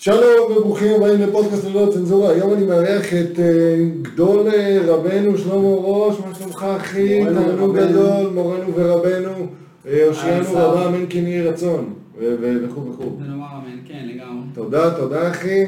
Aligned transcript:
שלום 0.00 0.52
וברוכים 0.56 0.94
הבאים 0.94 1.20
לפודקאסט 1.20 1.64
ללא 1.64 1.90
צנזורה, 1.94 2.30
היום 2.30 2.54
אני 2.54 2.66
מארח 2.66 3.06
את 3.14 3.38
אה, 3.38 3.76
גדול 4.02 4.48
אה, 4.48 4.78
רבנו 4.86 5.38
שלמה 5.38 5.68
ראש, 5.68 6.16
מה 6.20 6.34
שלומך 6.34 6.66
אחי? 6.76 7.24
תענוג. 7.24 7.78
גדול, 7.78 8.30
מורנו 8.34 8.74
ורבנו, 8.74 9.46
אה, 9.86 10.06
הושיענו 10.06 10.40
השר. 10.40 10.70
רבה 10.70 10.88
אמן 10.88 11.06
כן 11.08 11.26
יהי 11.26 11.42
רצון, 11.42 11.94
וכו' 12.18 12.92
וכו'. 12.92 13.18
ונאמר 13.20 13.46
אמן, 13.52 13.78
כן, 13.88 14.08
לגמרי. 14.14 14.42
תודה, 14.54 14.90
תודה 14.90 15.30
אחי. 15.30 15.64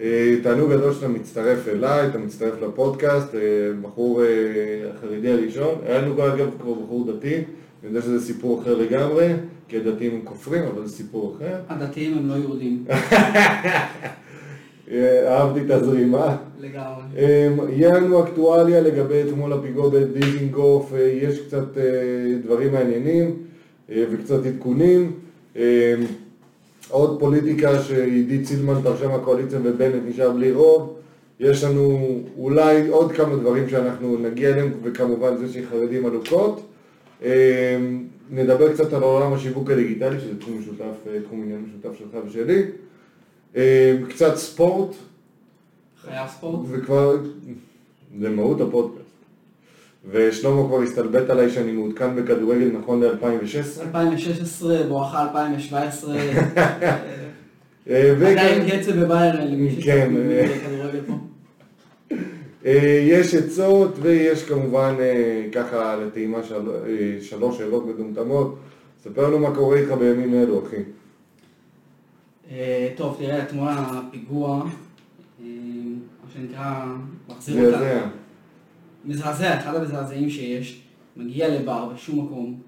אה, 0.00 0.34
תענוג 0.42 0.72
גדול 0.72 0.94
שאתה 0.94 1.08
מצטרף 1.08 1.68
אליי, 1.68 2.08
אתה 2.08 2.18
מצטרף 2.18 2.62
לפודקאסט, 2.62 3.34
אה, 3.34 3.40
בחור 3.82 4.22
אה, 4.22 4.26
החרדי 4.94 5.32
הראשון. 5.32 5.74
היה 5.86 6.00
לנו 6.00 6.12
אגב 6.26 6.48
כבר 6.60 6.72
בחור 6.72 7.12
דתי, 7.12 7.40
אני 7.86 7.94
יודע 7.94 8.06
שזה 8.06 8.26
סיפור 8.26 8.62
אחר 8.62 8.74
לגמרי, 8.78 9.32
כי 9.68 9.76
הדתיים 9.76 10.14
הם 10.14 10.20
כופרים, 10.24 10.64
אבל 10.64 10.86
זה 10.86 10.96
סיפור 10.96 11.36
אחר. 11.36 11.56
הדתיים 11.68 12.18
הם 12.18 12.28
לא 12.28 12.34
יהודים, 12.34 12.84
אה, 14.90 15.36
אהבתי 15.36 15.60
את 15.60 15.70
הזרימה. 15.70 16.36
לגמרי. 16.60 17.02
אמ, 17.16 17.70
יהיה 17.70 17.94
לנו 17.94 18.24
אקטואליה 18.24 18.80
לגבי 18.80 19.22
אתמול 19.28 19.52
הפיגוע 19.52 19.90
בדיזינגוף, 19.90 20.92
אה, 20.94 21.00
יש 21.00 21.40
קצת 21.40 21.78
אה, 21.78 21.82
דברים 22.44 22.72
מעניינים 22.72 23.36
וקצת 23.88 24.46
עדכונים. 24.46 25.12
אמ, 25.56 25.62
עוד 26.88 27.20
פוליטיקה 27.20 27.82
שעידית 27.82 28.46
סילמן 28.46 28.82
פרשה 28.82 29.08
מהקואליציה 29.08 29.58
ובנט 29.62 30.02
נשאר 30.08 30.30
בלי 30.30 30.52
רוב. 30.52 30.94
יש 31.40 31.64
לנו 31.64 31.98
אולי 32.38 32.88
עוד 32.88 33.12
כמה 33.12 33.36
דברים 33.36 33.68
שאנחנו 33.68 34.18
נגיע 34.18 34.50
אליהם, 34.50 34.72
וכמובן 34.82 35.36
זה 35.36 35.52
שחרדים 35.52 36.06
עלוקות. 36.06 36.65
אמ, 37.22 37.28
נדבר 38.30 38.72
קצת 38.72 38.92
על 38.92 39.02
עולם 39.02 39.32
השיווק 39.32 39.70
הדיגיטלי, 39.70 40.20
שזה 40.20 40.40
תחום 40.40 40.58
משותף, 40.58 41.06
אה, 41.06 41.20
תחום 41.24 41.42
עניין 41.42 41.64
משותף 41.68 41.98
שלך 41.98 42.24
ושלי. 42.26 42.62
אמ, 43.56 43.60
קצת 44.08 44.36
ספורט, 44.36 44.94
חייב 46.04 46.28
ספורט? 46.28 46.66
וכבר, 46.70 47.16
זה 48.20 48.30
מהות 48.30 48.60
הפודקאסט. 48.60 49.06
ושלמה 50.10 50.66
כבר 50.66 50.82
הסתלבט 50.82 51.30
עליי 51.30 51.50
שאני 51.50 51.72
מעודכן 51.72 52.16
בכדורגל 52.16 52.70
נכון 52.78 53.02
ל-2016. 53.02 53.80
2016, 53.80 54.82
בואכה 54.88 55.22
2017, 55.22 56.16
אה, 57.90 58.12
עדיין 58.12 58.70
קצב 58.70 58.92
בביירן, 58.92 59.46
למי 59.48 59.82
כן, 59.82 60.10
שמבין 60.10 60.30
אה. 60.30 60.58
כדורגל 60.66 61.00
פה. 61.06 61.12
אה, 62.66 63.06
יש 63.08 63.34
עצות 63.34 63.94
ויש 64.00 64.44
כמובן 64.44 64.94
אה, 65.00 65.46
ככה 65.52 65.96
לטעימה 65.96 66.42
של, 66.42 66.70
אה, 66.70 67.18
שלוש 67.22 67.58
שאלות 67.58 67.86
מדומתמות. 67.86 68.58
ספר 69.02 69.28
לנו 69.28 69.38
מה 69.38 69.54
קורה 69.54 69.76
איתך 69.76 69.92
בימים 69.92 70.34
אלו, 70.34 70.62
אחי. 70.66 70.82
טוב, 72.96 73.16
תראה, 73.18 73.42
אתמול 73.42 73.68
הפיגוע, 73.76 74.64
מה 75.38 76.30
שנקרא, 76.34 76.86
מחזיר 77.28 77.66
אותה. 77.66 77.78
זעזע. 77.78 78.06
מזעזע, 79.04 79.58
אחד 79.58 79.74
המזעזעים 79.74 80.30
שיש, 80.30 80.82
מגיע 81.16 81.48
לבר 81.48 81.88
בשום 81.94 82.24
מקום, 82.24 82.60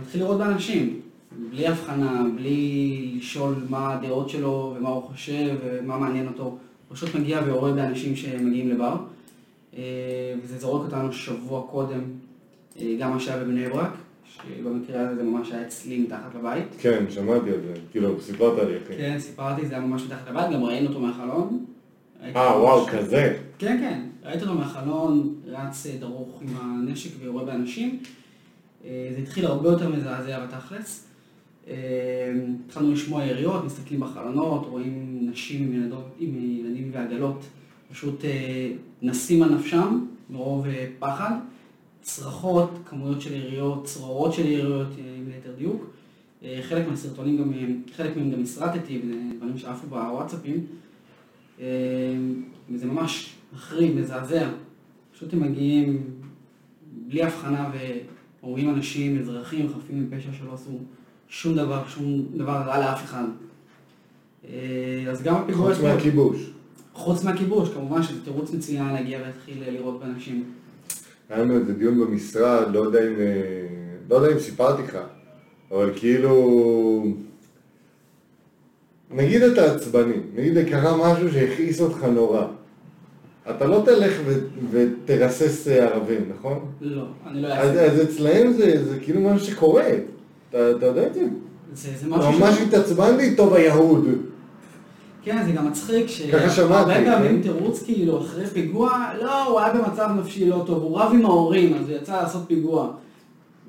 מתחיל 0.00 0.20
לראות 0.20 0.38
באנשים, 0.38 1.00
בלי 1.50 1.66
הבחנה, 1.66 2.22
בלי 2.36 3.14
לשאול 3.16 3.54
מה 3.68 3.94
הדעות 3.94 4.28
שלו 4.28 4.74
ומה 4.76 4.88
הוא 4.88 5.02
חושב 5.02 5.56
ומה 5.64 5.98
מעניין 5.98 6.26
אותו, 6.28 6.58
פשוט 6.94 7.14
מגיע 7.14 7.40
ורואה 7.46 7.72
באנשים 7.72 8.16
שמגיעים 8.16 8.70
לבר, 8.70 8.96
אה, 9.76 9.82
וזה 10.42 10.58
זורק 10.58 10.84
אותנו 10.84 11.12
שבוע 11.12 11.66
קודם, 11.70 12.00
אה, 12.80 12.96
גם 13.00 13.10
מה 13.10 13.20
שהיה 13.20 13.44
בבני 13.44 13.68
ברק, 13.68 13.90
שבמקרה 14.34 15.00
הזה 15.00 15.16
זה 15.16 15.22
ממש 15.22 15.52
היה 15.52 15.66
אצלי 15.66 15.98
מתחת 15.98 16.34
לבית. 16.38 16.64
כן, 16.78 17.04
שמעתי 17.10 17.50
על 17.50 17.60
זה. 17.60 17.74
כאילו, 17.90 18.20
סיפרת 18.20 18.68
לי, 18.68 18.76
אחי. 18.76 18.96
כן, 18.96 19.16
סיפרתי, 19.18 19.66
זה 19.66 19.74
היה 19.74 19.86
ממש 19.86 20.02
מתחת 20.02 20.28
לבית, 20.30 20.50
גם 20.52 20.64
ראינו 20.64 20.88
אותו 20.88 21.00
מהחלון. 21.00 21.64
אה, 22.22 22.60
וואו, 22.60 22.86
כזה. 22.86 23.38
כן, 23.58 23.76
כן, 23.80 24.00
ראיתי 24.28 24.42
אותו 24.44 24.54
מהחלון, 24.54 25.34
רץ 25.46 25.86
אה, 25.86 25.96
דרוך 26.00 26.42
עם 26.42 26.48
הנשק 26.60 27.10
ויורה 27.20 27.44
באנשים. 27.44 27.98
זה 28.84 29.18
התחיל 29.22 29.46
הרבה 29.46 29.68
יותר 29.68 29.88
מזעזע 29.88 30.46
בתכלס. 30.46 31.06
אה, 31.68 32.32
התחלנו 32.66 32.92
לשמוע 32.92 33.24
יריות, 33.24 33.64
מסתכלים 33.64 34.00
בחלונות, 34.00 34.66
רואים 34.66 35.18
נשים 35.30 35.90
עם, 36.18 36.34
ילדים 36.58 36.90
ועגלות, 36.92 37.44
פשוט 37.90 38.24
אה, 38.24 38.72
נסים 39.02 39.42
על 39.42 39.54
נפשם, 39.54 40.06
מרוב 40.30 40.66
אה, 40.66 40.86
פחד. 40.98 41.32
צרחות, 42.02 42.70
כמויות 42.84 43.20
של 43.20 43.34
יריות, 43.34 43.84
צרורות 43.84 44.32
של 44.32 44.46
יריות, 44.46 44.88
אה, 44.98 45.16
אם 45.18 45.28
ליתר 45.28 45.52
דיוק. 45.58 45.90
אה, 46.44 46.60
חלק 46.62 46.88
מהסרטונים 46.88 47.36
גם, 47.36 47.52
אה, 47.52 47.66
חלק 47.96 48.16
מהם 48.16 48.30
גם 48.30 48.42
הסרטתי, 48.42 49.00
דברים 49.36 49.58
שעפו 49.58 49.86
בוואטסאפים. 49.86 50.66
אה, 51.60 51.66
וזה 52.70 52.86
ממש 52.86 53.34
מחריד, 53.54 53.96
מזעזע. 53.96 54.50
פשוט 55.14 55.32
הם 55.32 55.40
מגיעים 55.40 56.04
בלי 57.06 57.22
הבחנה 57.22 57.70
ורואים 58.42 58.70
אנשים, 58.70 59.18
אזרחים, 59.18 59.68
חפים 59.68 60.10
מפשע 60.10 60.32
שלא 60.32 60.54
עשו 60.54 60.78
שום 61.34 61.54
דבר, 61.54 61.82
שום 61.88 62.26
דבר 62.34 62.52
רע 62.52 62.78
לאף 62.78 63.04
אחד. 63.04 63.24
אה, 64.48 65.04
אז 65.10 65.22
גם 65.22 65.34
הפיגוע... 65.34 65.74
חוץ 65.74 65.82
מהכיבוש. 65.82 66.50
חוץ 66.92 67.24
מהכיבוש, 67.24 67.68
כמובן 67.68 68.02
שזה 68.02 68.24
תירוץ 68.24 68.52
מצוין 68.52 68.92
להגיע 68.92 69.18
ולהתחיל 69.18 69.70
לירות 69.70 70.00
באנשים. 70.00 70.44
היה 71.28 71.42
לנו 71.42 71.54
איזה 71.54 71.72
דיון 71.72 72.00
במשרד, 72.00 72.72
לא 72.72 72.80
יודע 72.80 73.08
אם, 73.08 73.14
אה, 73.20 73.66
לא 74.10 74.16
יודע 74.16 74.34
אם 74.34 74.38
סיפרתי 74.38 74.82
לך, 74.82 74.98
אבל 75.70 75.90
כאילו, 75.96 77.04
נגיד 79.10 79.42
אתה 79.42 79.74
עצבני, 79.74 80.16
נגיד 80.34 80.68
קרה 80.68 81.14
משהו 81.14 81.32
שהכעיס 81.32 81.80
אותך 81.80 82.04
נורא. 82.04 82.46
אתה 83.50 83.66
לא 83.66 83.82
תלך 83.84 84.12
ו- 84.24 84.46
ותרסס 84.70 85.68
ערבים, 85.68 86.32
נכון? 86.38 86.72
לא, 86.80 87.04
אני 87.26 87.42
לא 87.42 87.48
אז, 87.48 87.68
אעשה. 87.68 87.92
אז 87.92 88.02
אצלהם 88.02 88.52
זה, 88.52 88.84
זה 88.84 88.98
כאילו 89.00 89.20
משהו 89.20 89.46
שקורה. 89.46 89.90
אתה, 90.54 90.86
יודע 90.86 91.06
את 91.06 91.14
זה? 91.14 91.20
זה, 91.74 91.88
זה 92.00 92.06
משהו 92.08 92.32
ממש 92.32 92.60
התעצבנתי, 92.60 93.36
טוב 93.36 93.54
היהוד. 93.54 94.06
כן, 95.24 95.42
זה 95.46 95.52
גם 95.52 95.68
מצחיק 95.68 96.06
שהרבה 96.08 96.94
כן. 96.94 97.04
פעמים 97.04 97.42
תירוץ 97.42 97.82
כאילו 97.82 98.18
אחרי 98.20 98.46
פיגוע, 98.46 99.04
לא, 99.22 99.44
הוא 99.44 99.60
היה 99.60 99.74
במצב 99.74 100.08
נפשי 100.18 100.46
לא 100.46 100.62
טוב, 100.66 100.82
הוא 100.82 100.98
רב 100.98 101.10
עם 101.14 101.24
ההורים, 101.24 101.74
אז 101.74 101.88
הוא 101.88 101.96
יצא 101.96 102.12
לעשות 102.12 102.42
פיגוע. 102.46 102.90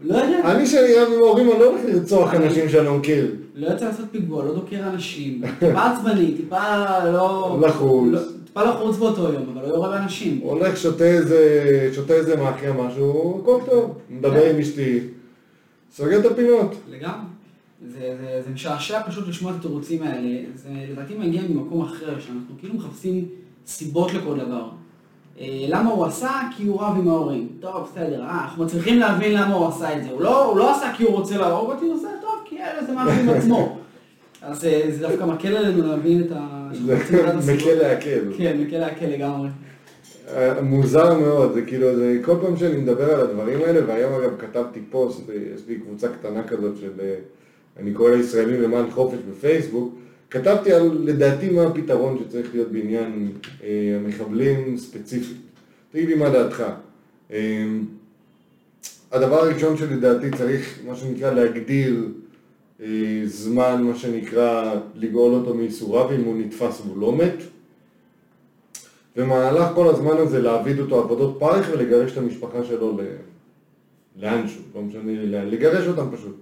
לא 0.04 0.16
יודע, 0.16 0.52
אני 0.52 0.68
שאני 0.68 0.94
רב 0.94 1.08
עם 1.14 1.20
ההורים, 1.20 1.52
אני 1.52 1.60
לא 1.60 1.66
הולך 1.66 1.82
לרצוח 1.86 2.34
אנשים 2.34 2.70
שאני 2.70 2.86
לא 2.86 2.98
מכיר. 2.98 3.36
לא 3.56 3.68
יצא 3.68 3.86
לעשות 3.86 4.06
פיגוע, 4.12 4.46
לא 4.46 4.56
דוקר 4.56 4.80
אנשים, 4.94 5.42
טיפה 5.60 5.92
עצבני, 5.92 6.34
טיפה 6.38 7.04
לא... 7.06 7.58
לחוץ. 7.62 8.08
לא- 8.12 8.20
טיפה 8.46 8.64
לחוץ 8.64 8.98
באותו 8.98 9.24
יום, 9.24 9.44
אבל 9.54 9.68
לא 9.68 9.68
יורה 9.68 9.90
באנשים. 9.90 10.40
הולך, 10.44 10.78
שותה 10.78 11.04
איזה, 11.04 11.90
שותה 11.94 12.14
איזה 12.14 12.36
מאחיה 12.36 12.74
משהו, 12.74 13.40
הכל 13.42 13.60
טוב. 13.66 13.94
מדבר 14.10 14.46
עם 14.50 14.60
אשתי, 14.60 15.00
סוגר 15.96 16.20
את 16.20 16.26
הפינות. 16.26 16.76
לגמרי. 16.90 17.26
זה, 17.88 18.18
זה, 18.22 18.42
זה 18.46 18.54
משעשע 18.54 19.02
פשוט 19.08 19.28
לשמוע 19.28 19.52
את 19.52 19.58
התירוצים 19.60 20.04
האלה. 20.04 20.40
זה 20.56 20.70
לדעתי 20.92 21.16
מגיע 21.18 21.42
ממקום 21.50 21.82
אחר, 21.82 22.20
שאנחנו 22.20 22.56
כאילו 22.60 22.74
מחפשים 22.74 23.26
סיבות 23.68 24.14
לכל 24.14 24.38
דבר. 24.40 24.70
אה, 25.40 25.66
למה 25.68 25.90
הוא 25.90 26.06
עשה? 26.06 26.32
כי 26.58 26.68
הוא 26.68 26.82
רב 26.82 26.98
עם 26.98 27.08
ההורים. 27.08 27.48
טוב, 27.60 27.90
בסדר, 27.92 28.22
אה, 28.22 28.44
אנחנו 28.44 28.66
מצליחים 28.66 29.00
להבין 29.00 29.34
למה 29.34 29.54
הוא 29.54 29.68
עשה 29.68 29.98
את 29.98 30.04
זה. 30.04 30.10
הוא 30.10 30.22
לא, 30.22 30.46
הוא 30.46 30.58
לא 30.58 30.76
עשה 30.76 30.94
כי 30.98 31.04
הוא 31.04 31.12
רוצה 31.12 31.38
להרוג 31.38 31.72
אותי, 31.72 31.86
הוא 31.86 31.96
עושה 31.96 32.08
טוב, 32.22 32.36
כי 32.46 32.56
היה 32.56 32.86
זה 32.86 32.94
משהו 32.96 33.22
עם 33.22 33.30
עצמו. 33.30 33.78
אז 34.42 34.66
אה, 34.66 34.82
זה 34.90 35.08
דווקא 35.08 35.24
מקל 35.24 35.58
עלינו 35.58 35.88
להבין 35.88 36.22
את 36.22 36.32
ה... 36.32 36.70
מקל 37.54 37.74
להקל. 37.74 38.20
כן, 38.38 38.58
מקל 38.58 38.78
להקל 38.78 39.06
לגמרי. 39.06 39.50
מוזר 40.62 41.20
מאוד, 41.20 41.54
זה 41.54 41.62
כאילו, 41.62 41.96
זה 41.96 42.20
כל 42.22 42.36
פעם 42.42 42.58
שאני 42.58 42.78
מדבר 42.78 43.14
על 43.14 43.22
הדברים 43.22 43.62
האלה, 43.62 43.88
והיום 43.88 44.14
אגב 44.14 44.32
כתבתי 44.40 44.80
פוסט, 44.90 45.22
יש 45.56 45.62
לי 45.68 45.80
קבוצה 45.80 46.08
קטנה 46.08 46.48
כזאת 46.48 46.78
של, 46.78 46.92
אה, 47.00 47.16
אני 47.80 47.94
קורא 47.94 48.12
לה 48.12 48.18
ישראלים 48.18 48.62
למען 48.62 48.92
חופש 48.92 49.18
בפייסבוק, 49.32 49.96
כתבתי 50.30 50.74
על 50.74 50.98
לדעתי 51.04 51.50
מה 51.50 51.64
הפתרון 51.64 52.18
שצריך 52.20 52.50
להיות 52.54 52.72
בעניין 52.72 53.32
אה, 53.64 53.70
המחבלים 53.96 54.78
ספציפית. 54.78 55.38
תגיד 55.92 56.10
לי 56.10 56.16
מה 56.16 56.30
דעתך. 56.30 56.64
אה, 57.32 57.66
הדבר 59.12 59.36
הראשון 59.36 59.78
שלדעתי 59.78 60.32
צריך, 60.38 60.80
מה 60.88 60.96
שנקרא, 60.96 61.34
להגדיר 61.34 62.08
אה, 62.82 62.88
זמן, 63.26 63.84
מה 63.84 63.96
שנקרא, 63.96 64.76
לגאול 64.96 65.34
אותו 65.34 65.54
מייסוריו 65.54 66.16
אם 66.16 66.24
הוא 66.24 66.38
נתפס 66.38 66.82
והוא 66.86 66.98
לא 66.98 67.16
מת. 67.16 67.55
במהלך 69.16 69.68
כל 69.76 69.88
הזמן 69.88 70.18
הזה 70.18 70.42
להעביד 70.42 70.80
אותו 70.80 71.00
עבודות 71.04 71.36
פרך 71.40 71.70
ולגרש 71.74 72.12
את 72.12 72.18
המשפחה 72.18 72.64
שלו 72.64 72.98
ל... 72.98 73.02
לאנשהו, 74.22 74.62
לא 74.76 74.82
משנה 74.82 75.02
לי 75.04 75.28
לגרש 75.28 75.88
אותם 75.88 76.16
פשוט. 76.18 76.36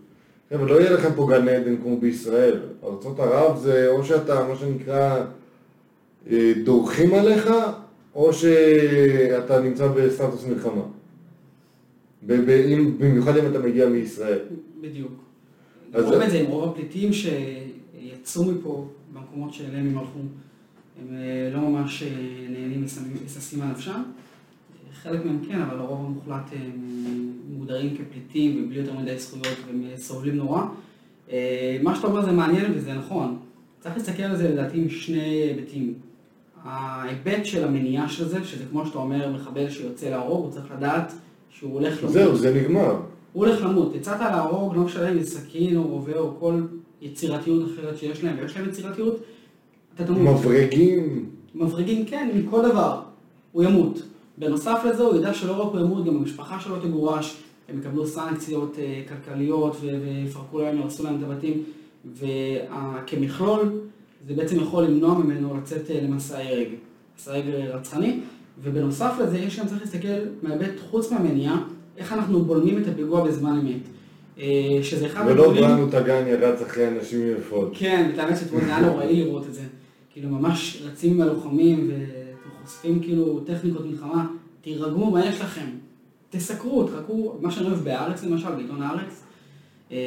חבר'ה, 0.50 0.66
לא 0.68 0.80
יהיה 0.82 0.92
לכם 0.92 1.10
פה 1.16 1.28
גן 1.30 1.48
עדן 1.48 1.78
כמו 1.78 1.98
בישראל. 1.98 2.60
ארצות 2.84 3.20
ערב 3.20 3.58
זה 3.58 3.88
או 3.90 4.04
שאתה, 4.06 4.48
מה 4.48 4.56
שנקרא, 4.56 5.24
אה, 6.32 6.54
דורכים 6.64 7.14
עליך, 7.14 7.50
או 8.16 8.34
שאתה 8.34 9.62
נמצא 9.62 9.88
בסטטוס 9.88 10.46
מלחמה. 10.46 10.82
במיוחד 12.98 13.38
אם 13.38 13.52
אתה 13.52 13.60
מגיע 13.60 13.90
מישראל. 13.90 14.40
בדיוק. 14.82 15.12
אז- 15.94 16.06
רואים 16.06 16.22
את 16.22 16.30
זה 16.32 16.38
עם 16.40 16.46
רוב 16.46 16.70
הפליטים 16.70 17.14
שיצאו 17.14 17.34
יצאו 18.22 18.46
מפה 18.46 18.88
במקומות 19.14 19.54
שאליהם 19.54 19.88
הם 19.88 19.98
הלכו. 19.98 20.20
הם 21.02 21.16
אה, 21.16 21.50
לא 21.54 21.70
ממש 21.70 22.04
אה, 22.04 22.10
נהנים 22.50 22.86
וששים 23.26 23.62
על 23.62 23.68
נפשם. 23.68 24.02
חלק 24.94 25.26
מהם 25.26 25.40
כן, 25.48 25.62
אבל 25.62 25.80
הרוב 25.80 26.06
המוחלט 26.06 26.50
הם 26.52 26.72
מוגדרים 27.50 27.98
כפליטים 27.98 28.64
ובלי 28.66 28.80
יותר 28.80 28.94
מדי 28.94 29.20
זכויות 29.20 29.58
והם 29.68 29.84
סובלים 29.96 30.36
נורא. 30.36 30.62
מה 31.84 31.96
שאתה 31.96 32.08
אומר 32.08 32.26
זה 32.26 32.32
מעניין 32.32 32.72
וזה 32.76 32.94
נכון. 32.94 33.38
צריך 33.80 33.98
להסתכל 33.98 34.24
על 34.24 34.38
זה 34.38 34.50
לדעתי 34.50 34.78
עם 34.78 34.90
שני 34.90 35.20
היבטים. 35.20 35.94
ההיבט 36.64 37.46
של 37.46 37.64
המניעה 37.64 38.10
של 38.10 38.28
זה, 38.28 38.44
שזה 38.44 38.64
כמו 38.72 38.86
שאתה 38.86 38.98
אומר, 38.98 39.32
מחבל 39.32 39.70
שיוצא 39.70 40.10
להרוג, 40.10 40.44
הוא 40.44 40.52
צריך 40.52 40.66
לדעת 40.78 41.14
שהוא 41.50 41.74
הולך 41.74 42.00
למות. 42.00 42.14
זהו, 42.14 42.36
זה 42.36 42.54
נגמר. 42.54 42.96
הוא 43.34 43.46
הולך 43.46 43.62
למות. 43.64 43.96
יצאת 43.96 44.20
להרוג, 44.20 44.76
לא 44.76 44.82
משנה 44.82 45.12
אם 45.12 45.20
זה 45.20 45.40
סכין 45.40 45.78
או 45.78 45.84
רובה 45.88 46.18
או 46.18 46.40
כל 46.40 46.62
יצירתיות 47.02 47.72
אחרת 47.74 47.98
שיש 47.98 48.24
להם, 48.24 48.36
ויש 48.40 48.58
להם 48.58 48.70
יצירתיות, 48.70 49.24
אתה 49.96 50.06
תמות. 50.06 50.40
מברגים. 50.40 51.26
מברגים, 51.56 52.06
כן, 52.06 52.30
מכל 52.36 52.70
דבר. 52.70 53.02
הוא 53.52 53.64
ימות. 53.64 54.02
בנוסף 54.38 54.82
לזה, 54.86 55.04
הוא 55.04 55.16
ידע 55.16 55.34
שלא 55.34 55.52
רק 55.52 55.74
הוא 55.74 55.80
ימות, 55.80 56.06
גם 56.06 56.16
המשפחה 56.16 56.60
שלו 56.60 56.80
תגורש, 56.80 57.38
הם 57.70 57.80
יקבלו 57.80 58.08
סנקציות 58.08 58.76
אה, 58.80 59.02
כלכליות 59.08 59.78
ויפרקו 59.82 60.60
להם, 60.60 60.80
ירסו 60.80 61.04
להם 61.04 61.16
את 61.16 61.24
הבתים, 61.24 61.64
וכמכלול, 62.16 63.72
זה 64.28 64.34
בעצם 64.34 64.56
יכול 64.56 64.84
למנוע 64.84 65.14
ממנו 65.14 65.58
לצאת 65.58 65.92
אה, 65.92 66.00
למסע 66.04 66.38
הרג, 66.38 66.68
מסע 67.18 67.34
הרג 67.34 67.46
רצחני, 67.50 68.20
ובנוסף 68.64 69.14
לזה, 69.22 69.38
יש 69.38 69.60
גם 69.60 69.68
צריך 69.68 69.82
להסתכל 69.82 70.08
מהיבט 70.42 70.80
חוץ 70.90 71.12
מהמניעה, 71.12 71.64
איך 71.98 72.14
אנחנו 72.14 72.42
בולמים 72.42 72.78
את 72.78 72.88
הפיגוע 72.88 73.24
בזמן 73.24 73.60
אמת. 73.60 73.82
אה, 74.40 74.84
שזה 74.84 75.06
אחד 75.06 75.24
ולא 75.28 75.54
בראנו 75.54 75.90
טגניה 75.92 76.36
רץ 76.36 76.62
אחרי 76.62 76.88
אנשים 76.88 77.20
יפות. 77.38 77.72
כן, 77.74 78.12
את 78.14 78.20
האמת 78.20 78.38
שאתמול 78.38 78.62
זה 78.62 78.76
היה 78.76 78.88
נוראי 78.88 79.24
לראות 79.24 79.46
את 79.48 79.54
זה. 79.54 79.62
כאילו 80.14 80.30
ממש 80.30 80.84
רצים 80.86 81.14
עם 81.14 81.22
הלוחמים 81.22 81.92
וחושפים 82.62 83.00
כאילו 83.00 83.40
טכניקות 83.40 83.86
מלחמה, 83.86 84.28
תירגעו, 84.62 85.12
מה 85.12 85.26
יש 85.26 85.42
לכם? 85.42 85.66
תסקרו, 86.30 86.84
תחכו, 86.84 87.36
מה 87.42 87.52
שאני 87.52 87.68
אוהב 87.68 87.84
בהארץ 87.84 88.24
למשל, 88.24 88.56
בעיתון 88.56 88.82
הארץ, 88.82 89.24
אה, 89.92 89.98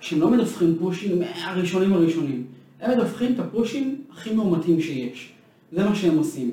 שהם 0.00 0.20
לא 0.20 0.30
מדווחים 0.30 0.76
פושים 0.80 1.18
מהראשונים 1.18 1.92
הראשונים, 1.92 2.44
הם 2.80 2.90
מדווחים 2.90 3.32
את 3.34 3.38
הפושים 3.38 4.02
הכי 4.12 4.34
מאומתים 4.34 4.80
שיש. 4.80 5.32
זה 5.72 5.84
מה 5.84 5.94
שהם 5.94 6.18
עושים. 6.18 6.50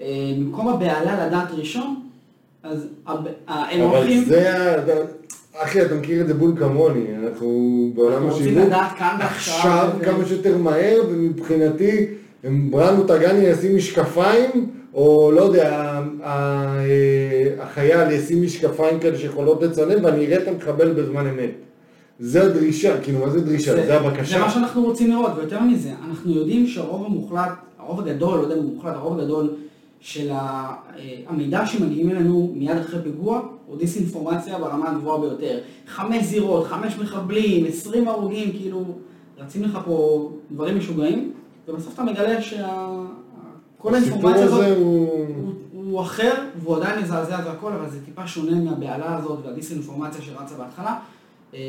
אה, 0.00 0.34
במקום 0.38 0.68
הבהלה 0.68 1.26
לדעת 1.26 1.50
ראשון, 1.50 2.02
אז 2.62 2.86
הם 3.06 3.80
הולכים... 3.80 4.22
אבל 4.22 4.28
זה... 4.28 5.04
אחי, 5.58 5.82
אתה 5.82 5.94
מכיר 5.94 6.20
את 6.20 6.26
זה 6.26 6.34
בול 6.34 6.52
כמוני, 6.58 7.16
אנחנו 7.16 7.90
בעולם 7.94 8.28
השיווק. 8.28 8.64
ועכשיו. 9.18 9.90
כמה 10.04 10.26
שיותר 10.26 10.58
מהר, 10.58 11.00
ומבחינתי, 11.08 12.06
בראנו 12.70 13.04
טגני 13.04 13.44
ישים 13.44 13.76
משקפיים, 13.76 14.70
או 14.94 15.32
לא 15.32 15.40
יודע, 15.40 16.00
החייל 17.60 18.10
ישים 18.10 18.42
משקפיים 18.42 19.00
כאלה 19.00 19.18
שיכולות 19.18 19.62
לצלם, 19.62 20.04
ואני 20.04 20.26
אראה 20.26 20.42
את 20.42 20.48
המחבל 20.48 20.92
בזמן 20.92 21.26
אמת. 21.26 21.50
זה 22.18 22.42
הדרישה, 22.42 23.00
כאילו, 23.00 23.18
מה 23.18 23.30
זה 23.30 23.40
דרישה? 23.40 23.74
זה, 23.76 23.86
זה 23.86 24.00
הבקשה. 24.00 24.38
זה 24.38 24.44
מה 24.44 24.50
שאנחנו 24.50 24.84
רוצים 24.84 25.10
לראות, 25.10 25.30
ויותר 25.36 25.60
מזה, 25.60 25.90
אנחנו 26.08 26.32
יודעים 26.32 26.66
שהרוב 26.66 27.06
המוחלט, 27.06 27.52
הרוב 27.78 28.00
הגדול, 28.00 28.38
לא 28.38 28.42
יודע 28.42 28.54
אם 28.54 28.62
הוא 28.62 28.74
מוחלט, 28.74 28.94
הרוב 28.94 29.18
הגדול 29.18 29.50
של 30.00 30.30
אה, 30.30 30.74
המידע 31.28 31.66
שמגיעים 31.66 32.10
אלינו 32.10 32.52
מיד 32.54 32.76
אחרי 32.76 33.02
פיגוע, 33.02 33.40
הוא 33.66 33.78
דיסאינפורמציה 33.78 34.58
ברמה 34.58 34.90
הגבוהה 34.90 35.20
ביותר. 35.20 35.58
חמש 35.86 36.24
זירות, 36.24 36.66
חמש 36.66 36.98
מחבלים, 36.98 37.66
עשרים 37.66 38.08
הרוגים, 38.08 38.52
כאילו, 38.52 38.84
רצים 39.38 39.62
לך 39.62 39.78
פה 39.84 40.30
דברים 40.50 40.78
משוגעים, 40.78 41.32
ובסוף 41.68 41.94
אתה 41.94 42.04
מגלה 42.04 42.42
שכל 42.42 43.94
האינפורמציה 43.94 44.44
הזאת 44.44 44.76
הוא... 44.76 45.08
הוא, 45.36 45.54
הוא 45.72 46.00
אחר, 46.00 46.34
והוא 46.62 46.76
עדיין 46.76 47.02
מזעזע 47.02 47.40
והכל, 47.44 47.72
אבל 47.72 47.90
זה 47.90 48.04
טיפה 48.04 48.26
שונה 48.26 48.60
מהבהלה 48.60 49.16
הזאת 49.16 49.38
והדיסאינפורמציה 49.44 50.22
שרצה 50.22 50.54
בהתחלה, 50.54 50.98
אה, 51.54 51.60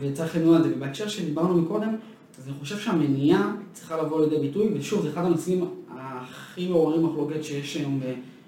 וצריך 0.00 0.36
למנוע 0.36 0.58
את 0.58 0.62
זה. 0.62 0.70
ובהקשר 0.76 1.08
שדיברנו 1.08 1.54
מקודם, 1.54 1.96
אז 2.38 2.48
אני 2.48 2.54
חושב 2.60 2.78
שהמניעה 2.78 3.52
צריכה 3.72 4.02
לבוא 4.02 4.24
לידי 4.24 4.38
ביטוי, 4.38 4.68
ושוב, 4.74 5.02
זה 5.02 5.10
אחד 5.10 5.24
הנושאים 5.24 5.64
הכי 5.96 6.68
מעוררים 6.68 7.06
מחלוקת 7.06 7.44
שיש 7.44 7.76
היום 7.76 8.00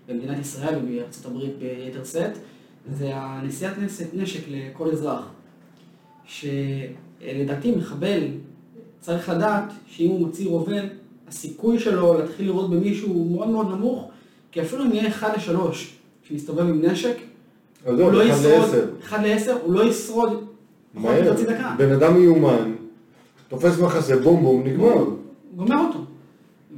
במדינת 0.09 0.39
ישראל 0.39 0.75
ובארצות 0.83 1.27
הברית 1.27 1.53
ביתר 1.59 2.05
שאת. 2.05 2.39
זה 2.93 3.11
הנשיאת 3.15 3.73
נשק 4.15 4.41
לכל 4.49 4.91
אזרח. 4.91 5.31
שלדעתי 6.25 7.77
מחבל 7.77 8.21
צריך 9.01 9.29
לדעת 9.29 9.73
שאם 9.87 10.09
הוא 10.09 10.21
מוציא 10.21 10.49
רובה, 10.49 10.77
הסיכוי 11.29 11.79
שלו 11.79 12.19
להתחיל 12.19 12.47
לראות 12.47 12.71
במישהו 12.71 13.09
הוא 13.09 13.33
מאוד 13.33 13.49
מאוד 13.49 13.69
נמוך, 13.71 14.11
כי 14.53 14.63
אפילו 14.63 14.85
אם 14.85 14.93
יהיה 14.93 15.09
1 15.09 15.37
ל-3 15.37 15.59
שמסתובב 16.23 16.61
עם 16.61 16.85
נשק, 16.85 17.17
הוא 17.85 18.13
לא 18.13 18.25
ישרוד, 18.25 18.71
1 19.05 19.21
ל-10, 19.23 19.53
הוא 19.65 19.75
לא 19.75 19.85
ישרוד 19.85 20.45
דקה. 21.45 21.75
בן 21.79 21.93
אדם 21.93 22.15
מיומן, 22.15 22.73
תופס 23.49 23.79
מחסה, 23.79 24.17
בום 24.17 24.43
בום, 24.43 24.63
נגמר. 24.67 25.05
גומר 25.57 25.77
אותו. 25.89 25.99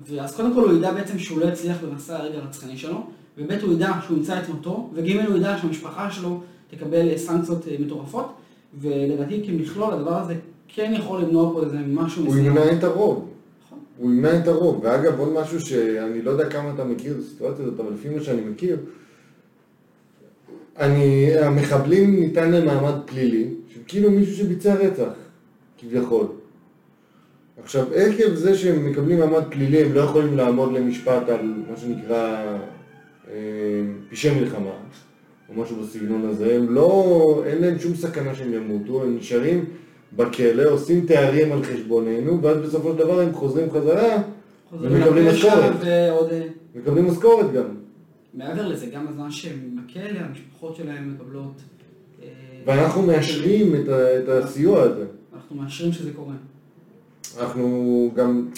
ואז 0.07 0.37
קודם 0.37 0.55
כל 0.55 0.61
הוא 0.61 0.79
ידע 0.79 0.93
בעצם 0.93 1.19
שהוא 1.19 1.41
לא 1.41 1.47
יצליח 1.47 1.77
במסע 1.85 2.17
הרגע 2.17 2.39
הרצחני 2.39 2.77
שלו. 2.77 3.07
וב' 3.39 3.53
הוא 3.63 3.73
ידע 3.73 3.93
שהוא 4.05 4.17
ימצא 4.17 4.39
את 4.39 4.49
מותו, 4.49 4.91
וג' 4.95 5.11
הוא 5.11 5.37
ידע 5.37 5.59
שהמשפחה 5.59 6.11
שלו 6.11 6.41
תקבל 6.71 7.17
סנקציות 7.17 7.69
אה, 7.69 7.77
מטורפות, 7.79 8.33
ולדעתי 8.81 9.43
כמכלול 9.47 9.93
הדבר 9.95 10.17
הזה 10.17 10.35
כן 10.75 10.93
יכול 10.97 11.23
למנוע 11.23 11.53
פה 11.53 11.63
איזה 11.63 11.77
משהו 11.87 12.25
מסוים. 12.25 12.39
הוא 12.39 12.47
ימנע 12.47 12.73
את 12.73 12.85
הרוב. 12.85 13.29
נכון. 13.67 13.79
הוא 13.99 14.11
ימנע 14.11 14.39
את 14.39 14.49
הרוב. 14.49 14.81
ואגב, 14.85 15.19
עוד 15.19 15.33
משהו 15.33 15.61
שאני 15.61 16.23
לא 16.23 16.31
יודע 16.31 16.51
כמה 16.51 16.71
אתה 16.75 16.85
מכיר 16.85 17.13
את 17.13 17.19
הסיטואציה 17.19 17.65
הזאת, 17.65 17.81
אבל 17.81 17.93
לפי 17.93 18.09
מה 18.09 18.23
שאני 18.23 18.41
מכיר, 18.41 18.77
אני, 20.79 21.39
המחבלים 21.39 22.21
ניתן 22.21 22.51
להם 22.51 22.67
מעמד 22.67 22.95
פלילי, 23.05 23.49
כאילו 23.87 24.11
מישהו 24.11 24.37
שביצע 24.37 24.75
רצח, 24.75 25.13
כביכול. 25.79 26.27
עכשיו, 27.63 27.87
עקב 27.95 28.35
זה 28.35 28.59
שהם 28.59 28.91
מקבלים 28.91 29.19
מעמד 29.19 29.43
פלילי, 29.51 29.83
הם 29.83 29.93
לא 29.93 30.01
יכולים 30.01 30.37
לעמוד 30.37 30.73
למשפט 30.73 31.29
על 31.29 31.55
מה 31.71 31.77
שנקרא 31.77 32.45
אה, 33.31 33.35
פשעי 34.11 34.41
מלחמה, 34.41 34.71
או 35.49 35.63
משהו 35.63 35.77
בסגנון 35.77 36.29
הזה, 36.29 36.57
הם 36.57 36.75
לא, 36.75 37.43
אין 37.47 37.59
להם 37.59 37.79
שום 37.79 37.95
סכנה 37.95 38.35
שהם 38.35 38.55
ימותו, 38.55 39.03
הם 39.03 39.17
נשארים 39.17 39.65
בכלא, 40.17 40.71
עושים 40.71 41.07
תארים 41.07 41.53
על 41.53 41.65
חשבוננו, 41.65 42.43
ואז 42.43 42.57
בסופו 42.57 42.93
של 42.93 42.99
דבר 42.99 43.21
הם 43.21 43.33
חוזרים 43.33 43.71
חזרה, 43.71 44.23
ומקבלים 44.81 45.27
משכורת. 45.29 45.73
מקבלים 46.75 47.07
משכורת 47.07 47.53
גם. 47.53 47.65
מעבר 48.35 48.69
לזה, 48.69 48.87
גם 48.87 49.09
הזמן 49.09 49.31
שהם 49.31 49.77
בכלא, 49.77 50.19
המשפחות 50.29 50.77
שלהם 50.77 51.15
מקבלות... 51.15 51.53
אה, 52.23 52.29
ואנחנו 52.67 53.03
מאשרים 53.03 53.75
את, 53.75 53.89
ה, 53.89 54.19
את 54.19 54.29
הסיוע 54.29 54.83
הזה. 54.83 55.05
אנחנו 55.35 55.57
מאשרים 55.57 55.93
שזה 55.93 56.11
קורה. 56.13 56.35
אנחנו 57.41 58.11
גם, 58.15 58.49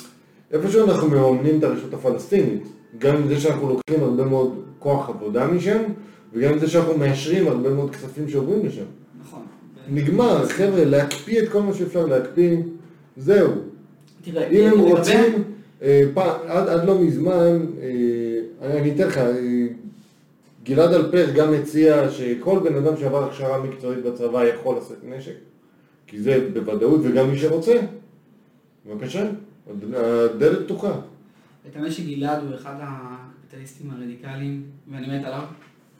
איפשהו 0.52 0.86
אנחנו 0.90 1.08
מממנים 1.08 1.58
את 1.58 1.64
הרשות 1.64 1.94
הפלסטינית. 1.94 2.62
גם 2.98 3.28
זה 3.28 3.40
שאנחנו 3.40 3.68
לוקחים 3.68 4.02
הרבה 4.02 4.24
מאוד 4.24 4.62
כוח 4.78 5.08
עבודה 5.08 5.46
משם, 5.46 5.82
וגם 6.32 6.58
זה 6.58 6.68
שאנחנו 6.68 6.98
מאשרים 6.98 7.48
הרבה 7.48 7.70
מאוד 7.70 7.90
כספים 7.90 8.28
שעוברים 8.28 8.66
לשם. 8.66 8.84
נגמר, 9.88 10.46
חבר'ה, 10.46 10.84
להקפיא 10.84 11.42
את 11.42 11.48
כל 11.48 11.62
מה 11.62 11.74
שאפשר 11.74 12.06
להקפיא, 12.06 12.56
זהו. 13.16 13.52
תראה, 14.22 14.48
אם 14.48 14.72
הם 14.72 14.80
רוצים, 14.80 15.44
אה, 15.82 16.02
עד, 16.46 16.86
לא 16.86 16.98
מזמן, 16.98 17.66
אה, 17.82 18.76
אני 18.78 18.94
אתן 18.94 19.08
לך, 19.08 19.18
אה, 19.18 19.66
גלעד 20.64 20.92
אלפר 20.92 21.30
גם 21.34 21.54
הציע 21.54 22.10
שכל 22.10 22.58
בן 22.64 22.76
אדם 22.76 22.96
שעבר 22.96 23.24
הכשרה 23.24 23.62
מקצועית 23.62 24.04
בצבא 24.04 24.44
יכול 24.44 24.76
לשאת 24.76 25.04
נשק, 25.04 25.36
כי 26.06 26.20
זה 26.20 26.48
בוודאות, 26.52 27.00
וגם 27.04 27.30
מי 27.30 27.38
שרוצה, 27.38 27.80
בבקשה, 28.86 29.30
הדלת 29.94 30.64
פתוחה. 30.64 31.00
את 31.70 31.76
האמת 31.76 31.92
שגלעד 31.92 32.42
הוא 32.42 32.54
אחד 32.54 32.74
הקפיטליסטים 32.80 33.90
הרדיקליים, 33.90 34.62
ואני 34.92 35.18
מת 35.18 35.24
עליו. 35.24 35.44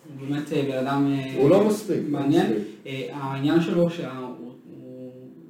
הוא 0.09 0.29
באמת 0.29 0.53
אה, 0.53 0.63
בן 0.63 0.87
אדם 0.87 1.13
אה, 1.13 1.35
הוא 1.39 1.51
לא 1.51 1.65
מספיק. 1.65 1.99
מעניין. 2.09 2.53
אה, 2.87 3.09
העניין 3.13 3.63
שלו 3.63 3.91
שהוא 3.91 4.53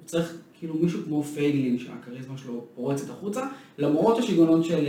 צריך 0.04 0.38
כאילו 0.58 0.74
מישהו 0.74 1.00
כמו 1.04 1.22
פייגלין, 1.22 1.78
שהכריזמה 1.78 2.38
שלו 2.38 2.64
פורצת 2.74 3.10
החוצה, 3.10 3.46
למרות 3.78 4.18
השיגעונות 4.18 4.64
של 4.64 4.84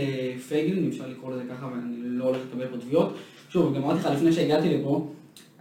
פייגלין, 0.48 0.88
אפשר 0.88 1.04
לקרוא 1.08 1.32
לזה 1.32 1.42
ככה, 1.50 1.66
ואני 1.66 1.96
לא 2.00 2.24
הולך 2.24 2.38
לקבל 2.50 2.66
פה 2.66 2.76
תביעות. 2.78 3.14
שוב, 3.48 3.74
גם 3.76 3.82
אמרתי 3.82 4.00
לך 4.00 4.06
לפני 4.06 4.32
שהגעתי 4.32 4.78
לפה, 4.78 5.08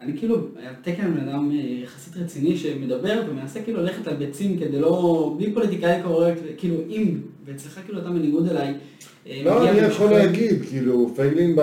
אני 0.06 0.18
כאילו, 0.18 0.38
תקן 0.82 1.14
בן 1.14 1.30
אדם 1.30 1.52
יחסית 1.84 2.18
רציני 2.18 2.58
שמדבר 2.58 3.22
ומנסה 3.30 3.62
כאילו 3.62 3.82
ללכת 3.82 4.08
על 4.08 4.16
ביצים 4.16 4.60
כדי 4.60 4.80
לא, 4.80 5.34
בלי 5.38 5.54
פוליטיקאי 5.54 6.04
קורקט, 6.04 6.42
כאילו 6.58 6.76
אם, 6.90 7.18
ואצלך 7.46 7.80
כאילו 7.86 8.00
אתה 8.00 8.10
בניגוד 8.10 8.48
אליי, 8.48 8.74
לא, 9.44 9.70
אני 9.70 9.78
יכול 9.78 10.10
להגיד, 10.10 10.66
כאילו, 10.70 11.12
פייגלין 11.16 11.56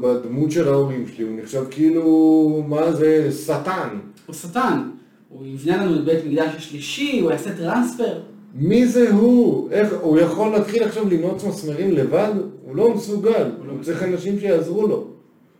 בדמות 0.00 0.50
של 0.50 0.68
ההורים 0.68 1.06
שלי, 1.08 1.24
הוא 1.24 1.38
נחשב 1.42 1.64
כאילו, 1.70 2.64
מה 2.68 2.92
זה, 2.92 3.32
שטן. 3.32 3.88
הוא 4.26 4.34
שטן. 4.34 4.82
הוא 5.28 5.46
יבנה 5.46 5.76
לנו 5.76 5.96
את 5.96 6.04
בית 6.04 6.24
מקדש 6.24 6.54
השלישי, 6.56 7.20
הוא 7.20 7.30
יעשה 7.30 7.56
טרנספר. 7.56 8.20
מי 8.54 8.86
זה 8.86 9.12
הוא? 9.12 9.70
איך, 9.70 9.88
הוא 10.00 10.18
יכול 10.18 10.52
להתחיל 10.52 10.82
עכשיו 10.82 11.08
לנעוץ 11.10 11.44
מסמרים 11.44 11.92
לבד? 11.92 12.32
הוא 12.64 12.76
לא 12.76 12.94
מסוגל, 12.94 13.50
לא 13.66 13.72
הוא 13.72 13.82
צריך 13.82 14.02
אנשים 14.02 14.40
שיעזרו 14.40 14.86
לו. 14.86 15.06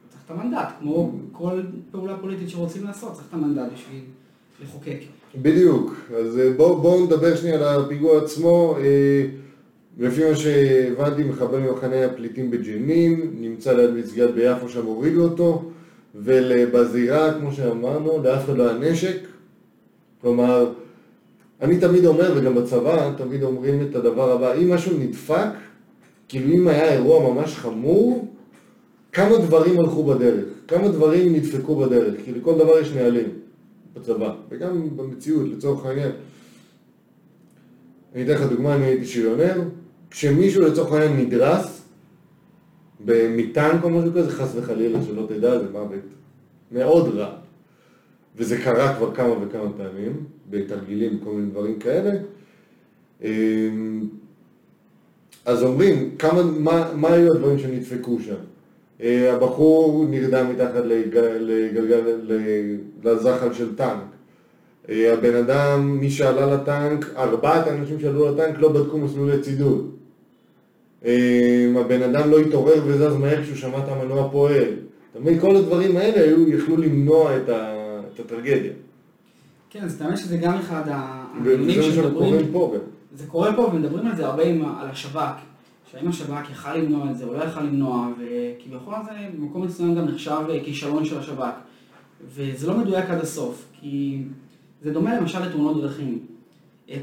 צריך 0.08 0.22
את 0.26 0.30
המנדט, 0.30 0.68
כמו 0.80 1.12
כל 1.38 1.60
פעולה 1.90 2.16
פוליטית 2.20 2.48
שרוצים 2.48 2.84
לעשות, 2.84 3.12
צריך 3.12 3.26
את 3.28 3.34
המנדט 3.34 3.72
בשביל 3.74 4.00
לחוקק. 4.62 4.98
בדיוק, 5.42 5.94
אז 6.16 6.38
אה, 6.38 6.50
בואו 6.56 6.80
בוא 6.80 7.06
נדבר 7.06 7.36
שנייה 7.36 7.74
על 7.74 7.80
הפיגוע 7.80 8.22
עצמו. 8.22 8.76
אה, 8.80 9.26
לפי 9.98 10.30
מה 10.30 10.36
שהבנתי, 10.36 11.24
מחבל 11.24 11.58
ממחנה 11.58 12.04
הפליטים 12.04 12.50
בג'נין, 12.50 13.30
נמצא 13.40 13.72
ליד 13.72 13.90
מסגד 13.90 14.30
ביפו, 14.34 14.68
שם 14.68 14.84
הורידו 14.84 15.22
אותו, 15.22 15.70
ובזירה, 16.14 17.34
כמו 17.34 17.52
שאמרנו, 17.52 18.22
לאף 18.22 18.44
אחד 18.44 18.56
לא 18.56 18.68
היה 18.68 18.78
נשק. 18.78 19.16
כלומר, 20.20 20.72
אני 21.60 21.78
תמיד 21.78 22.06
אומר, 22.06 22.32
וגם 22.36 22.54
בצבא, 22.54 23.12
תמיד 23.16 23.42
אומרים 23.42 23.82
את 23.82 23.96
הדבר 23.96 24.32
הבא, 24.32 24.54
אם 24.54 24.72
משהו 24.72 24.98
נדפק, 24.98 25.48
כאילו 26.28 26.54
אם 26.54 26.68
היה 26.68 26.92
אירוע 26.92 27.32
ממש 27.32 27.54
חמור, 27.54 28.28
כמה 29.12 29.38
דברים 29.38 29.80
הלכו 29.80 30.04
בדרך, 30.04 30.53
כמה 30.68 30.88
דברים 30.88 31.32
נדפקו 31.34 31.76
בדרך, 31.76 32.14
כי 32.24 32.32
לכל 32.32 32.54
דבר 32.54 32.78
יש 32.78 32.92
נהלים 32.92 33.28
בצבא, 33.94 34.34
וגם 34.48 34.96
במציאות, 34.96 35.48
לצורך 35.48 35.86
העניין. 35.86 36.12
אני 38.14 38.22
אתן 38.22 38.32
לך 38.32 38.42
דוגמה, 38.42 38.74
אני 38.74 38.84
הייתי 38.84 39.06
שריונר, 39.06 39.62
כשמישהו 40.10 40.62
לצורך 40.62 40.92
העניין 40.92 41.26
נדרס, 41.26 41.82
מטנק 43.06 43.84
או 43.84 43.90
משהו 43.90 44.12
כזה, 44.14 44.30
חס 44.30 44.52
וחלילה, 44.56 45.02
שלא 45.02 45.26
תדע, 45.28 45.58
זה 45.58 45.70
מוות 45.72 46.00
מאוד 46.72 47.08
רע. 47.14 47.36
וזה 48.36 48.58
קרה 48.58 48.96
כבר 48.96 49.14
כמה 49.14 49.30
וכמה 49.30 49.72
פעמים, 49.76 50.24
בתרגילים, 50.50 51.18
כל 51.24 51.30
מיני 51.30 51.50
דברים 51.50 51.78
כאלה. 51.78 52.10
אמ, 53.22 54.08
אז 55.44 55.62
אומרים, 55.62 56.16
כמה, 56.18 56.42
מה, 56.42 56.92
מה 56.94 57.08
היו 57.08 57.34
הדברים 57.34 57.58
שנדפקו 57.58 58.20
שם? 58.20 58.53
אה, 59.02 59.32
הבחור 59.34 60.06
נרדם 60.10 60.50
מתחת 60.50 60.82
לגלגל, 60.84 62.00
לזחל 63.04 63.52
של 63.52 63.76
טנק. 63.76 64.00
אה, 64.88 65.12
הבן 65.12 65.34
אדם, 65.34 65.98
מי 66.00 66.10
שעלה 66.10 66.54
לטנק, 66.54 67.06
ארבעת 67.16 67.66
האנשים 67.66 68.00
שעלו 68.00 68.32
לטנק 68.32 68.58
לא 68.58 68.72
בדקו 68.72 68.98
מסלולי 68.98 69.40
צידוד. 69.40 69.90
אה, 71.04 71.72
הבן 71.76 72.02
אדם 72.02 72.30
לא 72.30 72.38
התעורר 72.38 72.82
וזז 72.86 73.16
מהר 73.16 73.42
כשהוא 73.42 73.56
שמע 73.56 73.78
את 73.78 73.88
המנוע 73.88 74.28
פועל. 74.32 74.72
אתה 75.10 75.20
מבין, 75.20 75.40
כל 75.40 75.56
הדברים 75.56 75.96
האלה 75.96 76.20
היו, 76.20 76.48
יכלו 76.48 76.76
למנוע 76.76 77.36
את, 77.36 77.48
ה, 77.48 77.74
את 78.14 78.20
הטרגדיה. 78.20 78.72
כן, 79.70 79.84
אז 79.84 80.02
האמת 80.02 80.18
שזה 80.18 80.36
גם 80.36 80.54
אחד 80.54 80.82
העניינים 80.86 81.82
שמדברים, 81.82 82.52
פה 82.52 82.74
זה 83.14 83.26
קורה 83.26 83.56
פה 83.56 83.62
ומדברים 83.62 84.06
על 84.06 84.16
זה 84.16 84.26
הרבה 84.26 84.42
עם, 84.42 84.64
על 84.64 84.88
השב"כ, 84.90 85.34
שהאם 85.94 86.08
השב"כ 86.08 86.50
יכל 86.50 86.76
למנוע 86.76 87.10
את 87.10 87.16
זה 87.16 87.24
או 87.24 87.34
לא 87.34 87.44
יכל 87.44 87.62
למנוע, 87.62 88.08
וכביכול 88.18 88.94
זה 89.04 89.10
במקום 89.36 89.62
מסוים 89.62 89.94
גם 89.94 90.04
נחשב 90.04 90.40
כישלון 90.64 91.04
של 91.04 91.18
השב"כ. 91.18 91.54
וזה 92.26 92.66
לא 92.66 92.78
מדויק 92.78 93.10
עד 93.10 93.20
הסוף, 93.20 93.66
כי 93.72 94.22
זה 94.82 94.92
דומה 94.92 95.16
למשל 95.16 95.46
לתאונות 95.46 95.80
דרכים. 95.80 96.18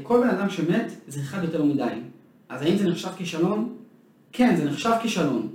כל 0.02 0.20
בן 0.20 0.28
אדם 0.28 0.50
שמת 0.50 0.92
זה 1.08 1.20
אחד 1.20 1.44
יותר 1.44 1.64
מדי. 1.64 1.94
אז 2.48 2.62
האם 2.62 2.76
זה 2.76 2.88
נחשב 2.88 3.08
כישלון? 3.16 3.74
כן, 4.32 4.56
זה 4.56 4.64
נחשב 4.64 4.90
כישלון. 5.02 5.48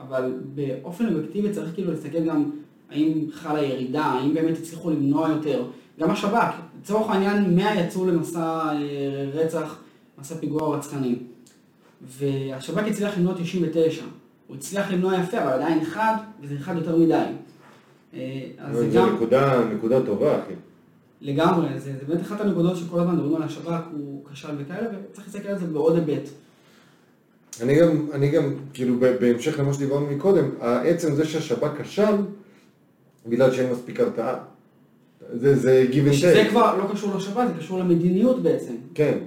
אבל 0.00 0.32
באופן 0.54 1.14
אובייקטיבי 1.14 1.50
צריך 1.50 1.74
כאילו 1.74 1.90
להסתכל 1.90 2.24
גם 2.24 2.50
האם 2.90 3.26
חלה 3.32 3.62
ירידה, 3.62 4.04
האם 4.04 4.34
באמת 4.34 4.58
הצליחו 4.58 4.90
למנוע 4.90 5.28
יותר. 5.28 5.64
גם 6.00 6.10
השב"כ, 6.10 6.54
לצורך 6.80 7.10
העניין 7.10 7.56
100 7.56 7.80
יצאו 7.80 8.06
למסע 8.06 8.72
אה, 8.72 9.30
רצח, 9.34 9.78
מסע 10.18 10.34
פיגוע 10.34 10.76
רצחני. 10.76 11.16
והשב"כ 12.08 12.82
הצליח 12.86 13.18
למנוע 13.18 13.34
99. 13.34 14.02
הוא 14.46 14.56
הצליח 14.56 14.90
למנוע 14.90 15.14
יפה, 15.14 15.42
אבל 15.42 15.52
עדיין 15.52 15.80
אחד, 15.80 16.14
וזה 16.40 16.54
אחד 16.56 16.76
יותר 16.76 16.96
מדי. 16.96 17.14
אה, 18.14 18.46
אז 18.58 18.76
זה 18.76 18.88
גם... 18.94 19.14
נקודה, 19.14 19.64
נקודה 19.74 20.06
טובה, 20.06 20.38
אחי. 20.38 20.52
לגמרי, 21.20 21.68
זה, 21.78 21.92
זה 21.92 22.04
באמת 22.08 22.20
אחת 22.20 22.40
הנקודות 22.40 22.76
שכל 22.76 23.00
הזמן 23.00 23.14
מדברים 23.14 23.36
על 23.36 23.42
השב"כ, 23.42 23.80
הוא 23.92 24.24
כשל 24.32 24.48
וכאלה, 24.58 24.88
וצריך 25.10 25.26
להסתכל 25.26 25.48
על 25.48 25.58
זה 25.58 25.66
בעוד 25.66 25.96
היבט. 25.96 26.28
אני 27.60 27.80
גם, 27.80 28.06
אני 28.12 28.30
גם, 28.30 28.54
כאילו, 28.74 28.94
בהמשך 29.20 29.58
למה 29.58 29.74
שדיברנו 29.74 30.06
מקודם, 30.06 30.50
העצם 30.60 31.14
זה 31.14 31.24
שהשב"כ 31.24 31.80
כשל, 31.82 32.14
בגלל 33.26 33.52
שאין 33.52 33.72
מספיק 33.72 34.00
הרתעה. 34.00 34.34
זה, 35.32 35.56
זה 35.56 35.86
give 35.90 35.94
and 35.94 36.10
take. 36.10 36.14
שזה 36.14 36.46
כבר 36.50 36.76
לא 36.76 36.92
קשור 36.92 37.16
לשב"כ, 37.16 37.46
זה 37.46 37.52
קשור 37.58 37.78
למדיניות 37.78 38.42
בעצם. 38.42 38.74
כן. 38.94 39.18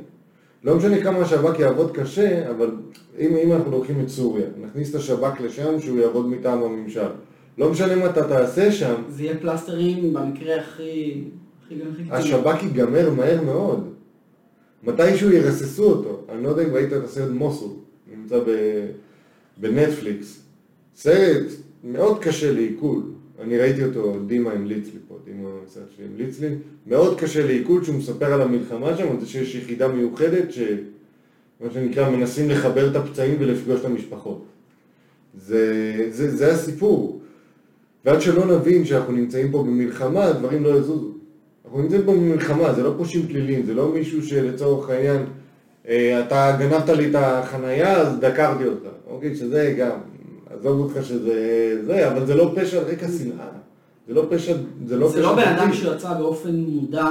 לא 0.65 0.75
משנה 0.75 1.01
כמה 1.01 1.19
השב"כ 1.19 1.60
יעבוד 1.60 1.91
קשה, 1.91 2.50
אבל 2.50 2.72
אם, 3.19 3.36
אם 3.43 3.51
אנחנו 3.51 3.72
לוקחים 3.72 4.01
את 4.01 4.10
סוריה, 4.10 4.45
נכניס 4.62 4.89
את 4.89 4.95
השב"כ 4.95 5.41
לשם 5.41 5.79
שהוא 5.79 6.00
יעבוד 6.00 6.29
מטעם 6.29 6.63
הממשל. 6.63 7.10
לא 7.57 7.72
משנה 7.72 7.95
מה 7.95 8.10
אתה 8.10 8.27
תעשה 8.27 8.72
שם. 8.72 8.95
זה 9.10 9.24
יהיה 9.24 9.38
פלסטרים 9.38 10.13
במקרה 10.13 10.60
הכי... 10.60 11.24
השב"כ 12.12 12.63
ייגמר 12.63 13.10
מהר 13.10 13.41
מאוד. 13.41 13.93
מתישהו 14.84 15.31
ירססו 15.31 15.84
אותו. 15.84 16.22
אני 16.29 16.43
לא 16.43 16.50
יודע 16.50 16.63
אם 16.63 16.74
ראית 16.74 16.93
את 16.93 17.03
הסרט 17.03 17.31
מוסול, 17.31 17.72
נמצא 18.12 18.39
בנטפליקס. 19.57 20.41
סרט 20.95 21.45
מאוד 21.84 22.19
קשה 22.19 22.51
לעיכול. 22.51 23.01
אני 23.41 23.57
ראיתי 23.57 23.83
אותו, 23.83 24.19
דימה 24.27 24.51
המליץ 24.51 24.85
לי 24.85 24.99
פה, 25.07 25.17
דימה 25.25 25.49
המשרד 25.61 25.83
שלי 25.95 26.05
המליץ 26.05 26.39
לי, 26.39 26.47
מאוד 26.87 27.19
קשה 27.19 27.45
לעיכול 27.45 27.83
שהוא 27.83 27.95
מספר 27.95 28.33
על 28.33 28.41
המלחמה 28.41 28.97
שם, 28.97 29.11
על 29.11 29.19
זה 29.19 29.25
שיש 29.25 29.55
יחידה 29.55 29.87
מיוחדת 29.87 30.51
שמה 30.51 31.71
שנקרא 31.73 32.09
מנסים 32.09 32.49
לחבר 32.49 32.91
את 32.91 32.95
הפצעים 32.95 33.35
ולפגוש 33.39 33.79
את 33.79 33.85
המשפחות. 33.85 34.45
זה, 35.37 36.07
זה, 36.09 36.35
זה 36.35 36.51
הסיפור. 36.51 37.21
ועד 38.05 38.21
שלא 38.21 38.57
נבין 38.57 38.85
שאנחנו 38.85 39.13
נמצאים 39.13 39.51
פה 39.51 39.63
במלחמה, 39.63 40.23
הדברים 40.25 40.63
לא 40.63 40.69
יזוזו. 40.69 41.11
אנחנו 41.65 41.81
נמצאים 41.81 42.01
פה 42.05 42.13
במלחמה, 42.13 42.73
זה 42.73 42.83
לא 42.83 42.93
פושעים 42.97 43.27
פליליים, 43.27 43.65
זה 43.65 43.73
לא 43.73 43.91
מישהו 43.93 44.23
שלצורך 44.23 44.89
העניין, 44.89 45.25
אה, 45.87 46.25
אתה 46.25 46.55
גנבת 46.59 46.89
לי 46.89 47.09
את 47.09 47.15
החנייה, 47.15 47.97
אז 47.97 48.19
דקרתי 48.19 48.65
אותה. 48.65 48.89
אוקיי, 49.07 49.35
שזה 49.35 49.73
גם, 49.77 49.97
עזוב 50.65 50.79
אותך 50.79 51.05
שזה 51.05 51.81
זה, 51.86 52.12
אבל 52.12 52.25
זה 52.25 52.36
לא 52.36 52.53
פשע 52.55 52.77
על 52.77 52.86
רקע 52.86 53.07
שנאה. 53.07 53.48
זה 54.07 54.13
לא 54.13 54.25
פשע, 54.29 54.57
זה 54.86 54.98
לא 54.98 55.07
פשע... 55.07 55.15
זה 55.15 55.22
לא 55.22 55.36
בן 55.36 55.48
אדם 55.48 55.74
שיצא 55.74 56.13
באופן 56.13 56.55
מודע 56.55 57.07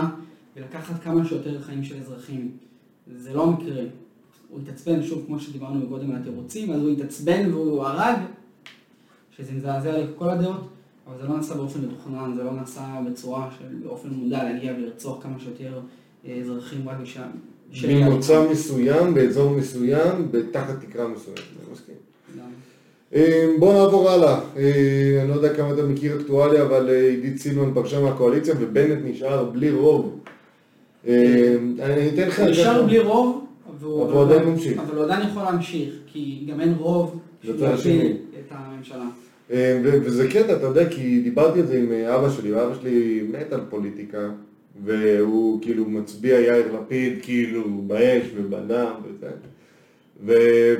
ולקחת 0.56 1.02
כמה 1.02 1.24
שיותר 1.24 1.62
חיים 1.62 1.84
של 1.84 1.96
אזרחים. 1.98 2.50
זה 3.16 3.32
לא 3.32 3.46
מקרה. 3.46 3.82
הוא 4.48 4.60
התעצבן, 4.60 5.02
שוב, 5.02 5.24
כמו 5.26 5.40
שדיברנו 5.40 5.88
קודם 5.88 6.10
על 6.10 6.16
התירוצים, 6.16 6.72
אז 6.72 6.80
הוא 6.80 6.90
התעצבן 6.90 7.54
והוא 7.54 7.82
הרג, 7.82 8.16
שזה 9.36 9.52
מזעזע 9.52 9.98
לכל 9.98 10.30
הדעות, 10.30 10.68
אבל 11.06 11.16
זה 11.20 11.28
לא 11.28 11.36
נעשה 11.36 11.54
באופן 11.54 11.80
מתוכנן, 11.80 12.32
זה 12.36 12.42
לא 12.42 12.52
נעשה 12.52 13.00
בצורה 13.10 13.50
של 13.58 13.74
באופן 13.82 14.08
מודע 14.08 14.44
להגיע 14.44 14.72
ולרצוח 14.78 15.22
כמה 15.22 15.38
שיותר 15.38 15.80
אה, 16.26 16.40
אזרחים 16.40 16.88
רק 16.88 16.96
בשם... 17.02 17.28
ממוצא 17.88 18.48
מסוים, 18.50 19.14
באזור 19.14 19.50
מסוים, 19.50 20.30
תחת 20.52 20.80
תקרה 20.80 21.08
מסוימת, 21.08 21.40
בואו 23.58 23.72
נעבור 23.72 24.10
הלאה. 24.10 24.40
אה, 24.56 25.18
אני 25.20 25.28
לא 25.28 25.34
יודע 25.34 25.54
כמה 25.54 25.72
אתה 25.72 25.82
מכיר 25.82 26.20
אקטואליה, 26.20 26.62
אבל 26.62 26.88
אה, 26.90 27.08
עידית 27.08 27.38
סילמן 27.38 27.74
פרשה 27.74 28.00
מהקואליציה 28.00 28.54
ובנט 28.60 28.98
נשאר 29.04 29.44
בלי 29.44 29.70
רוב. 29.70 30.20
אני 31.06 32.08
אתן 32.14 32.28
לך... 32.28 32.40
נשאר 32.40 32.82
בלי 32.82 32.98
רוב, 32.98 33.44
אבל 33.80 33.86
הוא 34.12 34.22
עדיין 34.22 34.44
ממשיך. 34.48 34.78
אבל 34.78 34.96
הוא 34.96 35.04
עדיין 35.04 35.28
יכול 35.28 35.42
להמשיך, 35.42 35.94
כי 36.06 36.46
גם 36.48 36.60
אין 36.60 36.74
רוב 36.78 37.20
להפיל 37.44 38.16
את 38.40 38.50
הממשלה. 38.50 39.06
וזה 39.82 40.28
קטע, 40.28 40.56
אתה 40.56 40.66
יודע, 40.66 40.88
כי 40.90 41.20
דיברתי 41.20 41.60
על 41.60 41.66
זה 41.66 41.78
עם 41.78 41.92
אבא 41.92 42.30
שלי, 42.30 42.52
ואבא 42.52 42.74
שלי 42.74 43.26
מת 43.32 43.52
על 43.52 43.60
פוליטיקה, 43.70 44.28
והוא 44.84 45.62
כאילו 45.62 45.84
מצביע 45.84 46.40
יאיר 46.40 46.76
לפיד 46.80 47.18
כאילו 47.22 47.62
באש 47.86 48.22
ובדם 48.36 48.92
וזה. 49.04 50.76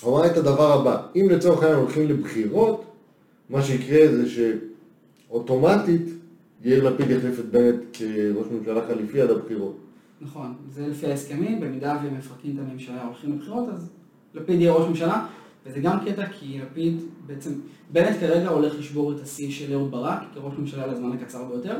הוא 0.00 0.18
אמר 0.18 0.26
את 0.26 0.36
הדבר 0.36 0.80
הבא, 0.80 1.02
אם 1.16 1.26
לצורך 1.30 1.62
העניין 1.62 1.80
הולכים 1.80 2.08
לבחירות, 2.08 2.84
מה 3.50 3.62
שיקרה 3.62 4.08
זה 4.08 4.24
שאוטומטית 5.28 6.02
יאיר 6.64 6.88
לפיד 6.88 7.10
יחליף 7.10 7.40
את 7.40 7.44
בנט 7.44 7.76
כראש 7.92 8.46
ממשלה 8.52 8.80
חליפי 8.86 9.20
עד 9.20 9.30
הבחירות. 9.30 9.76
נכון, 10.20 10.54
זה 10.74 10.86
לפי 10.86 11.06
ההסכמים, 11.06 11.60
במידה 11.60 11.98
והם 12.02 12.18
מפרקים 12.18 12.54
את 12.54 12.58
הממשלה 12.68 13.04
הולכים 13.06 13.32
לבחירות, 13.32 13.68
אז 13.74 13.90
לפיד 14.34 14.60
יהיה 14.60 14.72
ראש 14.72 14.88
ממשלה, 14.88 15.26
וזה 15.66 15.80
גם 15.80 15.98
קטע 16.04 16.26
כי 16.26 16.60
לפיד 16.62 16.96
בעצם, 17.26 17.50
בנט 17.92 18.20
כרגע 18.20 18.48
הולך 18.48 18.78
לשבור 18.78 19.12
את 19.12 19.20
השיא 19.20 19.50
של 19.50 19.72
אהוד 19.72 19.90
ברק 19.90 20.22
כראש 20.34 20.52
ממשלה 20.58 20.86
לזמן 20.86 21.12
הקצר 21.12 21.44
ביותר, 21.44 21.76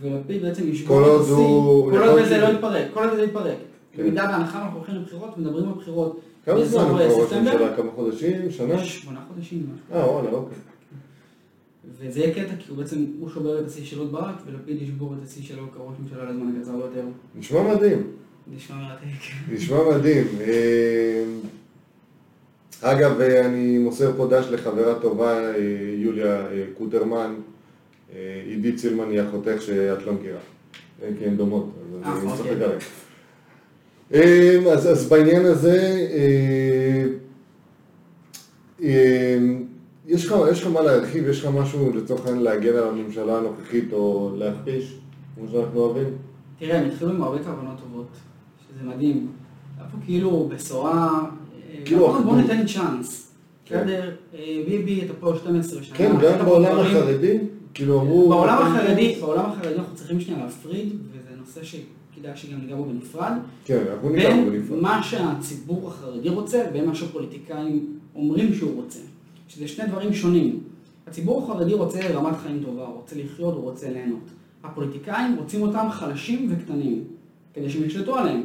ולפיד 0.00 0.42
בעצם 0.42 0.68
ישבור 0.68 1.16
את 1.16 1.20
השיא, 1.20 1.34
כל 1.34 2.08
עוד 2.08 2.24
זה 2.28 2.38
לא 2.38 2.46
יתפרק, 2.46 2.86
כל 2.94 3.08
עוד 3.08 3.16
זה 3.16 3.22
יתפרק. 3.22 3.56
כן. 3.92 4.02
במידה 4.02 4.26
בהנחה 4.26 4.62
אנחנו 4.62 4.78
הולכים 4.78 4.94
לבחירות, 4.94 5.38
מדברים 5.38 5.68
על 5.68 5.74
בחירות 5.74 6.20
כמה 6.44 6.64
זמן 6.64 6.80
הוא 6.80 6.88
כבר 6.88 7.22
ראש 7.22 7.32
ממשלה? 7.32 7.76
כמה 7.76 7.90
חודשים? 7.94 8.50
שנה? 8.50 8.84
שמונה 8.84 9.20
חודשים. 9.28 9.66
אה, 9.92 10.10
וואלה, 10.10 10.30
אוקיי. 10.30 10.58
וזה 11.98 12.20
יהיה 12.20 12.34
קטע, 12.34 12.56
כי 12.58 12.70
הוא 12.70 12.78
בעצם, 12.78 13.04
הוא 13.20 13.30
שובר 13.30 13.60
את 13.60 13.66
השיא 13.66 13.84
של 13.84 13.98
עוד 13.98 14.12
ברק, 14.12 14.34
ולפיד 14.46 14.82
ישבור 14.82 15.14
את 15.18 15.24
השיא 15.28 15.42
שלו 15.42 15.62
כראש 15.74 15.96
ממשלה 16.02 16.30
לזמן 16.30 16.52
הקצר 16.56 16.76
ביותר. 16.76 17.04
נשמע 17.38 17.74
מדהים. 17.74 18.02
נשמע 18.56 18.76
מרתק. 18.76 19.04
נשמע 19.52 19.78
מדהים. 19.96 20.26
אה, 20.40 21.24
אגב, 22.80 23.20
אה, 23.20 23.46
אני 23.46 23.78
מוסר 23.78 24.12
פה 24.16 24.26
דש 24.30 24.46
לחברה 24.50 24.94
טובה, 25.00 25.54
אה, 25.54 25.54
יוליה 25.96 26.46
קוטרמן. 26.78 27.34
עידית 28.46 28.78
סילמן 28.78 29.10
היא 29.10 29.22
אחותך 29.22 29.62
שאת 29.62 30.06
לא 30.06 30.12
מכירה. 30.12 30.38
כי 31.18 31.24
הן 31.24 31.36
דומות, 31.36 31.70
אז 32.04 32.18
אני 32.18 32.32
אוקיי. 32.32 32.36
צוחק 32.36 32.50
עליך. 32.50 32.84
אה, 32.84 33.13
אז, 34.12 34.90
אז 34.90 35.08
בעניין 35.08 35.44
הזה, 35.44 36.08
אה, 36.12 37.04
אה, 38.82 39.38
יש 40.06 40.26
לך, 40.26 40.34
יש 40.50 40.62
לך 40.62 40.66
מה 40.66 40.80
להרחיב, 40.80 41.28
יש 41.28 41.44
לך 41.44 41.50
משהו 41.54 41.92
לצורך 41.96 42.26
העניין 42.26 42.42
להגן 42.44 42.76
על 42.76 42.88
הממשלה 42.88 43.38
הנוכחית 43.38 43.92
או 43.92 44.34
להכפיש, 44.38 44.98
כמו 45.34 45.44
שאנחנו 45.52 45.80
אוהבים? 45.80 46.08
תראה, 46.58 46.78
הם 46.78 46.86
התחילו 46.88 47.10
עם 47.10 47.22
הרבה 47.22 47.38
כוונות 47.38 47.76
טובות, 47.80 48.06
שזה 48.58 48.88
מדהים. 48.88 49.26
היה 49.78 49.86
פה 49.88 49.96
כאילו 50.04 50.48
בשורה, 50.54 51.24
אה, 51.54 51.84
כאילו 51.84 52.22
בוא. 52.24 52.36
ניתן 52.36 52.66
צ'אנס. 52.66 53.32
כן. 53.64 53.80
בסדר, 53.80 54.10
אה, 54.34 54.62
ביבי, 54.66 55.04
אתה 55.04 55.12
פה 55.20 55.32
12 55.36 55.82
שנה. 55.82 55.96
כן, 55.96 56.12
גם 56.22 56.44
בעולם. 56.44 56.78
החרדי, 56.78 57.38
כאילו 57.74 58.00
אמרו... 58.00 58.28
בעולם 58.28 58.62
החרדי, 58.62 59.16
בעולם 59.20 59.44
החרדי 59.50 59.74
אנחנו 59.74 59.94
צריכים 59.94 60.20
שנייה 60.20 60.44
להפריד, 60.44 60.88
וזה 61.12 61.36
נושא 61.40 61.64
שכדאי 62.14 62.36
שגם 62.36 62.60
ניגע 62.60 62.76
בו 62.76 62.84
בנפרד, 62.84 63.32
כן, 63.64 63.84
אנחנו 63.92 64.10
ניגע 64.10 64.30
בו 64.30 64.50
בין 64.50 64.60
בנפרד. 64.60 64.80
מה 64.80 65.02
שהציבור 65.02 65.88
החרדי 65.88 66.28
רוצה 66.28 66.66
לבין 66.68 66.84
מה 66.86 66.94
שהפוליטיקאים 66.94 67.98
אומרים 68.14 68.54
שהוא 68.54 68.82
רוצה. 68.82 69.00
שזה 69.48 69.68
שני 69.68 69.86
דברים 69.86 70.12
שונים. 70.12 70.60
הציבור 71.06 71.42
החרדי 71.42 71.74
רוצה 71.74 72.00
רמת 72.12 72.36
חיים 72.36 72.62
טובה, 72.64 72.86
הוא 72.86 72.94
רוצה 72.94 73.16
לחיות, 73.16 73.54
הוא 73.54 73.62
רוצה 73.62 73.90
ליהנות. 73.90 74.30
הפוליטיקאים 74.64 75.36
רוצים 75.38 75.62
אותם 75.62 75.86
חלשים 75.90 76.52
וקטנים, 76.52 77.04
כדי 77.54 77.70
שהם 77.70 77.84
ישלטו 77.84 78.16
עליהם. 78.16 78.42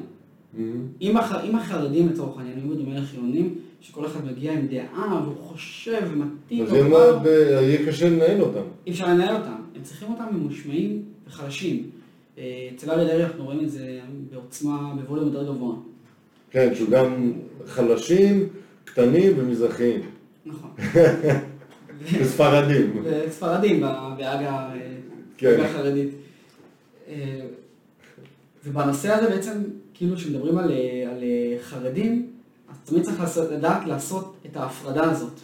מהמם. 0.54 0.88
אם, 1.02 1.18
הח... 1.18 1.36
אם 1.44 1.56
החרדים 1.56 2.10
לצורך 2.10 2.38
העניין 2.38 2.60
היו 2.60 2.70
בדומה 2.70 3.00
לחילונים, 3.00 3.56
שכל 3.82 4.06
אחד 4.06 4.26
מגיע 4.26 4.54
עם 4.54 4.68
דעה 4.68 5.22
והוא 5.24 5.36
חושב 5.38 6.02
ומתאים, 6.12 6.64
אז 6.64 6.74
יהיה 6.74 7.86
קשה 7.88 8.10
לנהל 8.10 8.42
אותם. 8.42 8.62
אי 8.86 8.92
אפשר 8.92 9.08
לנהל 9.08 9.36
אותם. 9.36 9.56
הם 9.76 9.82
צריכים 9.84 10.10
אותם 10.10 10.26
ממושמעים 10.32 11.02
וחלשים. 11.28 11.84
אצל 12.76 12.92
אריה 12.92 13.06
דרעי 13.08 13.24
אנחנו 13.24 13.46
רואים 13.46 13.60
את 13.60 13.72
זה 13.72 14.00
בעוצמה, 14.32 14.94
בווליום 14.96 15.28
יותר 15.28 15.44
גבוה. 15.44 15.76
כן, 16.52 16.76
שהוא 16.76 16.90
גם 16.90 17.34
חלשים, 17.66 18.50
קטנים 18.86 19.34
ומזרחיים. 19.38 20.02
נכון. 20.46 20.70
וספרדים. 22.20 23.04
וספרדים 23.04 23.82
בהגה 24.18 24.50
אה, 24.50 24.74
כן. 25.38 25.60
החרדית. 25.66 26.10
אה, 27.08 27.40
ובנושא 28.66 29.14
הזה 29.14 29.30
בעצם, 29.30 29.64
כאילו 29.94 30.16
כשמדברים 30.16 30.58
על, 30.58 30.72
אה, 30.72 31.12
על 31.12 31.24
חרדים, 31.62 32.28
אז 32.70 32.76
תמיד 32.86 33.04
צריך 33.04 33.20
לעשות, 33.20 33.52
לדעת 33.52 33.88
לעשות 33.88 34.36
את 34.46 34.58
ההפרדה 34.58 35.12
הזאת 35.12 35.40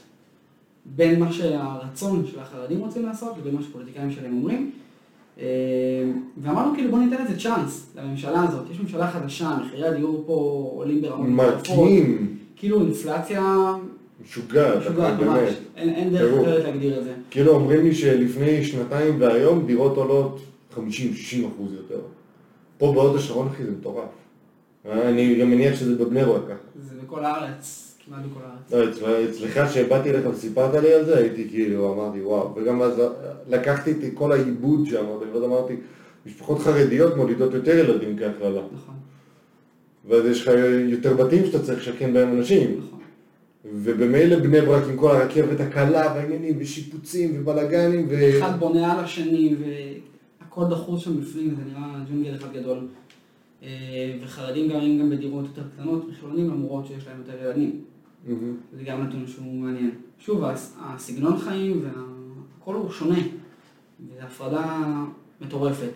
בין 0.85 1.19
מה 1.19 1.33
שהרצון 1.33 2.25
של 2.25 2.39
החרדים 2.39 2.79
רוצים 2.79 3.05
לעשות 3.05 3.37
לבין 3.37 3.55
מה 3.55 3.63
שפוליטיקאים 3.63 4.11
שלהם 4.11 4.33
אומרים. 4.33 4.71
אה, 5.39 5.45
ואמרנו 6.37 6.75
כאילו 6.75 6.91
בוא 6.91 6.99
ניתן 6.99 7.25
לזה 7.25 7.39
צ'אנס 7.39 7.85
לממשלה 7.95 8.43
הזאת. 8.43 8.69
יש 8.71 8.79
ממשלה 8.79 9.11
חדשה, 9.11 9.57
מחירי 9.65 9.87
הדיור 9.87 10.23
פה 10.27 10.33
עולים 10.75 11.01
ברמות 11.01 11.27
מטורפות. 11.27 11.77
מרקים, 11.77 12.37
כאילו 12.55 12.81
אינפלציה 12.81 13.73
משוגעת, 14.23 14.77
משוגעת. 14.77 15.17
באמת. 15.17 15.53
אין 15.75 15.89
אין 15.89 16.09
דרך. 16.13 16.41
אחרת 16.41 16.63
להגדיר 16.63 16.99
את 16.99 17.03
זה. 17.03 17.13
כאילו 17.31 17.51
אומרים 17.51 17.83
לי 17.83 17.95
שלפני 17.95 18.63
שנתיים 18.63 19.21
והיום 19.21 19.65
דירות 19.65 19.97
עולות 19.97 20.39
50-60 20.75 20.77
אחוז 20.77 21.73
יותר. 21.73 21.99
פה 22.77 22.91
בהוד 22.95 23.15
השרון 23.15 23.47
אחי 23.47 23.63
זה 23.63 23.71
מטורף. 23.71 24.09
אה, 24.85 25.09
אני 25.09 25.35
גם 25.35 25.49
מניח 25.49 25.75
שזה 25.75 25.95
בבני 26.05 26.25
ברק 26.25 26.43
ככה. 26.45 26.55
זה 26.81 26.95
בכל 27.03 27.25
הארץ. 27.25 27.84
לא, 28.71 28.89
אצל- 28.89 29.25
אצלך 29.29 29.73
שבאתי 29.73 30.09
אליך 30.09 30.25
וסיפרת 30.31 30.73
לי 30.83 30.93
על 30.93 31.05
זה, 31.05 31.17
הייתי 31.17 31.49
כאילו, 31.49 31.93
אמרתי 31.93 32.21
וואו, 32.21 32.55
וגם 32.55 32.81
אז 32.81 33.01
לקחתי 33.49 33.91
את 33.91 33.97
כל 34.13 34.31
העיבוד 34.31 34.85
שם, 34.85 35.05
ואז 35.33 35.43
אמרתי, 35.43 35.73
משפחות 36.25 36.59
חרדיות 36.59 37.17
מולידות 37.17 37.53
יותר 37.53 37.77
ילדים 37.77 38.17
כהכללה, 38.19 38.61
נכון, 38.73 38.95
ואז 40.07 40.25
יש 40.25 40.47
לך 40.47 40.53
יותר 40.89 41.13
בתים 41.13 41.45
שאתה 41.45 41.63
צריך 41.63 41.79
לשכן 41.79 42.13
בהם 42.13 42.37
אנשים, 42.37 42.79
נכון. 42.87 42.99
ובמילא 43.73 44.39
בני 44.39 44.61
ברק 44.61 44.83
עם 44.89 44.97
כל 44.97 45.11
הרכבת 45.15 45.59
הקלה 45.59 46.13
והעניינים 46.15 46.55
ושיפוצים 46.59 47.31
ובלאגנים, 47.39 48.07
ו... 48.09 48.39
אחד 48.39 48.59
בונה 48.59 48.91
על 48.93 48.99
השני 49.03 49.55
והכל 50.39 50.63
דחוס 50.69 51.01
שם 51.03 51.21
בפנים, 51.21 51.55
זה 51.55 51.71
נראה 51.71 51.99
ג'ונגל 52.11 52.35
אחד 52.35 52.53
גדול. 52.53 52.77
אה, 53.63 54.13
וחרדים 54.23 54.69
גרים 54.69 54.99
גם 54.99 55.09
בדירות 55.09 55.45
יותר 55.45 55.61
קטנות 55.75 56.09
מחילונים 56.09 56.47
למרות 56.49 56.85
שיש 56.87 57.07
להם 57.07 57.17
יותר 57.17 57.45
ילדים. 57.45 57.81
זה 58.77 58.83
גם 58.85 59.03
נתון 59.03 59.23
שהוא 59.27 59.53
מעניין. 59.53 59.91
שוב, 60.19 60.43
הס- 60.43 60.75
הסגנון 60.81 61.37
חיים 61.37 61.81
והכל 61.83 62.75
הוא 62.75 62.91
שונה. 62.91 63.15
וזו 64.09 64.21
הפרדה 64.21 64.83
מטורפת. 65.41 65.89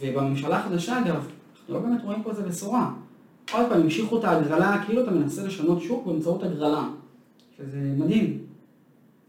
ובממשלה 0.00 0.58
החדשה 0.58 0.98
אגב, 1.00 1.14
אנחנו 1.16 1.74
לא 1.74 1.80
באמת 1.80 2.00
רואים 2.04 2.22
פה 2.22 2.30
איזה 2.30 2.42
בשורה. 2.42 2.90
עוד 3.52 3.66
פעם, 3.68 3.80
המשיכו 3.80 4.18
את 4.18 4.24
ההגרלה, 4.24 4.82
כאילו 4.86 5.02
אתה 5.02 5.10
מנסה 5.10 5.44
לשנות 5.44 5.82
שוק 5.82 6.06
באמצעות 6.06 6.42
הגרלה. 6.42 6.88
שזה 7.58 7.78
מדהים. 7.98 8.38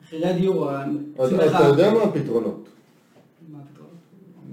מחירי 0.03 0.25
הדיור, 0.29 0.71
לך- 0.71 1.55
אתה 1.55 1.63
יודע 1.67 1.93
מה 1.93 2.03
הפתרונות? 2.03 2.67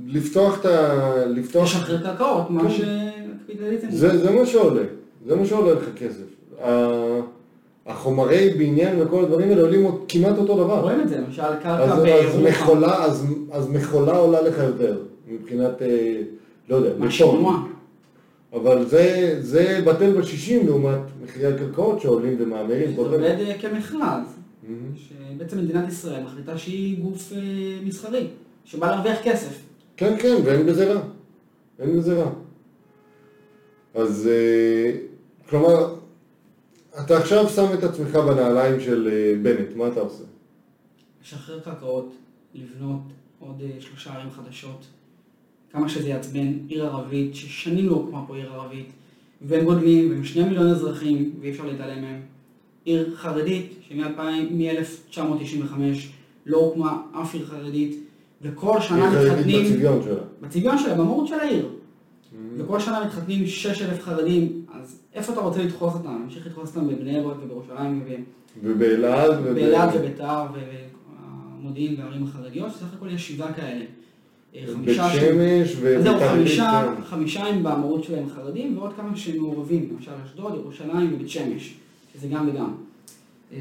לפתוח 0.07 0.61
את 0.61 0.64
ה... 0.64 0.92
לפתוח... 1.26 1.64
לשחרר 1.64 2.02
קרקעות, 2.02 2.50
מה 2.50 2.62
כן. 2.62 2.70
שהקפיטליזם... 2.70 3.90
זה, 3.90 4.18
זה 4.18 4.31
מה 4.31 4.46
שעולה, 4.46 4.83
זה 5.26 5.37
מה 5.37 5.46
שעולה 5.46 5.72
לך 5.81 5.88
כסף. 5.96 6.24
החומרי 7.88 8.51
בניין 8.59 9.03
וכל 9.03 9.24
הדברים 9.24 9.48
האלה 9.48 9.62
עולים 9.62 9.90
כמעט 10.09 10.38
אותו 10.38 10.64
דבר. 10.64 10.81
רואים 10.81 11.01
את 11.01 11.09
זה, 11.09 11.18
למשל 11.18 11.42
קרקע 11.42 11.79
אז, 11.79 11.90
אז, 11.92 12.03
בירוחם. 12.03 12.85
אז, 12.85 13.27
אז 13.53 13.68
מכולה 13.68 14.16
עולה 14.16 14.42
לך 14.42 14.59
יותר, 14.59 14.98
מבחינת, 15.29 15.83
אה, 15.83 16.20
לא 16.68 16.77
יודע. 16.77 16.90
מהשינוע. 16.98 17.62
אבל 18.53 18.87
זה, 18.87 19.37
זה 19.40 19.81
בטל 19.85 20.20
בשישים 20.20 20.66
לעומת 20.66 21.01
מחירי 21.24 21.55
הקרקעות 21.55 22.01
שעולים 22.01 22.37
ומאמירים. 22.38 22.94
זה 22.94 23.01
עובד. 23.01 23.20
אה, 23.20 23.55
כמכרז, 23.61 24.27
מהמם. 24.62 24.92
שבעצם 24.96 25.59
מדינת 25.59 25.88
ישראל 25.88 26.22
מחליטה 26.22 26.59
שהיא 26.59 27.03
גוף 27.03 27.33
אה, 27.33 27.38
מסחרי, 27.85 28.27
שבא 28.64 28.90
להרוויח 28.90 29.18
כסף. 29.22 29.61
כן, 29.96 30.14
כן, 30.18 30.37
ואין 30.44 30.66
בזה 30.66 30.92
רע. 30.92 31.01
אין 31.79 31.98
בזה 31.98 32.22
רע. 32.22 32.31
אז, 33.94 34.29
אה, 34.33 34.92
כלומר, 35.51 35.94
אתה 37.00 37.18
עכשיו 37.18 37.48
שם 37.48 37.66
את 37.74 37.84
עצמך 37.84 38.16
בנעליים 38.16 38.80
של 38.80 39.08
אה, 39.12 39.34
בנט, 39.42 39.76
מה 39.76 39.88
אתה 39.88 40.00
עושה? 40.00 40.24
לשחרר 41.22 41.61
קרקעות, 41.61 42.14
לבנות 42.54 43.02
עוד 43.38 43.62
אה, 43.62 43.80
שלושה 43.80 44.14
ערים 44.14 44.30
חדשות, 44.30 44.87
כמה 45.72 45.88
שזה 45.88 46.08
יעצבן, 46.08 46.52
עיר 46.68 46.87
ערבית, 46.87 47.34
ששנים 47.34 47.88
לא 47.88 47.94
הוקמה 47.94 48.24
פה 48.26 48.37
עיר 48.37 48.52
ערבית, 48.52 48.92
והם 49.42 49.64
גודלים, 49.64 50.11
והם 50.11 50.24
שני 50.24 50.44
מיליון 50.44 50.70
אזרחים, 50.70 51.32
ואי 51.40 51.50
אפשר 51.50 51.66
להתעלם 51.66 52.02
מהם. 52.02 52.20
עיר 52.84 53.14
חרדית, 53.16 53.72
שמ-1995 53.88 55.80
לא 56.46 56.56
הוקמה 56.56 57.02
אף 57.22 57.34
עיר 57.34 57.46
חרדית, 57.46 57.96
וכל 58.42 58.80
שנה 58.80 59.11
מתחתנים, 59.11 59.64
בצביון 59.64 60.02
שלה. 60.02 60.20
בצביון 60.40 60.78
שלה, 60.78 60.94
במהות 60.94 61.28
של 61.28 61.34
העיר. 61.34 61.68
וכל 62.56 62.80
שנה 62.80 63.04
מתחתנים 63.04 63.46
6,000 63.46 64.00
חרדים, 64.00 64.58
איפה 65.14 65.33
אתה 65.33 65.40
רוצה 65.40 65.62
לדחוס 65.62 65.94
אותם? 65.94 66.18
להמשיך 66.21 66.47
לדחוס 66.47 66.77
אותם 66.77 66.88
בבני 66.88 67.21
ברק 67.23 67.37
ובירושלים 67.42 68.05
ובאלעד 68.62 69.31
וב- 69.31 69.47
ובאילת 69.51 69.88
וביתר 69.94 70.42
והמודיעין 70.53 71.94
והערים 72.01 72.25
החרדיות, 72.25 72.73
שסך 72.73 72.94
הכל 72.97 73.11
יש 73.11 73.29
שבעה 73.29 73.53
כאלה. 73.53 73.85
אה, 74.57 74.64
בית 74.85 74.97
שמש 74.97 75.77
זהו, 76.03 76.14
חמישה, 76.21 76.81
עילית, 76.83 76.99
כן. 76.99 77.05
חמישה 77.05 77.47
הם 77.47 77.62
במהות 77.62 78.05
שלהם 78.05 78.29
חרדים, 78.29 78.79
ועוד 78.79 78.92
כמה 78.97 79.16
שהם 79.16 79.37
מעורבים, 79.37 79.88
למשל 79.92 80.11
אשדוד, 80.25 80.55
ירושלים 80.55 81.14
ובית 81.14 81.29
שמש, 81.29 81.75
שזה 82.14 82.29
גם 82.29 82.49
וגם. 82.49 82.75
אה, 83.53 83.59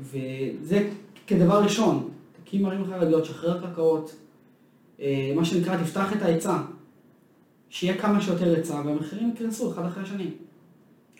וזה 0.00 0.88
כדבר 1.26 1.62
ראשון, 1.62 2.08
תקים 2.44 2.66
ערים 2.66 2.84
חרדיות, 2.84 3.24
שחרר 3.24 3.60
קרקעות, 3.60 4.14
אה, 5.00 5.32
מה 5.36 5.44
שנקרא, 5.44 5.76
תפתח 5.76 6.12
את 6.16 6.22
ההיצע, 6.22 6.58
שיהיה 7.70 7.96
כמה 7.98 8.20
שיותר 8.20 8.54
היצע, 8.54 8.82
והמחירים 8.86 9.30
יקרסו 9.34 9.72
אחד 9.72 9.84
אחרי 9.84 10.02
השני. 10.02 10.26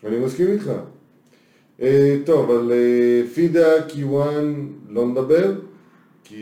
אני 0.07 0.17
מסכים 0.19 0.47
איתך. 0.53 0.73
אה, 1.83 2.17
טוב, 2.25 2.51
על 2.51 2.73
אה, 2.73 3.23
פידה 3.35 3.83
קיוואן 3.89 4.67
לא 4.89 5.07
נדבר, 5.07 5.53
כי... 6.25 6.35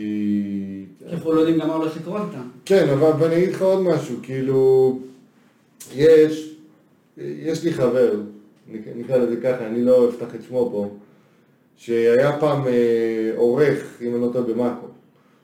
כי 0.99 1.05
אנחנו 1.13 1.31
לא 1.33 1.39
יודעים 1.39 1.59
גם 1.59 1.67
מה 1.67 1.73
הולך 1.75 1.97
לקרות 1.97 2.21
איתם. 2.31 2.47
כן, 2.65 2.89
אבל 2.89 3.11
ואני 3.23 3.37
אגיד 3.37 3.49
לך 3.49 3.61
עוד 3.61 3.81
משהו, 3.81 4.15
כאילו, 4.23 4.99
יש, 5.95 6.55
יש 7.17 7.63
לי 7.63 7.73
חבר, 7.73 8.13
נק- 8.71 8.87
נקרא 8.95 9.17
לזה 9.17 9.35
ככה, 9.41 9.67
אני 9.67 9.83
לא 9.83 10.09
אפתח 10.09 10.35
את 10.35 10.43
שמו 10.47 10.69
פה, 10.71 10.89
שהיה 11.77 12.39
פעם 12.39 12.67
אה, 12.67 12.71
עורך, 13.35 13.97
אם 14.01 14.13
אני 14.15 14.21
לא 14.21 14.29
טועה, 14.33 14.43
במאקו. 14.45 14.87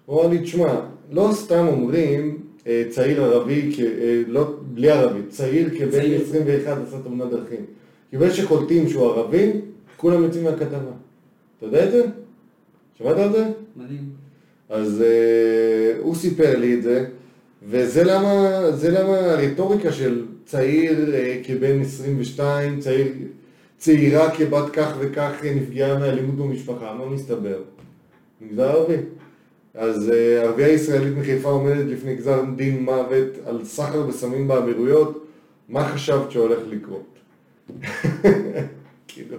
הוא 0.06 0.21
אמר 0.21 0.30
לי, 0.30 0.39
תשמע, 0.39 0.80
לא 1.12 1.30
סתם 1.34 1.65
אומרים 1.67 2.38
אה, 2.67 2.84
צעיר 2.89 3.23
ערבי, 3.23 3.71
כ- 3.75 3.80
אה, 3.80 4.21
לא, 4.27 4.56
בלי 4.73 4.89
ערבי, 4.89 5.19
צעיר 5.30 5.69
כבן 5.77 5.91
צעיר. 5.91 6.21
21 6.21 6.77
עשה 6.88 6.97
תאונת 7.03 7.30
דרכים. 7.30 7.65
כי 8.10 8.17
ברגע 8.17 8.34
שקולטים 8.34 8.89
שהוא 8.89 9.06
ערבי, 9.06 9.52
כולם 9.98 10.24
יוצאים 10.24 10.43
מהכתבה. 10.43 10.91
אתה 11.58 11.65
יודע 11.65 11.86
את 11.86 11.91
זה? 11.91 12.06
שמעת 12.98 13.17
על 13.17 13.32
זה? 13.32 13.46
מדהים. 13.76 14.10
אז 14.70 15.02
אה, 15.02 16.00
הוא 16.00 16.15
סיפר 16.15 16.60
לי 16.60 16.74
את 16.74 16.84
זה, 16.84 17.06
וזה 17.63 18.04
למה, 18.04 18.62
זה 18.72 18.91
למה 18.91 19.17
הרטוריקה 19.17 19.91
של 19.91 20.26
צעיר 20.46 21.15
אה, 21.15 21.39
כבן 21.43 21.82
22, 21.82 22.80
צעיר, 22.80 23.08
צעירה 23.78 24.32
כבת 24.32 24.70
כך 24.74 24.96
וכך 25.00 25.32
אה, 25.43 25.54
נפגעה 25.56 26.00
מאלימות 26.00 26.36
במשפחה, 26.36 26.93
מה 26.93 27.06
מסתבר? 27.06 27.60
מגזר 28.41 28.63
ערבי. 28.63 28.98
אז 29.74 30.10
אה, 30.10 30.41
ערבייה 30.41 30.70
ישראלית 30.70 31.17
מחיפה 31.17 31.50
עומדת 31.50 31.86
לפני 31.86 32.15
גזר 32.15 32.43
דין 32.56 32.84
מוות 32.84 33.30
על 33.46 33.65
סחר 33.65 34.02
בסמים 34.02 34.48
באמירויות, 34.48 35.26
מה 35.70 35.89
חשבת 35.89 36.32
שהולך 36.32 36.60
לקרות? 36.70 37.16
כאילו, 39.08 39.38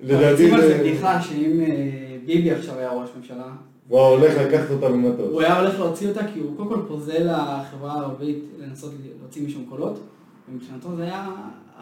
לדעתי 0.00 0.32
רצים 0.32 0.54
על 0.54 0.60
זה. 0.60 0.78
בדיחה 0.78 1.22
שאם 1.22 1.60
אה, 1.60 2.16
ביבי 2.26 2.50
עכשיו 2.50 2.78
היה 2.78 2.90
ראש 2.90 3.10
ממשלה, 3.16 3.46
הוא 3.88 4.00
הולך 4.00 4.34
לקחת 4.38 4.70
אותה 4.70 4.88
ממטוס. 4.88 5.28
הוא 5.30 5.40
היה 5.40 5.60
הולך 5.60 5.78
להוציא 5.78 6.08
אותה 6.08 6.20
כי 6.34 6.40
הוא 6.40 6.56
קודם 6.56 6.68
כל 6.68 6.80
פוזל 6.88 7.30
לחברה 7.32 7.92
הערבית 7.92 8.38
לנסות 8.58 8.92
להוציא 9.20 9.46
משם 9.46 9.64
קולות, 9.68 10.00
ומבחינתו 10.48 10.96
זה 10.96 11.02
היה 11.02 11.28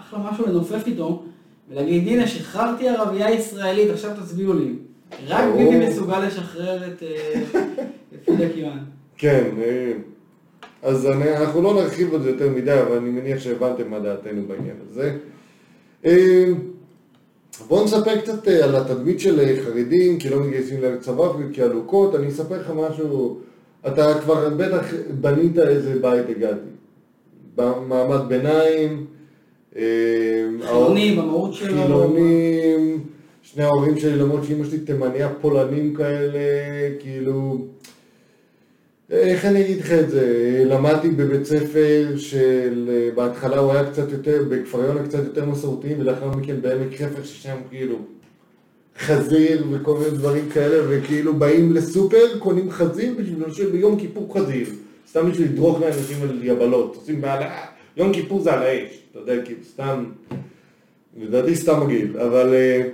אחלה 0.01 0.19
משהו 0.19 0.47
לנופף 0.47 0.87
איתו, 0.87 1.23
ולהגיד 1.71 2.09
הנה 2.09 2.27
שחררתי 2.27 2.89
ערבייה 2.89 3.31
ישראלית, 3.31 3.91
עכשיו 3.91 4.11
תצביעו 4.21 4.53
לי. 4.53 4.73
רק. 5.29 5.45
ביבי 5.57 5.89
מסוגל 5.89 6.19
לשחרר 6.27 6.87
את 6.87 7.03
אה, 7.03 7.43
פידה 8.25 8.49
קיואן. 8.55 8.79
כן, 9.17 9.45
אה, 9.63 9.93
אז 10.83 11.07
אנחנו 11.07 11.63
לא 11.63 11.75
נרחיב 11.75 12.15
על 12.15 12.23
זה 12.23 12.31
יותר 12.31 12.51
מדי, 12.51 12.81
אבל 12.81 12.97
אני 12.97 13.11
מניח 13.11 13.39
שהבנתם 13.39 13.91
מה 13.91 13.99
דעתנו 13.99 14.43
בעניין 14.49 14.77
הזה. 14.91 15.17
אה, 16.05 16.45
בואו 17.69 17.85
נספר 17.85 18.21
קצת 18.21 18.49
אה, 18.49 18.65
על 18.65 18.77
התדמית 18.77 19.21
של 19.21 19.41
אה, 19.41 19.57
חרדים, 19.65 20.19
כי 20.19 20.29
לא 20.29 20.41
מתגייסים 20.41 20.83
לצבא 20.83 21.23
וכעלוקות. 21.23 22.15
אני 22.15 22.29
אספר 22.29 22.61
לך 22.61 22.73
משהו, 22.77 23.39
אתה 23.87 24.15
כבר 24.21 24.49
בטח 24.57 24.87
בנית 25.21 25.59
איזה 25.59 25.95
בית 26.01 26.29
הגעתי. 26.29 26.71
במעמד 27.57 28.29
ביניים, 28.29 29.07
אה, 29.77 29.83
חילוני 30.67 31.17
במהות 31.17 31.55
שלו. 31.55 31.83
חילונים, 31.83 33.05
שני 33.43 33.65
ההורים 33.65 33.99
שלי, 33.99 34.17
למרות 34.17 34.45
שאימא 34.45 34.65
שלי 34.65 34.79
תימניה 34.79 35.29
פולנים 35.41 35.95
כאלה, 35.95 36.39
כאילו... 36.99 37.59
איך 39.11 39.45
אני 39.45 39.65
אגיד 39.65 39.79
לך 39.81 39.93
את 39.93 40.11
זה? 40.11 40.63
למדתי 40.67 41.09
בבית 41.11 41.45
ספר 41.45 42.15
של... 42.17 42.91
בהתחלה 43.15 43.59
הוא 43.59 43.73
היה 43.73 43.91
קצת 43.91 44.13
יותר, 44.13 44.45
בכפר 44.49 44.85
יונה 44.85 45.03
קצת 45.03 45.25
יותר 45.25 45.45
מסורתי, 45.45 45.95
ולאחר 45.99 46.31
מכן 46.31 46.61
בעמק 46.61 46.97
חפר, 46.97 47.25
ששם 47.25 47.57
כאילו 47.71 47.99
חזיר 48.99 49.67
וכל 49.71 49.99
מיני 49.99 50.11
דברים 50.11 50.49
כאלה, 50.49 50.77
וכאילו 50.89 51.35
באים 51.35 51.73
לסופר, 51.73 52.39
קונים 52.39 52.71
חזיר 52.71 53.15
בשביל 53.19 53.45
לשבת 53.47 53.71
ביום 53.73 53.99
כיפור 53.99 54.35
חזיר. 54.39 54.67
סתם 55.09 55.31
בשביל 55.31 55.49
לדרוך 55.49 55.81
לאנשים 55.81 56.23
על 56.23 56.39
יבלות. 56.43 56.97
עושים 56.97 57.21
בעלה, 57.21 57.61
יום 57.97 58.13
כיפור 58.13 58.41
זה 58.41 58.53
על 58.53 58.63
האש, 58.63 59.03
אתה 59.11 59.19
יודע, 59.19 59.43
כאילו 59.45 59.61
סתם... 59.73 60.05
לדעתי 61.21 61.55
סתם 61.55 61.81
מגעיל, 61.81 62.19
אבל 62.21 62.55
אה, 62.55 62.89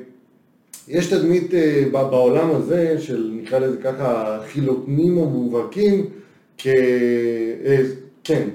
יש 0.92 1.07
תדמית 1.07 1.55
אה, 1.55 1.85
בעולם 1.92 2.50
הזה 2.50 3.00
של 3.00 3.31
נקרא 3.42 3.59
לזה 3.59 3.76
ככה 3.83 4.38
חילונים 4.46 5.16
או 5.16 5.31
מובהקים, 5.31 6.07
כ... 6.59 6.66
אה, 6.66 7.83
כן, 8.24 8.48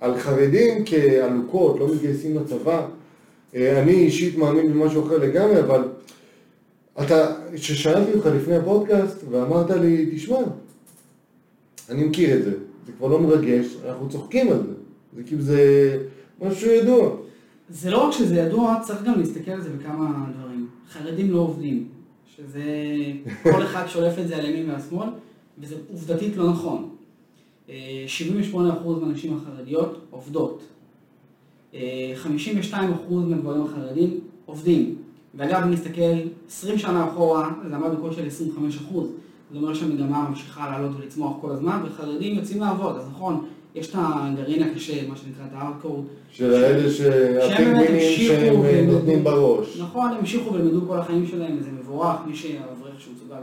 על 0.00 0.18
חרדים 0.18 0.82
כעלוקות, 0.86 1.80
לא 1.80 1.94
מתגייסים 1.94 2.36
לצבא. 2.36 2.86
אה, 3.54 3.82
אני 3.82 3.92
אישית 3.92 4.38
מאמין 4.38 4.72
במשהו 4.72 5.06
אחר 5.06 5.18
לגמרי, 5.18 5.60
אבל 5.60 5.82
אתה, 7.02 7.34
כששאלתי 7.54 8.12
אותך 8.14 8.26
לפני 8.26 8.56
הפודקאסט 8.56 9.24
ואמרת 9.30 9.70
לי, 9.70 10.10
תשמע, 10.14 10.38
אני 11.90 12.04
מכיר 12.04 12.38
את 12.38 12.44
זה, 12.44 12.50
זה 12.86 12.92
כבר 12.98 13.08
לא 13.08 13.20
מרגש, 13.20 13.66
אנחנו 13.88 14.08
צוחקים 14.08 14.48
על 14.48 14.58
זה, 14.58 14.72
זה 15.16 15.22
כאילו 15.22 15.42
זה 15.42 15.98
משהו 16.42 16.70
ידוע. 16.70 17.16
זה 17.70 17.90
לא 17.90 17.98
רק 17.98 18.12
שזה 18.12 18.36
ידוע, 18.36 18.76
צריך 18.86 19.02
גם 19.02 19.18
להסתכל 19.18 19.50
על 19.50 19.60
זה 19.60 19.68
בכמה 19.70 20.26
דברים. 20.38 20.45
חרדים 20.92 21.30
לא 21.30 21.38
עובדים, 21.38 21.88
שזה 22.36 22.64
כל 23.42 23.62
אחד 23.62 23.86
שולף 23.86 24.18
את 24.18 24.28
זה 24.28 24.36
על 24.36 24.44
ימין 24.44 24.70
ועל 24.70 24.80
שמאל, 24.90 25.08
וזה 25.58 25.76
עובדתית 25.90 26.36
לא 26.36 26.50
נכון. 26.50 26.88
אה, 27.68 28.04
78% 28.52 28.56
מהנשים 29.00 29.36
החרדיות 29.36 30.00
עובדות. 30.10 30.62
אה, 31.74 32.14
52% 32.16 32.76
מהגברים 33.10 33.62
החרדים 33.62 34.20
עובדים. 34.46 34.96
ואגב, 35.34 35.62
אם 35.62 35.70
נסתכל 35.70 36.00
20 36.48 36.78
שנה 36.78 37.08
אחורה, 37.08 37.50
זה 37.68 37.76
עמד 37.76 37.90
בקושי 37.90 38.16
של 38.16 38.26
25%. 38.26 39.06
זה 39.52 39.58
אומר 39.58 39.74
שהמגמה 39.74 40.28
ממשיכה 40.28 40.70
לעלות 40.70 40.96
ולצמוח 40.96 41.36
כל 41.40 41.50
הזמן, 41.50 41.82
וחרדים 41.84 42.38
יוצאים 42.38 42.60
לעבוד. 42.60 42.96
אז 42.96 43.08
נכון, 43.10 43.46
יש 43.76 43.90
את 43.90 43.94
הגרעין 43.98 44.62
הקשה, 44.62 45.08
מה 45.08 45.16
שנקרא 45.16 45.44
את 45.46 45.50
הארדקור, 45.52 46.04
של 46.30 46.54
האלה 46.54 46.90
שהפינגווינים 46.90 48.00
שהם 48.00 48.64
אה, 48.64 48.84
נותנים 48.86 49.24
בראש. 49.24 49.80
נכון, 49.80 50.10
הם 50.10 50.16
המשיכו 50.18 50.52
וילמדו 50.52 50.86
כל 50.86 50.98
החיים 50.98 51.26
שלהם, 51.26 51.56
וזה 51.60 51.70
מבורך, 51.70 52.16
מי 52.26 52.36
שאברך 52.36 53.00
שהוא 53.00 53.14
מסוגל 53.14 53.36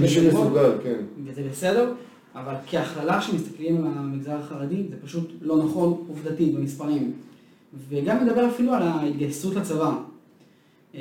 מי 0.00 0.08
שמסוגל, 0.08 0.72
כן. 0.82 1.00
וזה 1.24 1.42
בסדר, 1.50 1.92
אבל 2.34 2.54
כהכללה 2.66 3.20
שמסתכלים 3.22 3.76
על 3.76 3.92
המגזר 3.96 4.32
החרדי, 4.32 4.82
זה 4.90 4.96
פשוט 5.04 5.30
לא 5.42 5.64
נכון 5.64 6.04
עובדתית 6.08 6.54
במספרים. 6.54 7.12
וגם 7.88 8.26
מדבר 8.26 8.48
אפילו 8.48 8.72
על 8.72 8.82
ההתגייסות 8.82 9.54
לצבא. 9.54 9.92
אה, 10.94 11.00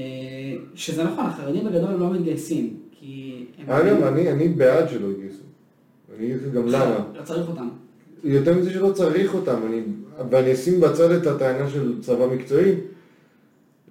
שזה 0.76 1.04
נכון, 1.04 1.26
החרדים 1.26 1.65
בגדול 1.65 1.91
לא 1.91 2.13
מתגייסים, 2.13 2.78
כי. 2.91 3.45
אגב, 3.67 4.04
אני 4.04 4.48
בעד 4.48 4.89
שלא 4.89 5.08
יתגייסו. 5.12 5.43
אני 6.17 6.36
אגיד 6.36 6.54
גם 6.54 6.67
למה. 6.67 7.00
לא 7.15 7.24
צריך 7.24 7.50
אותם. 7.50 7.69
יותר 8.24 8.58
מזה 8.58 8.72
שלא 8.74 8.92
צריך 8.92 9.34
אותם, 9.34 9.60
אני, 9.68 9.82
ואני 10.30 10.54
אשים 10.54 10.80
בצד 10.82 11.12
את 11.12 11.28
הטענה 11.28 11.70
של 11.70 12.02
צבא 12.02 12.28
מקצועי, 12.28 12.74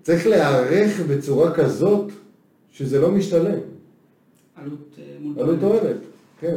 צריך 0.02 0.26
להיערך 0.26 1.00
בצורה 1.00 1.54
כזאת 1.54 2.12
שזה 2.72 3.00
לא 3.00 3.10
משתלם. 3.10 3.58
עלות 4.56 4.96
אה, 4.98 5.04
מול... 5.20 5.34
עלות 5.40 5.60
תועלת, 5.60 5.96
כן. 6.40 6.56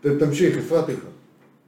ת- 0.00 0.06
תמשיך, 0.06 0.58
הפרעתי 0.58 0.92
לך. 0.92 1.04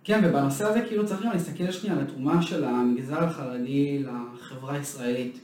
כן, 0.05 0.21
ובנושא 0.25 0.65
הזה 0.65 0.81
כאילו 0.89 1.07
צריך 1.07 1.23
גם 1.25 1.33
להסתכל 1.33 1.71
שנייה 1.71 1.97
על 1.97 2.03
התרומה 2.03 2.43
של 2.43 2.65
המגזר 2.65 3.25
החרדי 3.25 4.03
לחברה 4.03 4.75
הישראלית. 4.75 5.39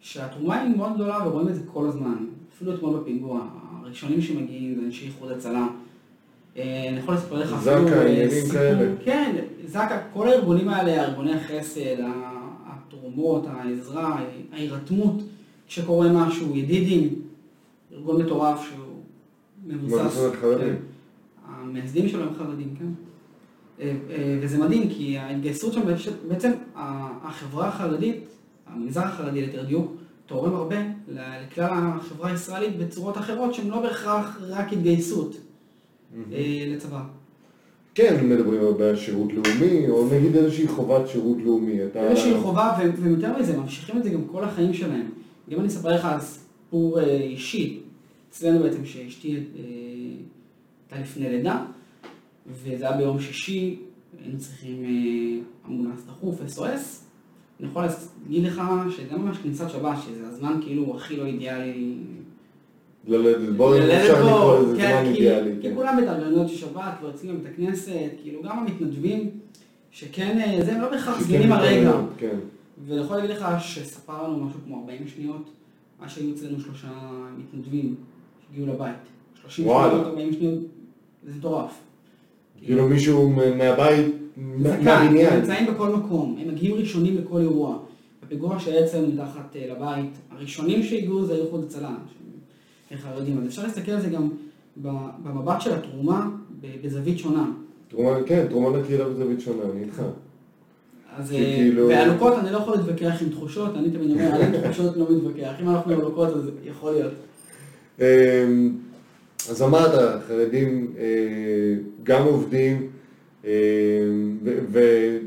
שהתרומה 0.00 0.60
היא 0.60 0.76
מאוד 0.76 0.94
גדולה 0.94 1.28
ורואים 1.28 1.48
את 1.48 1.54
זה 1.54 1.60
כל 1.72 1.86
הזמן. 1.88 2.14
אפילו 2.56 2.74
אתמול 2.74 3.00
בפיגוע, 3.00 3.40
הראשונים 3.82 4.20
שמגיעים 4.22 4.74
זה 4.80 4.86
אנשי 4.86 5.06
איחוד 5.06 5.32
הצלה. 5.32 5.66
אה, 6.56 6.88
אני 6.88 6.98
יכול 6.98 7.14
לספר 7.14 7.34
לך 7.38 7.60
זק"א, 7.60 7.74
אפילו 7.74 7.88
אה, 7.88 8.02
עניינים 8.02 8.30
סיפור, 8.30 8.52
כאלה. 8.52 8.92
כן, 9.04 9.36
זק"א, 9.66 9.98
כל 10.12 10.28
הארגונים 10.28 10.68
האלה, 10.68 11.04
ארגוני 11.04 11.32
החסד, 11.34 11.96
התרומות, 12.66 13.46
העזרה, 13.46 14.20
ההירתמות, 14.52 15.22
כשקורה 15.68 16.08
משהו, 16.12 16.56
ידידים, 16.56 17.14
ארגון 17.92 18.22
מטורף 18.22 18.64
שהוא 18.68 19.02
מבוסס. 19.66 20.20
כן. 20.40 20.74
המייסדים 21.48 22.08
שלו 22.08 22.22
הם 22.22 22.34
חרדים, 22.38 22.74
כן. 22.78 22.86
אה, 23.80 23.92
וזה 24.42 24.58
מדהים, 24.58 24.88
כי 24.88 25.18
ההתגייסות 25.18 25.72
שם, 25.72 25.80
בעצם- 26.28 26.52
החברה 27.22 27.68
החרדית, 27.68 28.24
המגזר 28.66 29.04
החרדי 29.04 29.40
ליתר 29.40 29.64
דיוק, 29.64 29.92
תורם 30.26 30.54
הרבה 30.54 30.76
לכלל 31.08 31.68
החברה 31.72 32.30
הישראלית 32.30 32.78
בצורות 32.78 33.18
אחרות 33.18 33.54
שהן 33.54 33.68
לא 33.68 33.80
בהכרח 33.80 34.38
רק 34.48 34.72
התגייסות 34.72 35.36
לצבא. 36.66 37.02
כן, 37.94 38.26
מדברים 38.28 38.60
הרבה 38.60 38.88
על 38.88 38.96
שירות 38.96 39.32
לאומי, 39.32 39.88
או 39.88 40.08
נגיד 40.12 40.36
איזושהי 40.36 40.68
חובת 40.68 41.08
שירות 41.08 41.38
לאומי. 41.44 41.84
אתה... 41.84 42.00
איזושהי 42.00 42.34
חובה, 42.42 42.78
ויותר 43.02 43.38
מזה, 43.38 43.56
ממשיכים 43.56 43.98
את 43.98 44.04
זה 44.04 44.10
גם 44.10 44.24
כל 44.24 44.44
החיים 44.44 44.74
שלהם. 44.74 45.10
אם 45.50 45.60
אני 45.60 45.68
אספר 45.68 45.94
לך 45.94 46.08
סיפור 46.20 47.00
אה, 47.00 47.04
אישי, 47.04 47.80
אצלנו 48.30 48.62
בעצם 48.62 48.84
שאשתי 48.84 49.36
אה, 49.36 49.40
הייתה 50.90 51.04
לפני 51.04 51.28
לידה, 51.28 51.64
וזה 52.46 52.88
היה 52.88 52.96
ביום 52.96 53.20
שישי, 53.20 53.78
היינו 54.22 54.38
צריכים 54.38 54.84
אה, 54.84 55.70
אמבולנס 55.70 56.04
דחוף, 56.06 56.40
SOS. 56.56 57.04
אני 57.60 57.68
יכול 57.68 57.82
להגיד 57.82 58.44
לך 58.44 58.62
שזה 58.96 59.16
ממש 59.16 59.38
כניסת 59.38 59.70
שבת, 59.70 59.96
שזה 60.06 60.28
הזמן 60.28 60.60
כאילו 60.62 60.96
הכי 60.96 61.16
לא 61.16 61.26
אידיאלי. 61.26 61.96
ללדת, 63.08 63.48
בואו 63.56 63.72
ללדת 63.78 63.92
אפשר 64.00 64.14
בו, 64.22 64.28
לקרוא 64.28 64.58
לזה 64.62 64.76
כן, 64.76 64.90
זמן 65.02 65.12
כי- 65.14 65.18
אידיאלי. 65.18 65.50
כי 65.60 65.68
כן. 65.68 65.74
כולם 65.74 65.96
בהתארגנויות 65.96 66.48
של 66.48 66.56
שבת, 66.56 66.92
כבר 66.98 67.08
יוצאים 67.08 67.30
לבית 67.34 67.52
הכנסת, 67.52 67.90
כאילו 68.22 68.42
גם 68.42 68.58
המתנדבים, 68.58 69.30
שכן, 69.90 70.38
אה, 70.40 70.64
זה 70.64 70.72
הם 70.72 70.80
לא 70.80 70.90
בהכרח 70.90 71.20
סגנים 71.22 71.52
הרגע. 71.52 71.92
כן. 72.18 72.36
ואני 72.86 73.00
יכול 73.00 73.16
להגיד 73.16 73.30
לך 73.30 73.46
שספר 73.60 74.22
לנו 74.28 74.44
משהו 74.44 74.58
כמו 74.66 74.80
40 74.80 75.06
שניות, 75.08 75.50
עד 76.00 76.08
שהיו 76.08 76.34
אצלנו 76.34 76.60
שלושה 76.60 76.88
מתנדבים 77.38 77.94
שהגיעו 78.48 78.66
לבית. 78.74 78.96
30 79.42 79.66
וואלה. 79.66 79.90
שניות, 79.92 80.06
40 80.06 80.32
שניות, 80.32 80.58
זה 81.26 81.32
מטורף. 81.38 81.70
כאילו 82.64 82.88
מישהו 82.88 83.30
מהבית 83.30 84.06
מה- 84.36 84.80
מהבניין. 84.82 85.32
הם 85.32 85.38
נמצאים 85.40 85.66
בכל 85.66 85.88
מקום, 85.96 86.36
הם 86.40 86.48
מגיעים 86.48 86.74
ראשונים 86.76 87.16
לכל 87.18 87.38
אירוע. 87.40 87.78
בפיגוע 88.22 88.58
שהיה 88.60 88.84
אצלנו 88.84 89.06
מתחת 89.08 89.56
אה, 89.56 89.66
לבית, 89.70 90.10
הראשונים 90.30 90.82
שהגיעו 90.82 91.24
זה 91.24 91.34
איחוד 91.34 91.64
הצלה, 91.64 91.88
שהם 91.88 92.23
חרדים. 92.96 93.40
אז 93.40 93.46
אפשר 93.46 93.62
להסתכל 93.62 93.92
על 93.92 94.00
זה 94.00 94.08
גם 94.08 94.28
במבט 95.24 95.60
של 95.60 95.72
התרומה 95.72 96.30
בזווית 96.82 97.18
שונה. 97.18 97.50
תרומה, 97.88 98.22
כן, 98.26 98.46
תרומה 98.48 98.78
לקהילה 98.78 99.08
בזווית 99.08 99.40
שונה, 99.40 99.62
אני 99.72 99.82
איתך. 99.82 100.02
אז 101.16 101.30
כי 101.30 101.70
אה, 101.78 101.86
בעלוקות 101.86 102.32
אני 102.38 102.52
לא 102.52 102.58
יכול 102.58 102.76
להתווכח 102.76 103.22
עם 103.22 103.28
תחושות, 103.28 103.76
אני 103.76 103.90
תמיד 103.90 104.10
אומר, 104.10 104.30
אני 104.30 104.44
עם 104.56 104.62
תחושות 104.62 104.96
לא 104.96 105.06
מתווכח. 105.10 105.52
אם 105.62 105.68
אנחנו 105.68 105.96
בעלוקות 105.96 106.28
אז 106.28 106.50
יכול 106.64 106.92
להיות. 106.92 107.12
אמ, 108.00 108.04
אז 109.50 109.62
אמרת, 109.62 110.22
חרדים 110.28 110.92
אה, 110.98 111.04
גם 112.02 112.24
עובדים, 112.24 112.88
אמ, 113.44 113.50
ו- 114.72 115.18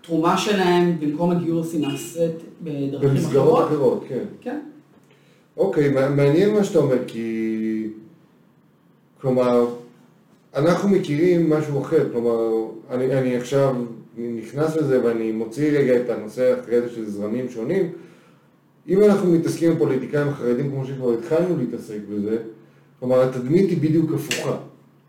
התרומה 0.00 0.38
שלהם 0.38 1.00
במקום 1.00 1.30
הגיוס 1.30 1.74
היא 1.74 1.86
נעשית 1.86 2.36
בדרכים 2.62 3.16
אחרות. 3.16 3.64
אחרות, 3.68 4.04
כן. 4.08 4.24
כן. 4.40 4.58
אוקיי, 5.60 5.88
מע- 5.88 6.08
מעניין 6.08 6.54
מה 6.54 6.64
שאתה 6.64 6.78
אומר, 6.78 6.98
כי... 7.06 7.88
כלומר, 9.20 9.66
אנחנו 10.54 10.88
מכירים 10.88 11.50
משהו 11.50 11.82
אחר, 11.82 12.08
כלומר, 12.12 12.50
אני, 12.90 13.18
אני 13.18 13.36
עכשיו 13.36 13.74
נכנס 14.18 14.76
לזה 14.76 15.04
ואני 15.04 15.32
מוציא 15.32 15.78
רגע 15.78 16.00
את 16.00 16.10
הנושא 16.10 16.60
אחרי 16.60 16.80
זה 16.80 16.88
של 16.88 17.04
זרמים 17.10 17.50
שונים. 17.50 17.92
אם 18.88 19.02
אנחנו 19.02 19.32
מתעסקים 19.32 19.70
עם 19.70 19.78
פוליטיקאים 19.78 20.28
החרדים 20.28 20.70
כמו 20.70 20.86
שכבר 20.86 21.12
התחלנו 21.12 21.56
להתעסק 21.56 21.98
בזה, 22.10 22.36
כלומר, 23.00 23.22
התדמית 23.22 23.70
היא 23.70 23.78
בדיוק 23.78 24.12
הפוכה. 24.14 24.56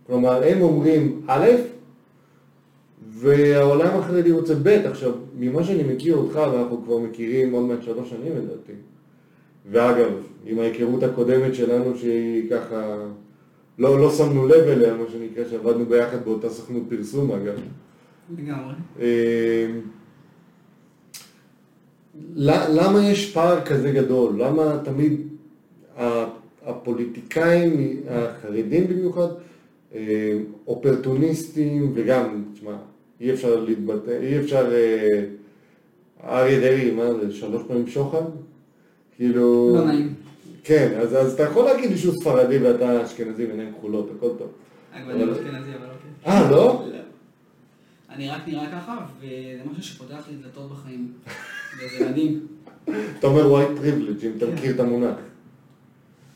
כלומר, 0.08 0.44
הם 0.44 0.62
אומרים 0.62 1.22
א', 1.28 1.50
והעולם 3.12 4.00
החרדי 4.00 4.32
רוצה 4.32 4.56
ב'. 4.64 4.68
עכשיו, 4.68 5.12
ממה 5.40 5.64
שאני 5.64 5.84
מכיר 5.84 6.16
אותך, 6.16 6.36
ואנחנו 6.36 6.82
כבר 6.86 6.98
מכירים 6.98 7.52
עוד 7.52 7.64
מעט 7.66 7.84
שלוש 7.84 8.10
שנים 8.10 8.32
לדעתי, 8.38 8.74
ואגב, 9.72 10.12
עם 10.46 10.60
ההיכרות 10.60 11.04
הקודמת 11.04 11.56
שלנו 11.56 11.98
שהיא 11.98 12.50
ככה, 12.50 12.98
לא, 13.80 14.00
לא 14.00 14.12
שמנו 14.12 14.48
לב 14.48 14.68
אליה, 14.68 14.94
מה 14.94 15.04
שנקרא, 15.12 15.44
שעבדנו 15.50 15.86
ביחד 15.86 16.26
באותה 16.26 16.50
סוכנות 16.50 16.84
פרסום 16.90 17.32
אגב. 17.32 17.54
לגמרי. 18.38 18.74
ל- 22.36 22.80
למה 22.80 23.10
יש 23.10 23.34
פער 23.34 23.62
כזה 23.66 23.92
גדול? 23.92 24.34
למה 24.42 24.78
תמיד 24.84 25.22
הפוליטיקאים, 26.66 28.00
החרדים 28.10 28.88
במיוחד, 28.88 29.28
אה, 29.96 30.38
אופרטוניסטים 30.68 31.92
וגם, 31.96 32.44
תשמע, 32.54 32.76
אי 33.22 33.34
אפשר 33.34 33.60
להתבטא, 33.60 34.12
אי 34.22 34.40
אפשר, 34.40 34.72
אה, 34.74 35.24
אריה 36.24 36.60
דרעי, 36.60 36.92
מה 36.92 37.14
זה, 37.14 37.32
שלוש 37.34 37.62
פעמים 37.68 37.88
שוחד? 37.88 38.22
כאילו... 39.22 39.74
לא 39.76 39.86
נעים. 39.86 40.14
כן, 40.64 40.98
אז, 41.02 41.14
אז 41.16 41.34
אתה 41.34 41.44
יכול 41.44 41.66
להגיד 41.66 41.92
לי 41.92 41.98
שהוא 41.98 42.16
ספרדי 42.22 42.58
ואתה 42.58 43.06
אשכנזי 43.06 43.46
ועיניים 43.46 43.74
כחולות, 43.78 44.12
הכל 44.18 44.30
טוב. 44.38 44.48
אני 44.94 45.04
אבל- 45.24 45.32
אשכנזי, 45.32 45.50
אבל 45.80 45.86
אוקיי. 45.86 46.34
אה, 46.34 46.52
לא? 46.52 46.86
אני 48.10 48.30
רק 48.30 48.42
נראה 48.48 48.72
ככה, 48.72 48.98
וזה 49.20 49.28
משהו 49.72 49.84
שפותח 49.84 50.24
לי 50.30 50.36
דלתות 50.44 50.72
בחיים. 50.72 51.12
וזה 51.78 52.10
מדהים. 52.10 52.48
אתה 53.20 53.28
אומר 53.28 53.56
white 53.62 53.80
privilege, 53.80 54.26
אם 54.26 54.32
אתה. 54.38 54.46
מכיר 54.46 54.76
את 54.76 54.80
המונח. 54.80 55.16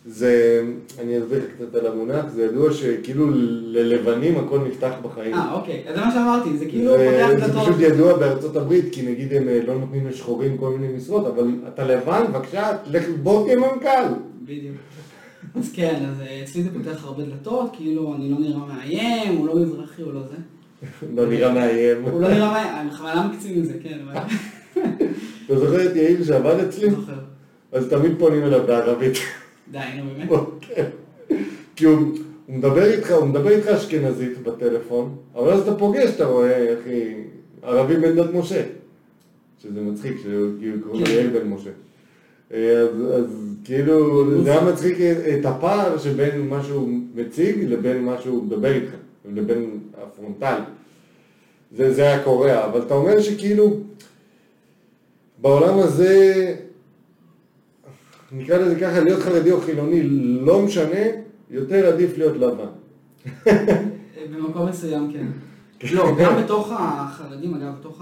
זה, 0.08 0.64
אני 1.00 1.20
אסביר 1.20 1.42
קצת 1.56 1.76
על 1.76 1.88
המונח, 1.88 2.26
זה 2.30 2.44
ידוע 2.46 2.74
שכאילו 2.74 3.26
ללבנים 3.66 4.38
הכל 4.38 4.60
נפתח 4.60 4.94
בחיים. 5.02 5.34
אה, 5.34 5.54
אוקיי. 5.54 5.84
אז 5.88 5.96
זה 5.96 6.02
מה 6.02 6.12
שאמרתי, 6.12 6.58
זה 6.58 6.66
כאילו 6.66 6.98
זה, 6.98 7.12
פותח 7.12 7.40
זה 7.40 7.48
דלתות. 7.48 7.62
פשוט 7.62 7.76
ידוע 7.80 8.18
בארצות 8.18 8.56
הברית, 8.56 8.86
כי 8.92 9.02
נגיד 9.02 9.34
הם 9.34 9.48
אה, 9.48 9.60
לא 9.68 9.80
נותנים 9.80 10.08
לשחורים 10.08 10.58
כל 10.58 10.70
מיני 10.70 10.98
משרות, 10.98 11.28
אבל 11.28 11.48
אתה 11.68 11.84
לבן, 11.84 12.24
בבקשה, 12.30 12.72
לך, 12.86 13.04
בוא 13.24 13.46
תהיה 13.46 13.60
מנכ"ל. 13.60 14.14
בדיוק. 14.44 14.76
אז 15.56 15.72
כן, 15.74 16.04
אז 16.10 16.22
אה, 16.22 16.44
אצלי 16.44 16.64
זה 16.64 16.70
פותח 16.74 17.06
הרבה 17.06 17.24
דלתות, 17.24 17.70
כאילו 17.74 18.16
אני 18.16 18.30
לא 18.30 18.38
נראה 18.40 18.66
מאיים, 18.68 19.38
הוא 19.38 19.48
לא 19.48 19.56
מזרחי, 19.56 20.02
הוא 20.02 20.14
לא 20.14 20.22
זה. 20.22 20.36
לא 21.16 21.28
נראה 21.28 21.54
מאיים. 21.54 22.04
הוא 22.04 22.22
לא 22.22 22.28
נראה 22.28 22.52
מאיים, 22.52 22.68
אני 22.82 22.90
בכוונה 22.90 23.28
מקצין 23.28 23.60
את 23.60 23.66
זה, 23.66 23.74
כן. 23.84 24.00
אתה 25.46 25.60
זוכר 25.60 25.92
את 25.92 25.96
יאיר 25.96 26.24
שעבד 26.24 26.60
אצלי? 26.60 26.90
זוכר. 26.90 27.14
אז 27.72 27.90
תמיד 27.90 28.12
פונים 28.20 28.44
אליו 28.44 28.62
בערבית. 28.68 29.18
די, 29.72 29.80
נו 29.98 30.10
באמת. 30.18 30.30
כן. 30.62 30.86
כי 31.76 31.86
הוא, 31.86 32.18
מדבר 32.50 32.92
איתך, 32.92 33.12
הוא 33.12 33.28
מדבר 33.28 33.50
איתך 33.50 33.68
אשכנזית 33.68 34.44
בטלפון, 34.44 35.16
אבל 35.36 35.52
אז 35.52 35.62
אתה 35.62 35.76
פוגש, 35.76 36.10
אתה 36.16 36.26
רואה, 36.26 36.74
אחי, 36.80 37.14
ערבי 37.64 37.96
בן 37.98 38.16
דת 38.16 38.34
משה. 38.34 38.64
שזה 39.64 39.82
מצחיק, 39.82 40.18
שהוא 40.24 40.52
כאילו 40.60 40.78
קוראים 40.84 41.02
לו 41.02 41.08
כן. 41.08 41.12
יאיר 41.14 41.30
בן 41.30 41.48
משה. 41.48 41.70
אה, 42.54 42.80
אז, 42.82 42.90
אז 43.14 43.56
כאילו, 43.64 44.26
זה 44.44 44.52
היה 44.52 44.64
מצחיק 44.64 44.98
את 45.40 45.46
הפער 45.46 45.98
שבין 45.98 46.48
מה 46.48 46.64
שהוא 46.64 46.90
מציג 47.16 47.64
לבין 47.64 48.04
מה 48.04 48.22
שהוא 48.22 48.44
מדבר 48.44 48.74
איתך, 48.74 48.92
לבין 49.34 49.80
הפרונטלי. 49.98 50.66
זה, 51.78 51.94
זה 51.94 52.02
היה 52.02 52.24
קורע, 52.24 52.66
אבל 52.66 52.82
אתה 52.82 52.94
אומר 52.94 53.22
שכאילו, 53.22 53.78
בעולם 55.42 55.80
הזה, 55.80 56.56
נקרא 58.32 58.58
לזה 58.58 58.80
ככה, 58.80 59.00
להיות 59.00 59.22
חרדי 59.22 59.52
או 59.52 59.62
חילוני, 59.62 60.04
לא 60.42 60.62
משנה, 60.62 61.06
יותר 61.50 61.94
עדיף 61.94 62.18
להיות 62.18 62.38
לבן. 62.38 62.66
במקום 64.32 64.70
מסוים, 64.70 65.12
כן. 65.14 65.28
לא, 65.94 66.16
גם 66.20 66.44
בתוך 66.44 66.72
החרדים, 66.72 67.54
אגב, 67.54 67.74
בתוך 67.80 68.02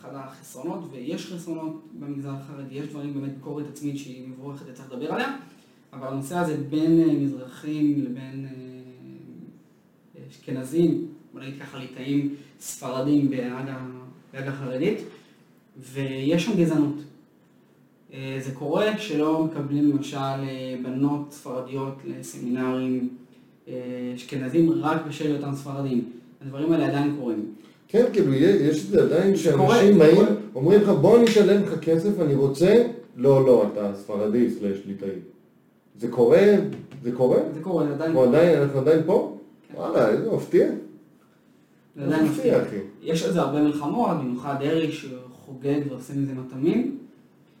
אחד 0.00 0.10
החסרונות, 0.14 0.88
ויש 0.92 1.32
חסרונות 1.32 1.82
במגזר 2.00 2.30
החרדי, 2.30 2.74
יש 2.74 2.86
דברים 2.86 3.14
באמת 3.14 3.34
ביקורת 3.34 3.64
עצמית 3.72 3.98
שהיא 3.98 4.28
מבורכת 4.28 4.66
וצריך 4.68 4.92
לדבר 4.92 5.12
עליה, 5.12 5.36
אבל 5.92 6.08
הנושא 6.08 6.36
הזה 6.36 6.56
בין 6.70 7.00
אה, 7.00 7.14
מזרחים 7.14 8.04
לבין 8.04 8.46
אה, 8.46 10.22
אשכנזים, 10.30 11.06
בוא 11.32 11.40
נגיד 11.40 11.54
ככה 11.60 11.78
ליטאים 11.78 12.34
ספרדים 12.60 13.30
בעד 14.32 14.48
החרדית, 14.48 14.98
ויש 15.92 16.44
שם 16.44 16.56
גזענות. 16.56 16.96
אה, 18.12 18.38
זה 18.40 18.52
קורה 18.52 18.98
שלא 18.98 19.44
מקבלים 19.44 19.90
למשל 19.90 20.16
אה, 20.16 20.76
בנות 20.82 21.32
ספרדיות 21.32 21.94
לסמינרים 22.04 23.08
אה, 23.68 23.74
אשכנזים 24.14 24.70
רק 24.72 25.06
בשל 25.08 25.26
היותם 25.26 25.54
ספרדים. 25.54 26.04
הדברים 26.42 26.72
האלה 26.72 26.86
עדיין 26.86 27.16
קורים. 27.20 27.44
כן, 27.88 28.04
כאילו, 28.12 28.34
יש 28.34 28.84
את 28.84 28.90
זה 28.90 29.02
עדיין 29.02 29.34
קורה, 29.56 29.76
שאנשים 29.76 29.98
באים, 29.98 30.14
קורה. 30.14 30.28
אומרים 30.54 30.80
לך, 30.80 30.88
בוא 30.88 31.18
אני 31.18 31.24
אשלם 31.24 31.62
לך 31.62 31.78
כסף, 31.80 32.20
אני 32.20 32.34
רוצה, 32.34 32.86
לא, 33.16 33.46
לא, 33.46 33.66
אתה 33.72 33.90
ספרדי 33.94 34.50
סלש 34.50 34.78
ליטאי. 34.86 35.08
זה 35.98 36.08
קורה? 36.08 36.54
זה 37.02 37.12
קורה? 37.12 37.38
זה 37.54 37.60
קורה, 37.60 37.86
זה 37.86 37.94
עדיין 37.94 38.10
אנחנו 38.10 38.22
עדיין, 38.22 38.62
אנחנו 38.62 38.78
עדיין 38.80 39.02
פה? 39.06 39.36
כן. 39.68 39.78
וואלה, 39.78 40.08
איזה 40.08 40.32
מפתיע. 40.32 40.68
זה 41.96 42.04
עדיין 42.04 42.24
מפתיע. 42.24 42.62
אחי. 42.62 42.76
יש 43.02 43.22
על 43.24 43.32
זה 43.32 43.40
הרבה 43.40 43.62
מלחמות, 43.62 44.16
במיוחד 44.18 44.54
דרעי 44.60 44.92
שחוגג 44.92 45.80
ועושה 45.88 46.14
מזה 46.14 46.32
מטעמים, 46.34 46.98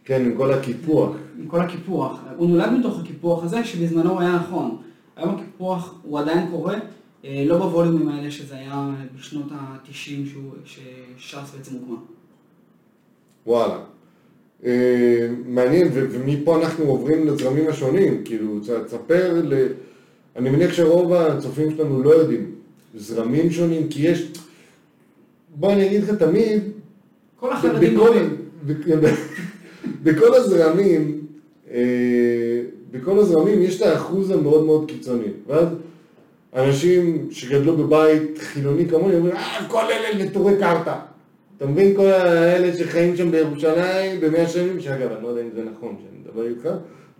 כן, 0.04 0.24
עם 0.24 0.36
כל 0.36 0.52
הקיפוח. 0.52 1.16
עם 1.38 1.46
כל 1.46 1.60
הקיפוח. 1.60 2.20
הוא 2.36 2.50
נולד 2.50 2.72
מתוך 2.72 3.00
הקיפוח 3.00 3.44
הזה, 3.44 3.64
שבזמנו 3.64 4.20
היה 4.20 4.36
נכון. 4.36 4.76
היום 5.16 5.34
הקיפוח 5.34 5.94
הוא 6.02 6.18
עדיין 6.18 6.50
קורה, 6.50 6.78
אה, 7.24 7.44
לא 7.46 7.58
בווליומים 7.58 8.08
האלה 8.08 8.30
שזה 8.30 8.54
היה 8.54 8.90
בשנות 9.18 9.46
ה-90 9.52 10.38
שש"ס 10.64 11.54
בעצם 11.56 11.74
הוקמה. 11.74 11.96
וואלה. 13.46 13.78
אה, 14.64 15.28
מעניין, 15.46 15.88
ו- 15.92 16.06
ומפה 16.10 16.62
אנחנו 16.62 16.84
עוברים 16.84 17.26
לזרמים 17.26 17.68
השונים, 17.68 18.24
כאילו, 18.24 18.60
תספר, 18.86 19.40
ל... 19.44 19.54
אני 20.36 20.50
מניח 20.50 20.72
שרוב 20.72 21.12
הצופים 21.12 21.70
שלנו 21.70 22.02
לא 22.02 22.10
יודעים, 22.10 22.50
זרמים 22.94 23.50
שונים, 23.50 23.88
כי 23.88 24.08
יש, 24.08 24.28
בוא 25.54 25.72
אני 25.72 25.86
אגיד 25.86 26.02
לך 26.02 26.10
תמיד, 26.10 26.62
כל 27.36 27.52
החרדים 27.52 27.94
בכל, 27.94 28.18
בכל 30.02 30.34
הזרמים, 30.34 31.20
אה, 31.70 31.80
בכל 32.90 33.18
הזרמים 33.18 33.62
יש 33.62 33.82
את 33.82 33.86
האחוז 33.86 34.30
המאוד 34.30 34.64
מאוד 34.64 34.88
קיצוני, 34.88 35.28
ואז 35.46 35.66
אנשים 36.54 37.28
שגדלו 37.30 37.76
בבית 37.76 38.38
חילוני 38.38 38.88
כמוני 38.88 39.16
אומרים, 39.16 39.36
אה, 39.36 39.68
כל 39.68 39.84
אלה 39.84 40.24
נטורי 40.24 40.56
קרתא. 40.58 40.94
אתה 41.56 41.66
מבין 41.66 41.96
כל 41.96 42.06
האלה 42.06 42.76
שחיים 42.76 43.16
שם 43.16 43.30
בירושלים 43.30 44.20
במאה 44.20 44.48
שנים, 44.48 44.80
שאגב, 44.80 45.12
אני 45.12 45.22
לא 45.22 45.28
יודע 45.28 45.42
אם 45.42 45.48
זה 45.54 45.62
נכון 45.74 45.96
שאני 45.98 46.18
מדבר 46.24 46.46
איתך, 46.46 46.68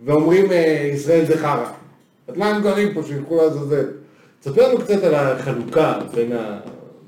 ואומרים 0.05 0.51
אה, 0.51 0.89
ישראל 0.93 1.25
זה 1.25 1.37
חרא. 1.37 1.71
אז 2.27 2.37
מה 2.37 2.49
הם 2.49 2.63
גרים 2.63 2.93
פה 2.93 3.03
שילכו 3.03 3.37
לעזאזל? 3.37 3.85
תספר 4.39 4.67
לנו 4.69 4.77
קצת 4.77 5.03
על 5.03 5.15
החלוקה 5.15 5.99
בין 6.15 6.31
ה... 6.31 6.59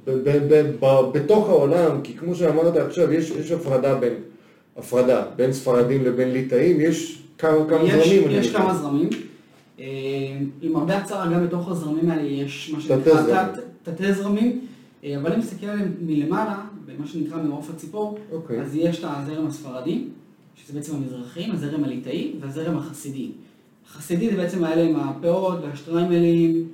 ב- 0.08 0.30
ב- 0.30 0.72
ב- 0.80 1.12
בתוך 1.12 1.50
העולם, 1.50 2.02
כי 2.04 2.14
כמו 2.18 2.36
שאמרת 2.36 2.78
עכשיו, 2.78 3.14
יש, 3.14 3.32
יש 3.32 3.52
הפרדה 3.52 3.96
בין, 3.96 4.14
הפרדה 4.78 5.26
בין 5.36 5.54
ספרדים 5.54 6.04
לבין 6.06 6.32
ליטאים, 6.32 6.78
יש 6.82 7.22
כמה, 7.38 7.52
כמה 7.70 7.84
יש, 7.84 8.08
זרמים. 8.08 8.32
יש. 8.32 8.52
כמה 8.52 8.74
זרמים. 8.74 9.10
אה, 9.80 9.86
למרבה 10.62 10.98
הצער, 10.98 11.34
גם 11.34 11.48
בתוך 11.48 11.70
הזרמים 11.72 12.10
האלה 12.12 12.22
יש 12.30 12.72
מה 12.74 12.82
שנקרא 12.82 13.22
זרמים. 13.22 13.36
תת- 13.54 13.60
תתי 13.90 14.14
זרמים. 14.14 14.60
אה, 15.04 15.18
אבל 15.18 15.34
אם 15.34 15.40
נסתכל 15.40 15.66
עליהם 15.66 15.92
מלמעלה, 16.02 16.60
במה 16.86 17.08
שנקרא 17.08 17.38
ממעוף 17.38 17.70
הציפור, 17.70 18.18
אוקיי. 18.32 18.62
אז 18.62 18.76
יש 18.76 19.00
את 19.00 19.06
הזרם 19.08 19.48
הספרדי, 19.48 20.04
שזה 20.56 20.74
בעצם 20.74 20.96
המזרחים, 20.96 21.52
הזרם 21.52 21.84
הליטאי 21.84 22.34
והזרם 22.40 22.78
החסידי. 22.78 23.30
החסידי 23.90 24.30
זה 24.30 24.36
בעצם 24.38 24.64
האלה 24.64 24.84
עם 24.84 24.96
הפאות 24.96 25.60
והשטריימלים, 25.64 26.68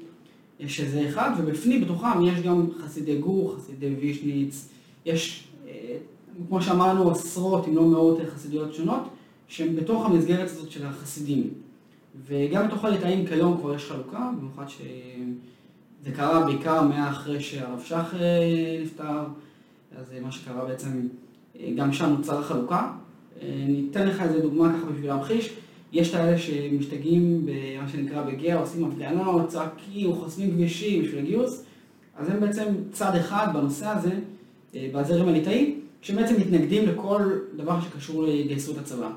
שזה 0.68 1.06
אחד, 1.10 1.32
ובפנים, 1.38 1.82
בתוכם, 1.82 2.22
יש 2.26 2.40
גם 2.42 2.66
חסידי 2.86 3.18
גור, 3.18 3.56
חסידי 3.58 3.96
וישניץ, 4.02 4.70
יש, 5.06 5.44
אה, 5.68 5.72
כמו 6.48 6.62
שאמרנו, 6.62 7.12
עשרות 7.12 7.68
אם 7.68 7.76
לא 7.76 7.84
מאות 7.84 8.18
חסידויות 8.34 8.74
שונות, 8.74 9.02
שהן 9.48 9.76
בתוך 9.76 10.06
המסגרת 10.06 10.50
הזאת 10.50 10.72
של 10.72 10.86
החסידים. 10.86 11.50
וגם 12.26 12.68
בתוך 12.68 12.86
הליטאים 12.86 13.28
כיום 13.28 13.58
כבר 13.58 13.76
יש 13.76 13.86
חלוקה, 13.86 14.32
במיוחד 14.38 14.66
שזה 14.68 16.12
קרה 16.16 16.46
בעיקר 16.46 16.82
מאחרי 16.82 17.40
שהרב 17.42 17.82
שך 17.86 18.16
אה, 18.20 18.80
נפטר, 18.84 19.24
אז 19.98 20.14
מה 20.22 20.32
שקרה 20.32 20.66
בעצם, 20.66 21.08
אה, 21.60 21.70
גם 21.76 21.94
שם 21.94 22.06
נוצר 22.06 22.40
החלוקה. 22.40 22.92
ניתן 23.68 24.08
לך 24.08 24.22
איזה 24.22 24.42
דוגמה 24.42 24.74
ככה 24.74 24.92
בשביל 24.92 25.08
להמחיש. 25.08 25.54
יש 25.92 26.10
את 26.10 26.16
האלה 26.16 26.38
שמשתגעים 26.38 27.46
במה 27.46 27.88
שנקרא 27.88 28.24
בגאה, 28.24 28.60
עושים 28.60 28.86
הפגנות, 28.86 29.48
צועקים, 29.48 30.16
חוסמים 30.16 30.52
כבישים 30.52 31.04
בשביל 31.04 31.20
הגיוס, 31.20 31.64
אז 32.18 32.30
הם 32.30 32.40
בעצם 32.40 32.66
צד 32.92 33.16
אחד 33.16 33.48
בנושא 33.54 33.88
הזה, 33.88 34.12
אה, 34.76 34.90
בזרם 34.94 35.28
הליטאי, 35.28 35.76
שבעצם 36.02 36.36
מתנגדים 36.36 36.88
לכל 36.88 37.22
דבר 37.56 37.82
שקשור 37.82 38.24
להתגייסות 38.24 38.78
הצבא. 38.78 39.10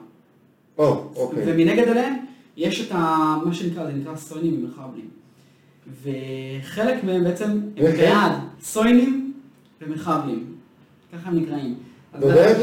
או, 0.78 1.10
אוקיי. 1.16 1.42
ומנגד 1.46 1.88
אליהם 1.88 2.14
יש 2.56 2.86
את 2.86 2.92
ה... 2.92 3.36
מה 3.44 3.54
שנקרא, 3.54 3.86
זה 3.86 3.92
נקרא 3.92 4.16
סוינים 4.16 4.64
ומחבלים. 4.64 5.08
וחלק 6.02 7.04
מהם 7.04 7.24
בעצם 7.24 7.50
הם 7.76 7.92
בעד 7.92 8.32
סוינים 8.62 9.32
ומחבלים. 9.82 10.44
ככה 11.12 11.28
הם 11.28 11.38
נקראים. 11.38 11.74
אתה 12.18 12.26
יודע 12.26 12.54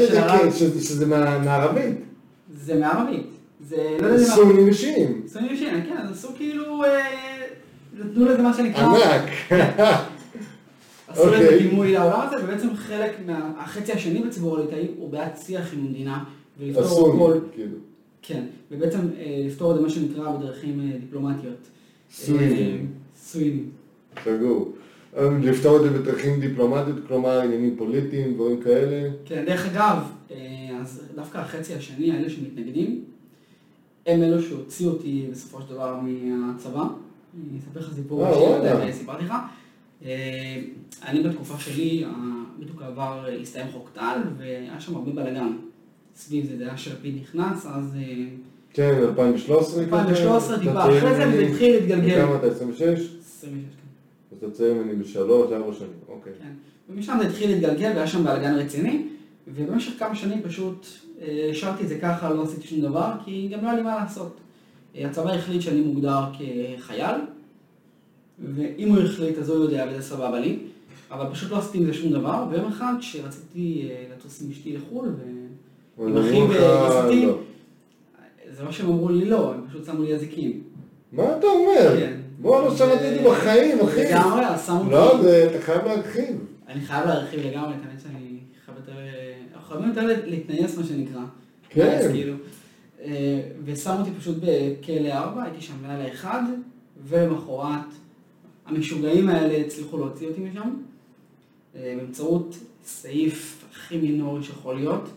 שזה 0.80 1.06
מערבית. 1.06 1.96
זה 2.52 2.74
מערבית. 2.74 3.26
זה 3.68 3.96
לא 4.00 4.06
יודע 4.06 4.28
מה... 4.28 4.34
סונים 4.34 4.68
אישיים. 4.68 5.22
סונים 5.26 5.50
אישיים, 5.50 5.82
כן, 5.84 5.96
אז 5.96 6.10
עשו 6.10 6.28
כאילו, 6.36 6.84
אה, 6.84 6.88
נתנו 7.98 8.24
לזה 8.24 8.42
מה 8.42 8.54
שנקרא... 8.54 8.82
ענק. 8.82 9.30
עשו 11.12 11.26
לזה 11.26 11.44
אוקיי. 11.44 11.68
דימוי 11.68 11.92
לעולם 11.92 12.20
הזה, 12.20 12.44
ובעצם 12.44 12.76
חלק 12.76 13.12
מהחצי 13.26 13.92
השני 13.92 14.22
בציבור 14.22 14.58
הליטאי 14.58 14.86
הוא 14.96 15.10
בעד 15.10 15.32
שיח 15.36 15.72
עם 15.74 15.80
המדינה, 15.80 16.24
ולפתור 16.58 17.14
הכל, 17.14 17.38
כאילו. 17.54 17.76
כן, 18.22 18.44
ובעצם 18.70 18.98
אה, 19.18 19.42
לפתור 19.46 19.70
את 19.70 19.76
זה 19.76 19.82
מה 19.82 19.90
שנקרא 19.90 20.32
בדרכים 20.32 20.80
אה, 20.80 20.98
דיפלומטיות. 20.98 21.68
סוינים. 22.10 22.76
אה, 22.76 22.80
סוינים. 23.16 23.70
סגור. 24.24 24.72
לפתור 25.42 25.76
את 25.76 25.82
זה 25.82 25.90
בדרכים 25.90 26.40
דיפלומטיות, 26.40 26.96
כלומר 27.08 27.40
עניינים 27.40 27.76
פוליטיים, 27.76 28.34
דברים 28.34 28.62
כאלה. 28.62 29.10
כן, 29.24 29.44
דרך 29.46 29.66
אגב, 29.66 29.96
אז 30.80 31.02
דווקא 31.14 31.38
החצי 31.38 31.74
השני, 31.74 32.12
האלה 32.12 32.30
שמתנגדים, 32.30 33.04
הם 34.06 34.22
אלו 34.22 34.42
שהוציאו 34.42 34.90
אותי 34.90 35.26
בסופו 35.30 35.62
של 35.62 35.74
דבר 35.74 36.00
מהצבא. 36.02 36.82
אני 37.34 37.58
אספר 37.58 37.80
לך 37.80 37.94
סיפור 37.94 38.22
לא 38.22 38.92
סיפרתי 38.92 39.24
לך. 39.24 39.32
אה, 41.04 41.10
אני 41.10 41.22
בתקופה 41.22 41.58
שלי, 41.58 42.04
ה- 42.04 42.10
בדיוק 42.60 42.82
עבר, 42.82 43.26
הסתיים 43.42 43.66
חוק 43.72 43.90
טל, 43.94 44.18
והיה 44.38 44.80
שם 44.80 44.94
הרבה 44.96 45.12
בלאגן. 45.12 45.52
סביב 46.16 46.46
זה, 46.46 46.56
זה 46.56 46.64
היה 46.64 46.76
שלפיד 46.76 47.14
נכנס, 47.22 47.66
אז 47.66 47.96
אה, 47.96 48.24
כן, 48.72 48.98
2013 49.08 49.86
כזה. 49.86 49.96
2013 49.96 50.58
טיפה 50.58 50.80
אחרי 50.80 51.00
זה. 51.00 51.28
וזה 51.28 51.46
התחיל 51.46 51.74
להתגלגל. 51.74 52.22
כמה 52.26 52.36
אתה? 52.36 52.46
26? 52.46 52.82
26, 52.88 53.44
כן. 53.44 53.52
אז 54.32 54.38
אתה 54.38 54.50
צעיר 54.50 54.74
ממני 54.74 54.94
בשלוש, 54.96 55.52
ארבע 55.52 55.72
שנים, 55.78 55.88
אוקיי. 56.08 56.32
כן. 56.42 56.52
ומשם 56.90 57.18
זה 57.22 57.28
התחיל 57.28 57.50
להתגלגל 57.50 57.90
והיה 57.94 58.06
שם 58.06 58.24
בלאגן 58.24 58.54
רציני, 58.54 59.02
ובמשך 59.48 59.92
כמה 59.98 60.14
שנים 60.14 60.42
פשוט 60.42 60.86
אה, 61.22 61.48
השארתי 61.50 61.82
את 61.82 61.88
זה 61.88 61.98
ככה, 61.98 62.30
לא 62.34 62.42
עשיתי 62.42 62.66
שום 62.68 62.80
דבר, 62.80 63.10
כי 63.24 63.48
גם 63.52 63.62
לא 63.64 63.68
היה 63.68 63.76
לי 63.76 63.82
מה 63.82 63.96
לעשות. 63.96 64.36
אה, 64.96 65.06
הצבא 65.06 65.30
החליט 65.32 65.62
שאני 65.62 65.80
מוגדר 65.80 66.20
כחייל, 66.32 67.14
ואם 68.54 68.88
הוא 68.88 68.98
החליט 69.02 69.38
אז 69.38 69.48
הוא 69.50 69.64
יודע 69.64 69.86
וזה 69.90 70.02
סבבה 70.02 70.40
לי, 70.40 70.58
אבל 71.12 71.32
פשוט 71.32 71.50
לא 71.50 71.58
עשיתי 71.58 71.78
עם 71.78 71.84
זה 71.84 71.94
שום 71.94 72.12
דבר, 72.12 72.44
ויום 72.50 72.66
אחד 72.66 72.94
כשרציתי 73.00 73.88
אה, 73.90 74.04
לטוס 74.16 74.42
עם 74.42 74.50
אשתי 74.50 74.76
לחו"ל, 74.76 75.08
אבל 75.08 76.26
עם 76.26 76.50
אמרו 76.50 77.00
אחי 77.00 77.26
לא. 77.26 77.38
זה 78.56 78.62
לא 78.64 78.72
שהם 78.72 78.86
אמרו 78.88 79.08
לי 79.08 79.24
לא, 79.24 79.54
הם 79.54 79.60
פשוט 79.68 79.84
שמו 79.86 80.02
לי 80.02 80.14
אזיקים. 80.14 80.62
מה 81.12 81.36
אתה 81.38 81.46
אומר? 81.46 81.96
כן. 82.00 82.12
בוא, 82.40 82.62
לא 82.62 82.76
שמעתי 82.76 83.18
בחיים, 83.30 83.80
אחי. 83.80 84.04
לגמרי, 84.04 84.46
אז 84.46 84.66
שמו 84.66 84.90
לא, 84.90 85.10
אותי. 85.12 85.22
זה- 85.22 85.50
אתה 85.50 85.64
חייב 85.64 85.84
להרחיב. 85.84 86.36
אני 86.68 86.80
חייב 86.80 87.06
להרחיב 87.06 87.40
לגמרי, 87.40 87.74
את 87.74 87.88
האמת 87.88 88.00
שאני 88.02 88.38
חייב 88.66 88.76
יותר... 88.78 88.92
אנחנו 89.54 89.68
חייבים 89.68 89.88
יותר 89.88 90.06
להתנייס, 90.26 90.78
מה 90.78 90.84
שנקרא. 90.84 91.20
כן. 91.68 91.98
אז 91.98 92.10
כאילו, 92.10 92.34
אה, 93.04 93.40
ושמו 93.64 93.98
אותי 93.98 94.10
פשוט 94.18 94.36
בכלא 94.40 95.08
4, 95.12 95.42
הייתי 95.42 95.60
שם 95.60 95.74
לילה 95.82 96.12
אחד, 96.12 96.42
ולמחרת 97.08 97.80
המשוגעים 98.66 99.28
האלה 99.28 99.56
הצליחו 99.66 99.98
להוציא 99.98 100.28
אותי 100.28 100.40
משם, 100.40 100.58
אה, 100.60 100.68
באמצעות 101.74 102.56
סעיף 102.84 103.64
הכי 103.70 103.96
מינורי 103.96 104.42
שיכול 104.42 104.74
להיות. 104.74 105.08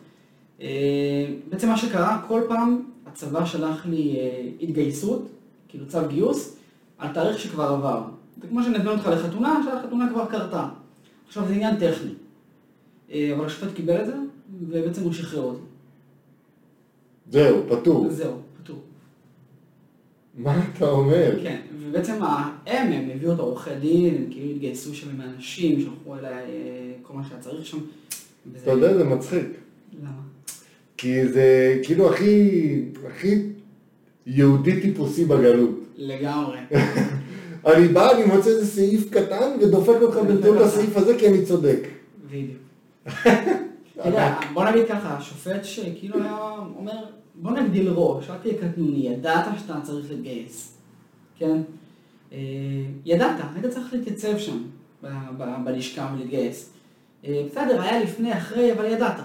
אה, 0.61 1.27
בעצם 1.49 1.69
מה 1.69 1.77
שקרה, 1.77 2.21
כל 2.27 2.41
פעם 2.47 2.81
הצבא 3.05 3.45
שלח 3.45 3.85
לי 3.85 4.15
אה, 4.19 4.49
התגייסות, 4.61 5.27
כאילו 5.67 5.87
צו 5.87 5.99
גיוס, 6.07 6.57
על 6.97 7.13
תאריך 7.13 7.39
שכבר 7.39 7.63
עבר. 7.63 8.03
זה 8.41 8.47
כמו 8.47 8.63
שנזמין 8.63 8.87
אותך 8.87 9.07
לחתונה, 9.07 9.61
שהחתונה 9.65 10.09
כבר 10.09 10.25
קרתה. 10.25 10.69
עכשיו 11.27 11.47
זה 11.47 11.53
עניין 11.53 11.75
טכני. 11.75 12.11
אה, 13.11 13.31
אבל 13.35 13.45
השופט 13.45 13.75
קיבל 13.75 14.01
את 14.01 14.05
זה, 14.05 14.15
ובעצם 14.67 15.01
הוא 15.01 15.13
שחרר 15.13 15.41
אותי. 15.41 15.61
זהו, 17.31 17.63
פטור. 17.69 18.09
זהו. 18.09 18.44
מה 20.37 20.63
אתה 20.77 20.89
אומר? 20.89 21.43
כן, 21.43 21.59
ובעצם 21.81 22.13
הם, 22.65 22.91
הם 22.93 23.09
הביאו 23.15 23.33
את 23.33 23.39
העורכי 23.39 23.69
דין, 23.81 24.15
הם 24.15 24.25
כאילו 24.31 24.51
התגייסו 24.51 24.93
שם 24.95 25.07
עם 25.09 25.21
אנשים, 25.21 25.81
שלחו 25.81 26.17
אליי 26.17 26.31
אה, 26.33 26.41
כל 27.01 27.13
מה 27.13 27.21
שהיה 27.29 27.41
צריך 27.41 27.65
שם. 27.65 27.77
וזה- 28.53 28.59
אתה 28.63 28.71
יודע, 28.71 28.97
זה 28.97 29.03
מצחיק. 29.03 29.47
למה? 30.01 30.11
כי 30.97 31.27
זה 31.27 31.79
כאילו 31.83 32.09
הכי, 32.13 32.51
הכי 33.07 33.35
יהודי 34.25 34.81
טיפוסי 34.81 35.25
בגלות. 35.25 35.79
לגמרי. 35.97 36.57
אני 37.75 37.87
בא, 37.87 38.11
אני 38.11 38.25
מוצא 38.25 38.49
איזה 38.49 38.65
סעיף 38.65 39.09
קטן 39.09 39.51
ודופק 39.61 39.95
אותך 40.01 40.15
באמצעות 40.17 40.57
אותך. 40.57 40.67
הסעיף 40.67 40.97
הזה 40.97 41.15
כי 41.19 41.27
אני 41.27 41.45
צודק. 41.45 41.79
בדיוק. 42.31 42.57
אתה 43.99 44.07
יודע, 44.07 44.39
בוא 44.53 44.65
נגיד 44.69 44.87
ככה, 44.87 45.17
השופט 45.17 45.65
שכאילו 45.65 46.23
היה 46.23 46.37
אומר, 46.77 47.05
בוא 47.35 47.51
נגדיל 47.51 47.89
ראש, 47.89 48.29
אל 48.29 48.37
תהיה 48.37 48.53
קטנוני, 48.53 49.07
ידעת 49.07 49.45
שאתה 49.59 49.81
צריך 49.83 50.11
להתגייס, 50.11 50.77
כן? 51.37 51.61
אה, 52.33 52.37
ידעת, 53.05 53.35
היית 53.55 53.65
צריך 53.65 53.93
להתייצב 53.93 54.37
שם, 54.37 54.57
בלשכה 55.63 56.09
ולהתגייס. 56.13 56.73
אה, 57.25 57.43
בסדר, 57.51 57.81
היה 57.81 58.03
לפני, 58.03 58.37
אחרי, 58.37 58.73
אבל 58.73 58.85
ידעת. 58.85 59.19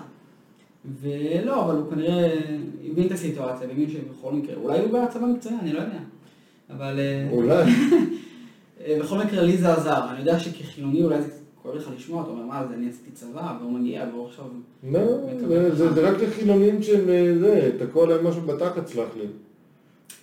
ולא, 1.01 1.65
אבל 1.65 1.77
הוא 1.77 1.91
כנראה 1.91 2.41
הבין 2.91 3.07
את 3.07 3.13
הסיטואציה, 3.13 3.69
והבין 3.69 3.91
שבכל 3.91 4.33
מקרה, 4.33 4.55
אולי 4.57 4.79
הוא 4.79 5.05
בצבא 5.05 5.27
מקצועי, 5.27 5.55
אני 5.61 5.73
לא 5.73 5.79
יודע. 5.79 5.99
אבל... 6.71 6.99
אה, 6.99 7.29
אולי. 7.33 7.73
בכל 9.01 9.19
מקרה, 9.19 9.43
לי 9.43 9.57
זה 9.57 9.73
עזר. 9.73 10.11
אני 10.11 10.21
יודע 10.21 10.39
שכחילוני 10.39 11.03
אולי 11.03 11.23
זה 11.23 11.29
קצת 11.29 11.40
כואב 11.63 11.75
לך 11.75 11.91
לשמוע, 11.97 12.23
אתה 12.23 12.31
אומר, 12.31 12.43
מה 12.45 12.67
זה, 12.69 12.75
אני 12.75 12.89
עשיתי 12.89 13.11
צבא, 13.11 13.57
והוא 13.61 13.73
מגיע, 13.73 14.05
והוא 14.13 14.27
עכשיו... 14.27 14.45
לא, 14.93 15.01
זה- 15.75 16.11
רק 16.11 16.23
לחילונים 16.23 16.83
שהם 16.83 17.09
אה, 17.09 17.35
זה, 17.41 17.71
תקוע 17.79 18.07
להם 18.07 18.27
משהו 18.27 18.43
בתחת, 18.43 18.87
סלח 18.87 19.09
לי. 19.17 19.25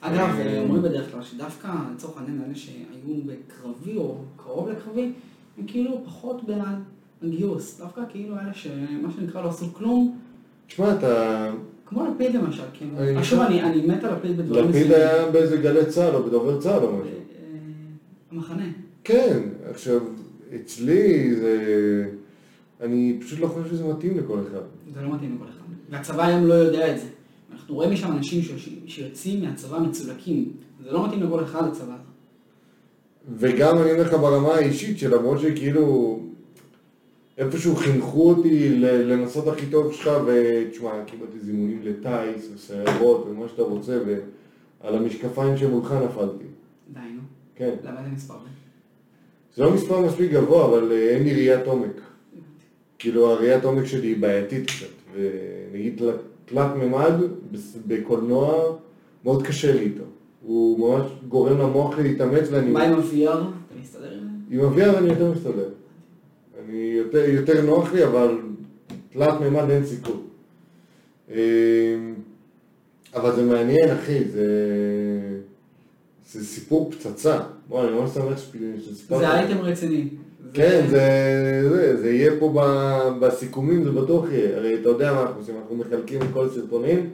אגב, 0.01 0.19
אה, 0.19 0.47
אה, 0.47 0.61
אומרים 0.61 0.81
בדרך 0.83 1.11
כלל 1.11 1.23
שדווקא, 1.23 1.67
לצורך 1.95 2.17
העניין, 2.17 2.41
אלה 2.45 2.55
שהיו 2.55 3.15
בקרבי 3.25 3.97
או 3.97 4.15
קרוב 4.37 4.69
לקרבי, 4.69 5.11
הם 5.57 5.63
כאילו 5.67 6.01
פחות 6.05 6.43
בעד 6.43 6.79
הגיוס. 7.23 7.79
דווקא 7.79 8.01
כאילו 8.09 8.35
אלה 8.35 8.53
שמה 8.53 9.09
שנקרא 9.17 9.41
לא 9.41 9.49
עשו 9.49 9.73
כלום, 9.73 10.17
תשמע, 10.67 10.93
אתה... 10.93 11.51
כמו 11.85 12.05
לפיד 12.15 12.35
למשל. 12.35 12.63
אני- 12.97 13.17
עכשיו 13.17 13.43
אני 13.47 13.87
מת 13.87 14.03
על 14.03 14.13
לפיד 14.13 14.37
בדברים 14.37 14.69
לפיד 14.69 14.85
מסוימים. 14.85 15.07
היה 15.07 15.31
באיזה 15.31 15.57
גלי 15.57 15.85
צה"ל 15.85 16.15
או 16.15 16.23
בדובר 16.23 16.61
צה"ל 16.61 16.83
או 16.83 16.91
משהו. 16.93 17.07
אה, 17.07 17.11
המחנה. 18.31 18.63
כן, 19.03 19.39
עכשיו, 19.69 19.99
אצלי 20.55 21.35
זה... 21.35 22.09
אני 22.81 23.17
פשוט 23.21 23.39
לא 23.39 23.47
חושב 23.47 23.69
שזה 23.69 23.83
מתאים 23.87 24.17
לכל 24.17 24.39
אחד. 24.39 24.61
זה 24.93 25.01
לא 25.01 25.15
מתאים 25.15 25.35
לכל 25.35 25.49
אחד. 25.49 25.65
והצבא 25.89 26.25
היום 26.25 26.45
לא 26.45 26.53
יודע 26.53 26.95
את 26.95 26.99
זה. 26.99 27.05
אנחנו 27.51 27.75
רואים 27.75 27.91
משם 27.91 28.11
אנשים 28.11 28.41
שיוצאים 28.87 29.41
מהצבא 29.45 29.79
מצולקים. 29.79 30.51
זה 30.83 30.91
לא 30.91 31.07
מתאים 31.07 31.23
לכל 31.23 31.43
אחד 31.43 31.67
הצבא 31.67 31.93
הזה. 31.93 32.03
וגם 33.37 33.77
אני 33.77 33.91
אומר 33.91 34.03
לך 34.03 34.13
ברמה 34.13 34.53
האישית, 34.53 34.99
שלמרות 34.99 35.39
שכאילו 35.39 36.19
איפשהו 37.37 37.75
חינכו 37.75 38.29
אותי 38.29 38.79
לנסות 38.79 39.47
הכי 39.47 39.65
טוב 39.65 39.93
שלך, 39.93 40.11
ותשמע, 40.25 41.03
קיבלתי 41.05 41.39
זימונים 41.39 41.81
לטיס 41.83 42.49
וסיירות 42.55 43.27
ומה 43.29 43.47
שאתה 43.47 43.61
רוצה, 43.61 43.99
ועל 44.05 44.95
המשקפיים 44.95 45.57
שמולך 45.57 45.91
נפלתי. 45.91 46.45
די, 46.93 46.99
נו. 46.99 47.21
כן. 47.55 47.75
למה 47.83 48.03
זה 48.03 48.09
מספר? 48.09 48.35
זה 49.57 49.63
לא 49.63 49.73
מספר 49.73 50.01
מספיק 50.01 50.31
גבוה, 50.31 50.65
אבל 50.65 50.91
אה, 50.91 51.09
אין 51.09 51.23
לי 51.23 51.33
ראיית 51.33 51.67
עומק. 51.67 52.01
כאילו 52.99 53.31
הראיית 53.31 53.63
עומק 53.63 53.85
שלי 53.85 54.07
היא 54.07 54.17
בעייתית 54.17 54.67
קצת, 54.67 55.13
ונגיד 55.13 55.97
תלת, 55.97 56.15
תלת 56.45 56.75
מימד 56.75 57.13
בקולנוע 57.87 58.77
מאוד 59.23 59.47
קשה 59.47 59.73
לי 59.73 59.79
איתו. 59.79 60.03
הוא 60.41 60.79
ממש 60.79 61.11
גורם 61.27 61.57
למוח 61.57 61.99
להתאמץ 61.99 62.47
ואני... 62.51 62.71
מה 62.71 62.83
עם 62.83 62.93
ה-VR? 62.93 63.29
אתה 63.29 63.75
מסתדר? 63.81 64.19
עם 64.51 64.59
ה-VR 64.59 64.97
אני 64.97 65.09
יותר 65.09 65.31
מסתדר. 65.31 65.69
אני 66.63 66.93
יותר, 66.97 67.29
יותר 67.29 67.61
נוח 67.65 67.93
לי, 67.93 68.05
אבל 68.05 68.37
תלת 69.09 69.41
מימד 69.41 69.69
אין 69.69 69.85
סיכוי. 69.85 70.15
אמ, 71.29 71.35
אבל 73.15 73.35
זה 73.35 73.43
מעניין, 73.43 73.89
אחי, 73.89 74.23
זה... 74.23 74.47
זה 76.31 76.45
סיפור 76.45 76.91
פצצה. 76.91 77.39
בוא, 77.69 77.83
אני 77.83 77.91
ממש 77.91 78.09
שמח 78.09 78.37
שסיפרת. 78.85 79.19
זה 79.19 79.29
אייטם 79.29 79.61
רציני. 79.61 80.07
כן, 80.53 80.85
זה, 80.89 80.99
זה, 81.69 81.97
זה 82.01 82.11
יהיה 82.11 82.31
פה 82.39 82.53
ב- 82.55 83.25
בסיכומים, 83.25 83.83
זה 83.83 83.91
בטוח 83.91 84.25
יהיה. 84.31 84.57
הרי 84.57 84.75
אתה 84.81 84.89
יודע 84.89 85.13
מה 85.13 85.21
אנחנו 85.21 85.39
עושים, 85.39 85.55
אנחנו 85.61 85.75
מחלקים 85.75 86.21
את 86.21 86.27
כל 86.33 86.45
הסרטונים, 86.45 87.09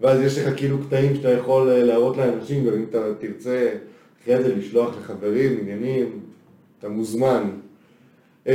ואז 0.00 0.20
יש 0.20 0.38
לך 0.38 0.56
כאילו 0.56 0.78
קטעים 0.86 1.16
שאתה 1.16 1.30
יכול 1.30 1.68
אה, 1.68 1.84
להראות 1.84 2.16
לאנשים, 2.16 2.66
ואם 2.66 2.84
אתה 2.90 2.98
תרצה 3.20 3.68
אחרי 4.22 4.42
זה 4.42 4.54
לשלוח 4.54 4.94
לחברים, 4.98 5.58
עניינים, 5.60 6.20
אתה 6.78 6.88
מוזמן. 6.88 7.50
אמ, 8.46 8.52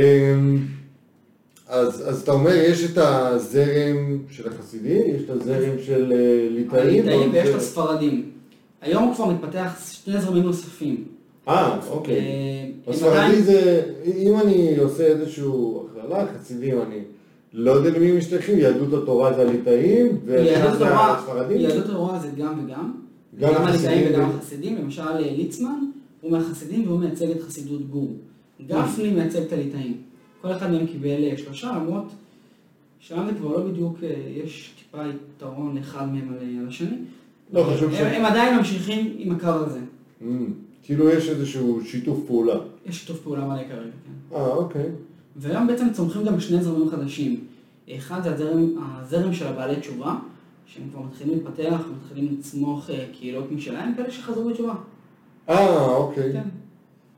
אז, 1.68 2.08
אז 2.08 2.22
אתה 2.22 2.32
אומר, 2.32 2.54
יש 2.54 2.90
את 2.90 2.98
הזרם 2.98 4.18
של 4.30 4.48
החסידים, 4.48 5.16
יש 5.16 5.22
את 5.24 5.30
הזרם 5.30 5.78
של 5.86 6.12
אה, 6.12 6.48
ליטאים. 6.50 6.82
הליטאים 6.82 7.28
או 7.28 7.32
ויש 7.32 7.48
את 7.48 7.54
הספרדים. 7.54 8.30
היום 8.80 9.14
כבר 9.14 9.26
מתפתח 9.26 9.90
שני 9.92 10.20
זרמים 10.20 10.42
נוספים. 10.42 11.04
אה, 11.48 11.78
אוקיי. 11.90 12.18
אה, 12.18 12.92
הספרדי 12.92 13.42
זה, 13.42 13.82
אם 14.16 14.32
אני 14.44 14.76
עושה 14.76 15.06
איזושהי 15.06 15.44
הכללה, 15.90 16.26
חסידים, 16.40 16.80
אני 16.82 16.98
לא 17.52 17.70
יודע 17.70 17.98
למי 17.98 18.12
משתייכים, 18.12 18.58
יהדות 18.58 19.02
התורה 19.02 19.32
זה 19.34 19.42
הליטאים, 19.48 20.06
יהדות 20.06 20.20
ושם 20.26 20.78
זה 20.78 20.86
התורה- 20.86 21.18
הספרדים. 21.18 21.60
יהדות 21.60 21.84
התורה 21.84 22.18
זה 22.18 22.28
גם 22.38 22.64
וגם. 22.64 22.92
גם 23.40 23.54
הליטאים 23.66 24.06
וגם 24.10 24.20
ו- 24.30 24.34
החסידים. 24.34 24.76
למשל 24.76 25.16
ליצמן 25.18 25.78
הוא 26.20 26.30
מהחסידים 26.32 26.86
והוא 26.88 27.00
מייצג 27.00 27.30
את 27.30 27.42
חסידות 27.42 27.90
גור. 27.90 28.10
גפני 28.66 29.10
מייצג 29.10 29.40
את 29.40 29.52
הליטאים. 29.52 29.96
כל 30.42 30.52
אחד 30.52 30.70
מהם 30.70 30.86
קיבל 30.86 31.08
אה, 31.24 31.32
שלושה, 31.36 31.72
למרות 31.76 32.04
שם 33.00 33.26
זה 33.26 33.38
כבר 33.38 33.52
לא 33.52 33.60
בדיוק, 33.70 33.96
אה, 34.02 34.08
יש 34.44 34.72
טיפה 34.78 35.02
יתרון 35.36 35.78
אחד 35.78 36.12
מהם 36.12 36.28
על 36.60 36.68
השני. 36.68 36.96
לא, 37.52 37.64
חשוב 37.74 37.92
ש- 37.94 38.00
הם 38.00 38.24
עדיין 38.24 38.56
ממשיכים 38.58 39.14
עם 39.18 39.32
הקו 39.32 39.48
הזה. 39.48 39.80
כאילו 40.82 41.10
יש 41.10 41.28
איזשהו 41.28 41.80
שיתוף 41.84 42.18
פעולה. 42.26 42.58
יש 42.86 43.00
שיתוף 43.00 43.20
פעולה 43.20 43.44
מלא 43.44 43.62
כרגע, 43.62 43.90
כן. 44.04 44.36
אה, 44.36 44.46
אוקיי. 44.46 44.86
והיום 45.36 45.66
בעצם 45.66 45.92
צומחים 45.92 46.24
גם 46.24 46.40
שני 46.40 46.62
זרמים 46.62 46.90
חדשים. 46.90 47.44
אחד 47.90 48.22
זה 48.22 48.34
הזרם, 48.34 48.66
הזרם 48.78 49.32
של 49.32 49.46
הבעלי 49.46 49.80
תשובה, 49.80 50.16
שהם 50.66 50.84
כבר 50.90 51.02
מתחילים 51.02 51.34
להתפתח, 51.34 51.80
מתחילים 51.96 52.36
לצמוח 52.38 52.90
אה, 52.90 53.06
קהילות 53.12 53.52
משלהם, 53.52 53.94
כאלה 53.96 54.10
שחזרו 54.10 54.48
בתשובה. 54.48 54.74
אה, 55.48 55.86
אוקיי. 55.86 56.32
כן. 56.32 56.48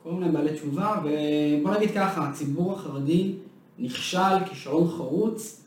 קוראים 0.03 0.21
להם 0.21 0.33
בעלי 0.33 0.53
תשובה, 0.53 1.01
ובוא 1.05 1.75
נגיד 1.77 1.91
ככה, 1.95 2.29
הציבור 2.29 2.73
החרדי 2.73 3.33
נכשל 3.79 4.45
כישרון 4.49 4.89
חרוץ 4.89 5.61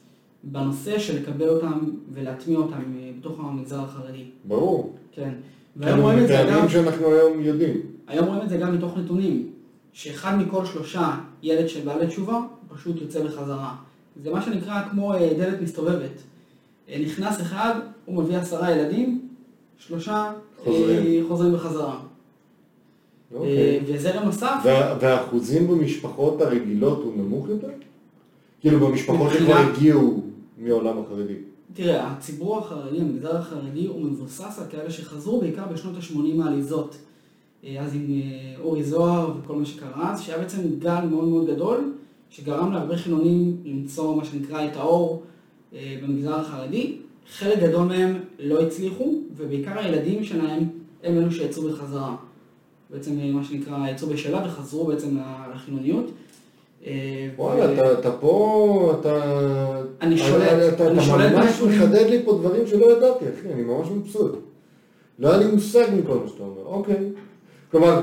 בנושא 0.44 1.00
של 1.00 1.22
לקבל 1.22 1.50
אותם 1.50 1.80
ולהטמיע 2.14 2.58
אותם 2.58 2.74
אה, 3.00 3.12
בתוך 3.20 3.40
המגזר 3.40 3.80
החרדי. 3.80 4.24
ברור. 4.46 4.96
כן. 5.12 5.34
והיום 5.78 6.00
רואים 6.00 6.20
את 6.24 6.28
זה 6.28 6.46
גם, 6.52 6.70
שאנחנו 6.70 7.08
היום 7.08 7.42
יודעים. 7.42 7.78
היום 8.08 8.26
רואים 8.28 8.42
את 8.42 8.50
זה 8.50 8.58
גם 8.58 8.76
מתוך 8.76 8.98
נתונים, 8.98 9.50
שאחד 9.94 10.38
מכל 10.38 10.66
שלושה 10.66 11.18
ילד 11.44 11.70
של 11.70 11.86
בעלי 11.86 12.08
תשובה 12.08 12.40
פשוט 12.76 13.02
יוצא 13.02 13.24
בחזרה. 13.24 13.76
זה 14.24 14.32
מה 14.32 14.42
שנקרא 14.42 14.82
כמו 14.92 15.14
אה, 15.14 15.34
דלת 15.38 15.62
מסתובבת. 15.62 16.12
אה, 16.90 17.02
נכנס 17.06 17.42
אחד, 17.42 17.74
הוא 18.06 18.24
מביא 18.24 18.38
עשרה 18.38 18.72
ילדים, 18.72 19.28
שלושה 19.78 20.32
חוזרים. 20.64 21.06
אה, 21.06 21.22
חוזרים 21.28 21.54
בחזרה. 21.54 22.00
אוקיי. 23.36 23.80
וזרם 23.88 24.26
נוסף, 24.26 24.56
וה- 24.64 24.98
והאחוזים 25.02 25.68
במשפחות 25.68 26.42
הרגילות 26.42 26.98
הוא 27.04 27.14
נמוך 27.18 27.50
יותר? 27.50 27.68
כאילו 28.62 28.80
במשפחות 28.88 29.32
שכבר 29.34 29.58
הגיעו 29.58 30.22
מעולם 30.58 30.98
החרדי. 31.00 31.34
תראה, 31.74 32.12
הציבור 32.12 32.58
החרדי, 32.58 33.02
המגזר 33.02 33.38
החרדי, 33.38 33.86
הוא 33.86 34.02
מבוסס 34.02 34.60
על 34.60 34.66
כאלה 34.70 34.92
שחזרו 34.92 35.42
בעיקר 35.42 35.66
בשנות 35.68 35.96
ה-80 35.96 36.36
מהעליזות. 36.36 36.98
אה, 37.64 37.82
אז 37.82 37.96
עם 37.96 38.06
אה, 38.10 38.60
אורי 38.60 38.84
זוהר 38.84 39.32
וכל 39.38 39.56
מה 39.56 39.66
שקרה 39.66 40.12
אז, 40.12 40.22
שהיה 40.22 40.38
בעצם 40.38 40.62
גל 40.80 41.06
מאוד 41.06 41.28
מאוד 41.28 41.48
גדול, 41.48 41.94
שגרם 42.30 42.72
להרבה 42.72 42.98
חילונים 42.98 43.58
למצוא 43.66 44.16
מה 44.16 44.26
שנקרא 44.26 44.66
את 44.66 44.76
האור 44.76 45.24
אה, 45.74 46.00
במגזר 46.04 46.36
החרדי. 46.36 46.98
חלק 47.32 47.60
גדול 47.60 47.88
מהם 47.88 48.20
לא 48.40 48.62
הצליחו, 48.62 49.14
ובעיקר 49.36 49.80
הילדים 49.80 50.24
שלהם 50.24 50.70
הם 51.04 51.18
אלו 51.18 51.32
שיצאו 51.32 51.64
בחזרה. 51.64 52.16
בעצם 52.90 53.34
מה 53.34 53.44
שנקרא, 53.44 53.90
יצאו 53.90 54.08
בשאלה 54.08 54.46
וחזרו 54.48 54.86
בעצם 54.86 55.18
לחילוניות. 55.54 56.12
אה, 56.86 57.28
וואלה, 57.38 57.70
ו- 57.70 57.74
אתה, 57.74 58.00
אתה 58.00 58.12
פה, 58.12 58.94
אתה... 59.02 59.40
אני 60.02 60.18
שולט, 60.18 60.42
אתה, 60.44 60.68
אתה, 60.70 60.88
אני 60.88 60.94
אתה 60.98 61.02
שולט 61.06 61.32
ממש 61.32 61.46
בנתונים. 61.46 61.80
מחדד 61.80 62.06
לי 62.10 62.22
פה 62.26 62.34
דברים 62.42 62.68
שלא 62.68 62.98
ידעתי, 62.98 63.26
אחי, 63.40 63.54
אני 63.54 63.62
ממש 63.64 63.88
מבסוט. 63.92 64.36
לא 65.20 65.28
היה 65.30 65.38
לי 65.38 65.46
מושג 65.52 65.86
מכל 66.00 66.14
מה 66.18 66.28
שאתה 66.28 66.44
אומר, 66.44 66.66
אוקיי. 66.66 67.10
כלומר, 67.72 68.00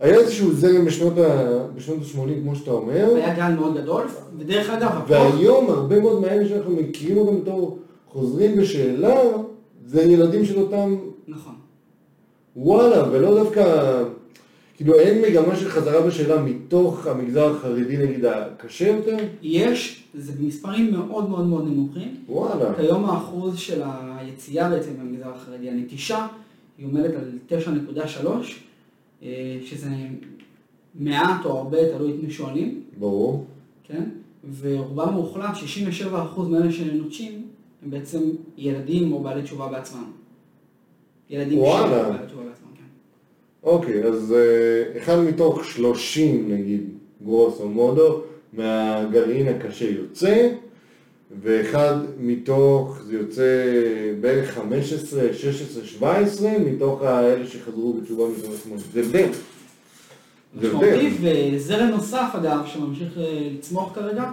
היה 0.00 0.14
איזשהו 0.18 0.52
זרם 0.52 0.84
בשנות 0.84 1.18
ה- 1.18 1.62
בשנות 1.76 1.98
ה-80, 1.98 2.42
כמו 2.42 2.56
שאתה 2.56 2.70
אומר, 2.70 3.14
היה 3.14 3.34
גל 3.36 3.54
מאוד 3.54 3.76
גדול, 3.76 4.02
ודרך 4.38 4.70
אגב, 4.70 4.90
והיום 5.08 5.70
הרבה 5.70 6.00
מאוד 6.00 6.20
מהאלה 6.20 6.48
שאנחנו 6.48 6.76
מכירים 6.76 7.18
אותם 7.18 7.40
בתור 7.40 7.78
חוזרים 8.08 8.56
בשאלה, 8.56 9.20
זה 9.86 10.02
ילדים 10.02 10.44
של 10.44 10.58
אותם, 10.60 10.96
נכון. 11.28 11.52
וואלה, 12.56 13.04
ולא 13.12 13.34
דווקא, 13.42 13.64
כאילו 14.82 14.98
אין 14.98 15.22
מגמה 15.22 15.56
של 15.56 15.68
חזרה 15.68 16.06
בשאלה 16.06 16.42
מתוך 16.42 17.06
המגזר 17.06 17.56
החרדי 17.56 17.96
נגיד 17.96 18.24
הקשה 18.24 18.88
יותר, 18.88 19.16
יש, 19.42 20.04
זה 20.14 20.32
במספרים 20.32 20.92
מאוד 20.92 21.30
מאוד 21.30 21.46
מאוד 21.46 21.64
נמוכים. 21.64 22.16
וואלה. 22.28 22.74
כיום 22.74 23.04
האחוז 23.04 23.58
של 23.58 23.82
היציאה 24.18 24.70
בעצם 24.70 24.90
במגזר 25.00 25.28
החרדי, 25.28 25.70
הנטישה, 25.70 26.26
היא 26.78 26.86
עומדת 26.86 27.14
על 27.14 27.58
9.3, 28.24 28.26
אה, 29.22 29.58
שזה 29.64 29.88
מעט 30.94 31.44
או 31.44 31.58
הרבה, 31.58 31.78
תלוי 31.96 32.10
את 32.10 32.22
מי 32.22 32.30
שואלים, 32.30 32.82
ברור. 32.98 33.46
כן? 33.84 34.04
ורובם 34.60 35.08
המוחלט, 35.08 35.54
67% 35.54 36.40
מאלה 36.48 36.72
שנוטשים, 36.72 37.42
הם 37.82 37.90
בעצם 37.90 38.20
ילדים 38.56 39.12
או 39.12 39.22
בעלי 39.22 39.42
תשובה 39.42 39.68
בעצמם. 39.68 40.10
ילדים 41.30 41.58
וואלה. 41.58 42.10
בעלי 42.10 42.26
תשובה 42.26 42.42
בעצמם. 42.42 42.61
אוקיי, 43.62 44.04
אז 44.04 44.32
אה, 44.32 44.98
אחד 44.98 45.18
מתוך 45.18 45.64
30 45.64 46.52
נגיד, 46.52 46.88
גרוסו 47.24 47.68
מודו, 47.68 48.22
מהגרעין 48.52 49.48
הקשה 49.48 49.90
יוצא, 49.90 50.48
ואחד 51.42 51.94
מתוך, 52.18 52.98
זה 53.06 53.16
יוצא 53.16 53.64
בערך 54.20 54.54
15, 54.54 55.22
16, 55.32 55.84
17, 55.84 56.50
מתוך 56.58 57.02
האלה 57.02 57.46
שחזרו 57.46 57.92
בתשובה 57.92 58.24
משנות 58.28 58.54
ה-80. 58.54 58.92
זה 58.92 59.00
הבדל. 59.00 59.28
זה 60.60 60.72
הבדל. 60.72 61.08
וזרם 61.54 61.88
נוסף 61.88 62.28
אגב, 62.34 62.66
שממשיך 62.66 63.18
אה, 63.18 63.48
לצמוח 63.58 63.94
כרגע, 63.94 64.30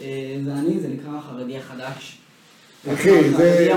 אה, 0.00 0.40
זה 0.44 0.52
אני, 0.52 0.80
זה 0.80 0.88
נקרא 0.88 1.10
החרדי 1.18 1.56
החדש. 1.56 2.21
אחי, 2.88 3.30
זה... 3.30 3.74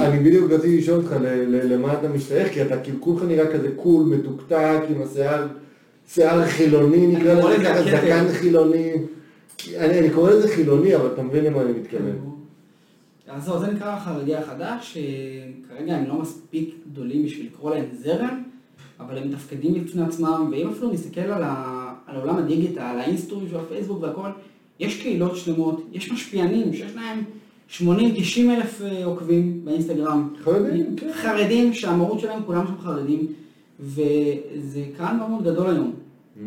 אני 0.00 0.18
בדיוק 0.18 0.52
רציתי 0.52 0.78
לשאול 0.78 0.98
אותך 0.98 1.16
למה 1.48 1.92
אתה 1.92 2.08
משתייך, 2.08 2.52
כי 2.52 2.62
אתה 2.62 2.80
כאילו 2.80 3.00
כולך 3.00 3.22
נראה 3.22 3.52
כזה 3.52 3.68
cool, 3.76 4.04
מתוקתק, 4.04 4.80
עם 4.88 5.02
השיער, 5.02 5.46
שיער 6.08 6.46
חילוני 6.46 7.06
נקרא 7.06 7.34
לזה 7.34 7.64
ככה. 7.64 7.82
זקן 7.82 8.28
חילוני. 8.32 8.92
אני 9.76 10.10
קורא 10.10 10.30
לזה 10.30 10.48
חילוני, 10.48 10.96
אבל 10.96 11.06
אתה 11.06 11.22
מבין 11.22 11.44
למה 11.44 11.62
אני 11.62 11.72
מתכוון. 11.72 12.38
אז 13.28 13.44
זהו, 13.44 13.58
זה 13.58 13.66
נקרא 13.66 13.94
החרדי 13.94 14.36
החדש, 14.36 14.98
שכרגע 14.98 15.96
הם 15.96 16.08
לא 16.08 16.14
מספיק 16.14 16.74
גדולים 16.92 17.24
בשביל 17.24 17.46
לקרוא 17.46 17.74
להם 17.74 17.84
זרם, 18.02 18.42
אבל 19.00 19.18
הם 19.18 19.28
מתפקדים 19.28 19.84
בפני 19.84 20.02
עצמם, 20.02 20.48
ואם 20.52 20.68
אפילו 20.68 20.92
נסתכל 20.92 21.20
על, 21.20 21.42
ה... 21.42 21.94
על 22.06 22.16
עולם 22.16 22.36
הדיגיטל, 22.36 22.80
על 22.80 22.98
האינסטורי 22.98 23.46
והפייסבוק 23.52 24.02
והכל, 24.02 24.28
יש 24.80 25.02
קהילות 25.02 25.36
שלמות, 25.36 25.86
יש 25.92 26.12
משפיענים 26.12 26.72
שיש 26.72 26.96
להם 26.96 27.24
80-90 27.70 27.80
אלף 28.38 28.82
אה, 28.82 29.04
עוקבים 29.04 29.64
באינסטגרם. 29.64 30.34
חרדים, 30.44 30.96
כן. 30.96 31.10
חרדים 31.12 31.74
שהמהות 31.74 32.20
שלהם 32.20 32.42
כולם 32.46 32.66
שם 32.66 32.78
חרדים, 32.78 33.26
וזה 33.80 34.84
קהל 34.96 35.16
מאוד 35.16 35.30
מאוד 35.30 35.44
גדול 35.44 35.70
היום. 35.70 35.92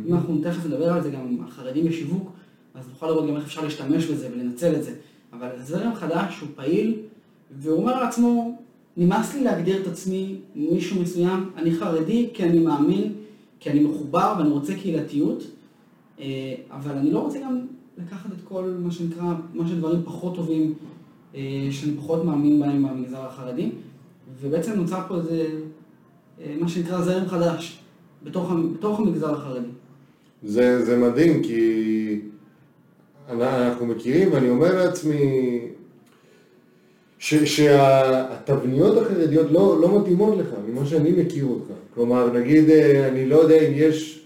אם 0.08 0.14
אנחנו 0.14 0.42
תכף 0.44 0.66
נדבר 0.66 0.94
על 0.94 1.04
זה 1.04 1.10
גם, 1.10 1.38
על 1.44 1.52
חרדים 1.52 1.86
בשיווק, 1.86 2.32
אז 2.74 2.90
נוכל 2.90 3.08
לראות 3.08 3.28
גם 3.28 3.36
איך 3.36 3.44
אפשר 3.44 3.64
להשתמש 3.64 4.06
בזה 4.06 4.30
ולנצל 4.34 4.76
את 4.76 4.84
זה. 4.84 4.94
אבל 5.34 5.50
זה 5.58 5.78
זרם 5.78 5.96
חדש, 5.96 6.40
הוא 6.40 6.50
פעיל, 6.56 6.94
והוא 7.60 7.78
אומר 7.78 8.04
לעצמו, 8.04 8.58
נמאס 8.98 9.36
לי 9.36 9.44
להגדיר 9.44 9.82
את 9.82 9.88
עצמי 9.88 10.36
מישהו 10.56 11.02
מסוים, 11.02 11.50
אני 11.56 11.72
חרדי 11.76 12.30
כי 12.34 12.44
אני 12.44 12.60
מאמין, 12.60 13.14
כי 13.60 13.70
אני 13.70 13.84
מחובר 13.84 14.36
ואני 14.38 14.50
רוצה 14.50 14.76
קהילתיות, 14.76 15.44
אה, 16.20 16.56
אבל 16.72 16.92
אני 16.98 17.12
לא 17.12 17.20
רוצה 17.20 17.40
גם 17.40 17.62
לקחת 17.98 18.32
את 18.32 18.42
כל 18.44 18.74
מה 18.84 18.92
שנקרא, 18.92 19.34
מה 19.54 19.68
שדברים 19.68 20.02
פחות 20.06 20.36
טובים, 20.36 20.74
שאני 21.72 21.98
פחות 21.98 22.26
מאמין 22.26 22.60
בהם 22.60 22.88
במגזר 22.88 23.26
החרדי, 23.26 23.70
ובעצם 24.42 24.72
נוצר 24.74 25.00
פה 25.08 25.18
איזה, 25.18 25.48
אה, 26.42 26.56
מה 26.60 26.70
שנקרא 26.70 27.02
זרם 27.02 27.28
חדש, 27.28 27.80
בתוך, 28.24 28.52
בתוך 28.74 29.00
המגזר 29.00 29.34
החרדי. 29.34 29.68
זה, 30.44 30.86
זה 30.86 30.98
מדהים, 30.98 31.44
כי 31.44 32.20
אנחנו 33.30 33.86
מכירים, 33.86 34.34
ואני 34.34 34.50
אומר 34.50 34.76
לעצמי 34.76 35.60
ש, 37.20 37.36
שהתבניות 37.36 38.98
החרדיות 38.98 39.52
לא, 39.52 39.82
לא 39.82 40.00
מתאימות 40.00 40.38
לך, 40.38 40.48
ממה 40.68 40.86
שאני 40.86 41.12
מכיר 41.12 41.46
אותך. 41.46 41.72
כלומר, 41.94 42.34
נגיד, 42.34 42.70
אה, 42.70 43.08
אני 43.08 43.26
לא 43.26 43.36
יודע 43.36 43.68
אם 43.68 43.72
יש 43.76 44.21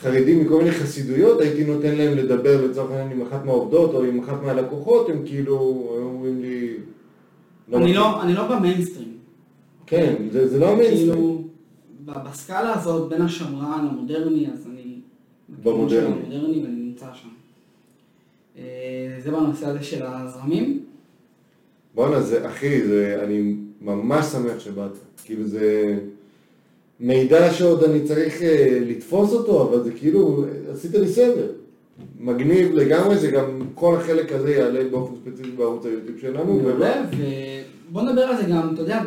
חרדים 0.00 0.44
מכל 0.44 0.58
מיני 0.58 0.70
חסידויות, 0.70 1.40
הייתי 1.40 1.64
נותן 1.64 1.94
להם 1.94 2.18
לדבר 2.18 2.66
לצורך 2.66 2.90
העניין 2.90 3.20
עם 3.20 3.26
אחת 3.26 3.44
מהעובדות 3.44 3.94
או 3.94 4.04
עם 4.04 4.18
אחת 4.18 4.42
מהלקוחות, 4.42 5.08
הם 5.08 5.22
כאילו, 5.24 5.88
הם 5.98 6.04
אומרים 6.06 6.40
לי... 6.42 6.76
אני 7.72 7.80
מתאים. 7.80 7.94
לא, 7.94 8.22
אני 8.22 8.34
לא 8.34 8.56
במיינסטרים. 8.56 9.16
כן, 9.86 10.14
זה, 10.32 10.48
זה 10.48 10.58
לא 10.58 10.72
המיינסטרים. 10.72 11.12
כאילו, 11.12 11.42
בסקאלה 12.06 12.74
הזאת 12.74 13.08
בין 13.08 13.22
השמרן 13.22 13.88
למודרני, 13.90 14.46
אז 14.52 14.66
אני... 14.72 14.98
במודרני. 15.62 16.06
המודרני 16.06 16.62
ואני 16.62 16.80
נמצא 16.80 17.06
שם. 17.14 17.28
אה, 18.58 18.62
זה 19.24 19.30
בנושא 19.30 19.66
הזה 19.66 19.82
של 19.82 20.02
הזרמים. 20.06 20.84
בואנה, 21.94 22.20
זה, 22.20 22.48
אחי, 22.48 22.86
זה, 22.86 23.20
אני 23.24 23.56
ממש 23.80 24.26
שמח 24.26 24.58
שבאת. 24.58 24.92
כאילו 25.24 25.44
זה 25.44 25.98
מידע 27.00 27.52
שעוד 27.52 27.84
אני 27.84 28.04
צריך 28.04 28.42
אה, 28.42 28.78
לתפוס 28.80 29.32
אותו, 29.32 29.68
אבל 29.68 29.82
זה 29.82 29.92
כאילו, 29.92 30.44
עשית 30.72 30.94
לי 30.94 31.08
סדר. 31.08 31.52
מגניב 32.18 32.74
לגמרי, 32.74 33.16
זה 33.16 33.30
גם 33.30 33.62
כל 33.74 33.96
החלק 33.96 34.32
הזה 34.32 34.54
יעלה 34.54 34.88
באופן 34.90 35.14
ספציפי 35.16 35.50
בערוץ 35.50 35.86
היוטיוב 35.86 36.18
שלנו. 36.18 36.60
מעולה, 36.60 37.04
ובוא 37.90 38.02
נדבר 38.02 38.22
על 38.22 38.36
זה 38.36 38.42
גם, 38.50 38.74
אתה 38.74 38.82
יודע, 38.82 39.02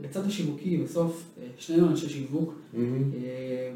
בצד 0.00 0.26
השיווקי, 0.26 0.76
בסוף, 0.76 1.24
אה, 1.42 1.46
שנינו 1.58 1.88
אנשי 1.88 2.08
שיווק. 2.08 2.54
אה, 2.74 2.80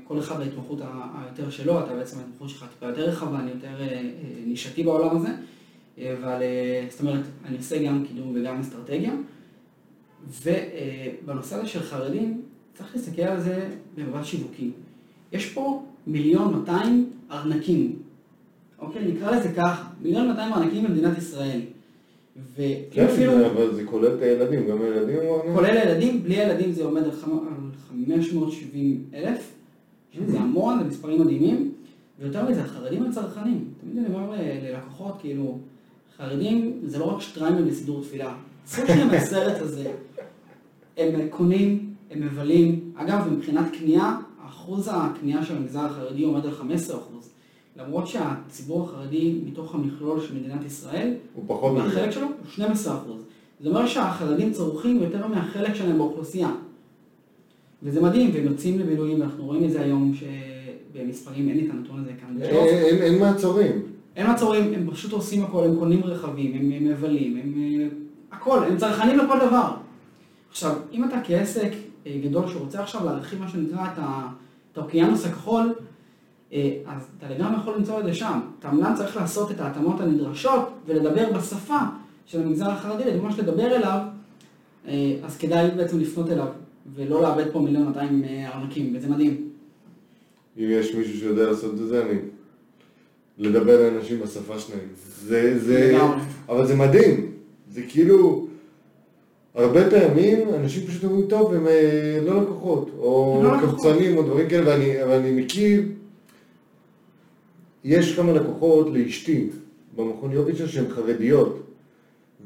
כל 0.05 0.19
אחד 0.19 0.39
בהתמחות 0.39 0.81
היותר 0.81 1.51
שלו, 1.51 1.81
אתה 1.81 1.95
בעצם 1.95 2.19
ההתמחות 2.19 2.49
שלך 2.49 2.67
טיפה 2.75 2.87
יותר 2.87 3.09
רחבה, 3.09 3.39
אני 3.41 3.51
יותר 3.51 3.85
נישתי 4.47 4.83
בעולם 4.83 5.17
הזה, 5.17 5.29
אבל 5.99 6.43
זאת 6.91 7.01
אומרת, 7.01 7.21
אני 7.45 7.57
עושה 7.57 7.83
גם 7.83 8.05
קידום 8.09 8.33
וגם 8.35 8.61
אסטרטגיה, 8.61 9.13
ובנושא 10.43 11.57
הזה 11.57 11.67
של 11.67 11.81
חרדים, 11.83 12.43
צריך 12.79 12.95
להסתכל 12.97 13.23
על 13.23 13.41
זה 13.41 13.69
במבט 13.97 14.25
שיווקי. 14.25 14.71
יש 15.33 15.47
פה 15.53 15.83
מיליון 16.07 16.55
200 16.55 17.11
ארנקים, 17.31 17.97
אוקיי? 18.79 19.13
נקרא 19.13 19.37
לזה 19.37 19.53
ככה, 19.57 19.85
מיליון 20.03 20.29
200 20.29 20.53
ארנקים 20.53 20.85
במדינת 20.85 21.19
ישראל. 21.19 21.61
כן, 22.91 23.05
אפילו... 23.05 23.33
זה- 23.39 23.47
אבל 23.47 23.75
זה 23.75 23.85
כולל 23.85 24.15
את 24.17 24.23
הילדים, 24.23 24.67
גם 24.69 24.83
הילדים 24.83 25.17
הוא 25.17 25.29
עונה. 25.31 25.55
כולל 25.55 25.77
הילדים, 25.77 26.23
בלי 26.23 26.37
הילדים 26.37 26.73
זה 26.73 26.85
עומד 26.85 27.03
על 27.05 27.11
חמ- 27.11 27.31
על 27.49 27.71
570 27.91 29.05
אלף, 29.15 29.53
שזה 30.13 30.39
המון, 30.41 30.79
זה 30.79 30.85
מספרים 30.85 31.21
מדהימים, 31.21 31.73
ויותר 32.21 32.49
מזה, 32.51 32.61
החרדים 32.61 33.03
הם 33.03 33.13
צרכנים. 33.13 33.65
תמיד 33.81 34.05
אני 34.07 34.15
אומר 34.15 34.31
ללקוחות, 34.63 35.17
כאילו, 35.21 35.59
חרדים 36.17 36.79
זה 36.85 36.99
לא 36.99 37.05
רק 37.05 37.21
שטריימל 37.21 37.63
בסידור 37.63 38.03
תפילה. 38.03 38.35
שנייה 38.87 39.05
מהסרט 39.07 39.61
הזה. 39.63 39.91
הם 40.97 41.29
קונים, 41.31 41.86
הם 42.11 42.21
מבלים. 42.27 42.81
אגב, 42.95 43.29
מבחינת 43.33 43.67
קנייה, 43.79 44.17
אחוז 44.49 44.91
הקנייה 44.93 45.45
של 45.45 45.57
המגזר 45.57 45.81
החרדי 45.81 46.25
עומד 46.25 46.47
על 46.47 46.53
15 46.53 46.97
אחוז. 46.97 47.31
למרות 47.77 48.07
שהציבור 48.07 48.85
החרדי 48.85 49.39
מתוך 49.47 49.75
המכלול 49.75 50.21
של 50.21 50.35
מדינת 50.35 50.65
ישראל, 50.67 51.15
הוא 51.35 51.45
פחות 51.47 51.73
מזה. 51.73 51.83
והחלק 51.85 52.11
שלו 52.11 52.27
הוא 52.27 52.33
12 52.51 52.95
אחוז. 52.97 53.23
זה 53.61 53.69
אומר 53.69 53.87
שהחרדים 53.87 54.53
צורכים 54.53 55.03
יותר 55.03 55.27
מהחלק 55.27 55.75
שלהם 55.75 55.99
באוכלוסייה. 55.99 56.51
וזה 57.83 58.03
מדהים, 58.03 58.31
והם 58.35 58.45
יוצאים 58.45 58.79
לבילויים, 58.79 59.21
ואנחנו 59.21 59.45
רואים 59.45 59.65
את 59.65 59.71
זה 59.71 59.81
היום 59.81 60.13
שבמספרים, 60.15 61.49
אין 61.49 61.57
לי 61.57 61.67
את 61.67 61.75
הנתון 61.75 62.01
הזה 62.01 62.11
כאן. 62.21 62.37
בשלוף. 62.41 62.65
אין- 62.67 63.03
אין- 63.03 63.21
מעצורים. 63.21 63.83
אין 64.17 64.27
מעצורים, 64.27 64.75
הם 64.75 64.91
פשוט 64.91 65.13
עושים 65.13 65.45
הכל, 65.45 65.65
הם 65.65 65.77
קונים 65.79 66.05
רכבים, 66.05 66.55
הם 66.55 66.73
הם 66.73 66.85
מבלים, 66.85 67.37
הם 67.37 67.55
אה, 67.59 67.87
הכל, 68.37 68.65
הם 68.65 68.77
צרכנים 68.77 69.19
לכל 69.19 69.39
דבר. 69.47 69.71
עכשיו, 70.51 70.75
אם 70.93 71.05
אתה 71.05 71.17
כעסק 71.25 71.63
אה, 71.73 71.79
גדול 72.23 72.49
שרוצה 72.49 72.83
עכשיו 72.83 73.05
להרחיב 73.05 73.41
מה 73.41 73.49
שנקרא 73.49 73.87
את 73.93 74.77
האוקיינוס 74.77 75.27
הכחול, 75.27 75.75
אה, 76.53 76.73
אז 76.87 77.03
אתה 77.19 77.35
לגמרי 77.35 77.57
יכול 77.61 77.75
למצוא 77.75 78.01
את 78.01 78.05
זה 78.05 78.15
שם. 78.15 78.41
אתה 78.59 78.71
אמנם 78.71 78.95
צריך 78.97 79.17
לעשות 79.17 79.51
את 79.51 79.61
ההתאמות 79.61 80.01
הנדרשות 80.01 80.69
ולדבר 80.87 81.33
בשפה 81.33 81.79
של 82.27 82.41
המגזר 82.41 82.71
החרדי, 82.71 83.19
ממש 83.21 83.39
לדבר 83.39 83.77
אליו, 83.77 83.99
אה, 84.89 85.17
אז 85.23 85.37
כדאי 85.37 85.71
בעצם 85.77 86.01
לפנות 86.01 86.31
אליו, 86.31 86.49
ולא 86.95 87.23
לאבד 87.23 87.53
פה 87.53 87.61
מיליון 87.61 87.87
200 87.87 88.25
ארנקים, 88.25 88.97
וזה 88.97 89.09
מדהים. 89.09 89.49
אם 90.59 90.65
יש 90.69 90.95
מישהו 90.95 91.19
שיודע 91.19 91.47
לעשות 91.47 91.75
את 91.75 91.89
זה, 91.89 92.03
אני. 92.03 92.19
לדבר 93.39 93.83
לאנשים 93.83 94.21
בשפה 94.21 94.59
שלהם. 94.59 94.89
זה, 94.97 95.59
זה, 95.59 95.93
לגמרי. 95.95 96.21
אבל 96.49 96.67
זה 96.67 96.77
מדהים. 96.77 97.33
זה 97.71 97.83
כאילו, 97.89 98.46
הרבה 99.57 99.91
פעמים 99.91 100.55
אנשים 100.55 100.87
פשוט 100.87 101.05
אומרים, 101.05 101.27
טוב, 101.27 101.55
הם 101.55 101.67
אה, 101.67 102.19
לא 102.23 102.43
לקוחות, 102.43 102.91
או 102.99 103.41
לא 103.45 103.57
לקוחות." 103.57 103.77
קבצנים, 103.77 104.17
או 104.17 104.23
דברים 104.23 104.49
כאלה, 104.49 104.71
ואני, 104.71 105.05
ואני 105.09 105.43
מכיר, 105.43 105.83
יש 107.85 108.17
כמה 108.17 108.33
לקוחות 108.33 108.89
לאשתי 108.93 109.49
במכון 109.97 110.33
יוביצ'ה 110.33 110.69
שהן 110.69 110.85
חרדיות. 110.89 111.63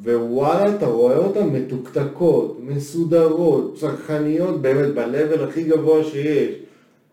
ווואלה, 0.04 0.76
אתה 0.76 0.86
רואה 0.86 1.16
אותן 1.16 1.48
מתוקתקות, 1.48 2.58
מסודרות, 2.62 3.76
צרכניות, 3.80 4.62
באמת, 4.62 4.94
ב-level 4.94 5.40
הכי 5.40 5.62
גבוה 5.62 6.04
שיש. 6.04 6.54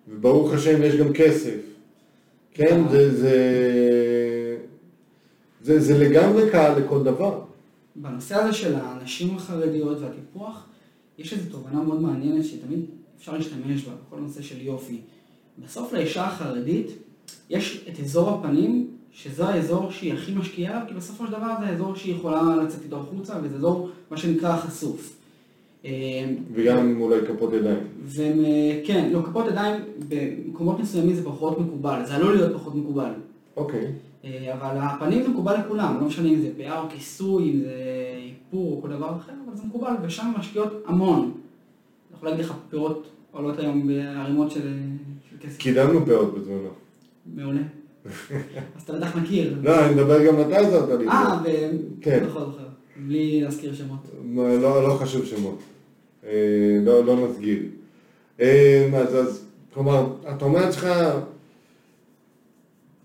וברוך 0.09 0.53
השם 0.53 0.83
יש 0.83 0.95
גם 0.95 1.13
כסף. 1.13 1.55
כן, 2.53 2.81
זה, 2.91 3.15
זה, 3.15 3.37
זה, 5.61 5.79
זה 5.79 5.97
לגמרי 5.97 6.49
קהל 6.49 6.79
לכל 6.79 7.03
דבר. 7.03 7.39
בנושא 8.01 8.35
הזה 8.35 8.53
של 8.53 8.75
הנשים 8.75 9.35
החרדיות 9.35 9.97
והטיפוח, 10.01 10.65
יש 11.17 11.33
איזו 11.33 11.49
תובנה 11.51 11.81
מאוד 11.81 12.01
מעניינת 12.01 12.45
שתמיד 12.45 12.85
אפשר 13.17 13.37
להשתמש 13.37 13.83
בה, 13.83 13.91
בכל 14.07 14.19
נושא 14.19 14.41
של 14.41 14.61
יופי. 14.61 15.01
בסוף 15.65 15.93
לאישה 15.93 16.25
החרדית 16.25 16.87
יש 17.49 17.85
את 17.89 17.99
אזור 17.99 18.29
הפנים, 18.29 18.87
שזה 19.11 19.45
האזור 19.45 19.91
שהיא 19.91 20.13
הכי 20.13 20.31
משקיעה 20.35 20.85
כי 20.87 20.93
בסופו 20.93 21.25
של 21.25 21.31
דבר 21.31 21.53
זה 21.59 21.65
האזור 21.65 21.95
שהיא 21.95 22.15
יכולה 22.15 22.55
לצאת 22.63 22.83
איתו 22.83 22.97
החוצה, 22.97 23.33
וזה 23.43 23.55
אזור, 23.55 23.89
מה 24.11 24.17
שנקרא, 24.17 24.57
חשוף. 24.57 25.17
אה, 25.85 25.91
וגם 26.53 27.01
אולי 27.01 27.19
כפות 27.27 27.53
ידיים. 27.53 27.79
והם, 28.03 28.45
אה, 28.45 28.81
כן, 28.85 29.09
לא, 29.13 29.21
כפות 29.21 29.45
ידיים, 29.47 29.81
במקומות 30.09 30.79
מסוימים 30.79 31.15
זה 31.15 31.25
פחות 31.25 31.59
מקובל, 31.59 32.01
זה 32.05 32.15
עלול 32.15 32.35
להיות 32.35 32.53
פחות 32.53 32.75
מקובל. 32.75 33.11
אוקיי. 33.57 33.85
אה, 33.85 33.91
אבל 34.23 34.77
הפנים 34.77 35.23
זה 35.23 35.29
מקובל 35.29 35.55
לכולם, 35.59 35.97
לא 35.99 36.07
משנה 36.07 36.29
אם 36.29 36.41
זה 36.41 36.49
פאה 36.57 36.81
או 36.81 36.89
כיסוי, 36.89 37.51
אם 37.51 37.59
זה 37.59 37.73
איפור 38.27 38.75
או 38.75 38.81
כל 38.81 38.89
דבר 38.89 39.15
אחר, 39.15 39.33
אבל 39.47 39.57
זה 39.57 39.63
מקובל, 39.67 39.93
ושם 40.03 40.33
משקיעות 40.39 40.83
המון. 40.85 41.19
אני 41.19 42.17
יכול 42.17 42.29
להגיד 42.29 42.45
לך, 42.45 42.53
פירות 42.69 43.07
עולות 43.31 43.59
היום 43.59 43.87
בערימות 43.87 44.51
של, 44.51 44.73
של 45.29 45.35
כסף. 45.41 45.57
קידמנו 45.57 46.05
פאות 46.05 46.33
בזמנו. 46.33 46.69
מעולה. 47.35 47.61
אז 48.75 48.81
אתה 48.83 48.93
בטח 48.93 49.15
מכיר. 49.15 49.57
לא, 49.63 49.85
אני 49.85 49.95
מדבר 49.95 50.25
גם 50.25 50.41
אתה 50.41 50.57
עזרת 50.57 50.99
לי. 50.99 51.07
אה. 51.07 51.39
כן. 52.01 52.25
זוכר, 52.25 52.45
זוכר. 52.45 52.67
בלי 53.05 53.41
להזכיר 53.41 53.73
שמות. 53.73 53.99
מה, 54.23 54.55
לא, 54.55 54.87
לא 54.87 54.93
חשוב 54.93 55.25
שמות. 55.25 55.59
אה, 56.25 56.79
לא, 56.85 57.05
לא 57.05 57.27
נסגיר. 57.27 57.63
אה, 58.41 58.89
אז, 58.93 59.15
אז, 59.15 59.45
כלומר, 59.73 60.07
אתה 60.29 60.45
אומר 60.45 60.59
לעצמך, 60.59 60.87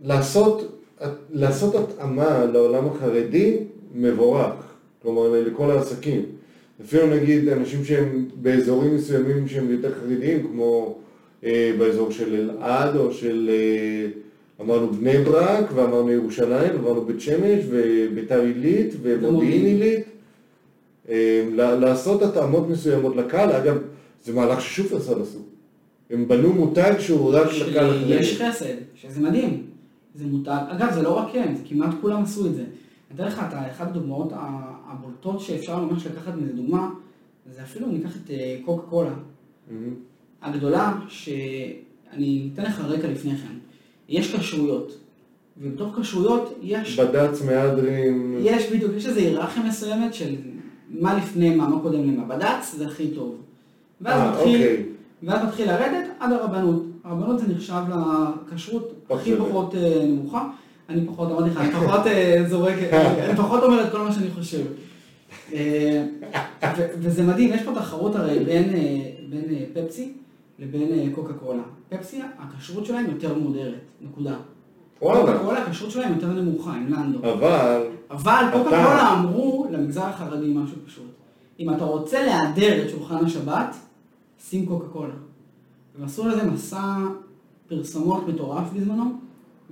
לעשות, 0.01 0.72
לעשות 1.33 1.75
התאמה 1.75 2.45
לעולם 2.45 2.87
החרדי, 2.87 3.57
מבורך. 3.95 4.53
כלומר, 5.03 5.43
לכל 5.47 5.71
העסקים. 5.71 6.23
אפילו 6.85 7.07
נגיד 7.07 7.49
אנשים 7.49 7.85
שהם 7.85 8.27
באזורים 8.35 8.95
מסוימים 8.95 9.49
שהם 9.49 9.71
יותר 9.71 9.91
חרדיים, 10.01 10.49
כמו 10.53 10.99
אה, 11.45 11.73
באזור 11.79 12.11
של 12.11 12.35
אלעד 12.35 12.97
או 12.97 13.13
של, 13.13 13.51
אה, 13.53 14.09
אמרנו 14.65 14.93
בני 14.93 15.19
ברק, 15.19 15.65
ואמרנו 15.75 16.11
ירושלים, 16.11 16.71
אמרנו 16.81 17.05
בית 17.05 17.21
שמש, 17.21 17.65
וביתר 17.69 18.41
עילית, 18.41 18.95
ומודיעין. 19.03 19.67
עילית. 19.67 20.05
אה, 21.09 21.45
לעשות 21.57 22.23
התאמות 22.23 22.69
מסוימות 22.69 23.17
לקהל, 23.17 23.53
אגב, 23.53 23.79
זה 24.25 24.33
מהלך 24.33 24.61
ששופרסל 24.61 25.23
עשו. 25.23 25.39
הם 26.11 26.29
בנו 26.29 26.53
מותג 26.53 26.93
שהוא 26.99 27.35
רק 27.35 27.49
לקהל 27.53 27.91
החרדי. 27.91 28.15
יש 28.15 28.43
חסד, 28.43 28.75
שזה 28.95 29.21
מדהים. 29.21 29.72
זה 30.15 30.27
מותג, 30.27 30.63
אגב, 30.69 30.93
זה 30.95 31.03
לא 31.03 31.19
רק 31.19 31.35
הם, 31.35 31.55
זה 31.55 31.63
כמעט 31.69 31.95
כולם 32.01 32.23
עשו 32.23 32.47
את 32.47 32.55
זה. 32.55 32.63
אני 32.63 33.21
אתן 33.21 33.27
לך 33.27 33.39
את 33.39 33.55
אחת 33.71 33.89
הדוגמאות 33.89 34.33
הבולטות 34.87 35.41
שאפשר 35.41 35.85
ממש 35.85 36.07
לקחת 36.07 36.35
מזה 36.35 36.53
דוגמה, 36.53 36.91
זה 37.55 37.63
אפילו 37.63 37.87
ניקח 37.87 38.17
את 38.17 38.31
אה, 38.31 38.57
קוקה 38.65 38.87
קולה. 38.87 39.15
מהמם. 39.71 39.95
הגדולה, 40.43 40.99
שאני 41.09 42.51
אתן 42.55 42.63
לך 42.63 42.81
רקע 42.81 43.09
לפני 43.09 43.37
כן. 43.37 43.55
יש 44.09 44.35
כשרויות, 44.35 44.99
ובתוך 45.59 45.99
כשרויות 46.01 46.59
יש, 46.63 47.01
בד"ץ, 47.01 47.43
מהדרין, 47.43 48.37
יש 48.41 48.73
בדיוק, 48.73 48.93
יש 48.97 49.07
איזו 49.07 49.21
היררכיה 49.21 49.63
מסוימת 49.63 50.15
של 50.15 50.35
מה 50.91 51.15
לפני 51.15 51.55
מה, 51.55 51.69
מה 51.69 51.81
קודם 51.81 52.13
למה. 52.13 52.25
בד"ץ 52.25 52.75
זה 52.77 52.87
הכי 52.87 53.09
טוב. 53.09 53.37
ואז 54.01 54.21
אה, 54.21 54.31
מתחיל, 54.31 54.55
אוקיי. 54.55 54.85
ואז 55.23 55.47
מתחיל 55.47 55.67
לרדת 55.67 56.11
עד 56.19 56.33
הרבנות. 56.33 56.83
הרבנות 57.05 57.41
זה 57.41 57.49
נחשב 57.49 57.83
לכשרות 58.47 58.92
הכי 59.15 59.37
פחות. 59.37 59.49
פחות 59.49 59.75
אה, 59.75 60.05
נמוכה. 60.07 60.49
אני 60.89 61.07
פחות, 61.07 61.31
אמרתי 61.31 61.51
לך, 61.51 61.57
אני 61.57 61.71
פחות 61.71 62.07
אה, 62.07 62.45
זורק, 62.49 62.75
אני 63.29 63.37
פחות 63.37 63.63
אומר 63.63 63.85
את 63.85 63.93
כל 63.93 63.99
מה 63.99 64.13
שאני 64.13 64.31
חושב. 64.31 64.63
אה, 65.53 66.05
וזה 66.99 67.23
מדהים, 67.23 67.51
יש 67.55 67.63
פה 67.63 67.73
תחרות 67.75 68.17
הרי 68.17 68.45
בין, 68.45 68.75
אה, 68.75 69.11
בין 69.29 69.45
אה, 69.51 69.65
פפסי 69.75 70.13
לבין 70.59 70.89
אה, 70.93 71.15
קוקה 71.15 71.33
קולה. 71.33 71.63
פפסי, 71.89 72.21
הכשרות 72.39 72.87
שלהם 72.87 73.07
יותר 73.11 73.39
מודרת, 73.39 73.81
נקודה. 74.01 74.35
קוקה. 74.99 75.39
קולה, 75.39 75.63
הכשרות 75.63 75.91
שלהם 75.91 76.15
יותר 76.15 76.33
נמוכה, 76.33 76.73
עם 76.73 76.93
לנדו. 76.93 77.19
אבל, 77.33 77.83
אבל 78.11 78.45
קוקה 78.53 78.71
קולה 78.71 79.13
אמרו 79.13 79.67
למגזר 79.71 80.05
החרדי 80.05 80.53
משהו 80.55 80.77
פשוט. 80.87 81.13
אם 81.61 81.71
אתה 81.71 81.85
רוצה 81.85 82.23
להיעדר 82.23 82.85
את 82.85 82.91
שולחן 82.91 83.25
השבת, 83.25 83.77
שים 84.49 84.67
קוקה 84.67 84.87
קולה. 84.89 85.15
הם 85.99 86.05
עשו 86.05 86.29
לזה 86.29 86.45
מסע 86.45 86.97
פרסומות 87.77 88.29
מטורף 88.29 88.65
בזמנו, 88.77 89.05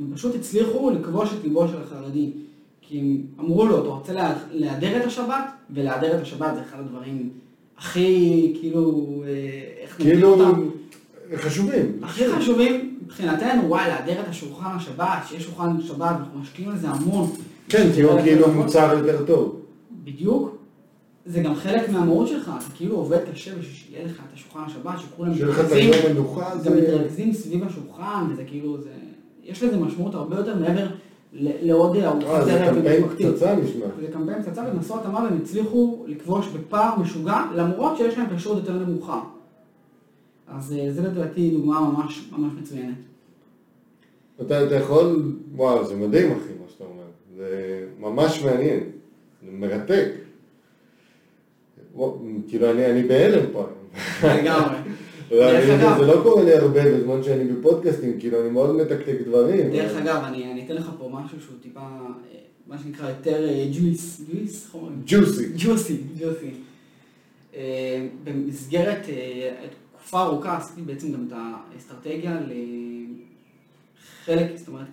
הם 0.00 0.14
פשוט 0.14 0.34
הצליחו 0.34 0.90
לכבוש 0.90 1.30
את 1.34 1.44
ליבו 1.44 1.68
של 1.68 1.82
החרדי. 1.82 2.30
כי 2.80 2.98
הם 2.98 3.16
אמרו 3.40 3.66
לו, 3.66 3.78
אתה 3.80 3.88
רוצה 3.88 4.12
לה- 4.12 4.34
להיעדר 4.52 4.96
את 4.96 5.04
השבת? 5.04 5.44
ולהיעדר 5.70 6.16
את 6.16 6.22
השבת 6.22 6.54
זה 6.54 6.62
אחד 6.62 6.78
הדברים 6.80 7.28
הכי, 7.78 8.52
כאילו, 8.60 9.06
אה, 9.26 9.30
איך 9.82 10.00
נגיד 10.00 10.12
כאילו, 10.12 10.28
אותם? 10.34 10.60
חשובים. 11.36 11.92
הכי 12.02 12.32
חשובים 12.32 12.98
מבחינתנו, 13.04 13.68
וואי, 13.68 13.88
להיעדר 13.88 14.20
את 14.20 14.28
השולחן 14.28 14.70
השבת, 14.76 15.06
שיש 15.28 15.42
שולחן 15.44 15.80
שבת, 15.82 16.00
אנחנו 16.20 16.40
משקיעים 16.40 16.70
על 16.70 16.78
זה 16.78 16.88
המון. 16.88 17.30
כן, 17.68 17.90
כי 17.94 18.02
הוא 18.02 18.20
כאילו 18.22 18.52
מוצר 18.52 18.98
יותר 18.98 19.24
טוב. 19.26 19.60
בדיוק. 20.04 20.56
זה 21.30 21.42
גם 21.42 21.54
חלק 21.54 21.88
מהמהות 21.88 22.28
שלך, 22.28 22.50
אתה 22.58 22.74
כאילו 22.76 22.96
עובד 22.96 23.18
קשה 23.32 23.50
בשביל 23.50 23.74
שיהיה 23.74 24.04
לך 24.04 24.22
את 24.28 24.34
השולחן 24.34 24.60
השבת, 24.66 24.98
שכולם 24.98 25.32
מתרכזים, 25.32 25.90
גם. 26.64 26.76
מתרכזים 26.76 27.32
סביב 27.32 27.64
השולחן, 27.64 28.24
וזה 28.32 28.44
כאילו, 28.44 28.80
זה... 28.80 28.90
יש 29.44 29.62
לזה 29.62 29.76
משמעות 29.76 30.14
הרבה 30.14 30.36
יותר 30.36 30.58
מעבר 30.58 30.86
לעוד 31.32 31.96
אה, 31.96 32.08
ארוחת 32.08 32.44
זה 32.44 32.62
קמפיין. 32.66 33.08
פצצה 33.08 33.56
נשמע. 33.56 33.86
זה 34.00 34.06
קמפיין 34.12 34.42
פצצה, 34.42 34.62
עשו 34.80 35.00
התאמה 35.00 35.18
והם 35.18 35.38
הצליחו 35.42 36.04
לכבוש 36.06 36.48
בפער 36.48 36.98
משוגע, 36.98 37.44
למרות 37.54 37.96
שיש 37.96 38.18
להם 38.18 38.36
כשרות 38.36 38.56
יותר 38.56 38.72
נמוכה. 38.72 39.20
אז 40.48 40.72
אה, 40.78 40.92
זה 40.92 41.02
לדעתי 41.02 41.50
דוגמה 41.50 41.80
ממש 41.80 42.30
ממש 42.32 42.52
מצוינת. 42.60 42.94
אתה, 44.40 44.66
אתה 44.66 44.74
יכול, 44.74 45.32
וואו, 45.54 45.86
זה 45.86 45.96
מדהים 45.96 46.32
אחי, 46.32 46.52
מה 46.62 46.68
שאתה 46.68 46.84
אומר. 46.84 47.04
זה 47.36 47.84
ממש 47.98 48.44
מעניין. 48.44 48.80
זה 49.42 49.50
מרתק. 49.52 50.29
כאילו, 52.48 52.70
אני, 52.70 52.86
אני 52.86 53.02
בהלם 53.02 53.44
פה. 53.52 53.66
לגמרי. 54.24 54.76
אגב- 55.32 55.98
זה 56.00 56.06
לא 56.06 56.20
קורה 56.22 56.44
לי 56.44 56.54
הרבה 56.54 56.94
בזמן 56.96 57.22
שאני 57.22 57.44
בפודקאסטים, 57.44 58.20
כאילו, 58.20 58.40
אני 58.42 58.50
מאוד 58.50 58.76
מתקתק 58.76 59.16
דברים. 59.26 59.70
דרך 59.70 59.96
אגב, 59.96 60.22
אני 60.26 60.52
אני 60.52 60.64
אתן 60.64 60.74
לך 60.74 60.90
פה 60.98 61.10
משהו 61.12 61.40
שהוא 61.40 61.56
טיפה, 61.62 61.80
אה, 61.80 61.86
מה 62.66 62.76
שנקרא 62.78 63.08
יותר 63.08 63.48
ג'ויס, 63.72 64.20
ג'ויס, 64.32 64.64
איך 64.66 64.74
אומרים? 64.74 65.02
ג'וסי. 65.06 65.46
ג'וסי, 65.56 65.96
ג'וסי. 66.18 66.50
במסגרת 68.24 69.08
אה, 69.08 69.50
תקופה 69.92 70.22
ארוכה 70.22 70.56
עשיתי 70.56 70.82
בעצם 70.82 71.12
גם 71.12 71.26
את 71.28 71.32
האסטרטגיה 71.74 72.38
לחלק, 74.26 74.46
זאת 74.56 74.68
אומרת, 74.68 74.86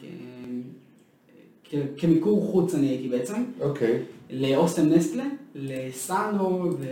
כמיקור 1.98 2.52
חוץ 2.52 2.76
אני 2.76 2.88
הייתי 2.88 3.08
בעצם, 3.08 3.44
אוקיי. 3.60 4.04
לאוסם 4.30 4.90
נסטלה, 4.90 5.26
לסאנו 5.56 6.72
ו... 6.80 6.86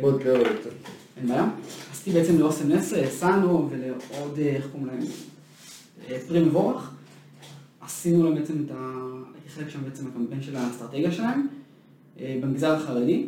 מאוד 0.00 0.22
קרוב 0.22 0.48
קצת. 0.60 0.70
אין 1.16 1.28
בעיה. 1.28 1.48
עשיתי 1.92 2.10
בעצם 2.10 2.38
לאוסם 2.38 2.68
נסטלה, 2.68 3.02
לסאנו 3.02 3.68
ולעוד, 3.70 4.38
אה, 4.38 4.44
איך 4.44 4.66
קוראים 4.72 4.86
להם? 4.86 5.00
אה, 6.10 6.18
פרי 6.28 6.44
מבורך. 6.44 6.90
עשינו 7.80 8.24
להם 8.24 8.34
בעצם 8.34 8.54
את 8.66 8.70
ה... 8.70 9.04
הייתי 9.34 9.48
חלק 9.48 9.68
שם 9.68 9.84
בעצם 9.84 10.06
הקמפיין 10.06 10.42
של 10.42 10.56
האסטרטגיה 10.56 11.12
שלהם 11.12 11.46
אה, 12.20 12.38
במגזר 12.42 12.72
החרדי, 12.72 13.26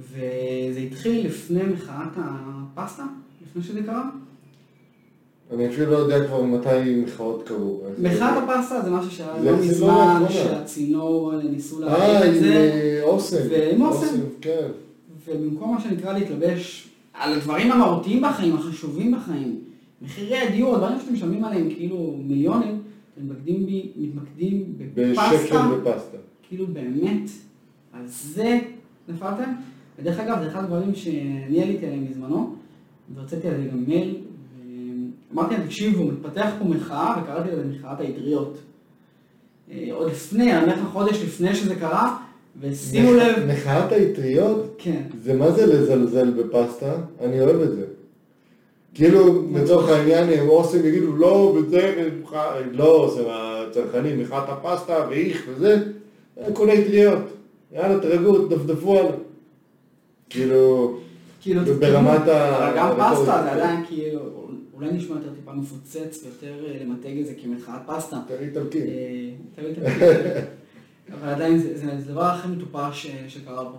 וזה 0.00 0.80
התחיל 0.90 1.26
לפני 1.26 1.62
מחאת 1.62 2.12
הפסטה, 2.16 3.04
לפני 3.42 3.62
שזה 3.62 3.82
קרה. 3.82 4.10
אני 5.52 5.68
אפילו 5.68 5.90
לא 5.90 5.96
יודע 5.96 6.26
כבר 6.26 6.42
מתי 6.42 7.02
מחאות 7.04 7.42
קרו. 7.48 7.80
מחאת 7.98 8.42
הפסטה 8.42 8.82
זה 8.82 8.90
משהו 8.90 9.10
שהיה 9.10 9.42
לא 9.42 9.56
מזמן. 9.56 10.22
שהצינור 10.28 11.34
אה, 11.34 11.42
ניסו 11.42 11.82
אה, 11.82 11.86
להרים 11.86 12.16
את 12.16 12.34
עם 12.34 12.40
זה, 12.40 12.70
אה, 12.74 13.02
אוסם. 13.02 13.36
ועם 13.50 13.82
אוסם. 13.82 14.16
כן. 14.40 14.66
ובמקום 15.26 15.74
מה 15.74 15.80
שנקרא 15.80 16.12
להתלבש 16.12 16.88
על 17.14 17.32
הדברים 17.32 17.72
המהותיים 17.72 18.22
בחיים, 18.22 18.54
החשובים 18.54 19.12
בחיים, 19.12 19.60
מחירי 20.02 20.38
הדיור, 20.38 20.74
הדברים 20.74 21.00
שאתם 21.00 21.14
משלמים 21.14 21.44
עליהם 21.44 21.70
כאילו 21.70 22.16
מיליונים, 22.24 22.82
אתם 23.14 23.24
מתמקדים, 23.24 23.66
בי, 23.66 23.92
מתמקדים 23.96 24.74
בפסטה, 24.94 25.34
בשקל 25.34 25.56
בפסטה. 25.76 26.16
כאילו 26.48 26.66
באמת, 26.66 27.30
על 27.92 28.02
זה 28.06 28.58
נפלתם. 29.08 29.52
ודרך 29.98 30.20
אגב, 30.20 30.38
זה 30.42 30.48
אחד 30.48 30.64
הדברים 30.64 30.94
שאני 30.94 31.62
עליתי 31.62 31.86
עליהם 31.86 32.06
בזמנו, 32.06 32.54
והוצאתי 33.14 33.48
על 33.48 33.56
זה 33.62 33.68
גם 33.68 33.84
מייל, 33.86 34.14
ואמרתי 35.30 35.54
להם, 35.54 35.66
תקשיבו, 35.66 36.04
מתפתח 36.04 36.50
פה 36.58 36.64
מחאה, 36.64 37.16
וקראתי 37.22 37.48
לזה 37.52 37.62
מחאת 37.64 38.00
האטריות. 38.00 38.58
אה, 39.72 39.88
עוד 39.92 40.10
לפני, 40.10 40.56
אני 40.56 40.62
אומר 40.64 40.74
לך 40.74 40.88
חודש 40.92 41.22
לפני 41.22 41.54
שזה 41.54 41.74
קרה, 41.74 42.16
ושימו 42.60 43.12
לב, 43.14 43.36
מחאת 43.48 43.92
האטריות, 43.92 44.74
כן, 44.78 45.02
זה 45.24 45.34
מה 45.34 45.50
זה 45.50 45.66
לזלזל 45.66 46.30
בפסטה? 46.30 46.92
אני 47.20 47.40
אוהב 47.40 47.60
את 47.60 47.70
זה. 47.72 47.84
כאילו, 48.94 49.42
לצורך 49.54 49.88
העניין, 49.88 50.28
הם 50.38 50.48
אוסם 50.48 50.86
יגידו, 50.86 51.16
לא, 51.16 51.56
וזה, 51.56 52.10
לא 52.72 52.94
אוסם 53.04 53.22
הצרכנים, 53.26 54.20
מחאת 54.20 54.44
הפסטה, 54.48 55.06
ואיך 55.10 55.44
וזה, 55.48 55.76
כל 56.52 56.70
האטריות. 56.70 57.18
יאללה, 57.72 58.00
תרגעו, 58.00 58.46
תדפדפו 58.46 58.98
הלאה. 58.98 59.10
כאילו, 60.30 60.94
כאילו, 61.40 61.60
ברמת. 61.80 62.28
ה- 62.28 62.72
גם. 62.76 62.90
פסטה 62.96 63.24
זה 63.42 63.52
עדיין 63.52 63.84
כאילו, 63.86 64.20
אולי 64.78 64.92
נשמע 64.92 65.16
יותר 65.16 65.34
טיפה 65.34 65.52
מפוצץ, 65.52 66.24
יותר 66.26 66.64
אה, 66.66 66.78
למתג 66.84 67.18
את 67.20 67.26
זה 67.26 67.32
כמחאת 67.42 67.80
פסטה. 67.86 68.20
אתה 68.26 68.34
איטלקי. 68.40 68.78
אה, 68.80 69.30
תמיד 69.54 69.74
תמיד. 69.74 69.88
אבל 71.14 71.28
עדיין 71.28 71.58
זה 71.58 71.78
זה- 71.78 72.00
זה 72.00 72.10
הדבר 72.10 72.24
הכי 72.24 72.48
מטופש 72.48 73.06
ש- 73.06 73.34
שקרה 73.34 73.64
פה. 73.64 73.78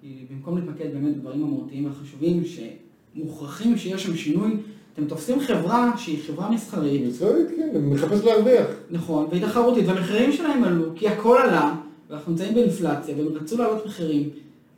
כי 0.00 0.14
במקום 0.30 0.58
להתמקד 0.58 0.92
באמת 0.94 1.16
בדברים 1.16 1.44
המהותיים 1.44 1.84
והחשובים, 1.86 2.42
שמוכרחים 2.44 3.76
שיש 3.78 4.02
שם 4.02 4.16
שינוי, 4.16 4.56
אתם 4.94 5.04
תופסים 5.04 5.40
חברה 5.40 5.92
שהיא 5.96 6.18
חברה 6.26 6.50
מסחרית, 6.50 7.02
מסחרית, 7.08 7.46
כן, 7.56 7.84
מחפש 7.84 8.24
להרוויח. 8.24 8.66
נכון, 8.90 9.26
והיא 9.30 9.42
תחרותית, 9.46 9.84
והמחירים 9.88 10.32
שלהם 10.32 10.64
עלו, 10.64 10.84
כי 10.96 11.08
הכל 11.08 11.38
עלה, 11.44 11.74
ואנחנו 12.10 12.32
נמצאים 12.32 12.54
באינפלציה, 12.54 13.16
והם 13.16 13.26
רצו 13.34 13.58
להעלות 13.58 13.86
מחירים. 13.86 14.30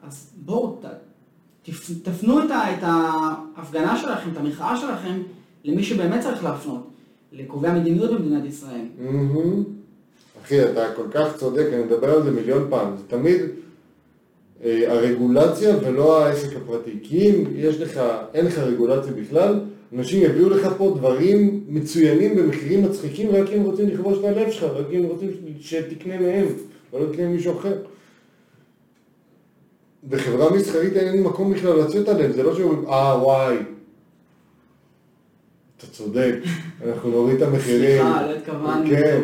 אז 0.02 0.30
בואו, 0.44 0.76
תפנו 2.02 2.42
את, 2.42 2.50
ההפגנה 2.82 3.96
שלכם, 3.96 4.30
את 4.32 4.36
המחאה 4.36 4.76
שלכם, 4.76 5.22
למי 5.64 5.82
שבאמת 5.82 6.20
צריך 6.20 6.44
להפנות, 6.44 6.90
לקובעי 7.32 7.70
המדיניות 7.70 8.10
במדינת 8.10 8.44
ישראל. 8.44 8.86
מהמם. 8.98 9.64
אחי, 10.44 10.64
אתה 10.64 10.94
כל 10.96 11.06
כך 11.10 11.36
צודק, 11.36 11.66
אני 11.72 11.82
מדבר 11.82 12.10
על 12.10 12.22
זה 12.22 12.30
מיליון 12.30 12.66
פעם. 12.70 12.96
זה 12.96 13.02
תמיד 13.08 13.40
אה, 14.64 14.92
הרגולציה 14.92 15.76
ולא 15.82 16.24
העסק 16.24 16.56
הפרטי. 16.56 16.98
כי 17.02 17.30
אם 17.30 17.44
יש 17.56 17.80
לך, 17.80 18.00
אין 18.34 18.46
לך 18.46 18.58
רגולציה 18.58 19.12
בכלל, 19.12 19.60
אנשים 19.92 20.22
יביאו 20.22 20.48
לך 20.48 20.68
פה 20.78 20.94
דברים 20.96 21.60
מצוינים 21.68 22.36
במחירים 22.36 22.84
מצחיקים 22.84 23.30
רק 23.30 23.48
אם 23.48 23.62
רוצים 23.62 23.88
לכבוש 23.88 24.18
את 24.18 24.24
הלב 24.24 24.50
שלך, 24.50 24.72
רק 24.72 24.86
אם 24.92 25.02
רוצים 25.02 25.30
שתקנה 25.60 26.20
מהם, 26.20 26.46
ולא 26.92 27.12
תקנה 27.12 27.28
ממישהו 27.28 27.58
אחר. 27.58 27.74
בחברה 30.08 30.52
מסחרית 30.52 30.96
אין 30.96 31.22
מקום 31.22 31.52
בכלל 31.52 31.78
לצאת 31.78 32.08
עליהם, 32.08 32.32
זה 32.32 32.42
לא 32.42 32.54
שאומרים, 32.54 32.88
אה 32.88 33.22
וואי, 33.22 33.56
אתה 35.76 35.86
צודק, 35.86 36.34
אנחנו 36.86 37.10
נוריד 37.10 37.42
את 37.42 37.48
המחירים. 37.48 38.02
סליחה, 38.02 38.26
לא 38.26 38.32
התכוונו, 38.36 38.90
כן. 38.90 39.20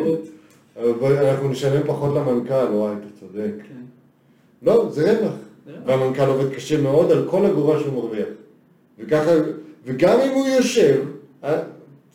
אבל 0.75 1.25
אנחנו 1.25 1.49
נשלם 1.49 1.87
פחות 1.87 2.15
למנכ"ל, 2.15 2.73
וואי, 2.73 2.93
אתה 2.93 3.19
צודק. 3.19 3.51
כן. 3.57 3.81
לא, 4.61 4.89
זה 4.91 5.11
רווח. 5.11 5.33
זה 5.65 5.71
רווח. 5.71 5.87
והמנכ"ל 5.87 6.25
עובד 6.25 6.53
קשה 6.53 6.81
מאוד 6.81 7.11
על 7.11 7.27
כל 7.29 7.45
אגורה 7.45 7.79
שהוא 7.79 7.93
מרוויח. 7.93 8.27
וככה, 8.99 9.31
וגם 9.85 10.19
אם 10.19 10.31
הוא 10.33 10.47
יושב, 10.47 11.03
אה, 11.43 11.61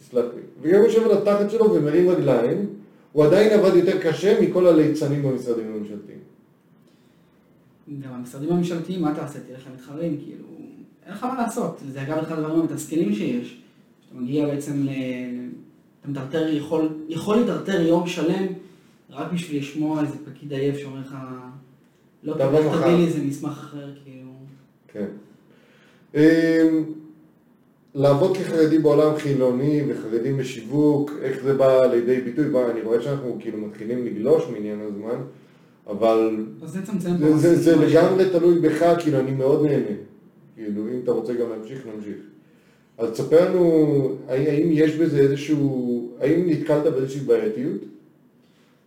תסלח 0.00 0.24
לי, 0.34 0.42
וגם 0.62 0.74
אם 0.74 0.80
הוא 0.80 0.88
יושב 0.88 1.04
על 1.04 1.12
התחת 1.18 1.50
שלו 1.50 1.72
ומרים 1.72 2.08
רגליים, 2.08 2.66
הוא 3.12 3.24
עדיין 3.24 3.60
עבד 3.60 3.76
יותר 3.76 3.98
קשה 3.98 4.40
מכל 4.40 4.66
הליצנים 4.66 5.22
במשרדים 5.22 5.66
הממשלתיים. 5.66 6.15
גם 8.01 8.12
המשרדים 8.12 8.53
הממשלתיים, 8.53 9.03
מה 9.03 9.14
תעשה? 9.14 9.39
תלך 9.41 9.66
למתחרים, 9.70 10.16
כאילו, 10.24 10.45
אין 11.07 11.14
לך 11.14 11.24
מה 11.24 11.43
לעשות. 11.43 11.80
זה 11.93 12.03
אגב 12.03 12.18
אחד 12.18 12.39
הדברים 12.39 12.61
המתסכלים 12.61 13.14
שיש. 13.14 13.61
שאתה 14.01 14.20
מגיע 14.20 14.47
בעצם 14.47 14.82
ל... 14.82 14.91
אתה 16.01 16.09
מטרטר, 16.09 16.49
יכול, 16.49 16.89
יכול 17.09 17.37
להיטרטר 17.37 17.80
יום 17.80 18.07
שלם 18.07 18.47
רק 19.11 19.32
בשביל 19.32 19.61
לשמוע 19.61 20.03
איזה 20.03 20.16
פקיד 20.24 20.53
עייף 20.53 20.78
שאומר 20.78 21.01
לך, 21.01 21.16
לא, 22.22 22.34
תבוא 22.34 22.47
תבוא 22.47 22.70
מחר." 22.70 22.80
תביא 22.80 22.97
לי 22.97 23.05
איזה 23.05 23.22
מסמך 23.22 23.51
אחר, 23.51 23.93
כאילו. 24.05 24.30
כן. 24.89 25.07
אמ, 26.14 26.84
לעבוד 27.95 28.37
כחרדי 28.37 28.78
בעולם 28.78 29.16
חילוני 29.16 29.82
וחרדי 29.89 30.32
בשיווק, 30.32 31.11
איך 31.22 31.43
זה 31.43 31.55
בא 31.55 31.87
לידי 31.87 32.20
ביטוי? 32.20 32.49
בוא, 32.49 32.70
אני 32.70 32.82
רואה 32.82 33.03
שאנחנו 33.03 33.37
כאילו 33.41 33.59
מתחילים 33.59 34.07
לגלוש 34.07 34.45
מעניין 34.53 34.80
הזמן, 34.80 35.20
אבל 35.87 36.47
אז 36.62 36.70
זה 36.70 36.87
צמצם 36.87 37.16
זה, 37.16 37.37
זה, 37.37 37.57
זה. 37.57 37.76
לגמרי 37.76 38.30
תלוי 38.30 38.61
בך, 38.61 38.84
כאילו 38.99 39.20
אני 39.20 39.30
מאוד 39.30 39.62
נהנה. 39.62 39.97
כאילו 40.57 40.82
אם 40.89 41.01
אתה 41.05 41.12
רוצה 41.12 41.32
גם 41.32 41.51
להמשיך, 41.51 41.87
נמשיך. 41.97 42.16
אז 42.99 43.11
תספר 43.11 43.51
לנו, 43.51 44.09
האם 44.28 44.68
יש 44.72 44.97
בזה 44.97 45.18
איזשהו, 45.18 46.09
האם 46.20 46.51
נתקלת 46.51 46.93
באיזושהי 46.93 47.20
בעייתיות? 47.20 47.80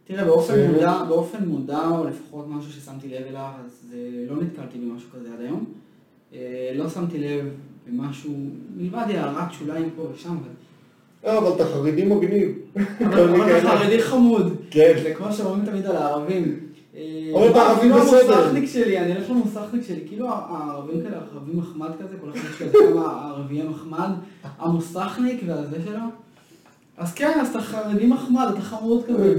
תראה, 0.08 0.26
באופן 0.26 0.72
מודע, 0.72 1.04
באופן 1.08 1.46
מודע, 1.46 1.90
או 1.90 2.08
לפחות 2.08 2.46
משהו 2.50 2.72
ששמתי 2.72 3.08
לב 3.08 3.26
אליו, 3.30 3.50
אז 3.66 3.94
אה, 3.94 4.00
לא 4.30 4.42
נתקלתי 4.42 4.78
במשהו 4.78 5.10
כזה 5.16 5.28
עד 5.34 5.42
היום. 5.42 5.66
אה, 6.34 6.72
לא 6.76 6.90
שמתי 6.90 7.18
לב 7.18 7.46
במשהו, 7.88 8.34
מלבד 8.78 9.06
הערת 9.10 9.54
שוליים 9.54 9.90
פה 9.96 10.08
ושם, 10.14 10.30
אבל... 10.30 10.50
לא, 11.24 11.38
אבל 11.38 11.56
אתה 11.56 11.66
חרדי 11.66 12.06
מגניב. 12.06 12.52
אבל 13.00 13.30
אבל 13.30 13.58
אתה 13.58 13.68
חרדי 13.68 14.02
חמוד. 14.02 14.56
כן. 14.72 14.94
זה 15.04 15.14
כמו 15.14 15.34
שאומרים 15.34 15.66
תמיד 15.66 15.86
על 15.86 15.96
הערבים. 15.96 16.60
אתה 16.92 17.62
ערבי 17.62 17.80
אפילו 17.80 17.96
בסדר. 17.96 18.34
המוסכניק 18.34 18.70
שלי, 18.70 19.00
אני 19.00 19.16
אלך 19.16 19.30
למוסכניק 19.30 19.84
שלי, 19.88 20.02
כאילו 20.08 20.30
הערבים 20.30 21.02
כאלה, 21.02 21.18
ערבי 21.34 21.52
מחמד 21.54 21.90
כזה, 22.00 22.16
כל 22.22 22.30
אחד 22.30 22.50
יש 22.50 22.62
לו 22.62 22.94
כמה 22.94 23.30
ערביי 23.30 23.64
מחמד, 23.64 24.10
המוסכניק 24.60 25.42
והזה 25.48 25.78
שלו. 25.86 26.00
אז 26.98 27.14
כן, 27.14 27.40
אז 27.42 27.48
אתה 27.48 27.62
חרדי 27.62 28.06
מחמד, 28.06 28.48
אתה 28.54 28.62
חמוד 28.62 29.06
כזה. 29.06 29.36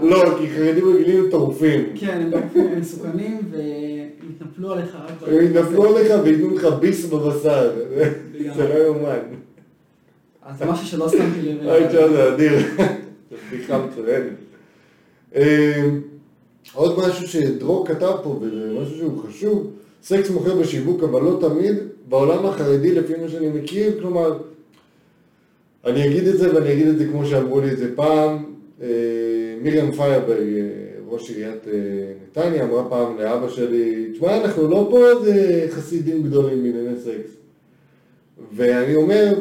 לא, 0.00 0.38
כי 0.38 0.50
חרדים 0.50 0.88
רגילים 0.88 1.24
הם 1.24 1.30
טורפים. 1.30 1.84
כן, 1.94 2.30
הם 2.54 2.80
מסוכנים 2.80 3.38
והם 3.50 4.30
יתנפלו 4.30 4.72
עליך 4.72 4.94
רק 4.94 5.28
הם 5.28 5.44
יתנפלו 5.44 5.96
עליך 5.96 6.12
וייתנו 6.24 6.54
לך 6.54 6.64
ביס 6.64 7.04
בבשר. 7.04 7.72
זה 8.56 8.68
לא 8.68 8.74
יאומן. 8.74 9.18
אז 10.42 10.58
זה 10.58 10.64
משהו 10.64 10.86
שלא 10.86 11.08
שמתי 11.08 11.42
לב 11.42 11.66
אוי, 11.66 11.90
זה 11.90 12.34
אדיר. 12.34 12.58
זו 13.50 13.56
בדיחה. 13.56 13.86
אמ, 15.34 16.00
עוד 16.74 16.98
משהו 16.98 17.28
שדרור 17.28 17.86
כתב 17.86 18.12
פה, 18.22 18.38
וזה 18.42 18.80
משהו 18.80 18.96
שהוא 18.96 19.22
חשוב, 19.28 19.70
סקס 20.02 20.30
מוכר 20.30 20.54
בשיווק, 20.54 21.02
אבל 21.02 21.22
לא 21.22 21.38
תמיד, 21.40 21.74
בעולם 22.08 22.46
החרדי, 22.46 22.94
לפי 22.94 23.12
מה 23.22 23.28
שאני 23.28 23.48
מכיר, 23.48 24.00
כלומר, 24.00 24.38
אני 25.86 26.06
אגיד 26.06 26.26
את 26.26 26.38
זה 26.38 26.54
ואני 26.54 26.72
אגיד 26.72 26.86
את 26.86 26.98
זה 26.98 27.06
כמו 27.06 27.26
שאמרו 27.26 27.60
לי 27.60 27.72
את 27.72 27.78
זה 27.78 27.96
פעם, 27.96 28.44
אה, 28.82 28.88
מרים 29.62 29.92
פיירברג, 29.92 30.54
אה, 30.56 30.84
ראש 31.08 31.30
עיריית 31.30 31.68
אה, 31.68 31.72
נתניה, 32.22 32.64
אמרה 32.64 32.88
פעם 32.88 33.18
לאבא 33.18 33.48
שלי, 33.48 34.10
תשמע, 34.12 34.36
אנחנו 34.36 34.68
לא 34.68 34.88
פה 34.90 35.08
איזה 35.08 35.66
חסידים 35.70 36.22
גדולים 36.22 36.62
בענייני 36.62 37.00
סקס. 37.00 37.30
ואני 38.52 38.96
אומר, 38.96 39.34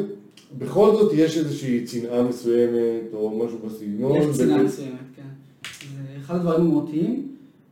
בכל 0.58 0.92
זאת 0.92 1.12
יש 1.16 1.38
איזושהי 1.38 1.86
צנעה 1.86 2.24
מסוימת, 2.24 3.14
או 3.14 3.46
משהו 3.46 3.58
בסגנון. 3.66 4.18
יש 4.18 4.38
צנעה 4.38 4.62
ו- 4.62 4.64
מסוימת, 4.64 4.98
כן. 5.16 5.24
זה 5.96 6.20
אחד 6.22 6.36
הדברים 6.36 6.62
המהותיים 6.62 7.28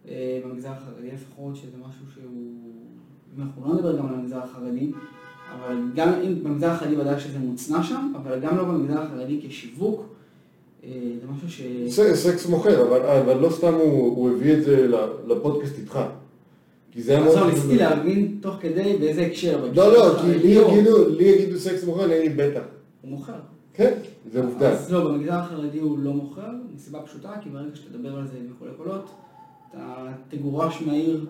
אה, 0.09 0.39
במגזר 0.45 0.69
החרדי 0.69 1.07
לפחות, 1.13 1.55
שזה 1.55 1.77
משהו 1.87 2.05
שהוא, 2.13 2.31
אם 3.37 3.41
אנחנו 3.41 3.67
לא 3.67 3.73
נדבר 3.73 3.97
גם 3.97 4.07
על 4.07 4.13
המגזר 4.13 4.39
החרדי, 4.43 4.91
אבל 5.55 5.75
גם 5.95 6.09
אם 6.13 6.43
במגזר 6.43 6.69
החרדי 6.69 6.95
ודאי 6.95 7.19
שזה 7.19 7.39
מוצנע 7.39 7.83
שם, 7.83 8.13
אבל 8.15 8.39
גם 8.39 8.57
לא 8.57 8.63
במגזר 8.63 9.01
החרדי 9.01 9.41
כשיווק, 9.47 10.05
אה, 10.83 10.89
זה 11.21 11.27
משהו 11.33 11.49
ש... 11.49 11.61
סקס 12.13 12.45
מוכר, 12.45 12.87
אבל, 12.87 13.01
אבל 13.01 13.41
לא 13.41 13.49
סתם 13.49 13.73
הוא, 13.73 14.17
הוא 14.17 14.31
הביא 14.31 14.53
את 14.53 14.63
זה 14.63 14.87
לפודקאסט 15.27 15.79
איתך. 15.79 15.99
כי 16.91 17.01
זה 17.01 17.11
היה 17.11 17.23
מאוד... 17.23 17.49
ניסיתי 17.49 17.77
להבין 17.77 18.37
תוך 18.41 18.55
כדי 18.59 18.97
באיזה 18.99 19.21
הקשר. 19.21 19.65
לא, 19.75 19.93
לא, 19.93 20.15
כי 20.21 20.27
לי 20.27 20.47
יגידו, 20.47 21.09
לי 21.09 21.23
יגידו 21.23 21.59
סקס 21.59 21.83
מוכר, 21.83 22.05
אני 22.05 22.19
אגיד 22.19 22.37
בטח. 22.37 22.61
הוא 23.01 23.11
מוכר. 23.11 23.33
כן, 23.73 23.93
זה 24.31 24.43
עובדה. 24.43 24.71
אז 24.71 24.91
לא, 24.91 25.07
במגזר 25.07 25.33
החרדי 25.33 25.79
הוא 25.79 25.99
לא 25.99 26.13
מוכר, 26.13 26.49
מסיבה 26.75 26.99
פשוטה, 27.01 27.31
כי 27.41 27.49
ברגע 27.49 27.75
שתדבר 27.75 28.15
על 28.15 28.27
זה 28.27 28.37
בקולי 28.55 28.71
קולות, 28.77 29.09
אתה 29.69 30.07
תגורש 30.29 30.81
מהעיר, 30.85 31.25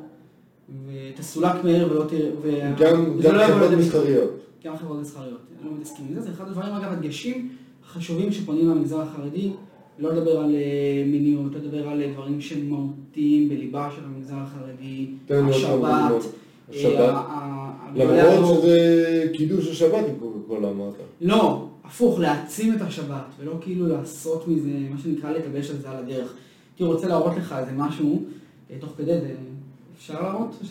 ותסולק 0.88 1.64
מהעיר 1.64 1.91
ולא 1.91 2.03
תראה... 2.03 2.74
גם, 2.80 3.20
לא 3.20 3.47
חברות 3.47 3.72
מסחריות. 3.72 4.32
גם 4.66 4.78
חברות 4.78 5.01
מסחריות, 5.01 5.39
אני 5.62 5.70
לא 5.70 5.78
מתעסקים 5.78 6.05
עם 6.09 6.14
זה, 6.14 6.22
זה 6.22 6.30
אחד 6.30 6.47
הדברים, 6.47 6.74
אגב, 6.74 6.91
הדגשים 6.91 7.49
החשובים 7.84 8.32
שפונים 8.32 8.70
למגזר 8.70 9.01
החרדי, 9.01 9.51
לא 10.01 10.13
לדבר 10.13 10.39
על 10.39 10.55
אה, 10.55 11.03
מיניות, 11.05 11.53
לא 11.53 11.59
לדבר 11.59 11.87
על 11.87 12.01
אה, 12.01 12.11
דברים 12.13 12.41
שהם 12.41 12.69
מהותיים 12.69 13.49
בליבה 13.49 13.89
של 13.95 14.01
המגזר 14.05 14.35
החרדי, 14.35 15.07
עוד 15.29 15.39
כמה 15.39 15.49
השבת, 15.49 15.71
דוגמאות. 15.71 16.33
אה, 16.73 17.23
למרות. 17.95 18.63
שזה 18.63 19.29
קידוש 19.33 19.67
השבת 19.67 20.05
עם 20.09 20.15
קוקה 20.19 20.39
קולה 20.47 20.69
אמרת. 20.69 20.93
לא, 21.21 21.67
הפוך, 21.83 22.19
להעצים 22.19 22.75
את 22.75 22.81
השבת, 22.81 23.25
ולא 23.39 23.53
כאילו 23.61 23.87
לעשות 23.87 24.47
מזה, 24.47 24.69
מה 24.89 24.97
שנקרא 25.03 25.31
לטבש 25.31 25.69
על 25.69 25.77
זה 25.77 25.89
על 25.89 25.97
הדרך. 25.97 26.33
הייתי 26.71 26.83
רוצה 26.83 27.07
להראות 27.07 27.37
לך 27.37 27.55
איזה 27.59 27.71
משהו, 27.75 28.23
תוך 28.79 28.89
כדי, 28.97 29.19
זה 29.21 29.33
אפשר 29.97 30.21
להראות? 30.21 30.61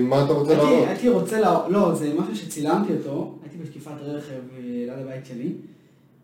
מה 0.00 0.24
אתה 0.24 0.32
רוצה 0.32 0.54
להראות? 0.54 0.88
הייתי 0.88 1.08
רוצה 1.08 1.40
להראות, 1.40 1.72
לא, 1.72 1.94
זה 1.94 2.14
משהו 2.18 2.36
שצילמתי 2.36 2.92
אותו, 2.92 3.34
הייתי 3.42 3.58
בשטיפת 3.58 4.00
רכב 4.02 4.40
ליד 4.64 4.98
הבית 4.98 5.26
שלי, 5.26 5.52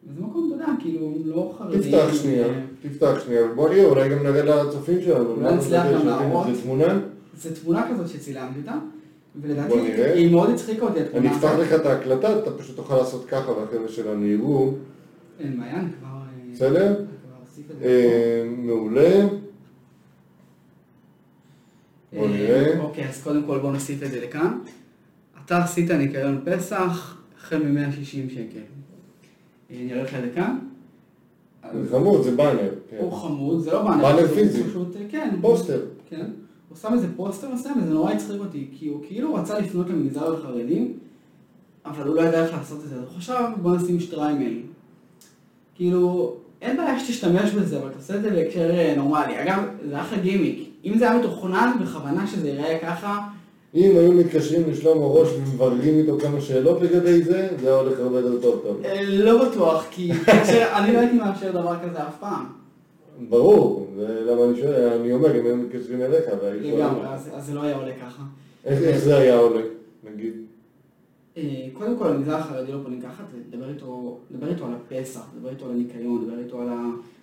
וזה 0.09 0.21
מקום, 0.23 0.53
אתה 0.55 0.63
יודע, 0.63 0.73
כאילו, 0.81 1.15
לא 1.25 1.55
חרדי. 1.59 1.79
תפתח 1.79 2.15
שנייה, 2.23 2.47
תפתח 2.83 3.25
שנייה, 3.25 3.53
ובוא 3.53 3.69
נראה, 3.69 3.85
אולי 3.85 4.09
גם 4.09 4.23
נראה 4.23 4.65
לצופים 4.65 5.01
שלנו. 5.03 5.31
אולי 5.31 5.55
נצליח 5.55 5.87
גם 5.95 6.07
להראות. 6.07 6.47
איזה 6.47 6.63
תמונה? 6.63 7.01
זו 7.37 7.49
תמונה 7.63 7.89
כזאת 7.91 8.09
שצילמתי 8.09 8.59
אותה, 8.61 8.79
ולדעתי 9.41 9.69
בוא. 9.69 9.81
היא 10.15 10.31
מאוד 10.31 10.51
הצחיקה 10.51 10.83
אותי, 10.83 10.99
אני 10.99 11.07
התמונה 11.07 11.37
אפתח 11.37 11.49
הזאת. 11.49 11.67
לך 11.67 11.73
את 11.73 11.87
ההקלטה, 11.87 12.39
אתה 12.39 12.51
פשוט 12.51 12.77
תוכל 12.77 12.97
לעשות 12.97 13.25
ככה 13.25 13.51
והחבר'ה 13.51 13.89
שלנו 13.89 14.27
יראו. 14.27 14.75
אין 15.41 15.61
בעיה, 15.61 15.77
אני 15.81 15.89
כבר... 15.99 16.09
אה, 16.09 16.53
בסדר? 16.53 16.87
אני 16.87 17.65
זה. 17.81 17.85
אה, 17.85 18.45
מעולה. 18.57 19.27
בוא 22.13 22.27
אה, 22.27 22.29
נראה. 22.29 22.81
אוקיי, 22.81 23.09
אז 23.09 23.23
קודם 23.23 23.43
כל 23.47 23.59
בואו 23.59 23.73
נוסיף 23.73 24.03
את 24.03 24.11
זה 24.11 24.21
לכאן. 24.21 24.59
אתה 25.45 25.65
עשית 25.65 25.91
ניקיון 25.91 26.41
פסח, 26.45 27.17
החל 27.39 27.63
מ-160 27.63 28.33
שקל. 28.35 28.80
אני 29.71 29.93
אראה 29.93 30.03
לך 30.03 30.15
את 30.15 30.21
זה 30.23 30.31
כאן. 30.35 30.59
זה 31.75 31.91
חמוד, 31.91 32.23
זה 32.23 32.37
באנר. 32.37 32.71
כן. 32.91 32.97
הוא 33.01 33.13
חמוד, 33.13 33.61
זה 33.61 33.73
לא 33.73 33.83
באנר. 33.83 34.03
באנר 34.03 34.29
פיזי. 34.29 34.63
אה, 34.63 34.67
כן. 35.11 35.37
פוסטר. 35.41 35.81
כן. 36.09 36.27
הוא 36.69 36.79
שם 36.79 36.93
איזה 36.93 37.07
פוסטר 37.17 37.55
מסוים, 37.55 37.75
וזה 37.83 37.95
נורא 37.95 38.13
הצחיק 38.13 38.41
אותי, 38.41 38.69
כי 38.73 38.89
הוא 38.89 39.01
כאילו 39.07 39.35
רצה 39.35 39.59
לפנות 39.59 39.91
למגזר 39.91 40.35
החרדים, 40.35 40.93
אבל 41.85 42.07
הוא 42.07 42.17
לא 42.17 42.21
ידע 42.21 42.45
איך 42.45 42.53
לעשות 42.53 42.85
את 42.85 42.89
זה. 42.89 42.97
אז 42.97 43.01
הוא 43.01 43.19
חשב, 43.19 43.45
בוא 43.63 43.77
נשים 43.77 44.01
שטריימל. 44.01 44.55
כאילו, 45.75 46.35
אין 46.63 46.77
בעיה 46.77 47.01
שתשתמש 47.01 47.51
בזה, 47.51 47.79
אבל 47.79 47.89
תעשה 47.89 48.17
את 48.17 48.23
זה 48.23 48.31
בהקשר 48.31 48.71
אה, 48.71 48.95
נורמלי. 48.97 49.43
אגב, 49.43 49.63
זה 49.89 50.01
אחלה 50.01 50.19
גימיק. 50.19 50.69
אם 50.85 50.99
זה 50.99 51.11
היה 51.11 51.21
מתוכנן 51.21 51.73
בכוונה 51.83 52.27
שזה 52.27 52.49
ייראה 52.49 52.79
ככה, 52.83 53.29
אם 53.75 53.97
היו 53.97 54.13
מתקשרים 54.13 54.71
לשלמה 54.71 55.07
ראש 55.07 55.29
ומבררים 55.29 55.99
איתו 55.99 56.19
כמה 56.19 56.41
שאלות 56.41 56.83
לגבי 56.83 57.23
זה, 57.23 57.49
זה 57.61 57.67
היה 57.69 57.77
הולך 57.77 57.99
הרבה 57.99 58.21
יותר 58.21 58.41
טוב 58.41 58.61
טוב. 58.63 58.85
אה, 58.85 59.03
לא 59.05 59.49
בטוח, 59.49 59.87
כי 59.91 60.13
אני 60.79 60.93
לא 60.93 60.99
הייתי 60.99 61.17
מאפשר 61.17 61.51
דבר 61.51 61.77
כזה 61.83 62.03
אף 62.03 62.19
פעם. 62.21 62.45
ברור, 63.29 63.87
זה 63.97 64.21
למה 64.27 64.45
אני 64.45 64.61
שואל, 64.61 64.93
אני 65.01 65.13
אומר, 65.13 65.41
אם 65.41 65.47
היו 65.47 65.57
מתקשרים 65.57 66.03
אליך, 66.03 66.25
לגמרי. 66.63 67.09
אז 67.09 67.47
זה 67.47 67.55
לא 67.55 67.63
היה 67.63 67.77
עולה 67.77 67.93
ככה. 67.93 68.23
איך 68.65 68.99
זה 68.99 69.17
היה 69.17 69.39
עולה, 69.39 69.61
נגיד? 70.05 70.33
אה, 71.37 71.67
קודם 71.73 71.97
כל, 71.97 72.09
המגזר 72.09 72.37
החרדי 72.37 72.73
לא 72.73 72.79
פונים 72.83 73.01
ככה, 73.01 73.23
תדבר 73.51 73.69
איתו, 73.69 74.19
איתו 74.49 74.65
על 74.67 74.73
הפסח, 74.75 75.21
דבר 75.41 75.51
איתו 75.51 75.65
על 75.65 75.71
הניקיון, 75.71 76.25
דבר 76.27 76.39
איתו 76.39 76.61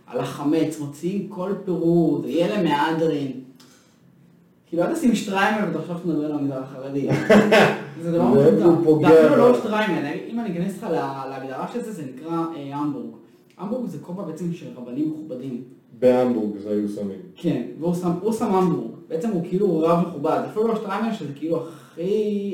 על 0.07 0.19
החמץ, 0.19 0.79
מוציאים 0.79 1.27
כל 1.29 1.51
פירור, 1.65 2.21
זה 2.21 2.29
יהיה 2.29 2.59
למהדרין. 2.59 3.31
כאילו, 4.69 4.83
אל 4.83 4.95
תשים 4.95 5.15
שטריימל 5.15 5.69
ותחשוב 5.69 5.97
שאתה 5.97 6.07
מדבר 6.07 6.25
על 6.25 6.31
המגזר 6.31 6.63
החרדי. 6.63 7.07
זה 8.03 8.11
דבר 8.11 8.23
מטומטם. 8.27 8.63
הוא 8.63 8.83
פוגע 8.83 9.07
ואפילו 9.09 9.35
לא 9.37 9.51
ב- 9.51 9.55
שטריימל, 9.55 10.05
אם 10.29 10.39
אני 10.39 10.51
אכנס 10.51 10.77
לך 10.77 10.83
לה- 10.83 11.23
להגדרה 11.29 11.67
של 11.73 11.81
זה, 11.81 11.91
זה 11.91 12.03
נקרא 12.15 12.43
אה, 12.55 12.75
המבורג. 12.75 13.05
המבורג 13.57 13.89
זה 13.89 13.97
כובע 14.01 14.23
בעצם 14.23 14.53
של 14.53 14.65
רבנים 14.77 15.09
מכובדים. 15.11 15.61
בהמבורג 15.99 16.57
זה 16.63 16.69
היו 16.69 16.89
שמים. 16.89 17.19
כן, 17.35 17.61
והוא 17.79 17.95
שם, 18.33 18.55
המבורג. 18.55 18.91
בעצם 19.09 19.29
הוא 19.29 19.41
כאילו 19.49 19.79
רב 19.79 20.07
מכובד. 20.07 20.41
אפילו 20.51 20.67
לא 20.67 20.75
שטריימל, 20.75 21.13
שזה 21.13 21.33
כאילו 21.35 21.57
הכי 21.93 22.01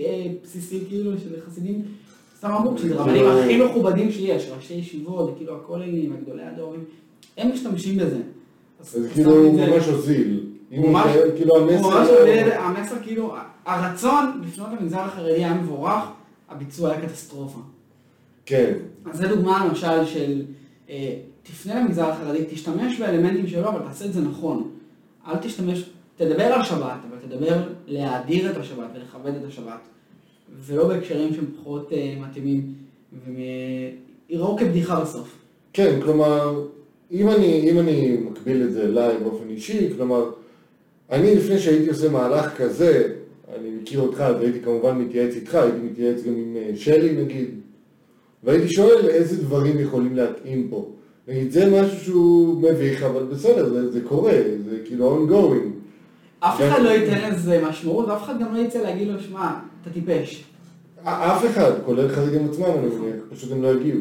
אה, 0.06 0.26
בסיסי 0.44 0.80
כאילו 0.90 1.12
של 1.18 1.30
חסידים. 1.48 1.82
שם 2.42 2.52
המבורג, 2.52 2.78
שזה 2.78 2.96
רבנים 2.96 3.16
כאילו- 3.16 3.40
הכי 3.40 3.66
מכובדים 3.66 4.12
שיש, 4.12 4.50
ראשי 4.58 4.74
ישיבות, 4.74 5.34
כאילו 5.38 5.56
הכוללים, 5.56 6.14
הגדולי 6.14 6.44
הדורים, 6.44 6.84
הם 7.38 7.52
משתמשים 7.52 7.98
בזה. 7.98 8.18
אז 8.82 8.98
כאילו 9.14 9.32
הוא 9.32 9.56
זה- 9.56 9.72
ממש 9.72 9.88
הוזיל. 9.88 10.43
הוא 10.78 10.90
ממש- 10.90 11.18
כאילו 11.36 11.56
הוא 11.58 11.66
ממש 11.66 11.86
המסר... 11.86 12.20
עובד, 12.20 12.50
המסר 12.58 12.96
כאילו, 13.04 13.36
הרצון 13.66 14.42
לפנות 14.46 14.68
למגזר 14.80 15.00
החרדי 15.00 15.34
היה 15.34 15.54
מבורך, 15.54 16.04
הביצוע 16.50 16.92
היה 16.92 17.02
קטסטרופה. 17.02 17.60
כן. 18.46 18.74
אז 19.12 19.18
זו 19.18 19.28
דוגמה 19.28 19.66
למשל 19.66 20.06
של 20.06 20.42
אה, 20.90 21.16
תפנה 21.44 21.80
למגזר 21.80 22.06
החרדי, 22.10 22.44
תשתמש 22.50 23.00
באלמנטים 23.00 23.48
שלו, 23.48 23.70
אבל 23.70 23.80
תעשה 23.88 24.06
את 24.06 24.14
זה 24.14 24.22
נכון. 24.22 24.70
אל 25.28 25.38
תשתמש, 25.38 25.90
תדבר 26.18 26.44
על 26.44 26.64
שבת, 26.64 26.98
אבל 27.10 27.18
תדבר 27.28 27.64
להאדיר 27.88 28.52
את 28.52 28.58
השבת 28.58 28.88
ולכבד 28.96 29.32
את 29.36 29.48
השבת, 29.48 29.80
ולא 30.60 30.88
בהקשרים 30.88 31.34
שהם 31.34 31.46
פחות 31.62 31.94
אה, 31.94 32.16
מתאימים, 32.20 32.74
ויראו 34.30 34.58
כבדיחה 34.58 35.00
בסוף. 35.00 35.38
כן, 35.74 36.00
כלומר, 36.04 36.64
אם 37.12 37.30
אני, 37.30 37.70
אם 37.72 37.80
אני 37.80 38.18
מקביל 38.18 38.64
את 38.64 38.74
זה 38.74 38.82
אליי 38.84 39.18
באופן 39.18 39.50
אישי, 39.50 39.90
כלומר, 39.96 40.30
אני 41.14 41.36
לפני 41.36 41.60
שהייתי 41.60 41.90
עושה 41.90 42.10
מהלך 42.10 42.58
כזה, 42.58 43.08
אני 43.56 43.70
מכיר 43.82 44.00
אותך, 44.00 44.22
אז 44.22 44.42
הייתי 44.42 44.60
כמובן 44.60 44.98
מתייעץ 44.98 45.36
איתך, 45.36 45.56
הייתי 45.56 45.78
מתייעץ 45.78 46.24
גם 46.24 46.34
עם 46.34 46.58
אה, 46.58 46.72
שלי 46.76 47.24
נגיד, 47.24 47.50
והייתי 48.44 48.74
שואל 48.74 49.08
איזה 49.10 49.44
דברים 49.44 49.80
יכולים 49.80 50.16
להתאים 50.16 50.68
פה. 50.70 50.90
נגיד, 51.28 51.52
זה 51.52 51.82
משהו 51.82 52.00
שהוא 52.00 52.62
מביך, 52.62 53.04
אבל 53.04 53.24
בסדר, 53.24 53.70
זה, 53.70 53.92
זה 53.92 54.02
קורה, 54.02 54.34
זה 54.70 54.78
כאילו 54.86 55.18
ongoing. 55.18 55.68
אף 56.40 56.62
אחד 56.62 56.82
לא 56.82 56.90
ייתן 56.90 57.32
לזה 57.32 57.62
משמעות, 57.70 58.08
ואף 58.08 58.24
אחד 58.24 58.40
גם 58.40 58.56
לא 58.56 58.60
יצא 58.60 58.82
להגיד 58.82 59.08
לו, 59.08 59.20
שמע, 59.20 59.52
אתה 59.82 59.90
טיפש. 59.90 60.44
אף 61.04 61.46
אחד, 61.46 61.72
כולל 61.86 62.10
חרדים 62.10 62.48
עצמם, 62.50 62.66
אני 62.66 62.88
מניח, 62.88 63.16
פשוט 63.30 63.52
הם 63.52 63.62
לא 63.62 63.74
הגיעו. 63.74 64.00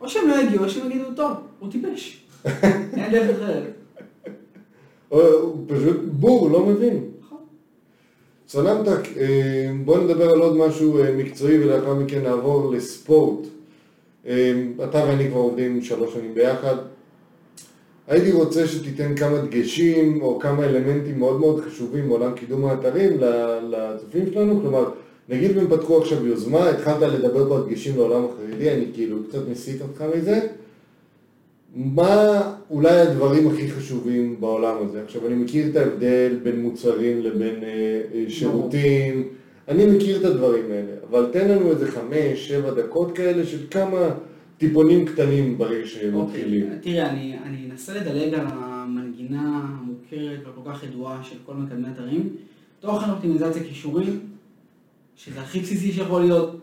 או 0.00 0.08
שהם 0.08 0.28
לא 0.28 0.34
יגיעו, 0.42 0.64
או 0.64 0.70
שהם 0.70 0.90
יגידו, 0.90 1.14
טוב, 1.16 1.32
הוא 1.58 1.70
טיפש. 1.70 2.26
אין 2.96 3.12
דרך 3.12 3.30
אחרת. 3.30 3.81
או 5.12 5.22
הוא 5.22 5.64
פשוט 5.66 5.96
בור, 6.12 6.50
לא 6.50 6.66
מבין. 6.66 7.04
נכון. 7.20 7.38
סלמתק, 8.48 9.08
בוא 9.84 9.98
נדבר 9.98 10.30
על 10.30 10.40
עוד 10.40 10.56
משהו 10.56 10.98
אה, 10.98 11.12
מקצועי 11.16 11.64
ולאחר 11.64 11.94
מכן 11.94 12.22
נעבור 12.22 12.72
לספורט. 12.72 13.46
אה, 14.26 14.62
אתה 14.84 15.04
ואני 15.08 15.28
כבר 15.28 15.40
עובדים 15.40 15.82
שלוש 15.82 16.14
שנים 16.14 16.34
ביחד. 16.34 16.76
הייתי 18.08 18.32
רוצה 18.32 18.66
שתיתן 18.66 19.16
כמה 19.16 19.38
דגשים 19.38 20.22
או 20.22 20.38
כמה 20.38 20.64
אלמנטים 20.64 21.18
מאוד 21.18 21.40
מאוד 21.40 21.60
חשובים 21.60 22.08
בעולם 22.08 22.34
קידום 22.34 22.64
האתרים 22.64 23.20
לצופים 23.70 24.32
שלנו, 24.32 24.60
כלומר, 24.60 24.90
נגיד 25.28 25.56
והם 25.56 25.66
פתחו 25.70 25.98
עכשיו 25.98 26.26
יוזמה, 26.26 26.68
התחלת 26.68 27.02
לדבר 27.02 27.44
בדגשים 27.44 27.96
לעולם 27.96 28.24
החרדי, 28.24 28.70
אני 28.70 28.84
כאילו 28.94 29.16
קצת 29.28 29.48
מסיט 29.48 29.82
אותך 29.82 30.04
מזה. 30.16 30.40
מה 31.74 32.42
אולי 32.70 33.00
הדברים 33.00 33.48
הכי 33.48 33.70
חשובים 33.70 34.40
בעולם 34.40 34.74
הזה? 34.80 35.02
עכשיו, 35.02 35.26
אני 35.26 35.34
מכיר 35.34 35.70
את 35.70 35.76
ההבדל 35.76 36.38
בין 36.42 36.62
מוצרים 36.62 37.22
לבין 37.22 37.64
אה, 37.64 38.00
אה, 38.14 38.24
שירותים, 38.28 39.28
אני 39.68 39.86
מכיר 39.86 40.20
את 40.20 40.24
הדברים 40.24 40.64
האלה, 40.70 40.92
אבל 41.10 41.28
תן 41.32 41.48
לנו 41.48 41.70
איזה 41.70 41.90
חמש, 41.90 42.48
שבע 42.48 42.70
דקות 42.70 43.16
כאלה 43.16 43.46
של 43.46 43.66
כמה 43.70 44.08
טיפונים 44.58 45.06
קטנים 45.06 45.58
ברגע 45.58 45.86
שהם 45.86 46.14
אוקיי, 46.14 46.40
מתחילים. 46.40 46.66
תראה, 46.80 47.10
אני 47.10 47.36
אני 47.44 47.70
אנסה 47.70 47.94
לדלג 47.94 48.34
על 48.34 48.46
המנגינה 48.48 49.68
המוכרת 49.68 50.46
והכל 50.46 50.70
כך 50.70 50.84
ידועה 50.84 51.20
של 51.22 51.36
כל 51.46 51.54
מקדמי 51.54 51.88
אתרים. 51.94 52.28
תוכן 52.80 53.10
אופטימיזציה 53.10 53.62
כישורים, 53.62 54.20
שזה 55.16 55.40
הכי 55.40 55.60
בסיסי 55.60 55.92
שיכול 55.92 56.20
להיות. 56.20 56.61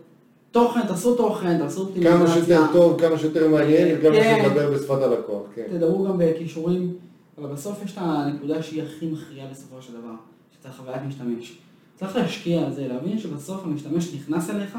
תוכן, 0.51 0.87
תעשו 0.87 1.15
תוכן, 1.15 1.57
תעשו 1.57 1.81
אופטימיזציה. 1.81 2.17
כמה 2.17 2.27
שיותר 2.27 2.61
טוב, 2.73 3.01
כמה 3.01 3.17
שיותר 3.17 3.47
מעניין, 3.47 3.97
וכמה 3.97 4.11
כן. 4.11 4.41
שידבר 4.43 4.71
בשפת 4.71 5.01
הלקוח, 5.01 5.43
כן. 5.55 5.65
תדברו 5.71 6.05
גם 6.05 6.17
בכישורים, 6.17 6.93
אבל 7.37 7.49
בסוף 7.49 7.83
יש 7.85 7.91
את 7.91 7.97
הנקודה 8.01 8.63
שהיא 8.63 8.83
הכי 8.83 9.07
מכריעה 9.07 9.47
בסופו 9.51 9.81
של 9.81 9.93
דבר, 9.93 10.13
שזה 10.59 10.71
חוויית 10.71 11.01
משתמש. 11.07 11.57
צריך 11.95 12.15
להשקיע 12.15 12.65
על 12.65 12.73
זה, 12.73 12.87
להבין 12.87 13.19
שבסוף 13.19 13.63
המשתמש 13.63 14.13
נכנס 14.13 14.49
אליך 14.49 14.77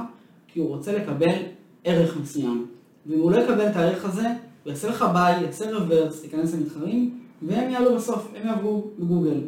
כי 0.49 0.61
הוא 0.61 0.69
רוצה 0.69 0.93
לקבל 0.93 1.37
ערך 1.85 2.17
מסוים. 2.23 2.67
ואם 3.07 3.21
הוא 3.21 3.33
לא 3.33 3.37
יקבל 3.37 3.67
את 3.67 3.77
הערך 3.77 4.05
הזה, 4.05 4.27
הוא 4.65 4.71
יעשה 4.71 4.89
לך 4.89 5.05
ביי, 5.13 5.43
יעשה 5.43 5.71
רוורס, 5.71 6.25
ייכנס 6.25 6.55
למתחרים, 6.55 7.19
והם 7.43 7.71
יעלו 7.71 7.97
בסוף, 7.97 8.29
הם 8.37 8.47
יעברו 8.47 8.87
בגוגל. 8.99 9.41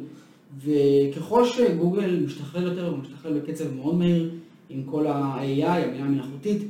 וככל 0.64 1.44
שגוגל 1.44 2.20
משתכלל 2.26 2.62
יותר, 2.62 2.88
הוא 2.88 2.98
משתכלל 2.98 3.38
בקצב 3.38 3.74
מאוד 3.74 3.94
מהיר 3.94 4.30
עם 4.72 4.82
כל 4.84 5.06
ה-AI, 5.06 5.42
הבינה 5.68 6.04
המלאכותית, 6.04 6.62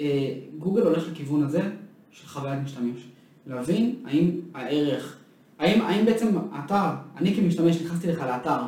אה, 0.00 0.34
גוגל 0.58 0.82
הולך 0.82 1.08
לכיוון 1.12 1.42
הזה 1.42 1.60
של 2.10 2.26
חוויית 2.28 2.62
משתמש. 2.64 3.08
להבין 3.46 3.94
האם 4.04 4.30
הערך, 4.54 5.16
האם, 5.58 5.80
האם 5.80 6.04
בעצם 6.06 6.28
אתר, 6.64 6.84
אני 7.16 7.34
כמשתמש 7.34 7.82
נכנסתי 7.82 8.06
לך 8.08 8.20
לאתר, 8.20 8.60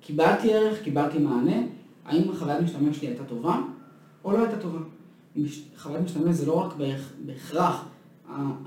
קיבלתי 0.00 0.52
ערך, 0.54 0.82
קיבלתי 0.82 1.18
מענה, 1.18 1.56
האם 2.04 2.30
החוויית 2.30 2.60
משתמש 2.62 2.96
שלי 2.98 3.06
הייתה 3.08 3.24
טובה 3.24 3.60
או 4.24 4.32
לא 4.32 4.38
הייתה 4.38 4.56
טובה. 4.56 4.78
חוויית 5.76 6.02
משתמש 6.04 6.34
זה 6.36 6.46
לא 6.46 6.54
רק 6.54 6.72
בהכ- 6.72 7.26
בהכרח 7.26 7.84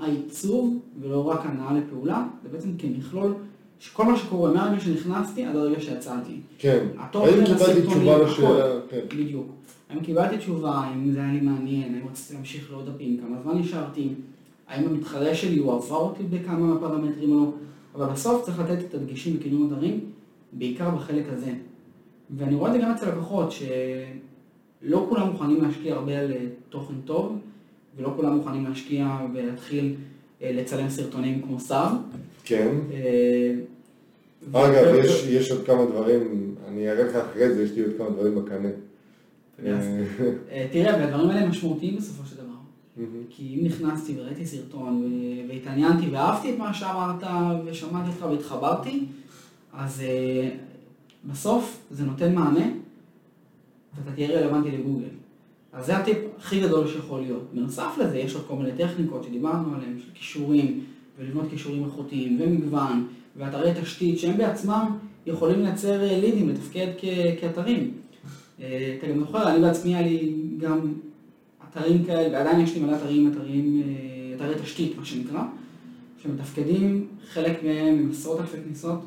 העיצוב 0.00 0.78
ולא 1.00 1.24
רק 1.28 1.40
הנעה 1.46 1.72
לפעולה, 1.78 2.26
זה 2.42 2.48
בעצם 2.48 2.70
כמכלול 2.78 3.34
שכל 3.80 4.04
מה 4.04 4.16
שקורה 4.16 4.52
מהרגע 4.52 4.80
שנכנסתי 4.80 5.44
עד 5.44 5.56
הרגע 5.56 5.80
שיצאתי. 5.80 6.40
כן. 6.58 6.86
האם 7.14 7.44
קיבלתי 7.44 7.82
תשובה. 7.86 8.18
לשאלה? 8.18 8.80
כן. 8.90 9.00
בדיוק. 9.08 9.46
האם 9.90 10.00
קיבלתי 10.00 10.38
תשובה, 10.38 10.70
האם 10.70 11.12
זה 11.12 11.18
היה 11.18 11.32
לי 11.32 11.40
מעניין, 11.40 11.94
האם 11.94 12.08
רציתי 12.10 12.34
להמשיך 12.34 12.70
לעוד 12.70 12.88
דפים, 12.90 13.20
כמה 13.20 13.36
זמן 13.42 13.58
נשארתי, 13.58 14.08
האם 14.68 14.88
המתחרה 14.88 15.34
שלי 15.34 15.58
הוא 15.58 15.72
עבר 15.72 15.96
אותי 15.96 16.22
בכמה 16.22 16.58
מהפרמטרים 16.58 17.32
או 17.32 17.36
לא, 17.36 17.52
אבל 17.94 18.12
בסוף 18.12 18.44
צריך 18.44 18.58
לתת 18.58 18.84
את 18.84 18.94
הדגשים 18.94 19.36
בקידום 19.36 19.70
אתרים, 19.72 20.00
בעיקר 20.52 20.90
בחלק 20.90 21.24
הזה. 21.32 21.52
ואני 22.36 22.54
רואה 22.54 22.68
את 22.68 22.74
זה 22.74 22.80
גם 22.80 22.90
אצל 22.90 23.08
לקוחות, 23.08 23.52
שלא 23.52 25.06
כולם 25.08 25.28
מוכנים 25.28 25.62
להשקיע 25.62 25.94
הרבה 25.94 26.18
על 26.18 26.32
אה, 26.32 26.46
תוכן 26.68 26.94
טוב, 27.04 27.38
ולא 27.96 28.12
כולם 28.16 28.36
מוכנים 28.36 28.66
להשקיע 28.66 29.18
ולהתחיל 29.34 29.94
לצלם 30.40 30.90
סרטונים 30.90 31.42
כמו 31.42 31.60
סב. 31.60 31.88
כן. 32.44 32.68
אה, 32.92 33.54
אגב, 34.52 34.94
יש, 35.04 35.24
יש 35.26 35.50
עוד 35.50 35.66
כמה 35.66 35.84
דברים, 35.84 36.54
אני 36.68 36.90
אראה 36.90 37.04
לך 37.04 37.16
אחרי 37.16 37.54
זה, 37.54 37.62
יש 37.62 37.70
לי 37.72 37.82
עוד 37.82 37.92
כמה 37.98 38.10
דברים 38.10 38.34
בקנה. 38.34 38.68
אה, 39.64 39.72
אה, 40.50 40.66
תראה, 40.72 40.96
והדברים 40.96 41.30
האלה 41.30 41.46
משמעותיים 41.46 41.96
בסופו 41.96 42.26
של 42.26 42.36
דבר. 42.36 42.44
כי 43.30 43.58
אם 43.58 43.66
נכנסתי 43.66 44.14
וראיתי 44.20 44.46
סרטון 44.46 45.12
והתעניינתי 45.48 46.10
ואהבתי 46.10 46.52
את 46.52 46.58
מה 46.58 46.74
שאמרת 46.74 47.24
ושמעתי 47.64 48.10
אותך 48.10 48.26
והתחברתי, 48.30 49.04
אז 49.72 50.00
אה, 50.00 50.50
בסוף 51.24 51.80
זה 51.90 52.04
נותן 52.04 52.34
מענה 52.34 52.66
ואתה 53.96 54.12
תהיה 54.14 54.40
רלוונטי 54.40 54.70
לגוגל. 54.70 55.08
אז 55.78 55.86
זה 55.86 55.96
הטיפ 55.96 56.18
הכי 56.38 56.60
גדול 56.60 56.88
שיכול 56.88 57.20
להיות. 57.20 57.42
בנוסף 57.54 57.98
לזה 58.00 58.18
יש 58.18 58.34
עוד 58.34 58.44
כל 58.48 58.56
מיני 58.56 58.70
טכניקות 58.78 59.24
שדיברנו 59.24 59.74
עליהן, 59.74 59.98
של 59.98 60.10
כישורים, 60.14 60.80
ולבנות 61.18 61.50
כישורים 61.50 61.84
איכותיים, 61.84 62.38
ומגוון, 62.40 63.06
ואתרי 63.36 63.72
תשתית 63.82 64.18
שהם 64.18 64.36
בעצמם 64.36 64.96
יכולים 65.26 65.62
לייצר 65.62 66.00
אה, 66.02 66.20
לידים, 66.20 66.48
לתפקד 66.48 66.86
כ- 66.98 67.40
כאתרים. 67.40 67.90
אה, 68.60 68.96
אתה 68.98 69.06
גם 69.06 69.18
זוכר, 69.20 69.50
אני 69.50 69.60
בעצמי 69.60 69.94
היה 69.96 70.06
לי 70.06 70.34
גם 70.58 70.92
אתרים 71.70 72.04
כאלה, 72.04 72.38
ועדיין 72.38 72.60
יש 72.60 72.74
לי 72.74 72.80
מלא 72.80 72.96
אתרים, 72.96 73.32
אתרים, 73.32 73.82
אה, 73.86 74.36
אתרי 74.36 74.62
תשתית, 74.62 74.98
מה 74.98 75.04
שנקרא, 75.04 75.42
שמתפקדים, 76.22 77.06
חלק 77.28 77.62
מהם 77.64 77.98
עם 77.98 78.10
עשרות 78.10 78.40
אלפי 78.40 78.56
כניסות, 78.64 79.00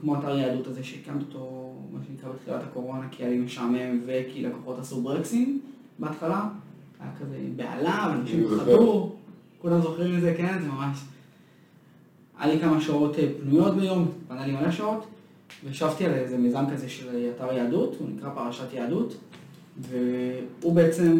כמו 0.00 0.18
אתר 0.18 0.38
יהדות 0.38 0.66
הזה 0.66 0.84
שהקמת 0.84 1.20
אותו, 1.20 1.72
מה 1.92 1.98
שנקרא, 2.08 2.30
בתחילת 2.32 2.62
הקורונה, 2.62 3.08
כי 3.10 3.22
היה 3.22 3.32
לי 3.32 3.38
משעמם 3.38 4.00
וכי 4.06 4.42
לקוחות 4.42 4.78
עשו 4.78 5.00
ברקסים 5.00 5.60
בהתחלה, 5.98 6.48
היה 7.00 7.10
כזה 7.20 7.36
בהלה, 7.56 8.08
ואנשים 8.10 8.38
אני 8.38 8.48
זוכר. 8.48 8.64
פחדו, 8.64 9.12
כולם 9.58 9.80
זוכרים 9.80 10.16
את 10.16 10.20
זה, 10.20 10.34
כן, 10.36 10.58
זה 10.62 10.68
ממש... 10.68 10.98
היה 12.38 12.54
לי 12.54 12.60
כמה 12.60 12.80
שעות 12.80 13.18
אה, 13.18 13.28
פנויות 13.42 13.76
ביום, 13.76 14.08
פנה 14.28 14.46
לי 14.46 14.52
מלא 14.52 14.70
שעות, 14.70 15.06
וישבתי 15.64 16.04
על 16.04 16.12
איזה 16.12 16.38
מיזם 16.38 16.64
כזה 16.72 16.88
של 16.88 17.30
אתר 17.36 17.52
יהדות, 17.52 17.96
הוא 17.98 18.08
נקרא 18.16 18.30
פרשת 18.34 18.72
יהדות, 18.74 19.16
והוא 19.80 20.72
בעצם 20.72 21.18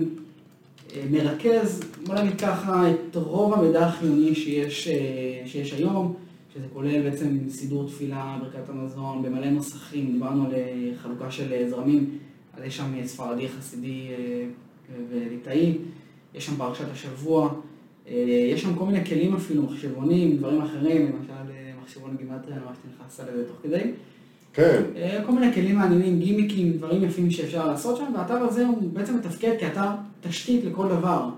אה, 0.94 1.02
מרכז, 1.10 1.80
בוא 2.06 2.14
נגיד 2.14 2.40
ככה, 2.40 2.90
את 2.90 3.16
רוב 3.16 3.54
המידע 3.54 3.86
החיוני 3.86 4.34
שיש, 4.34 4.88
אה, 4.88 5.42
שיש 5.46 5.72
היום, 5.72 6.14
שזה 6.54 6.66
כולל 6.72 7.02
בעצם 7.02 7.38
סידור 7.48 7.86
תפילה, 7.86 8.38
ברכת 8.40 8.68
המזון, 8.68 9.22
במלא 9.22 9.50
נוסחים, 9.50 10.12
דיברנו 10.12 10.44
על 10.44 10.52
חלוקה 11.02 11.30
של 11.30 11.68
זרמים, 11.70 12.18
אז 12.56 12.64
יש 12.64 12.76
שם 12.76 13.06
ספרדי, 13.06 13.48
חסידי 13.48 14.08
אה, 14.10 14.44
וליטאי, 15.10 15.78
יש 16.34 16.46
שם 16.46 16.56
פרשת 16.56 16.84
השבוע, 16.92 17.54
אה, 18.08 18.48
יש 18.52 18.62
שם 18.62 18.74
כל 18.74 18.84
מיני 18.84 19.04
כלים 19.04 19.34
אפילו, 19.34 19.62
מחשבונים, 19.62 20.36
דברים 20.36 20.62
אחרים, 20.62 21.06
למשל 21.06 21.50
אה, 21.50 21.72
מחשבון 21.82 22.16
גימטריה, 22.16 22.56
ממש 22.56 22.76
נכנסת 22.94 23.24
לזה 23.32 23.48
תוך 23.48 23.56
כדי. 23.62 23.92
כן, 24.54 24.82
כל 25.26 25.32
מיני 25.32 25.54
כלים 25.54 25.76
מעניינים, 25.76 26.20
גימיקים, 26.20 26.72
דברים 26.72 27.04
יפים 27.04 27.30
שאפשר 27.30 27.66
לעשות 27.66 27.96
שם, 27.96 28.12
והאתר 28.14 28.34
הזה 28.34 28.66
הוא 28.66 28.90
בעצם 28.92 29.16
מתפקד 29.16 29.52
כאתר 29.60 29.88
תשתית 30.20 30.64
לכל 30.64 30.88
דבר. 30.88 31.28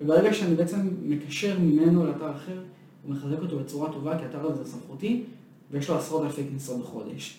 וברגע 0.00 0.34
שאני 0.34 0.54
בעצם 0.54 0.76
מקשר 1.02 1.58
ממנו 1.58 2.06
לאתר 2.06 2.30
אחר, 2.30 2.58
הוא 3.06 3.14
מחזק 3.14 3.42
אותו 3.42 3.58
בצורה 3.58 3.92
טובה, 3.92 4.18
כי 4.18 4.24
האתר 4.24 4.46
הזה 4.46 4.64
סמכותי, 4.64 5.22
ויש 5.70 5.88
לו 5.88 5.96
עשרות 5.96 6.22
אלפי 6.22 6.42
כניסות 6.50 6.80
בחודש. 6.80 7.38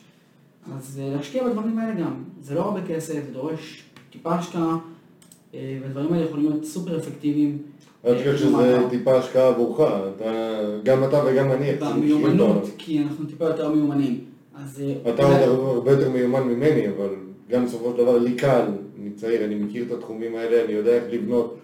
אז 0.78 1.01
אה, 1.03 1.16
להשקיע 1.16 1.43
בדברים 1.43 1.80
האלה 1.80 2.01
גם, 2.01 2.24
זה 2.41 2.55
לא 2.55 2.62
הרבה 2.62 2.80
כסף, 2.88 3.14
זה 3.14 3.34
דורש 3.34 3.84
טיפה 4.12 4.34
השקעה, 4.34 4.78
אה, 5.53 5.78
והדברים 5.82 6.14
האלה 6.14 6.26
יכולים 6.26 6.49
להיות 6.49 6.66
סופר 6.66 6.97
אפקטיביים. 6.97 7.57
אני 8.03 8.14
אה, 8.14 8.18
חושב 8.18 8.38
שזה. 8.38 8.78
טיפה 8.89 9.18
השקעה 9.18 9.47
עבורך, 9.47 9.91
גם 10.84 11.03
אתה 11.03 11.22
וגם 11.26 11.51
אני, 11.51 11.72
במיומנות. 11.76 12.70
כי 12.78 12.99
אנחנו 12.99 13.26
טיפה 13.26 13.45
יותר 13.45 13.70
מיומנים. 13.70 14.20
אז... 14.55 14.84
אתה 15.09 15.24
עוד 15.24 15.59
הרבה 15.76 15.91
יותר 15.91 16.09
מיומן 16.09 16.43
ממני, 16.43 16.89
אבל 16.89 17.09
גם 17.49 17.66
בסופו 17.66 17.91
של 17.91 17.97
דבר 17.97 18.18
לי 18.18 18.36
קל, 18.36 18.66
אני 19.01 19.09
צעיר, 19.16 19.45
אני 19.45 19.55
מכיר 19.55 19.84
את 19.84 19.91
התחומים 19.91 20.36
האלה, 20.36 20.66
אני 20.66 20.74
יודע 20.74 20.91
איך 20.91 21.03
לבנות, 21.12 21.57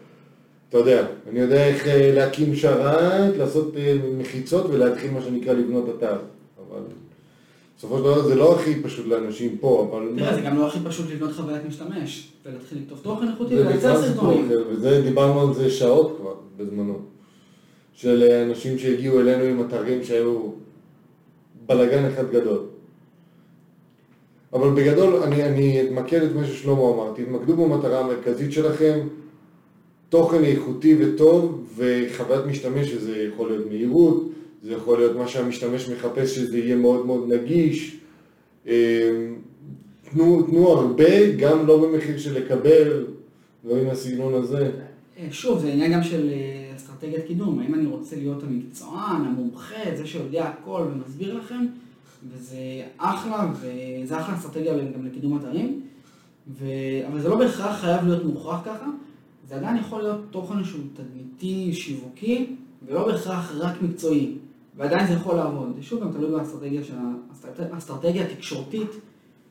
אתה 0.70 0.78
יודע, 0.78 1.08
אני 1.30 1.40
יודע 1.40 1.68
איך 1.68 1.84
להקים 1.88 2.56
שרת, 2.56 3.38
לעשות 3.38 3.76
מחיצות 4.18 4.66
ולהתחיל 4.70 5.12
מה 5.12 5.22
שנקרא 5.22 5.54
לבנות 5.54 5.86
אתר. 5.98 6.18
אבל 6.58 6.82
בסופו 7.78 7.98
של 7.98 8.04
דבר 8.04 8.22
זה 8.22 8.36
לא 8.36 8.56
הכי 8.56 8.82
פשוט 8.82 9.06
לאנשים 9.06 9.58
פה, 9.58 9.88
אבל... 9.90 10.10
תראה, 10.16 10.36
זה 10.36 10.42
גם 10.42 10.58
לא 10.58 10.68
הכי 10.68 10.80
פשוט 10.86 11.12
לבנות 11.12 11.34
חוויית 11.34 11.62
משתמש, 11.68 12.32
ולהתחיל 12.46 12.78
לכתוב 12.82 13.00
תוכן 13.02 13.28
איכותי 13.28 13.60
ולייצר 13.60 14.02
סרטונים. 14.02 14.52
וזה, 14.70 15.02
דיברנו 15.02 15.42
על 15.42 15.54
זה 15.54 15.70
שעות 15.70 16.18
כבר, 16.20 16.34
בזמנו. 16.58 17.00
של 17.94 18.24
אה, 18.24 18.44
אנשים 18.44 18.78
שהגיעו 18.78 19.20
אלינו 19.20 19.44
עם 19.44 19.68
אתרים 19.68 20.04
שהיו 20.04 20.40
בלאגן 21.66 22.06
אחד 22.06 22.32
גדול. 22.32 22.60
אבל 24.54 24.70
בגדול, 24.70 25.16
אני, 25.16 25.44
אני 25.44 25.82
אתמקד 25.82 26.22
את 26.24 26.36
מה 26.36 26.46
ששלמה 26.48 26.82
אמר, 26.82 27.14
תתמקדו 27.16 27.56
במטרה 27.56 28.00
המרכזית 28.00 28.52
שלכם, 28.52 29.00
תוכן 30.10 30.44
איכותי 30.44 30.98
וטוב, 31.00 31.68
וחוויית 31.76 32.46
משתמש, 32.46 32.88
שזה 32.88 33.18
יכול 33.18 33.50
להיות 33.50 33.68
מהירות, 33.68 34.24
זה 34.68 34.74
יכול 34.74 34.98
להיות 34.98 35.16
מה 35.16 35.28
שהמשתמש 35.28 35.90
מחפש, 35.90 36.36
שזה 36.36 36.58
יהיה 36.58 36.76
מאוד 36.76 37.06
מאוד 37.06 37.34
נגיש. 37.34 37.98
אה, 38.68 39.28
תנו, 40.12 40.44
תנו 40.44 40.68
הרבה, 40.68 41.32
גם 41.38 41.68
לא 41.68 41.78
במחיר 41.82 42.18
של 42.18 42.38
לקבל, 42.38 43.06
דברים 43.66 43.88
מהסגנון 43.88 44.34
הזה. 44.34 44.72
אה, 45.18 45.28
שוב, 45.32 45.60
זה 45.60 45.72
עניין 45.72 45.94
גם 45.94 46.04
של 46.04 46.30
אה, 46.30 46.76
אסטרטגיית 46.76 47.26
קידום. 47.28 47.60
האם 47.60 47.74
אני 47.74 47.86
רוצה 47.86 48.16
להיות 48.16 48.44
המקצוען, 48.44 49.22
המומחה, 49.26 49.96
זה 49.98 50.08
שיודע 50.08 50.46
הכל 50.46 50.82
ומסביר 50.94 51.38
לכם, 51.38 51.66
וזה 52.30 52.58
אחלה, 52.98 53.52
וזה 53.62 54.20
אחלה 54.20 54.36
אסטרטגיה 54.36 54.74
גם 54.78 55.06
לקידום 55.06 55.38
אתרים, 55.38 55.82
ו... 56.60 56.66
אבל 57.08 57.22
זה 57.22 57.30
לא 57.30 57.38
בהכרח 57.38 57.82
חייב 57.82 58.06
להיות 58.06 58.26
מוכרח 58.26 58.62
ככה, 58.66 58.88
זה 59.50 59.56
עדיין 59.56 59.78
יכול 59.78 60.02
להיות 60.02 60.22
תוכן 60.32 60.64
שהוא 60.64 60.84
תדמיתי, 60.94 61.74
שיווקי, 61.74 62.56
ולא 62.88 63.06
בהכרח 63.06 63.56
רק 63.56 63.82
מקצועי, 63.82 64.36
ועדיין 64.78 65.08
זה 65.08 65.14
יכול 65.14 65.36
לעבוד. 65.36 65.74
זה 65.76 65.84
שוב 65.84 66.04
גם 66.04 66.12
תלוי 66.12 66.32
באסטרטגיה, 66.32 66.82
האסטרטגיה 67.72 68.26
התקשורתית 68.26 68.90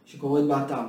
שקורית 0.04 0.44
באתר. 0.44 0.84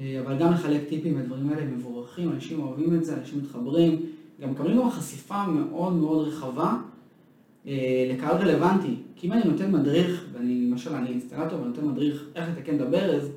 אה, 0.00 0.20
אבל 0.26 0.38
גם 0.38 0.52
לחלק 0.52 0.88
טיפים 0.88 1.16
והדברים 1.16 1.50
האלה 1.50 1.62
הם 1.62 1.74
מבורכים, 1.74 2.32
אנשים 2.32 2.60
אוהבים 2.60 2.94
את 2.94 3.04
זה, 3.04 3.14
אנשים 3.14 3.38
מתחברים, 3.38 4.02
גם 4.40 4.50
מקבלים 4.50 4.78
גם 4.78 4.90
חשיפה 4.90 5.46
מאוד 5.46 5.92
מאוד 5.92 6.28
רחבה 6.28 6.76
אה, 7.66 8.10
לקהל 8.12 8.36
רלוונטי. 8.36 8.94
כי 9.16 9.26
אם 9.26 9.32
אני 9.32 9.42
נותן 9.44 9.72
מדריך, 9.72 10.24
ואני 10.32 10.68
למשל 10.70 10.94
אני 10.94 11.08
אינסטלטור 11.08 11.60
ונותן 11.60 11.84
מדריך 11.84 12.24
איך 12.34 12.48
לתקן 12.48 12.76
את 12.76 12.80
הברז, 12.80 13.28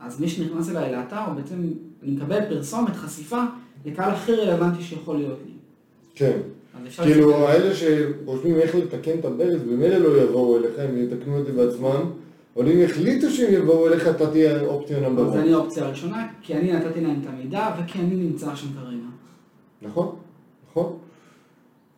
אז 0.00 0.20
מי 0.20 0.28
שנכנס 0.28 0.70
אליי 0.70 0.92
לאתר, 0.92 1.30
בעצם 1.36 1.54
אני 2.02 2.12
מקבל 2.12 2.48
פרסומת, 2.48 2.96
חשיפה, 2.96 3.42
לקהל 3.84 4.10
הכי 4.10 4.32
רלוונטי 4.32 4.82
שיכול 4.82 5.16
להיות 5.16 5.38
לי. 5.46 5.52
כן. 6.14 6.40
כאילו, 7.02 7.48
האלה 7.48 7.74
שחושבים 7.74 8.56
איך 8.56 8.74
לתקן 8.74 9.18
את 9.18 9.24
הברז, 9.24 9.62
במילא 9.62 9.96
לא 9.96 10.22
יבואו 10.22 10.56
אליך, 10.56 10.78
הם 10.78 11.04
יתקנו 11.04 11.40
את 11.40 11.46
זה 11.46 11.52
בעצמם, 11.52 12.10
אבל 12.56 12.68
אם 12.68 12.80
יחליטו 12.80 13.30
שהם 13.30 13.54
יבואו 13.54 13.88
אליך, 13.88 14.08
אתה 14.08 14.30
תהיה 14.30 14.60
אופציה 14.60 15.00
נאמבר 15.00 15.26
אז 15.26 15.36
אני 15.36 15.52
האופציה 15.52 15.84
הראשונה, 15.84 16.28
כי 16.42 16.54
אני 16.54 16.72
נתתי 16.72 17.00
להם 17.00 17.20
את 17.22 17.26
המידע 17.26 17.68
וכי 17.78 17.98
אני 17.98 18.14
נמצא 18.14 18.54
שם 18.54 18.66
כרגע. 18.74 19.10
נכון, 19.82 20.16
נכון. 20.70 20.96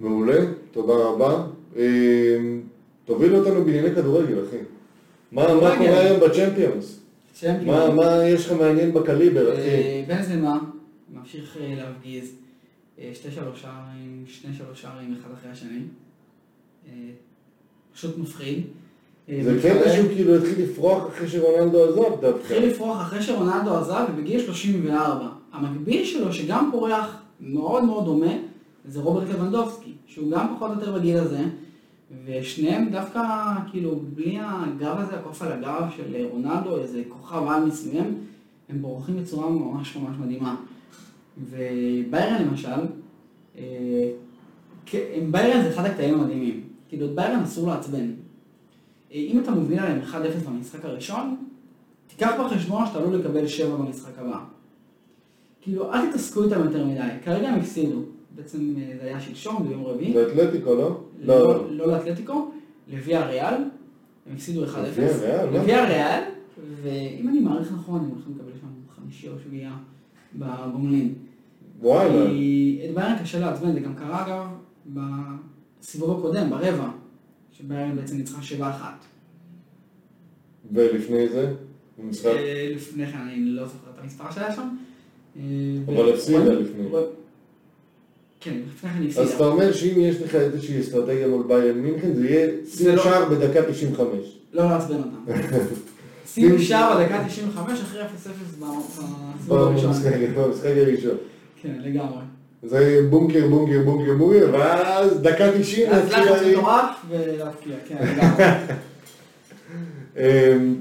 מעולה, 0.00 0.38
תודה 0.70 0.92
רבה. 0.92 1.46
אה, 1.76 1.82
תוביל 3.04 3.36
אותנו 3.36 3.64
בענייני 3.64 3.94
כדורגל, 3.94 4.44
אחי. 4.48 4.56
מה. 5.32 5.46
קורה 5.78 6.00
היום 6.00 6.20
בצ'מפיונס? 6.20 7.00
מה 7.68 8.28
יש 8.28 8.46
לך 8.46 8.52
מעניין 8.52 8.92
בקליבר, 8.92 9.52
אחי? 9.52 9.60
אה, 9.60 10.04
בנזמה 10.08 10.58
ממשיך 11.14 11.56
אה, 11.60 11.74
להפגיז 11.76 12.32
שתי 12.98 13.30
שלוש 13.30 13.62
שערים, 13.62 14.24
שני 14.26 14.54
שלוש 14.54 14.82
שערים 14.82 15.16
אחד 15.20 15.30
אחרי 15.38 15.50
השני. 15.50 15.80
אה, 16.88 16.92
פשוט 17.92 18.18
מפחיד. 18.18 18.64
אה, 19.28 19.40
זה. 19.44 19.58
קטע 19.62 19.92
שהוא 19.92 20.08
כאילו 20.08 20.34
התחיל 20.36 20.64
לפרוח 20.64 21.08
אחרי 21.08 21.28
שרונלדו 21.28 21.84
עזב 21.84 22.20
דווקא. 22.20 22.38
התחיל 22.38 22.66
לפרוח 22.66 23.00
אחרי 23.00 23.22
שרונלדו 23.22 23.76
עזב 23.76 24.06
ובגיל 24.12 24.40
34. 24.40 25.28
המקביל 25.52 26.04
שלו, 26.04 26.32
שגם 26.32 26.68
פורח 26.72 27.22
מאוד 27.40 27.84
מאוד 27.84 28.04
דומה, 28.04 28.32
זה 28.84 29.00
רוברט 29.00 29.28
לבנדובסקי, 29.28 29.92
שהוא 30.06 30.30
גם 30.30 30.54
פחות 30.56 30.70
או 30.70 30.74
יותר 30.74 30.98
בגיל 30.98 31.16
הזה, 31.16 31.44
ושניהם 32.26 32.88
דווקא, 32.90 33.20
כאילו, 33.70 34.00
בלי 34.14 34.38
הגב 34.40 34.96
הזה, 34.98 35.14
הקוף 35.14 35.42
על 35.42 35.52
הגב 35.52 35.84
של 35.96 36.26
רונלדו, 36.30 36.78
איזה 36.78 37.02
כוכב 37.08 37.42
על 37.48 37.64
מסוים, 37.64 38.18
הם 38.68 38.82
בורחים 38.82 39.16
בצורה 39.16 39.50
ממש 39.50 39.96
ממש 39.96 40.16
מדהימה. 40.20 40.56
וביירן 41.38 42.42
למשל, 42.42 42.68
אה, 43.58 44.10
ביירן 45.30 45.62
זה 45.62 45.70
אחד 45.70 45.84
הקטעים 45.84 46.20
המדהימים. 46.20 46.62
כאילו, 46.88 47.06
את 47.06 47.14
ביירן 47.14 47.40
אסור 47.40 47.68
לעצבן. 47.68 48.10
אה, 49.12 49.16
אם 49.16 49.38
אתה 49.42 49.50
מוביל 49.50 49.78
עליהם 49.78 50.00
1-0 50.02 50.48
במשחק 50.48 50.84
הראשון, 50.84 51.36
תיקח 52.06 52.30
בחשבון 52.40 52.86
שאתה 52.86 52.98
עלול 52.98 53.16
לקבל 53.16 53.46
7 53.46 53.76
במשחק 53.76 54.18
הבא. 54.18 54.38
כאילו, 55.60 55.92
אל 55.92 56.10
תתעסקו 56.10 56.44
איתם 56.44 56.60
יותר 56.64 56.86
מדי. 56.86 57.00
כרגע 57.24 57.48
הם 57.48 57.60
הפסידו. 57.60 58.02
בעצם 58.34 58.74
אה, 58.78 58.96
זה 59.00 59.06
היה 59.06 59.20
שלשום, 59.20 59.68
ביום 59.68 59.84
רביעי. 59.84 60.12
באתלטיקו, 60.12 60.74
לא? 60.74 61.00
לא, 61.20 61.70
לא 61.70 61.86
לאתלטיקו, 61.86 62.50
לוויה 62.92 63.26
ריאל. 63.26 63.54
הם 64.26 64.34
הפסידו 64.34 64.64
1-0. 64.64 64.68
לוויה 64.76 65.18
ריאל, 65.20 65.50
מה? 65.50 65.58
לוויה 65.58 65.84
ריאל, 65.84 66.22
ואם 66.82 67.28
אני 67.28 67.40
מעריך 67.40 67.72
נכון, 67.72 68.00
הם 68.00 68.10
הולכים 68.10 68.32
לקבל 68.36 68.52
שם 68.60 68.66
חמישי 68.96 69.28
או 69.28 69.34
שביעייה 69.44 69.76
בגומלין. 70.34 71.14
וואלה. 71.80 72.26
כי 72.30 72.80
את 72.90 72.94
ביירן 72.94 73.16
קשה 73.22 73.38
לעצבן, 73.40 73.72
זה 73.72 73.80
גם 73.80 73.94
קרה 73.94 74.26
אגב 74.26 74.46
בסיבוב 75.80 76.18
הקודם, 76.18 76.50
ברבע, 76.50 76.88
שביירן 77.52 77.96
בעצם 77.96 78.16
ניצחה 78.16 78.38
7-1. 78.60 78.62
ולפני 80.72 81.28
זה? 81.28 81.52
במשחק? 81.98 82.26
אה, 82.26 82.72
לפני 82.76 83.06
כן 83.06 83.18
אני 83.18 83.36
לא 83.44 83.64
זוכר 83.64 83.90
את 83.94 84.02
המספר 84.02 84.30
שהיה 84.30 84.54
שם. 84.54 84.68
אה, 85.36 85.42
אבל 85.86 86.12
הפסידה 86.12 86.52
לפני. 86.52 86.84
כן, 88.40 88.60
לפני 88.68 88.90
כן 88.90 89.00
היא 89.00 89.08
אז 89.08 89.14
אתה 89.18 89.22
הפסידה. 89.22 89.46
אומר 89.46 89.72
שאם 89.72 90.00
יש 90.00 90.22
לך 90.22 90.34
איזושהי 90.34 90.80
אסטרטגיה 90.80 91.28
מול 91.28 91.42
ביירן 91.48 91.78
מינכן, 91.78 92.14
זה 92.14 92.28
יהיה 92.28 92.46
לא- 92.96 93.02
שער 93.02 93.28
בדקה 93.28 93.62
95. 93.72 94.38
לא 94.52 94.64
לעצבן 94.64 94.96
אותם. 94.96 95.24
שים 96.26 96.58
שער 96.58 96.98
בדקה 96.98 97.24
95 97.28 97.80
אחרי 97.80 98.00
0-0 98.00 98.04
בסיבוב 98.44 99.58
הראשון. 99.58 99.92
במשחק 99.92 100.66
הראשון. 100.66 101.16
כן, 101.62 101.74
לגמרי. 101.84 102.18
זה 102.62 103.06
בונקר, 103.10 103.48
בונקר, 103.48 103.82
בונקר, 103.84 104.14
בונקר, 104.18 104.48
ואז 104.52 105.20
דקה 105.20 105.58
90 105.60 105.90
אז 105.92 106.12
לחץ. 106.12 106.42
מטורף 106.50 107.04
ולהפקיע, 107.08 107.76
כן, 107.88 107.96
לגמרי. 108.00 108.44
אמ, 110.16 110.74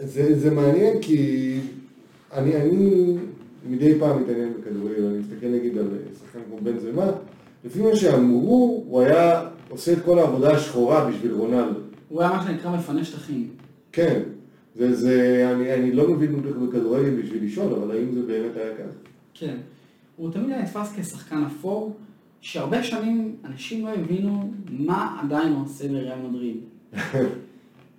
זה, 0.00 0.38
זה 0.38 0.50
מעניין 0.50 1.02
כי 1.02 1.60
אני, 2.32 2.56
אני 2.56 3.16
מדי 3.68 3.98
פעם 3.98 4.22
מתעניין 4.22 4.52
בכדורגל, 4.60 5.06
אני 5.06 5.18
מסתכל 5.18 5.46
נגיד 5.46 5.78
על 5.78 5.88
שחקן 6.18 6.38
כמו 6.48 6.56
בן 6.62 6.78
זמה, 6.78 7.10
לפי 7.64 7.82
מה 7.82 7.96
שאמרו, 7.96 8.84
הוא 8.88 9.02
היה 9.02 9.42
עושה 9.68 9.92
את 9.92 9.98
כל 10.04 10.18
העבודה 10.18 10.52
השחורה 10.52 11.10
בשביל 11.10 11.32
רונלדו. 11.32 11.80
הוא 12.08 12.22
היה 12.22 12.30
מה 12.30 12.44
שנקרא 12.46 12.76
מפנה 12.76 13.04
שטחים. 13.04 13.48
כן, 13.92 14.20
זה, 14.78 14.94
זה, 14.94 15.48
אני, 15.54 15.74
אני 15.74 15.92
לא 15.92 16.08
מבין 16.08 16.36
בדיוק 16.36 16.56
בכדורגל 16.56 17.22
בשביל 17.22 17.44
לשאול, 17.44 17.72
אבל 17.74 17.96
האם 17.96 18.12
זה 18.14 18.22
באמת 18.22 18.56
היה 18.56 18.74
כך? 18.74 18.94
כן. 19.34 19.56
הוא 20.16 20.30
תמיד 20.30 20.50
היה 20.50 20.62
נתפס 20.62 20.92
כשחקן 20.96 21.44
אפור, 21.44 21.96
שהרבה 22.40 22.82
שנים 22.82 23.36
אנשים 23.44 23.86
לא 23.86 23.90
הבינו 23.90 24.50
מה 24.70 25.20
עדיין 25.22 25.52
הוא 25.52 25.64
עושה 25.64 25.88
בריאל 25.88 26.18
מדריד. 26.28 26.56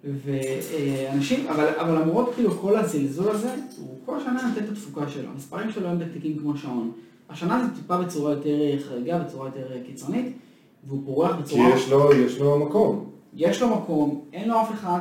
ואנשים, 0.04 1.48
אבל, 1.48 1.68
אבל 1.80 2.02
למרות 2.02 2.34
כאילו 2.36 2.52
כל 2.52 2.78
הזלזול 2.78 3.30
הזה, 3.30 3.56
הוא 3.78 3.96
כל 4.06 4.20
שנה 4.20 4.48
נותן 4.50 4.64
את 4.64 4.70
התפוקה 4.70 5.10
שלו. 5.10 5.30
המספרים 5.30 5.72
שלו 5.72 5.88
הם 5.88 6.00
בתיקים 6.00 6.40
כמו 6.40 6.58
שעון. 6.58 6.92
השנה 7.30 7.68
זה 7.68 7.82
טיפה 7.82 7.98
בצורה 7.98 8.32
יותר 8.32 8.80
חריגה, 8.80 9.20
בצורה 9.20 9.48
יותר 9.48 9.68
קיצונית, 9.86 10.26
והוא 10.88 11.02
פורח 11.06 11.36
כי 11.36 11.42
בצורה... 11.42 11.70
יש 11.76 11.90
לו, 11.90 12.14
יש 12.14 12.40
לו 12.40 12.60
מקום. 12.60 13.10
יש 13.34 13.62
לו 13.62 13.76
מקום, 13.76 14.22
אין 14.34 14.50
לו 14.50 14.62
אף 14.62 14.72
אחד 14.72 15.00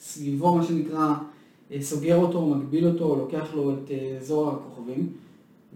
שסביבו, 0.00 0.56
מה 0.56 0.64
שנקרא, 0.64 1.14
אה, 1.72 1.82
סוגר 1.82 2.16
אותו, 2.16 2.46
מגביל 2.46 2.86
אותו, 2.86 3.16
לוקח 3.16 3.54
לו 3.54 3.72
את 3.72 3.90
אה, 3.90 4.16
אזור 4.20 4.50
הכוכבים, 4.50 5.08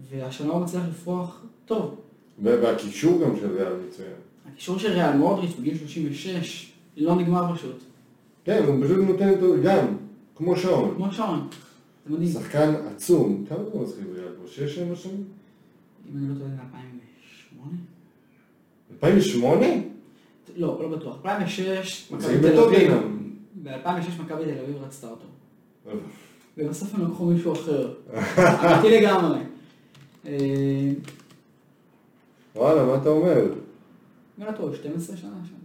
והשנה 0.09 0.53
הוא 0.53 0.61
מצליח 0.61 0.83
לפרוח 0.89 1.41
טוב. 1.65 1.95
והקישור 2.43 3.21
גם 3.21 3.35
של 3.39 3.55
ריאל 3.57 3.73
מצוין. 3.87 4.11
הקישור 4.53 4.79
של 4.79 4.91
ריאל 4.91 5.17
מודריץ' 5.17 5.55
בגיל 5.59 5.77
36, 5.77 6.71
לא 6.97 7.15
נגמר 7.15 7.55
פשוט, 7.55 7.75
כן, 8.45 8.63
הוא 8.67 8.85
פשוט 8.85 8.97
נותן 8.97 9.29
אותו 9.29 9.53
גם, 9.63 9.85
כמו 10.35 10.57
שעון. 10.57 10.93
כמו 10.95 11.11
שעון. 11.11 11.47
זה 12.05 12.13
מדהים. 12.13 12.31
שחקן 12.31 12.73
עצום. 12.95 13.45
כמה 13.49 13.57
זמן 13.57 13.83
משחק 13.83 14.03
בריאל 14.13 14.31
פה? 14.41 14.47
שש, 14.47 14.75
שבע 14.75 14.95
שנים? 14.95 15.23
אם 16.11 16.17
אני 16.17 16.29
לא 16.29 16.35
טועה, 16.35 16.49
זה 16.49 16.55
2008? 16.61 17.77
2008? 18.91 19.65
לא, 20.55 20.79
לא 20.81 20.97
בטוח. 20.97 21.17
2006, 21.17 22.11
מכבי 22.11 22.39
תל 22.39 22.59
אביב. 22.59 22.91
בטוטנאם. 23.63 24.01
ב-2006 24.01 24.21
מכבי 24.23 24.45
תל 24.45 24.59
אביב 24.59 24.83
רצתה 24.83 25.07
אותו. 25.07 25.25
ובסוף 26.57 26.95
הם 26.95 27.11
לקחו 27.11 27.25
מישהו 27.25 27.53
אחר. 27.53 27.93
אמיתי 28.37 29.01
לגמרי. 29.01 29.39
אה, 30.25 30.91
וואלה, 32.55 32.85
מה 32.85 32.95
אתה 32.95 33.09
אומר? 33.09 33.45
אני 34.37 34.45
לא 34.45 34.51
טועה, 34.51 34.75
12 34.75 35.17
שנה 35.17 35.35
שם. 35.49 35.61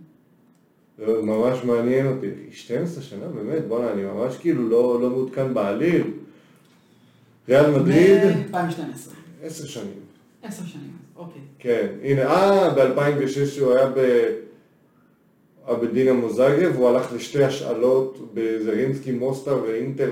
זה 0.99 1.23
ממש 1.23 1.65
מעניין 1.65 2.07
אותי. 2.07 2.27
12 2.53 3.03
שנה, 3.03 3.29
באמת, 3.29 3.69
בוא'נה, 3.69 3.93
אני 3.93 4.03
ממש 4.03 4.37
כאילו 4.37 4.69
לא, 4.69 5.01
לא 5.03 5.11
מעודכן 5.11 5.55
בעליל. 5.55 6.05
ריאל 7.49 7.71
מדריד, 7.71 8.23
ב-2012. 8.51 9.11
10 9.43 9.67
שנים. 9.67 10.01
10 10.43 10.67
שנים, 10.67 10.93
אוקיי. 11.17 11.43
כן, 11.59 11.87
הנה, 12.03 12.23
אה, 12.23 12.71
ב-2006 12.75 13.61
הוא 13.61 13.73
היה 13.73 13.91
ב... 13.97 13.99
היה 15.67 15.77
בדינמו 15.77 16.33
זאגרב, 16.33 16.77
הוא 16.77 16.89
הלך 16.89 17.13
לשתי 17.13 17.45
השאלות 17.45 18.31
בזרינסקי 18.35 19.13
מוסטר 19.13 19.63
ואינטר 19.63 20.11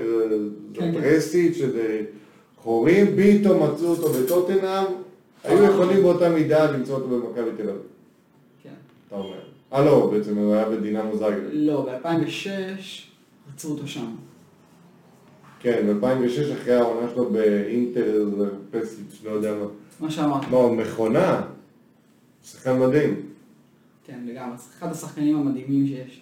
כן, 0.73 0.81
כן. 0.81 0.91
זפרסית, 0.91 1.55
שזה 1.55 2.01
חורים, 2.57 3.05
פתאום 3.17 3.63
מצאו 3.63 3.87
אותו 3.87 4.09
בטוטנאם, 4.09 4.85
היו 5.43 5.63
יכולים 5.63 6.01
באותה 6.01 6.29
מידה 6.29 6.71
למצוא 6.71 6.95
אותו 6.95 7.07
במכבי 7.07 7.49
תל 7.57 7.69
אביב, 7.69 7.81
כן. 8.63 8.69
אתה 9.07 9.15
אומר. 9.15 9.39
אה 9.73 9.85
לא, 9.85 10.09
בעצם 10.13 10.37
הוא 10.37 10.53
היה 10.53 10.69
בדינמו 10.69 11.17
זאגרב. 11.17 11.49
לא, 11.51 11.85
ב-2006 11.85 12.49
רצו 13.53 13.69
אותו 13.71 13.87
שם. 13.87 14.15
כן, 15.59 15.99
ב-2006 16.01 16.53
אחרי 16.53 16.73
העונה 16.73 17.07
שלו 17.13 17.29
באינטר 17.29 18.25
זפרסית, 18.29 19.05
לא 19.23 19.31
יודע 19.31 19.53
מה. 19.53 19.65
מה 19.99 20.11
שאמרת. 20.11 20.51
לא, 20.51 20.71
מכונה, 20.71 21.41
שחקן 22.43 22.79
מדהים. 22.79 23.24
כן, 24.05 24.19
לגמרי. 24.25 24.55
אחד 24.55 24.91
השחקנים 24.91 25.37
המדהימים 25.37 25.87
שיש. 25.87 26.21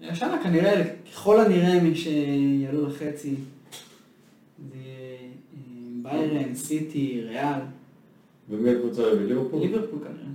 השנה 0.00 0.42
כנראה, 0.42 0.82
ככל 1.12 1.40
הנראה, 1.40 1.80
מי 1.80 1.94
שיעלו 1.94 2.86
לחצי 2.86 3.34
זה 4.58 4.76
אה, 4.76 5.28
ביירן, 6.02 6.54
סיטי, 6.54 7.22
ריאל, 7.24 7.60
ומי 8.50 8.70
הקבוצה 8.70 9.02
הרביעית? 9.02 9.28
ליברפול? 9.28 9.60
ליברפול 9.60 9.98
כנראה. 9.98 10.30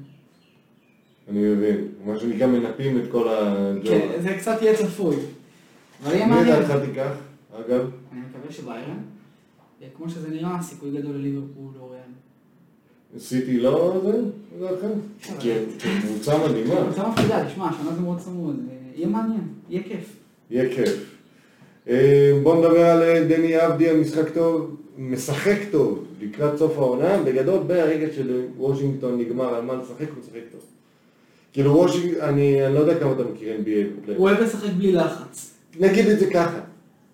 אני 1.30 1.40
מבין. 1.40 1.88
מה 2.06 2.20
שנקרא 2.20 2.48
מנפים 2.48 2.98
את 2.98 3.12
כל 3.12 3.28
הג'וב. 3.30 3.88
כן, 3.88 4.22
זה 4.22 4.36
קצת 4.38 4.62
יהיה 4.62 4.78
צפוי. 4.78 5.16
אבל 6.04 6.14
יהיה 6.14 6.28
מי. 6.28 6.36
לדעתך 6.42 6.86
תיקח, 6.86 7.12
אגב? 7.54 7.90
אני 8.12 8.22
מקווה 8.22 8.52
שביירן. 8.52 9.00
אה, 9.82 9.88
כמו 9.98 10.10
שזה 10.10 10.30
נראה, 10.30 10.62
סיכוי 10.62 10.92
גדול 10.92 11.16
לליברפול 11.16 11.74
או 11.80 11.90
ריאל. 11.90 12.02
סיטי 13.20 13.58
לא 13.60 14.02
זה? 14.04 14.18
לדעתך? 14.60 14.86
כי 15.40 15.52
הם 15.52 15.64
קבוצה 16.02 16.38
מדהימה. 16.48 16.76
קבוצה 16.76 17.10
מפחידה, 17.10 17.46
תשמע, 17.46 17.70
השנה 17.70 17.96
זה 17.96 18.02
מאוד 18.02 18.20
צמוד. 18.20 18.56
אה, 18.70 18.76
יהיה 18.96 19.08
מעניין, 19.08 19.48
יהיה 19.70 19.84
כיף. 19.84 20.16
יהיה 20.52 20.76
כיף. 20.76 21.16
אה, 21.88 22.40
בוא 22.44 22.56
נדבר 22.60 22.86
על 22.86 23.02
אה, 23.02 23.24
דני 23.24 23.66
אבדיה, 23.66 23.94
משחק 23.94 24.30
טוב, 24.34 24.76
משחק 24.98 25.58
טוב 25.72 26.06
לקראת 26.22 26.58
סוף 26.58 26.78
העונה, 26.78 27.24
בגדול 27.24 27.64
ברגע 27.64 28.08
שוושינגטון 28.14 29.20
נגמר 29.20 29.56
על 29.56 29.66
מה 29.66 29.74
לשחק, 29.74 30.10
הוא 30.10 30.20
משחק 30.20 30.42
טוב. 30.52 30.62
כאילו 31.54 31.72
וושינגטון, 31.72 32.22
אני 32.22 32.66
אני 32.66 32.76
לא 32.76 32.80
יודע 32.80 33.00
כמה 33.00 33.12
אתה 33.12 33.24
מכיר 33.24 33.58
NBA. 33.64 34.10
הוא 34.18 34.30
אוהב 34.30 34.42
לשחק 34.42 34.70
בלי 34.78 34.92
לחץ. 34.92 35.52
נגיד 35.80 36.08
את 36.08 36.20
זה 36.20 36.30
ככה, 36.32 36.60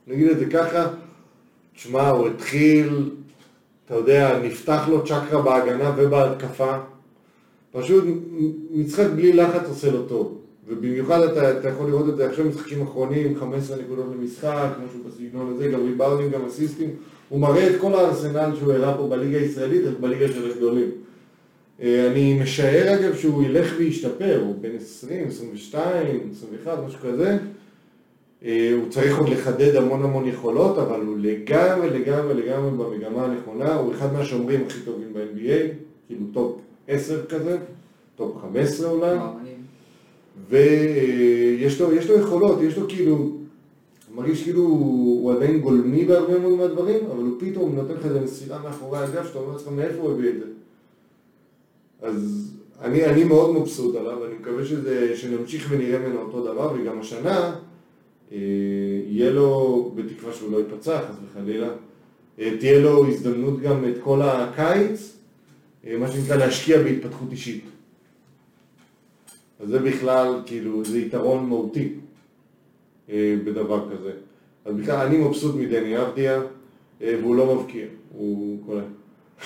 נגיד 0.07 0.27
את 0.27 0.39
זה 0.39 0.45
ככה, 0.45 0.87
תשמע, 1.75 2.09
הוא 2.09 2.27
התחיל, 2.27 3.09
אתה 3.91 3.99
יודע, 3.99 4.39
נפתח 4.43 4.87
לו 4.89 5.05
צ'קרה 5.05 5.41
בהגנה 5.41 5.91
ובהתקפה, 5.97 6.77
פשוט 7.71 8.03
משחק 8.71 9.05
בלי 9.15 9.33
לחץ 9.33 9.69
עושה 9.69 9.91
לו 9.91 10.01
טוב, 10.03 10.37
ובמיוחד 10.67 11.21
אתה, 11.21 11.59
אתה 11.59 11.69
יכול 11.69 11.87
לראות 11.87 12.09
את 12.09 12.17
זה 12.17 12.29
עכשיו 12.29 12.45
משחקים 12.45 12.81
אחרונים, 12.81 13.39
15 13.39 13.77
נקודות 13.77 14.05
למשחק, 14.15 14.67
משהו 14.85 14.99
בסגנון 15.07 15.53
הזה, 15.53 15.67
גם 15.67 15.85
ריבאונדים, 15.85 16.29
גם 16.31 16.45
אסיסטים, 16.45 16.89
הוא 17.29 17.39
מראה 17.39 17.69
את 17.69 17.81
כל 17.81 17.93
הארסנל 17.93 18.51
שהוא 18.59 18.73
הראה 18.73 18.97
פה 18.97 19.07
בליגה 19.07 19.37
הישראלית, 19.37 19.81
רק 19.85 19.99
בליגה 19.99 20.27
של 20.27 20.51
הגדולים. 20.51 20.89
אה, 21.81 22.07
אני 22.11 22.39
משער 22.43 22.93
אגב 22.93 23.15
שהוא 23.15 23.43
ילך 23.43 23.73
וישתפר, 23.77 24.41
הוא 24.45 24.55
בן 24.61 24.75
20, 24.75 25.27
22, 25.27 26.19
21, 26.31 26.77
משהו 26.87 26.99
כזה. 26.99 27.37
אה, 28.45 28.71
הוא 28.73 28.89
צריך 28.89 29.17
עוד 29.17 29.29
לחדד 29.29 29.75
המון 29.75 30.03
המון 30.03 30.27
יכולות, 30.27 30.77
אבל 30.77 31.01
הוא 31.01 31.17
לגמרי, 31.19 31.89
לגמרי, 31.89 32.33
לגמרי 32.33 32.71
במגמה 32.71 33.25
הנכונה, 33.25 33.75
הוא 33.75 33.93
אחד 33.93 34.13
מהשומרים 34.13 34.63
הכי 34.67 34.79
טובים 34.79 35.13
ב-NBA, 35.13 35.73
כאילו 36.07 36.25
top 36.34 36.59
10 36.87 37.25
כזה, 37.25 37.57
top 38.15 38.38
15 38.41 38.89
אולי. 38.89 39.17
ויש 40.49 41.81
לו, 41.81 41.93
יש 41.93 42.09
לו 42.09 42.15
יכולות, 42.15 42.61
יש 42.61 42.77
לו 42.77 42.87
כאילו, 42.87 43.31
מרגיש 44.15 44.43
כאילו 44.43 44.61
הוא 44.61 45.33
עדיין 45.33 45.59
גולמי 45.59 46.05
בהרבה 46.05 46.39
מאוד 46.39 46.57
מהדברים, 46.57 47.05
אבל 47.11 47.23
הוא 47.23 47.35
פתאום 47.39 47.75
נותן 47.75 47.93
לך 47.93 48.05
איזה 48.05 48.21
מסירה 48.21 48.59
מאחורי 48.63 48.99
הגב, 48.99 49.25
שאתה 49.25 49.39
אומר 49.39 49.53
לעצמך 49.53 49.73
מאיפה 49.75 50.01
הוא 50.01 50.11
הביא 50.11 50.29
את 50.29 50.35
זה. 50.39 50.45
אז 52.01 52.51
אני, 52.81 53.05
אני 53.05 53.23
מאוד 53.23 53.55
מבסוט 53.55 53.95
עליו, 53.95 54.17
ואני 54.21 54.33
מקווה 54.41 54.65
שזה, 54.65 55.17
שנמשיך 55.17 55.67
ונראה 55.69 55.99
ממנו 55.99 56.21
אותו 56.21 56.43
דבר, 56.43 56.73
וגם 56.75 56.99
השנה 56.99 57.37
אה, 57.39 57.53
יהיה 58.32 59.32
לו, 59.32 59.91
בתקווה 59.95 60.34
שהוא 60.34 60.51
לא 60.51 60.57
ייפצע, 60.57 60.99
חס 61.01 61.15
וחלילה, 61.25 61.67
אה, 62.39 62.57
תהיה 62.59 62.79
לו 62.79 63.07
הזדמנות 63.07 63.61
גם 63.61 63.86
את 63.86 63.95
כל 64.03 64.21
הקיץ, 64.21 65.17
אה, 65.88 65.97
מה 65.97 66.11
שנקרא 66.11 66.36
להשקיע 66.36 66.84
בהתפתחות 66.84 67.32
אישית. 67.32 67.63
אז 69.59 69.69
זה 69.69 69.79
בכלל, 69.79 70.41
כאילו, 70.45 70.86
זה 70.86 70.99
יתרון 70.99 71.45
מהותי 71.45 71.93
אה, 73.09 73.36
בדבר 73.45 73.89
כזה. 73.91 74.11
אז 74.65 74.75
בכלל, 74.75 75.05
אני 75.07 75.17
מבסוט 75.17 75.55
מדני 75.55 76.01
אבדיה, 76.01 76.41
אה, 77.01 77.15
והוא 77.21 77.36
לא 77.36 77.55
מבקיע, 77.55 77.86
הוא 78.13 78.59
קולע. 78.65 78.84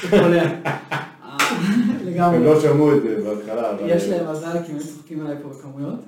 קולע. 0.10 0.44
אה, 0.44 0.78
הם 1.22 2.08
לגמרי. 2.08 2.44
לא 2.44 2.62
שמעו 2.62 2.98
את 2.98 3.02
זה 3.02 3.22
בהתחלה, 3.24 3.72
אבל... 3.72 3.90
יש 3.90 4.04
להם 4.04 4.32
מזל 4.32 4.64
כי 4.66 4.72
הם 4.72 4.80
צוחקים 4.80 5.22
עליי 5.22 5.36
פה 5.44 5.50
בכמויות. 5.50 6.00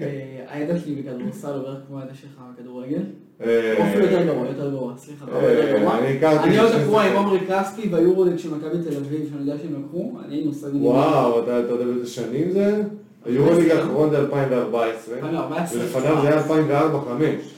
אה, 0.00 0.44
הידע 0.48 0.78
שלי 0.78 0.94
בכדורסל 0.94 1.52
עובר 1.52 1.76
כמו 1.86 2.00
הידע 2.00 2.14
שלך 2.14 2.40
בכדורגל. 2.54 3.02
אה, 3.40 3.88
אפילו 3.90 4.04
יותר 4.04 4.24
גרוע, 4.26 4.48
יותר 4.48 4.70
גרוע, 4.70 4.92
סליחה, 4.96 5.24
אה. 5.32 6.44
אני 6.44 6.58
עוד 6.58 6.72
הקרוע 6.72 7.02
עם. 7.02 7.16
עומרי 7.16 7.38
כספי 7.48 7.88
ביורוליג 7.88 8.36
של 8.36 8.54
מכבי 8.54 8.82
תל 8.82 8.96
אביב, 8.96 9.28
שאני 9.30 9.40
יודע 9.40 9.62
שהם 9.62 9.84
לקחו, 9.84 10.12
אני 10.24 10.44
נוסע 10.44 10.68
מדינה. 10.68 10.84
וואו, 10.84 11.42
אתה 11.42 11.50
יודע 11.50 11.84
באיזה 11.84 12.06
שנים 12.06 12.50
זה? 12.50 12.82
היורוליג 13.24 13.70
האחרון 13.70 14.10
זה 14.10 14.18
2014, 14.18 15.14
2014. 15.14 15.80
ולפניו 15.80 16.22
זה 16.22 16.28
היה 16.28 16.44
2004-2005. 16.44 17.56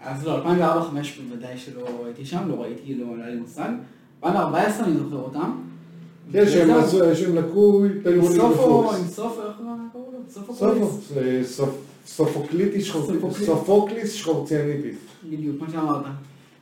אז 0.00 0.26
לא, 0.26 0.44
2004-2005 0.44 0.46
בוודאי 1.28 1.56
שלא 1.56 1.86
הייתי 2.04 2.24
שם, 2.24 2.48
לא 2.48 2.62
ראיתי, 2.62 2.94
לא 2.94 3.06
היה 3.18 3.30
לי 3.30 3.36
מושג. 3.36 3.70
2014 4.24 4.86
אני 4.86 4.96
זוכר 4.96 5.16
אותם. 5.16 5.50
כן, 6.32 6.44
שהם 7.14 7.36
לקחו 7.36 7.84
את 7.86 8.06
היורוליג 8.06 8.42
בפוקס. 8.42 9.18
עם 9.18 9.28
איך 9.28 9.92
קראו 9.92 10.03
אה, 11.16 11.40
סופ- 11.44 12.06
סופוקליטיס. 12.06 12.90
סופוקליס 13.44 14.12
שחורציאניטיס. 14.12 14.96
בדיוק, 15.30 15.56
מה 15.60 15.70
שאמרת. 15.70 16.04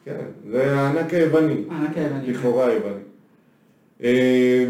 כן, 0.05 0.25
זה 0.51 0.81
הענק 0.81 1.15
היווני. 1.15 1.65
הענק 1.71 1.97
היווני. 1.97 2.33
לכאורה 2.33 2.67
היווני. 2.67 3.01
אה, 4.03 4.67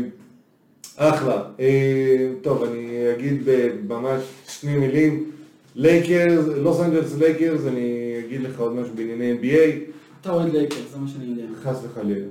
אחלה. 0.96 1.42
אה, 1.60 2.28
טוב, 2.42 2.62
אני 2.64 3.12
אגיד 3.16 3.42
ממש 3.88 4.22
שני 4.48 4.76
מילים. 4.76 5.30
לייקרס, 5.74 6.44
לוס 6.46 6.80
אנג'לס 6.80 7.14
לייקרס, 7.18 7.60
אני 7.66 7.90
אגיד 8.26 8.40
לך 8.40 8.60
עוד 8.60 8.72
משהו 8.72 8.94
בענייני 8.94 9.32
NBA, 9.40 9.90
אתה 10.20 10.30
אוהד 10.32 10.52
לייקרס, 10.52 10.78
זה 10.92 10.98
מה 10.98 11.08
שאני 11.08 11.24
יודע. 11.24 11.42
חס 11.62 11.76
וחלילה. 11.84 12.26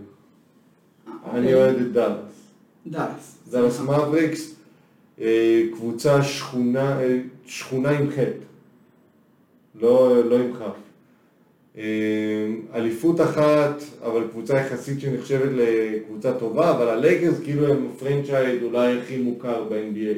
אני 1.08 1.38
אוקיי. 1.40 1.54
אוהד 1.54 1.76
את 1.76 1.92
דאלאס. 1.92 2.18
דאלאס. 2.88 3.38
דאלאס 3.52 3.80
מאבריקס, 3.80 4.56
קבוצה 5.72 6.24
שכונה, 6.24 7.02
אה, 7.02 7.18
שכונה 7.46 7.90
עם 7.90 8.10
חי"ת, 8.10 8.44
לא, 9.82 10.24
לא 10.30 10.36
עם 10.36 10.54
כף. 10.54 10.76
אה, 11.78 11.84
אליפות 12.76 13.22
אחת, 13.22 13.84
אבל 14.06 14.24
קבוצה 14.32 14.58
יחסית 14.58 15.00
שנחשבת 15.00 15.50
לקבוצה 15.54 16.34
טובה, 16.34 16.72
אבל 16.72 16.88
הלייקרס 16.88 17.40
כאילו 17.44 17.68
הם 17.68 17.88
ה 17.96 18.02
franchise 18.02 18.64
אולי 18.64 18.98
הכי 18.98 19.18
מוכר 19.18 19.64
ב-NBA. 19.70 20.18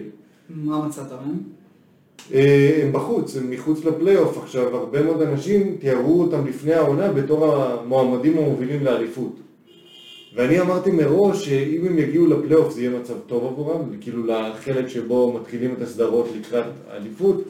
מה 0.50 0.88
מצאת 0.88 1.12
מהם? 1.12 1.38
אה, 2.34 2.80
הם 2.84 2.94
בחוץ, 2.94 3.38
הם 3.38 3.50
מחוץ 3.50 3.86
לפלייאוף. 3.86 4.38
עכשיו, 4.38 4.76
הרבה 4.76 5.04
מאוד 5.04 5.22
אנשים 5.22 5.78
תיארו 5.80 6.22
אותם 6.22 6.48
לפני 6.48 6.74
העונה 6.74 7.12
בתור 7.12 7.56
המועמדים 7.56 8.38
המובילים 8.38 8.84
לאליפות. 8.84 9.40
ואני 10.36 10.62
אמרתי 10.62 10.92
מראש 10.92 11.46
שאם 11.46 11.86
הם 11.86 12.00
יגיעו 12.00 12.28
לפלייאוף 12.28 12.74
זה 12.74 12.82
יהיה 12.82 13.00
מצב 13.00 13.14
טוב 13.28 13.46
עבורם, 13.46 13.82
כאילו 14.02 14.26
לחלק 14.26 14.88
שבו 14.88 15.40
מתחילים 15.40 15.74
את 15.74 15.82
הסדרות 15.82 16.28
לקראת 16.38 16.66
האליפות. 16.90 17.44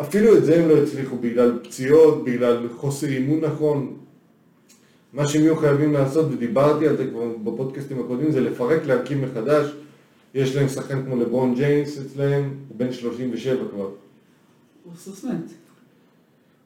אפילו 0.00 0.36
את 0.36 0.44
זה 0.44 0.62
הם 0.62 0.68
לא 0.68 0.76
הצליחו 0.76 1.16
בגלל 1.16 1.58
פציעות, 1.62 2.24
בגלל 2.24 2.68
חוסר 2.76 3.06
אימון 3.06 3.40
נכון. 3.40 3.96
מה 5.12 5.26
שהם 5.26 5.42
יהיו 5.42 5.56
חייבים 5.56 5.92
לעשות, 5.92 6.26
ודיברתי 6.32 6.88
על 6.88 6.96
זה 6.96 7.06
כבר 7.06 7.28
בפודקאסטים 7.44 8.00
הקודמים, 8.00 8.32
זה 8.32 8.40
לפרק, 8.40 8.86
להקים 8.86 9.22
מחדש. 9.22 9.72
יש 10.34 10.56
להם 10.56 10.68
שחקן 10.68 11.04
כמו 11.04 11.16
לברון 11.16 11.54
ג'יינס 11.54 11.98
אצלהם, 11.98 12.54
הוא 12.68 12.78
בן 12.78 12.92
37 12.92 13.56
כבר. 13.70 13.90
הוא 14.84 14.92
סוס 14.96 15.24
מת. 15.24 15.63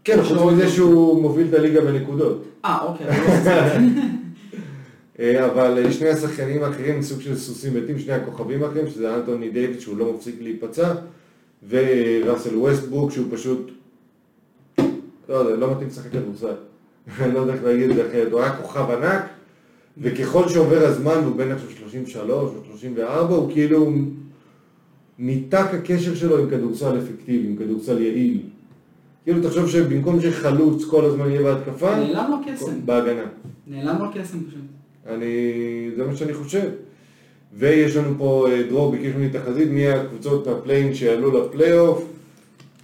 כן, 0.08 0.22
חוץ 0.22 0.38
מזה 0.52 0.68
שהוא 0.68 1.22
מוביל 1.22 1.46
את 1.48 1.54
הליגה 1.54 1.80
בנקודות. 1.80 2.44
אה, 2.64 2.84
אוקיי, 2.84 3.06
אבל 3.08 3.16
הוא. 3.80 4.02
אה, 5.20 5.46
אבל 5.46 5.92
שני 5.92 6.08
השחקנים 6.08 6.62
האחרים 6.62 7.02
סוג 7.02 7.20
של 7.20 7.36
סוסים 7.36 7.74
מתים, 7.74 7.98
שני 7.98 8.12
הכוכבים 8.12 8.62
האחרים, 8.62 8.88
שזה 8.88 9.14
אנטוני 9.14 9.50
דיוויד 9.50 9.80
שהוא 9.80 9.98
לא 9.98 10.12
מפסיק 10.12 10.34
להיפצע, 10.40 10.94
וראסל 11.68 12.56
ווסטבורק 12.56 13.12
שהוא 13.12 13.26
פשוט, 13.30 13.70
לא 15.28 15.34
יודע, 15.34 15.56
לא 15.56 15.70
מתאים 15.70 15.88
לשחק 15.88 16.12
כדורסל. 16.12 16.46
אני 17.20 17.34
לא 17.34 17.38
יודע 17.38 17.52
איך 17.52 17.64
להגיד 17.64 17.90
את 17.90 17.96
זה 17.96 18.08
אחרת, 18.08 18.32
הוא 18.32 18.40
היה 18.40 18.56
כוכב 18.56 18.90
ענק, 18.90 19.22
וככל 19.98 20.48
שעובר 20.48 20.86
הזמן, 20.86 21.20
והוא 21.22 21.36
בן 21.36 21.52
עכשיו 21.52 21.70
33 21.70 22.28
או 22.28 22.64
34, 22.64 23.34
הוא 23.34 23.52
כאילו 23.52 23.92
ניתק 25.18 25.66
הקשר 25.72 26.14
שלו 26.14 26.38
עם 26.38 26.50
כדורסל 26.50 26.98
אפקטיבי, 26.98 27.48
עם 27.48 27.56
כדורסל 27.56 28.00
יעיל. 28.00 28.40
כאילו 29.24 29.48
תחשוב 29.48 29.68
שבמקום 29.68 30.20
שחלוץ 30.20 30.84
כל 30.84 31.04
הזמן 31.04 31.30
יהיה 31.30 31.42
בהתקפה, 31.42 31.96
נעלם 31.96 32.30
לו 32.30 32.36
קסם. 32.46 32.86
בהגנה. 32.86 33.24
נעלם 33.66 34.02
לו 34.02 34.08
קסם 34.14 34.38
פשוט. 34.44 34.60
אני, 35.06 35.90
זה 35.96 36.04
מה 36.04 36.16
שאני 36.16 36.34
חושב. 36.34 36.70
ויש 37.54 37.96
לנו 37.96 38.14
פה, 38.18 38.48
אה, 38.50 38.62
דרור 38.62 38.92
ביקש 38.92 39.14
ממני 39.14 39.30
תחזית, 39.30 39.68
מי 39.68 39.88
הקבוצות 39.88 40.46
מה 40.46 40.57
play-in 40.57 40.94
שיעלו 40.94 41.40
לפלייאוף, 41.40 42.04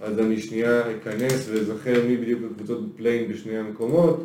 אז 0.01 0.19
אני 0.19 0.41
שנייה 0.41 0.81
אכנס 0.91 1.49
ואזכר 1.49 2.03
מי 2.07 2.17
בדיוק 2.17 2.39
הקבוצות 2.51 2.89
ב 2.89 2.94
play-in 2.94 3.31
בשני 3.31 3.57
המקומות. 3.57 4.23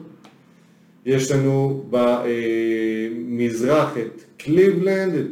יש 1.06 1.30
לנו 1.30 1.84
במזרח 1.90 3.98
את 3.98 4.22
קליבלנד, 4.36 5.14
את 5.14 5.26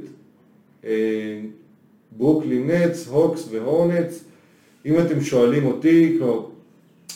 אה, 0.85 1.41
ברוקלין 2.17 2.71
נטס, 2.71 3.09
הוקס 3.09 3.49
והורנטס. 3.51 4.25
אם 4.87 4.99
אתם 4.99 5.21
שואלים 5.21 5.67
אותי, 5.67 6.17
כלומר, 6.19 6.43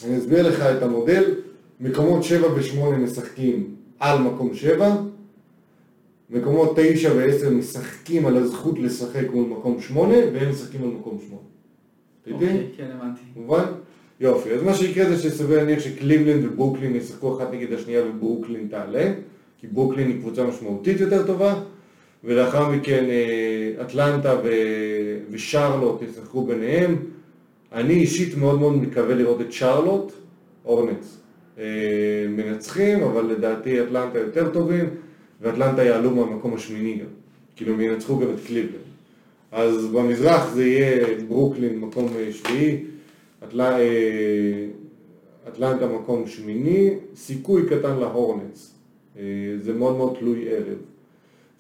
אני 0.05 0.19
אסביר 0.19 0.49
לך 0.49 0.61
את 0.61 0.83
המודל, 0.83 1.35
מקומות 1.81 2.25
7 2.25 2.49
ו-8 2.55 2.97
משחקים 2.97 3.75
על 4.01 4.19
מקום 4.19 4.55
7, 4.55 4.97
מקומות 6.31 6.77
9 6.77 7.13
ו-10 7.17 7.51
משחקים 7.51 8.27
על 8.27 8.37
הזכות 8.37 8.79
לשחק 8.79 9.31
מול 9.33 9.47
מקום 9.47 9.81
8, 9.81 10.15
והם 10.33 10.51
משחקים 10.51 10.83
על 10.83 10.89
מקום 10.89 11.19
8. 11.29 11.41
אתה 12.23 12.31
איתי? 12.31 12.45
אוקיי, 12.45 12.69
כן, 12.77 12.89
הבנתי. 12.99 13.21
מובן? 13.37 13.65
יופי, 14.21 14.53
אז 14.53 14.63
מה 14.63 14.75
שיקרה 14.75 15.09
זה 15.09 15.23
שסביר 15.23 15.57
להניח 15.57 15.81
שקליבלנד 15.81 16.45
וברוקלין 16.45 16.97
ישחקו 16.97 17.37
אחת 17.37 17.53
נגד 17.53 17.73
השנייה 17.73 18.03
וברוקלין 18.07 18.69
תעלה, 18.71 19.13
כי 19.61 19.67
ברוקלין 19.67 20.09
היא 20.09 20.21
קבוצה 20.21 20.45
משמעותית 20.45 21.01
יותר 21.01 21.27
טובה, 21.27 21.55
ולאחר 22.25 22.69
מכן 22.69 23.05
אה, 23.05 23.83
אטלנטה 23.83 24.37
ו- 24.45 25.19
ושרלוט 25.31 26.03
ישחקו 26.03 26.47
ביניהם. 26.47 26.97
אני 27.75 27.95
אישית 27.95 28.37
מאוד 28.37 28.61
מאוד 28.61 28.77
מקווה 28.77 29.15
לראות 29.15 29.41
את 29.41 29.53
שרלוט, 29.53 30.13
הורנטס, 30.65 31.19
אה, 31.59 31.65
מנצחים, 32.29 33.03
אבל 33.03 33.25
לדעתי 33.25 33.83
אטלנטה 33.83 34.19
יותר 34.19 34.51
טובים, 34.51 34.85
ואטלנטה 35.41 35.85
יעלו 35.85 36.11
מהמקום 36.11 36.55
השמיני 36.55 36.99
גם, 36.99 37.07
כאילו 37.57 37.75
הם 37.75 37.81
ינצחו 37.81 38.19
גם 38.19 38.31
את 38.35 38.47
קליבלנד. 38.47 38.83
אז 39.53 39.87
במזרח 39.87 40.55
זה 40.55 40.67
יהיה 40.67 41.07
ברוקלין 41.29 41.79
מקום 41.79 42.09
אה, 42.17 42.33
שביעי, 42.33 42.85
אטל... 43.45 43.61
אה, 43.61 44.67
אטלנטה 45.49 45.87
מקום 45.87 46.27
שמיני, 46.27 46.95
סיכוי 47.17 47.63
קטן 47.69 47.97
להורנץ. 47.97 48.75
זה 49.63 49.73
מאוד 49.73 49.97
מאוד 49.97 50.17
תלוי 50.19 50.49
ערב. 50.49 50.79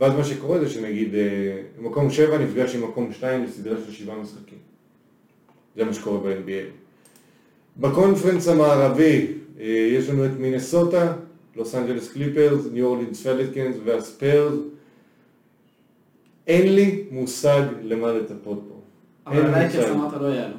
ואז 0.01 0.13
מה 0.15 0.25
שקורה 0.25 0.59
זה 0.59 0.69
שנגיד 0.69 1.15
מקום 1.81 2.11
שבע 2.11 2.39
נפגש 2.39 2.75
עם 2.75 2.85
מקום 2.85 3.13
שתיים 3.13 3.45
לסדרה 3.45 3.77
של 3.87 3.93
שבעה 3.93 4.17
משחקים. 4.19 4.59
זה 5.77 5.85
מה 5.85 5.94
שקורה 5.94 6.19
ב-NBA. 6.19 6.82
בקונפרנס 7.77 8.49
המערבי 8.49 9.27
אה, 9.61 9.66
יש 9.66 10.09
לנו 10.09 10.27
את 10.27 10.31
מינסוטה, 10.39 11.12
לוס 11.57 11.74
אנג'לס 11.74 12.12
קליפרס, 12.12 12.66
ניו 12.73 12.86
אורלינס 12.86 13.27
פליקנס 13.27 13.77
והספיירס. 13.85 14.55
אין 16.47 16.74
לי 16.74 17.05
מושג 17.11 17.62
למה 17.82 18.12
לצפות 18.12 18.62
פה. 18.69 18.81
אבל 19.27 19.47
הלייקרס. 19.47 19.90
אמרת 19.90 20.20
לא 20.20 20.27
יעלו. 20.27 20.57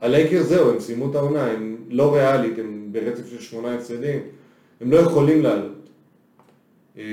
הלייקרס 0.00 0.46
זהו, 0.46 0.70
הם 0.70 0.80
סיימו 0.80 1.10
את 1.10 1.14
העונה, 1.14 1.46
הם 1.46 1.76
לא 1.88 2.14
ריאלית, 2.14 2.58
הם 2.58 2.88
ברצף 2.92 3.30
של 3.30 3.40
שמונה 3.40 3.74
הפסדים, 3.74 4.20
הם 4.80 4.90
לא 4.90 4.96
יכולים 4.96 5.42
לעלות. 5.42 5.88
אה, 6.98 7.04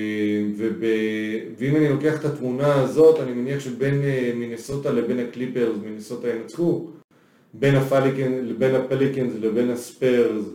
וב... 0.58 0.84
ואם 1.58 1.76
אני 1.76 1.90
לוקח 1.90 2.20
את 2.20 2.26
התמונה 2.26 2.82
הזאת, 2.82 3.20
אני 3.20 3.34
מניח 3.34 3.60
שבין 3.60 4.02
אה, 4.02 4.32
מינסוטה 4.36 4.92
לבין 4.92 5.20
הקליפרס, 5.20 5.78
מינסוטה 5.84 6.28
ינצחו, 6.30 6.88
בין, 7.60 7.76
הפליקן, 7.76 8.54
בין 8.58 8.76
הפליקנס 8.76 9.34
לבין 9.42 9.70
הספיירס, 9.70 10.46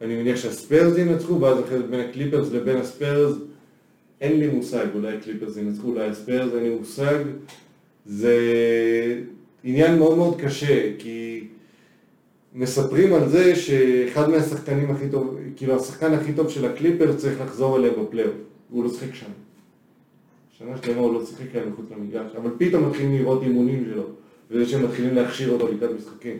אני 0.00 0.22
מניח 0.22 0.36
שהספיירס 0.36 0.98
ינצחו, 0.98 1.40
ואז 1.40 1.60
אחרי 1.64 1.78
זה 1.78 1.84
בין 1.84 2.00
הקליפרס 2.00 2.52
לבין 2.52 2.76
הספיירס, 2.76 3.34
אין 4.20 4.40
לי 4.40 4.46
מושג, 4.46 4.86
אולי 4.94 5.16
הקליפרס 5.16 5.56
ינצחו, 5.56 5.88
אולי 5.88 6.06
הספיירס, 6.06 6.54
אין 6.54 6.62
לי 6.62 6.70
מושג. 6.70 7.18
זה 8.06 8.36
עניין 9.64 9.98
מאוד 9.98 10.16
מאוד 10.16 10.40
קשה, 10.40 10.90
כי 10.98 11.44
מספרים 12.54 13.14
על 13.14 13.28
זה 13.28 13.56
שאחד 13.56 14.30
מהשחקנים 14.30 14.90
הכי 14.90 15.08
טוב, 15.08 15.38
כאילו 15.56 15.76
השחקן 15.76 16.12
הכי 16.14 16.32
טוב 16.32 16.50
של 16.50 16.64
הקליפרס 16.64 17.16
צריך 17.16 17.40
לחזור 17.40 17.76
אליהם 17.76 17.94
בפלייאוף, 18.02 18.34
והוא 18.70 18.84
לא 18.84 18.90
שיחק 18.90 19.14
שם. 19.14 19.30
שנה 20.58 20.76
שלמה 20.82 21.00
הוא 21.00 21.14
לא 21.14 21.26
שיחק 21.26 21.52
כאן 21.52 21.68
מחוץ 21.68 21.86
למגרש, 21.96 22.30
אבל 22.36 22.50
פתאום 22.58 22.88
מתחילים 22.88 23.18
לראות 23.18 23.42
אימונים 23.42 23.84
שלו, 23.84 24.04
וזה 24.50 24.70
שהם 24.70 24.84
מתחילים 24.84 25.14
להכשיר 25.14 25.50
אותו 25.50 25.72
לקראת 25.72 25.90
משחקים. 25.98 26.38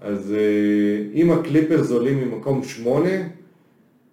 אז 0.00 0.32
אה, 0.32 1.04
אם 1.14 1.30
הקליפרס 1.30 1.90
עולים 1.90 2.28
ממקום 2.28 2.64
שמונה, 2.64 3.28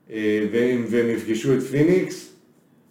אה, 0.10 0.48
והם, 0.52 0.86
והם 0.90 1.10
יפגשו 1.10 1.54
את 1.54 1.62
פיניקס, 1.62 2.34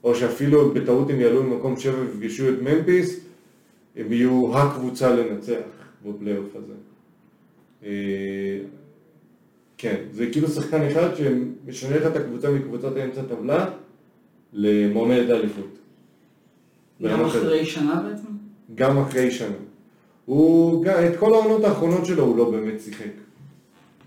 או 0.05 0.15
שאפילו 0.15 0.75
בטעות 0.75 1.11
הם 1.11 1.21
יעלו 1.21 1.43
ממקום 1.43 1.77
שבע 1.77 2.01
ויפגשו 2.01 2.49
את 2.49 2.63
ממפיס, 2.63 3.21
הם 3.97 4.13
יהיו 4.13 4.59
הקבוצה 4.59 5.15
לנצח 5.15 5.61
בפלייאוף 6.07 6.57
הזה. 6.57 6.73
אה, 7.85 8.59
כן, 9.79 9.97
זה 10.13 10.31
כאילו 10.33 10.49
שחקן 10.49 10.83
אחד 10.83 11.09
שמשנה 11.15 11.97
לך 11.97 12.07
את 12.07 12.17
הקבוצה 12.17 12.51
מקבוצת 12.51 12.97
האמצע 12.97 13.23
טבלה 13.23 13.71
למועמדת 14.53 15.31
האליפות. 15.31 15.79
גם. 17.03 17.21
אחרי 17.21 17.65
שנה 17.65 18.03
בעצם? 18.09 18.29
גם 18.75 18.99
אחרי 18.99 19.31
שנה. 19.31 19.57
הוא, 20.27 20.87
את 20.87 21.17
כל 21.19 21.35
העונות 21.35 21.65
האחרונות 21.65 22.07
שלו 22.07 22.25
הוא 22.25 22.37
לא 22.37 22.51
באמת 22.51 22.81
שיחק. 22.81 23.11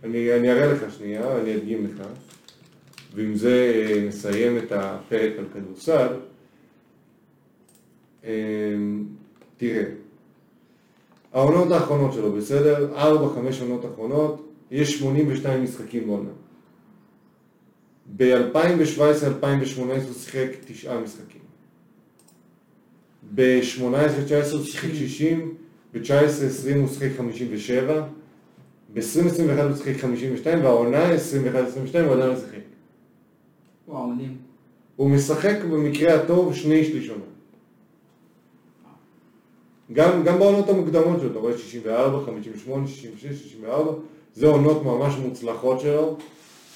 אני, 0.03 0.35
אני 0.35 0.51
אראה 0.51 0.73
לך 0.73 0.93
שנייה, 0.97 1.39
אני 1.41 1.55
אדגים 1.55 1.85
לך, 1.85 2.07
ועם 3.15 3.35
זה 3.35 3.85
אה, 3.89 4.07
נסיים 4.07 4.57
את 4.57 4.71
הפרק 4.71 5.31
על 5.37 5.45
כדורסל. 5.53 6.07
אה, 8.23 8.31
תראה, 9.57 9.83
העונות 11.33 11.71
האחרונות 11.71 12.13
שלו, 12.13 12.31
בסדר? 12.31 12.95
ארבע, 12.95 13.35
חמש 13.35 13.61
עונות 13.61 13.85
אחרונות, 13.85 14.49
יש 14.71 14.99
82 14.99 15.63
משחקים 15.63 16.07
בעונה. 16.07 16.29
ב-2017-2018 18.17 19.79
הוא 19.81 20.13
שיחק 20.13 20.47
תשעה 20.67 20.99
משחקים. 20.99 21.41
ב-18-19 23.35 24.55
הוא 24.55 24.63
שיחק 24.63 24.93
60, 24.93 25.55
ב-19-20 25.93 26.75
הוא 26.75 26.87
שיחק 26.87 27.17
57, 27.17 28.07
ב-2021 28.93 29.61
הוא 29.61 29.75
שיחק 29.75 30.01
52, 30.01 30.63
והעונה 30.63 31.15
21-22 31.15 31.15
הוא 31.99 32.13
עדיין 32.13 32.29
לא 32.29 32.35
שיחק. 32.35 32.59
וואו, 33.87 34.07
מדהים. 34.07 34.37
הוא 34.95 35.09
משחק 35.09 35.57
במקרה 35.71 36.15
הטוב 36.15 36.55
שני 36.55 36.85
שליש 36.85 37.09
עונה. 37.09 37.23
גם, 39.93 40.23
גם 40.23 40.39
בעונות 40.39 40.69
המוקדמות 40.69 41.19
שלו, 41.19 41.31
אתה 41.31 41.39
רואה 41.39 41.57
64, 41.57 42.25
58, 42.25 42.87
66, 42.87 43.41
64, 43.41 43.91
זה 44.35 44.47
עונות 44.47 44.83
ממש 44.83 45.15
מוצלחות 45.15 45.79
שלו, 45.79 46.17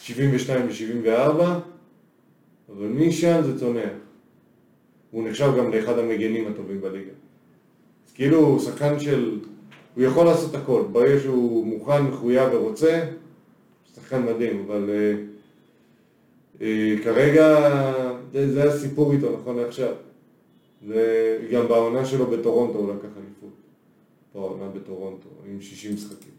72 0.02 0.68
ו-74, 0.68 1.44
אבל 2.70 2.88
משם 2.88 3.42
זה 3.44 3.60
צונח. 3.60 3.92
הוא 5.12 5.30
נחשב 5.30 5.52
גם 5.58 5.72
לאחד 5.72 6.00
המגנים 6.00 6.48
הטובים 6.48 6.82
בליגה. 6.82 7.12
כאילו 8.14 8.38
הוא 8.38 8.60
שחקן 8.60 9.00
של... 9.00 9.40
הוא 9.96 10.04
יכול 10.04 10.26
לעשות 10.26 10.56
הכל, 10.56 10.84
ברגע 10.92 11.20
שהוא 11.20 11.68
מוכן, 11.68 12.02
מחויב 12.02 12.50
ורוצה, 12.54 13.06
שחקן 13.96 14.26
מדהים, 14.26 14.66
אבל 14.68 14.90
אה, 14.90 15.16
אה, 16.62 16.96
כרגע 17.04 17.70
זה, 18.32 18.54
זה 18.54 18.64
הסיפור 18.64 19.12
איתו 19.12 19.38
נכון 19.38 19.58
לעכשיו. 19.58 19.96
זה 20.88 21.38
גם 21.52 21.68
בעונה 21.68 22.06
שלו 22.06 22.26
בטורונטו 22.26 22.78
הוא 22.78 22.94
לקח 22.94 23.10
אליפות. 23.18 23.54
בעונה 24.36 24.70
בטורונטו, 24.70 25.30
עם 25.52 25.62
60 25.62 25.94
משחקים. 25.94 26.34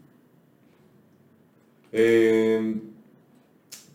אה, 1.93 2.59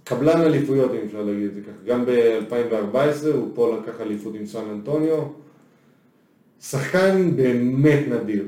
קבלן 0.04 0.40
אליפויות, 0.40 0.90
אם 0.90 1.06
אפשר 1.06 1.22
להגיד 1.22 1.44
את 1.44 1.54
זה 1.54 1.60
ככה. 1.60 1.84
גם 1.86 2.04
ב-2014 2.06 3.26
הוא 3.34 3.50
פה 3.54 3.76
לקח 3.76 4.00
אליפות 4.00 4.34
עם 4.34 4.46
סן 4.46 4.70
אנטוניו. 4.70 5.22
שחקן 6.62 7.36
באמת 7.36 8.04
נדיר. 8.08 8.44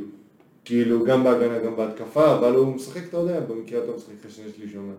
כאילו, 0.65 1.05
גם 1.05 1.25
בהגנה, 1.25 1.59
גם 1.59 1.77
בהתקפה, 1.77 2.35
אבל 2.35 2.55
הוא 2.55 2.75
משחק, 2.75 3.01
אתה 3.09 3.17
יודע, 3.17 3.41
במקרה 3.41 3.83
הטוב 3.83 3.97
משחק 3.97 4.13
אחרי 4.21 4.31
שני 4.31 4.45
שליש 4.57 4.77
עונה. 4.77 4.93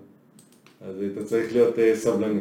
אז 0.81 0.95
אתה 1.13 1.25
צריך 1.25 1.53
להיות 1.53 1.75
uh, 1.75 1.79
סבלני. 1.95 2.39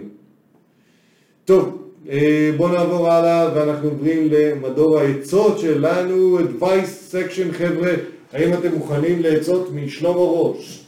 טוב, 1.45 1.89
uh, 2.07 2.11
בואו 2.57 2.73
נעבור 2.73 3.11
הלאה, 3.11 3.51
ואנחנו 3.55 3.89
עוברים 3.89 4.29
למדור 4.31 4.99
העצות 4.99 5.59
שלנו, 5.59 6.39
advice 6.39 7.13
section, 7.15 7.53
חבר'ה, 7.53 7.93
האם 8.33 8.53
אתם 8.53 8.75
מוכנים 8.75 9.23
לעצות 9.23 9.73
משלום 9.73 10.17
הראש? 10.17 10.85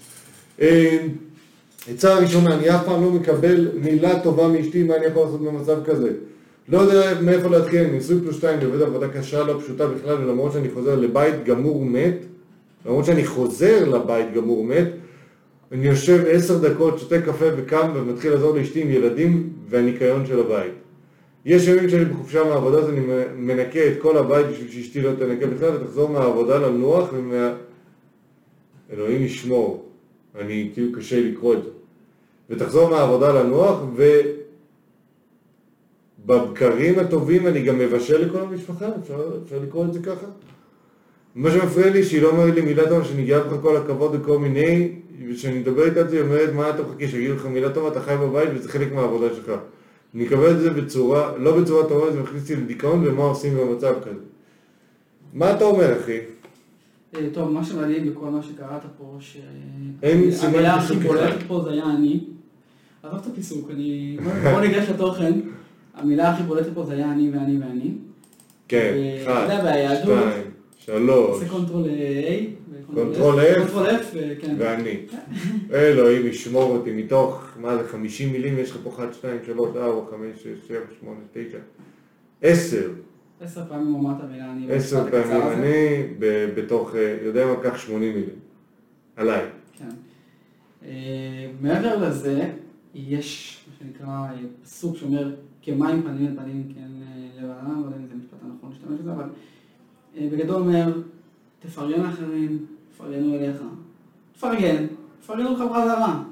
Uh, 0.59 0.62
עצה 1.90 2.15
הראשונה, 2.15 2.55
אני 2.55 2.70
אף 2.70 2.85
פעם 2.85 3.05
לא 3.05 3.11
מקבל 3.11 3.70
מילה 3.74 4.20
טובה 4.20 4.48
מאשתי, 4.48 4.82
מה 4.82 4.97
אני 4.97 5.06
יכול 5.06 5.23
לעשות 5.23 5.40
במצב 5.40 5.85
כזה? 5.85 6.12
לא 6.69 6.78
יודע 6.78 7.20
מאיפה 7.20 7.49
להתחיל, 7.49 7.81
אני 7.81 7.99
נשוי 7.99 8.20
פלוס 8.20 8.36
שתיים, 8.36 8.59
אני 8.59 8.65
עובד 8.65 8.82
עבודה 8.82 9.09
קשה, 9.09 9.45
לא 9.45 9.61
פשוטה 9.61 9.86
בכלל, 9.86 10.15
ולמרות 10.15 10.53
שאני 10.53 10.70
חוזר 10.70 10.97
לבית 10.97 11.45
גמור 11.45 11.85
מת, 11.85 12.16
למרות 12.86 13.05
שאני 13.05 13.27
חוזר 13.27 13.89
לבית 13.89 14.32
גמור 14.35 14.65
מת, 14.65 14.89
אני 15.73 15.86
יושב 15.86 16.24
עשר 16.28 16.59
דקות, 16.59 16.99
שותה 16.99 17.23
קפה 17.23 17.47
וקם 17.57 17.91
ומתחיל 17.95 18.32
לעזור 18.32 18.57
לאשתי 18.57 18.82
עם 18.82 18.91
ילדים 18.91 19.51
והניקיון 19.69 20.27
של 20.27 20.41
הבית. 20.41 20.73
יש 21.45 21.69
ימים 21.69 21.86
כשאני 21.86 22.05
בחופשה 22.05 22.45
מהעבודה 22.45 22.78
אז 22.78 22.89
אני 22.89 23.01
מנקה 23.36 23.86
את 23.86 24.03
כל 24.03 24.16
הבית 24.19 24.47
בשביל 24.47 24.70
שאשתי 24.70 25.03
לא 25.03 25.11
תנקה 25.19 25.47
בכלל 25.47 25.70
ותחזור 25.77 26.09
מהעבודה 26.11 26.59
לנוח 26.59 27.09
ומה... 27.12 27.53
אלוהים 28.93 29.23
ישמור, 29.23 29.85
אני 30.41 30.70
כאילו 30.74 30.99
קשה 30.99 31.20
לקרוא 31.20 31.55
את 31.55 31.62
זה. 31.62 31.70
ותחזור 32.51 32.91
מהעבודה 32.91 33.43
לנוח 33.43 33.81
ובבקרים 36.25 36.99
הטובים 36.99 37.47
אני 37.47 37.63
גם 37.63 37.79
מבשל 37.79 38.27
לכל 38.27 38.41
המשפחה, 38.41 38.89
אפשר, 39.03 39.39
אפשר 39.45 39.59
לקרוא 39.63 39.85
את 39.85 39.93
זה 39.93 40.03
ככה? 40.03 40.27
מה 41.35 41.51
שמפריע 41.51 41.91
לי 41.91 42.03
שהיא 42.03 42.23
לא 42.23 42.31
אומרת 42.31 42.55
לי 42.55 42.61
מילה 42.61 42.89
טובה 42.89 43.05
שאני 43.05 43.25
גאה 43.25 43.39
לך 43.39 43.53
כל 43.63 43.77
הכבוד 43.77 44.15
וכל 44.15 44.39
מיני, 44.39 44.93
וכשאני 45.29 45.59
מדבר 45.59 45.85
איתה 45.85 46.01
היא 46.13 46.21
אומרת 46.21 46.53
מה 46.53 46.71
אתה 46.71 46.83
מחכה 46.83 47.09
שיגידו 47.09 47.35
לך 47.35 47.47
מילה 47.47 47.71
טובה, 47.71 47.89
אתה 47.89 48.01
חי 48.01 48.17
בבית 48.21 48.49
וזה 48.55 48.69
חלק 48.69 48.93
מהעבודה 48.93 49.27
שלך. 49.35 49.53
אני 50.15 50.27
אקבל 50.27 50.51
את 50.51 50.61
זה 50.61 50.71
בצורה, 50.71 51.39
לא 51.39 51.61
בצורה 51.61 51.89
טובה, 51.89 52.13
זה 52.13 52.21
מכניס 52.21 52.43
אותי 52.43 52.57
לדיכאון 52.57 53.07
ומה 53.07 53.23
עושים 53.23 53.57
במצב 53.57 53.95
כזה. 54.01 54.21
מה 55.35 55.57
אתה 55.57 55.65
אומר 55.65 56.01
אחי? 56.01 56.19
אה, 57.17 57.29
טוב, 57.33 57.51
מה 57.51 57.65
שמדהים 57.65 58.11
בכל 58.11 58.27
מה 58.27 58.43
שקראת 58.43 58.83
פה, 58.99 59.17
שהמילה 59.21 60.75
הכי 60.75 60.95
בולטת. 60.95 61.43
פה 61.47 61.61
זה 61.65 61.71
היה 61.71 61.85
אני. 61.85 62.21
עזוב 63.03 63.21
את 63.21 63.27
הפיסוק, 63.27 63.71
אני... 63.71 64.17
בוא 64.53 64.61
ניגש 64.61 64.89
לתוכן. 64.89 65.33
המילה 65.95 66.31
הכי 66.31 66.43
בולטת 66.43 66.71
פה 66.75 66.85
זה 66.85 66.93
היה 66.93 67.12
אני 67.12 67.31
ואני 67.31 67.59
ואני. 67.59 67.91
כן, 68.69 68.93
אה, 68.95 69.23
אחד, 69.23 69.47
שתיים, 70.03 70.51
שלוש, 70.77 71.31
עושה 71.31 71.49
control 71.49 71.85
A, 71.85 72.95
control 72.95 73.41
F, 73.41 73.59
control 73.59 73.87
F, 73.87 74.16
כן. 74.41 74.57
ואני. 74.59 74.97
אלוהים 75.73 76.27
ישמור 76.27 76.77
אותי 76.77 76.93
מתוך, 76.93 77.45
מה 77.61 77.77
זה, 77.77 77.89
50 77.89 78.33
מילים, 78.33 78.59
יש 78.59 78.71
לך 78.71 78.77
פה 78.83 78.91
1, 78.91 79.15
2, 79.15 79.39
3, 79.45 79.77
4, 79.77 80.11
5, 80.11 80.43
6, 80.43 80.47
7, 80.69 80.79
8, 81.01 81.21
9, 81.33 81.59
10, 82.43 82.91
עשר 83.41 83.65
פעמים 83.69 83.95
אמרת 83.95 84.25
מילה 84.31 84.53
אני. 84.53 84.73
10 84.73 85.01
במשפט 85.01 85.15
הקצר 85.15 85.41
פעמים. 85.41 85.59
אני, 85.59 86.05
בתוך, 86.55 86.95
אה, 86.95 87.16
יודע 87.23 87.47
מה, 87.47 87.57
קח 87.62 87.79
80 87.79 88.15
מילים. 88.15 88.29
עליי. 89.16 89.45
כן. 89.73 89.89
אה, 90.85 91.51
מעבר 91.61 92.09
לזה, 92.09 92.51
יש 92.95 93.61
מה 93.69 93.75
שנקרא 93.79 94.09
אה, 94.09 94.37
פסוק 94.62 94.97
שאומר 94.97 95.35
כמים 95.65 96.03
פנים 96.03 96.27
אל 96.27 96.36
פנים 96.36 96.73
כן 96.74 96.91
אה, 97.03 97.43
לבנם, 97.43 97.81
לא 97.81 97.86
יודע 97.86 97.97
אם 97.97 98.07
זה 98.09 98.15
משפט 98.15 98.39
הנכון 98.43 98.70
להשתמש 98.70 99.01
בזה, 99.01 99.12
אבל 99.12 99.24
אה, 100.16 100.28
בגדול 100.32 100.57
אומר, 100.57 100.93
תפרגן 101.61 102.01
לאחרים, 102.01 102.66
תפרגנו 102.95 103.35
אליך. 103.35 103.57
תפרגן, 104.32 104.86
תפרגנו 105.20 105.53
לך 105.53 105.61
בחזרה. 105.61 106.23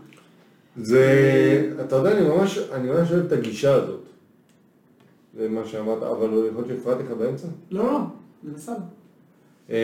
זה, 0.77 1.75
אתה 1.81 1.97
יודע, 1.97 2.19
אני 2.19 2.29
ממש, 2.29 2.59
אני 2.59 2.89
ממש 2.89 3.13
אוהב 3.13 3.27
את 3.27 3.33
הגישה 3.33 3.75
הזאת. 3.75 4.01
זה 5.37 5.49
מה 5.49 5.65
שאמרת, 5.65 6.03
אבל 6.03 6.27
יכול 6.27 6.65
להיות 6.65 6.67
שהפרעתי 6.69 7.03
לך 7.03 7.11
באמצע? 7.11 7.47
לא, 7.71 7.85
לא, 7.85 8.01
זה 8.45 8.51
בסדר. 8.55 8.77
אמ, 9.71 9.75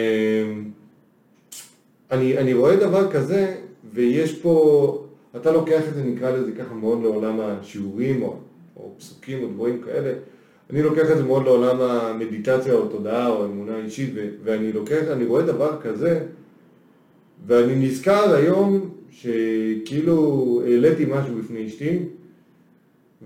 אני, 2.11 2.39
אני 2.39 2.55
רואה 2.55 2.77
דבר 2.77 3.13
כזה, 3.13 3.57
ויש 3.93 4.39
פה, 4.39 5.05
אתה 5.37 5.53
לוקח 5.53 5.89
את 5.89 5.95
זה, 5.95 6.05
נקרא 6.05 6.31
לזה 6.31 6.53
ככה, 6.53 6.75
מאוד 6.75 7.03
לעולם 7.03 7.41
השיעורים, 7.41 8.23
או, 8.23 8.37
או 8.79 8.95
פסוקים, 8.99 9.43
או 9.43 9.49
דברים 9.49 9.83
כאלה. 9.83 10.13
אני 10.71 10.83
לוקח 10.83 11.11
את 11.11 11.17
זה 11.17 11.25
מאוד 11.25 11.45
לעולם 11.45 11.81
המדיטציה, 11.81 12.75
או 12.75 12.89
תודעה, 12.89 13.29
או 13.29 13.45
אמונה 13.45 13.77
אישית, 13.77 14.11
ו- 14.15 14.29
ואני 14.45 14.73
לוקח, 14.73 15.03
אני 15.13 15.25
רואה 15.25 15.43
דבר 15.43 15.81
כזה, 15.83 16.21
ואני 17.47 17.87
נזכר 17.87 18.35
היום 18.35 18.91
שכאילו 19.11 20.63
העליתי 20.67 21.05
משהו 21.09 21.35
בפני 21.35 21.67
אשתי, 21.67 21.99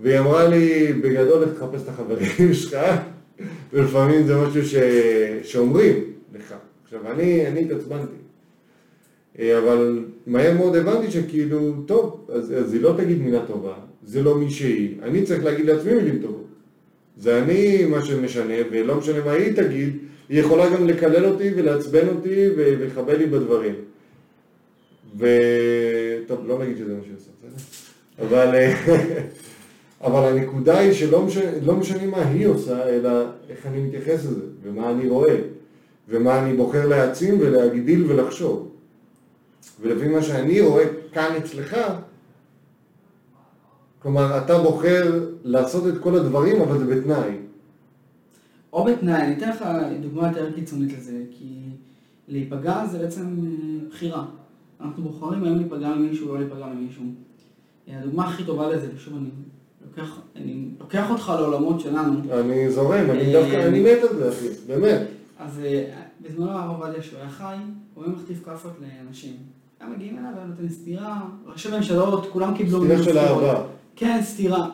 והיא 0.01 0.19
אמרה 0.19 0.47
לי, 0.47 0.93
בגדול, 0.93 1.43
לך 1.43 1.49
תחפש 1.53 1.81
את 1.83 1.89
החברים 1.89 2.53
שלך, 2.53 2.77
ולפעמים 3.73 4.23
זה 4.23 4.37
משהו 4.37 4.65
ש... 4.65 4.75
שאומרים 5.43 6.03
לך. 6.35 6.53
עכשיו, 6.83 7.11
אני, 7.11 7.47
אני 7.47 7.61
התעצבנתי. 7.61 8.15
אבל 9.39 10.05
מהר 10.27 10.57
מאוד 10.57 10.75
הבנתי 10.75 11.11
שכאילו, 11.11 11.73
טוב, 11.85 12.27
אז, 12.33 12.53
אז 12.57 12.73
היא 12.73 12.81
לא 12.81 12.93
תגיד 12.97 13.21
מילה 13.21 13.45
טובה, 13.45 13.73
זה 14.05 14.23
לא 14.23 14.37
מי 14.37 14.49
שהיא, 14.49 14.95
אני 15.01 15.23
צריך 15.23 15.43
להגיד 15.43 15.65
לעצמי 15.65 15.93
מילים 15.93 16.19
טובות. 16.21 16.45
זה 17.17 17.43
אני 17.43 17.85
מה 17.85 18.05
שמשנה, 18.05 18.53
ולא 18.71 18.95
משנה 18.95 19.25
מה 19.25 19.31
היא 19.31 19.55
תגיד, 19.55 19.97
היא 20.29 20.39
יכולה 20.39 20.69
גם 20.69 20.87
לקלל 20.87 21.25
אותי 21.25 21.51
ולעצבן 21.55 22.07
אותי 22.07 22.49
ו- 22.57 22.73
ולחבל 22.79 23.17
לי 23.17 23.25
בדברים. 23.25 23.75
וטוב, 25.17 26.47
לא 26.47 26.59
נגיד 26.59 26.77
שזה 26.77 26.93
מה 26.93 26.99
שהיא 27.03 27.15
עושה, 27.15 27.29
בסדר? 27.37 28.27
אבל, 28.27 28.55
אבל 30.07 30.27
הנקודה 30.27 30.79
היא 30.79 30.93
שלא 30.93 31.21
משנה, 31.21 31.51
לא 31.65 31.75
משנה 31.75 32.05
מה 32.05 32.27
היא 32.27 32.47
עושה, 32.47 32.89
אלא 32.89 33.09
איך 33.49 33.65
אני 33.65 33.81
מתייחס 33.81 34.25
לזה, 34.25 34.45
ומה 34.63 34.91
אני 34.91 35.07
רואה, 35.09 35.35
ומה 36.09 36.43
אני 36.43 36.57
בוחר 36.57 36.87
להעצים 36.87 37.37
ולהגדיל 37.39 38.05
ולחשוב. 38.07 38.71
ולפי 39.81 40.07
מה 40.07 40.21
שאני 40.21 40.61
רואה 40.61 40.83
כאן 41.13 41.35
אצלך, 41.37 41.77
כלומר, 44.03 44.37
אתה 44.37 44.59
בוחר 44.59 45.23
לעשות 45.43 45.87
את 45.87 45.93
כל 46.01 46.15
הדברים, 46.15 46.61
אבל 46.61 46.77
זה 46.77 46.85
בתנאי. 46.85 47.31
או 48.73 48.83
בתנאי, 48.83 49.21
אני 49.21 49.37
אתן 49.37 49.49
לך 49.49 49.65
דוגמה 50.01 50.27
יותר 50.27 50.51
קיצונית 50.51 50.97
לזה, 50.97 51.23
כי 51.31 51.59
להיפגע 52.27 52.85
זה 52.85 52.99
בעצם 52.99 53.21
אה, 53.21 53.87
בחירה. 53.89 54.25
אנחנו 54.81 55.03
בוחרים 55.03 55.43
היום 55.43 55.57
להיפגע 55.57 55.89
ממישהו 55.89 56.29
או 56.29 56.33
לא 56.33 56.39
להיפגע 56.39 56.65
ממישהו. 56.65 57.03
אה, 57.87 57.99
הדוגמה 57.99 58.27
הכי 58.27 58.43
טובה 58.43 58.69
לזה, 58.69 58.87
ושוב 58.95 59.13
אני 59.17 59.29
לוקח, 59.87 60.19
אני 60.35 60.65
לוקח 60.79 61.09
אותך 61.09 61.33
לעולמות 61.39 61.79
שלנו, 61.79 62.19
אני 62.39 62.71
זורם, 62.71 63.09
אני 63.09 63.35
אה, 63.35 63.41
דווקא, 63.41 63.67
אני 63.67 63.79
מת 63.79 64.03
על 64.09 64.17
זה, 64.17 64.29
אחי, 64.29 64.47
באמת. 64.67 65.01
אז 65.39 65.61
בזמנו 66.21 66.51
הרב 66.51 66.81
עובדיה 66.81 67.03
שהוא 67.03 67.19
היה 67.19 67.29
חי, 67.29 67.55
הוא 67.93 68.03
היה 68.03 68.13
מחטיף 68.13 68.45
כאפות 68.45 68.71
לאנשים. 68.81 69.35
היה 69.79 69.89
מגיעים 69.89 70.17
אליו, 70.17 70.29
היה 70.35 70.45
נותן 70.45 70.69
סטירה, 70.69 71.21
ראשי 71.45 71.69
ממשלות, 71.77 72.31
כולם 72.31 72.57
קיבלו... 72.57 72.83
סטירה 72.83 73.03
של. 73.03 73.17
אהבה. 73.17 73.63
כן, 73.95 74.19
סטירה. 74.23 74.69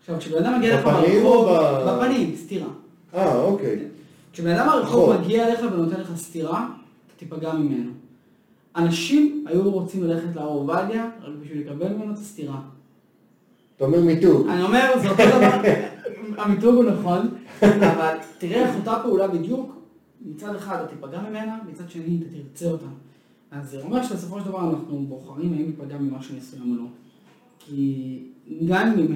עכשיו, 0.00 0.18
כשבן 0.18 0.44
אדם 0.44 0.58
מגיע 0.58 0.74
אליך 0.74 0.86
בפנים 0.86 1.22
ברחוב, 1.22 1.48
או 1.48 1.54
ב- 1.54 2.04
בפנים, 2.04 2.36
סטירה. 2.36 2.68
אה, 3.14 3.40
אוקיי. 3.42 3.78
כשבן 4.32 4.50
אדם 4.50 4.66
ברחוב 4.68 5.10
נכון. 5.12 5.24
מגיע 5.24 5.46
אליך 5.46 5.60
ונותן 5.72 6.00
לך 6.00 6.16
סטירה, 6.16 6.68
אתה 7.06 7.14
תיפגע 7.16 7.52
ממנו. 7.52 7.90
אנשים 8.76 9.44
היו 9.48 9.70
רוצים 9.70 10.04
ללכת 10.04 10.36
להר 10.36 10.46
עובדיה 10.46 11.10
רק 11.22 11.32
בשביל 11.42 11.60
לקבל 11.60 11.88
ממנו 11.88 12.12
את 12.12 12.18
הסטירה. 12.18 12.60
אתה 13.76 13.84
אומר 13.84 14.00
מיתוג. 14.00 14.46
אני 14.48 14.62
אומר, 14.62 14.92
זה 15.02 15.10
אותו 15.10 15.22
דבר, 15.26 15.70
המיתוג 16.42 16.74
הוא 16.74 16.84
נכון, 16.84 17.28
אבל 17.62 18.14
תראה 18.38 18.66
איך 18.66 18.76
אותה 18.76 19.00
פעולה 19.02 19.28
בדיוק, 19.28 19.76
מצד 20.26 20.54
אחד 20.54 20.76
אתה 20.84 20.86
תיפגע 20.94 21.20
ממנה, 21.20 21.58
מצד 21.72 21.90
שני 21.90 22.18
אתה 22.22 22.26
תרצה 22.36 22.66
אותה. 22.70 22.86
אז 23.50 23.70
זה 23.70 23.80
אומר 23.82 24.02
שבסופו 24.02 24.40
של 24.40 24.44
דבר 24.46 24.70
אנחנו 24.70 24.98
בוחרים 25.08 25.52
האם 25.52 25.62
להיפגע 25.62 25.98
ממשהו 25.98 26.34
מסוים 26.36 26.72
או 26.72 26.82
לא. 26.82 26.88
כי 27.58 28.18
גם 28.66 28.92
אם 28.98 29.06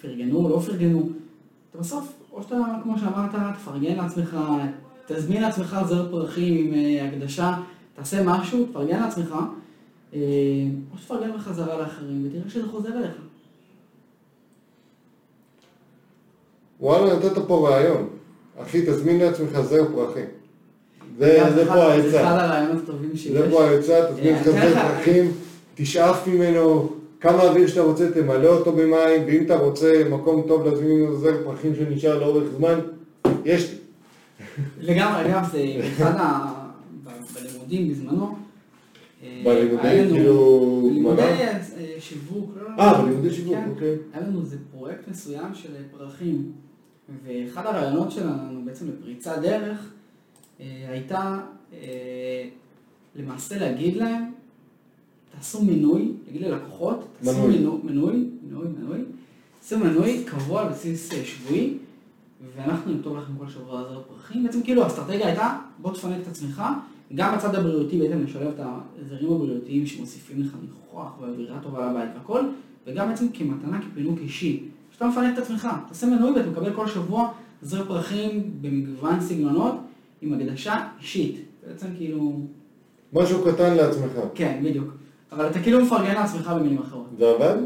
פרגנו 0.00 0.38
או 0.38 0.48
לא 0.48 0.58
פרגנו, 0.58 1.08
אתה 1.70 1.78
בסוף, 1.78 2.12
או 2.32 2.42
שאתה, 2.42 2.56
כמו 2.82 2.98
שאמרת, 2.98 3.54
תפרגן 3.56 3.96
לעצמך, 3.96 4.36
תזמין 5.06 5.42
לעצמך 5.42 5.76
זר 5.88 6.10
פרחים 6.10 6.66
עם 6.66 6.74
אה, 6.74 7.08
הקדשה, 7.08 7.54
תעשה 7.96 8.22
משהו, 8.24 8.66
תפרגן 8.66 9.00
לעצמך, 9.00 9.34
אה, 10.14 10.20
או 10.92 10.98
שתפרגן 10.98 11.32
בחזרה 11.32 11.78
לאחרים, 11.78 12.28
ותראה 12.28 12.50
שזה 12.50 12.68
חוזר 12.68 12.98
אליך. 12.98 13.16
וואלה, 16.80 17.16
נתת 17.16 17.38
פה 17.46 17.68
רעיון. 17.68 18.08
אחי, 18.62 18.82
תזמין 18.86 19.18
לעצמך 19.18 19.60
זר 19.60 19.84
פרחים. 19.94 20.26
זה 21.18 21.44
פה 21.44 21.54
זה 21.54 21.62
אחד 21.62 21.76
העצה. 21.76 22.28
הרעיונות 22.28 22.82
הטובים 22.82 23.16
שיש. 23.16 23.32
זה 23.32 23.50
פה 23.50 23.64
העצה, 23.64 24.12
תזמין 24.12 24.34
אה, 24.34 24.42
אתן 24.42 24.50
זר 24.50 24.74
פרחים, 24.74 25.32
תשאף 25.74 26.26
ממנו 26.26 26.92
כמה 27.24 27.42
אוויר 27.42 27.66
שאתה 27.66 27.80
רוצה, 27.80 28.10
תמלא 28.12 28.46
אותו 28.46 28.72
במים, 28.72 29.22
ואם 29.26 29.42
אתה 29.46 29.56
רוצה 29.56 30.02
מקום 30.10 30.42
טוב 30.48 30.66
לשים 30.66 30.86
ממנו 30.86 31.16
זר 31.16 31.44
פרחים 31.44 31.74
שנשאר 31.74 32.18
לאורך 32.18 32.44
זמן, 32.56 32.80
יש 33.44 33.70
לי. 33.70 33.76
לגמרי, 34.80 35.26
אגב, 35.26 35.48
זה 35.52 35.64
אחד 35.88 36.16
ה... 36.16 36.54
בלימודים 37.34 37.88
בזמנו. 37.88 38.36
אה, 39.22 39.42
כאילו, 39.44 40.80
בלימודי 40.82 41.22
מה? 41.22 41.28
אה, 41.30 41.58
שיווק, 41.98 42.50
לא, 42.60 42.68
אה. 42.82 43.02
בלימודי 43.02 43.30
שיווק, 43.30 43.54
כן. 43.54 43.70
אוקיי. 43.70 43.96
היה 44.12 44.28
לנו 44.28 44.40
איזה 44.40 44.56
פרויקט 44.72 45.08
מסוים 45.08 45.54
של 45.54 45.68
פרחים, 45.98 46.52
ואחד 47.24 47.66
הרעיונות 47.66 48.10
שלנו 48.10 48.64
בעצם 48.64 48.86
לפריצת 48.88 49.38
דרך 49.42 49.92
אה, 50.60 50.66
הייתה 50.88 51.38
אה, 51.72 52.48
למעשה 53.16 53.58
להגיד 53.58 53.96
להם, 53.96 54.32
תעשו 55.36 55.62
מינוי, 55.64 56.12
להגיד 56.26 56.42
ללקוחות, 56.42 57.06
תעשו. 57.20 57.48
מינוי, 57.48 57.78
מנוי, 57.84 58.24
מנוי, 58.50 58.66
מנוי, 58.78 58.98
תעשו 59.60 59.78
מנוי 59.78 60.24
קבוע 60.24 60.62
על 60.62 60.68
בסיס 60.68 61.12
אה, 61.12 61.24
שבועי, 61.24 61.74
ואנחנו 62.56 62.94
נכתוב 62.94 63.16
לכם 63.16 63.32
כל 63.38 63.48
שבוע 63.48 63.80
עזר 63.80 64.02
פרחים. 64.08 64.44
בעצם 64.44 64.62
כאילו 64.62 64.84
האסטרטגיה 64.84 65.26
הייתה, 65.26 65.58
בוא 65.78 65.94
תפנק 65.94 66.22
את 66.22 66.28
עצמך, 66.28 66.62
גם 67.14 67.36
בצד 67.36 67.54
הבריאותי 67.54 67.98
בעצם 67.98 68.22
לשלב 68.22 68.48
את 68.48 68.66
הזרים 69.06 69.32
הבריאותיים 69.32 69.86
שמוסיפים 69.86 70.40
לך 70.40 70.52
ניחוח 70.62 71.20
ואווירה 71.20 71.58
טובה 71.62 71.90
לבית 71.90 72.10
והכל, 72.14 72.40
וגם 72.86 73.08
בעצם 73.08 73.26
כמתנה, 73.28 73.80
כפינוק 73.82 74.18
אישי. 74.18 74.62
שאתה 74.92 75.06
מפנק 75.06 75.38
את 75.38 75.42
עצמך, 75.42 75.68
תעשה 75.88 76.06
מנוי 76.06 76.30
ואתה 76.30 76.50
מקבל 76.50 76.72
כל 76.72 76.88
שבוע 76.88 77.32
זר 77.62 77.84
פרחים 77.84 78.50
במגוון 78.60 79.20
סגנונות 79.20 79.74
עם 80.22 80.32
הקדשה 80.32 80.88
אישית. 81.00 81.36
בעצם 81.66 81.86
כאילו, 81.96 82.40
משהו 83.12 83.44
קטן 83.44 83.76
לעצמך. 83.76 84.12
כן, 84.34 84.60
בדיוק. 84.64 84.88
אבל 85.36 85.46
אתה 85.46 85.58
כאילו 85.58 85.84
מפרגן 85.84 86.14
לעצמך 86.14 86.52
במילים 86.56 86.78
אחרות. 86.78 87.06
זה 87.18 87.30
עבד? 87.30 87.56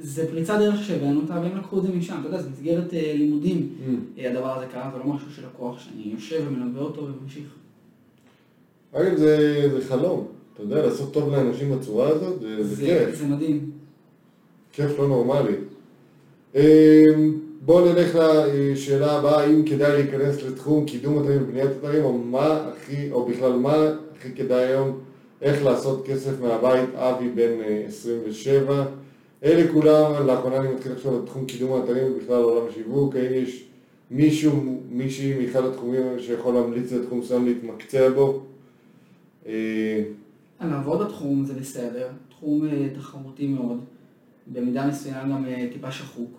זה 0.00 0.30
פריצת 0.30 0.54
דרך 0.58 0.84
שהבאנו 0.84 1.20
אותה 1.20 1.32
והם 1.32 1.56
לקחו 1.58 1.78
את 1.78 1.82
זה 1.82 1.92
משם. 1.92 2.16
אתה 2.20 2.28
יודע, 2.28 2.42
זה 2.42 2.50
מסגרת 2.50 2.94
אה, 2.94 3.12
לימודים. 3.16 3.68
Mm. 3.68 4.20
אה, 4.20 4.30
הדבר 4.30 4.56
הזה 4.56 4.66
קרה, 4.72 4.90
זה 4.92 4.98
לא 4.98 5.14
משהו 5.14 5.30
של 5.30 5.42
לקוח 5.46 5.78
שאני 5.78 6.12
יושב 6.14 6.42
ומלווה 6.48 6.82
אותו 6.82 7.02
וממשיך. 7.02 7.46
אגב, 8.92 9.16
זה, 9.16 9.62
זה 9.72 9.88
חלום. 9.88 10.26
אתה 10.54 10.62
יודע, 10.62 10.86
לעשות 10.86 11.12
טוב 11.12 11.32
לאנשים 11.32 11.78
בצורה 11.78 12.08
הזאת, 12.08 12.40
זה, 12.40 12.64
זה 12.64 12.74
זה, 12.74 12.86
כיף. 12.86 13.14
זה 13.18 13.26
מדהים. 13.26 13.70
כיף 14.72 14.98
לא 14.98 15.08
נורמלי. 15.08 15.54
אמ, 16.54 16.60
בואו 17.64 17.84
נלך 17.84 18.18
לשאלה 18.52 19.12
הבאה, 19.12 19.40
האם 19.40 19.62
כדאי 19.66 19.92
להיכנס 19.92 20.42
לתחום 20.42 20.84
קידום 20.84 21.22
אתרים 21.22 21.42
ובניית 21.42 21.70
אתרים, 21.78 22.04
או 22.04 22.18
מה 22.18 22.68
הכי, 22.68 23.10
או 23.10 23.26
בכלל 23.26 23.52
מה 23.52 23.74
הכי 24.16 24.32
כדאי 24.32 24.64
היום, 24.64 24.98
איך 25.42 25.64
לעשות 25.64 26.06
כסף 26.06 26.40
מהבית, 26.40 26.90
אבי 26.94 27.28
בן 27.28 27.60
אה, 27.60 27.84
27. 27.88 28.84
אלה 29.44 29.72
כולם, 29.72 30.26
לאחרונה 30.26 30.56
אני 30.56 30.68
מתחיל 30.74 30.92
לחשוב 30.92 31.14
על 31.14 31.26
תחום 31.26 31.46
קידום 31.46 31.72
האתרים 31.80 32.12
ובכלל 32.12 32.42
עולם 32.42 32.66
השיווק, 32.70 33.16
האם 33.16 33.32
יש 33.34 33.64
מישהו, 34.10 34.52
מישהי 34.90 35.46
מאחד 35.46 35.64
התחומים 35.64 36.02
שיכול 36.18 36.54
להמליץ 36.54 36.92
לתחום 36.92 37.18
מסוים 37.20 37.44
להתמקצע 37.44 38.08
בו? 38.10 38.40
אה, 39.46 40.02
לעבוד 40.60 41.06
בתחום 41.06 41.44
זה 41.46 41.54
בסדר, 41.54 42.08
תחום 42.30 42.68
אה, 42.68 42.86
תחרותי 42.94 43.46
מאוד, 43.46 43.78
במידה 44.52 44.86
מסוימת 44.86 45.22
גם 45.22 45.44
אה, 45.48 45.66
טיפה 45.72 45.90
שחוק. 45.92 46.30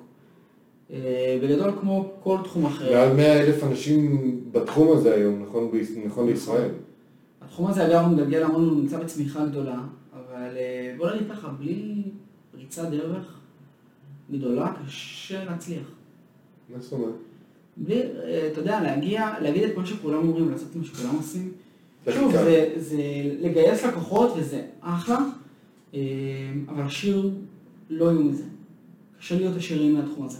אה, 0.93 1.39
בגדול 1.43 1.71
כמו 1.81 2.11
כל 2.23 2.37
תחום 2.43 2.65
אחר. 2.65 2.93
מעל 2.93 3.13
100 3.15 3.41
אלף 3.43 3.63
אנשים 3.63 4.19
בתחום 4.51 4.97
הזה 4.97 5.13
היום, 5.15 5.43
נכון, 5.43 5.71
ביש- 5.73 6.05
נכון 6.07 6.27
לישראל. 6.27 6.69
התחום 7.59 7.71
הזה 7.71 7.87
אגב 7.87 8.05
הוא 8.05 8.13
מגלגל 8.13 8.43
המון, 8.43 8.69
הוא 8.69 8.81
נמצא 8.81 8.99
בצמיחה 8.99 9.45
גדולה, 9.45 9.81
אבל 10.13 10.57
אה, 10.57 10.93
בוא 10.97 11.11
נגיד 11.11 11.31
ככה, 11.31 11.47
בלי 11.47 12.03
פריצת 12.51 12.89
דרך 12.89 13.39
גדולה 14.31 14.73
קשה 14.85 15.45
להצליח. 15.45 15.91
מה 16.69 16.79
זאת 16.79 16.93
אומרת? 16.93 17.13
בלי, 17.77 18.01
אה, 18.01 18.49
אתה 18.51 18.59
יודע, 18.59 18.81
להגיע, 18.81 19.33
להגיד 19.41 19.63
את 19.63 19.77
מה 19.77 19.85
שכולם 19.85 20.27
אומרים, 20.27 20.51
לעשות 20.51 20.67
את 20.71 20.75
מה 20.75 20.83
שכולם 20.83 21.15
עושים. 21.15 21.51
שוב. 22.09 22.31
זה, 22.31 22.73
זה 22.77 23.01
לגייס 23.41 23.85
לקוחות 23.85 24.33
וזה 24.37 24.61
אחלה, 24.81 25.19
אה, 25.93 25.99
אבל 26.67 26.83
עשיר 26.83 27.31
לא 27.89 28.05
יהיו 28.05 28.23
מזה. 28.23 28.43
קשה 29.19 29.35
להיות 29.35 29.57
עשירים 29.57 29.93
מהתחום 29.93 30.25
הזה. 30.25 30.39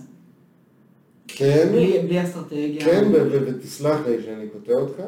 כן, 1.27 1.67
בלי, 1.71 1.99
בלי 2.07 2.23
אסטרטגיה. 2.23 2.85
כן, 2.85 3.11
ותסלח 3.13 3.99
לי 4.07 4.23
שאני 4.23 4.47
קוטע 4.47 4.73
אותך. 4.73 5.01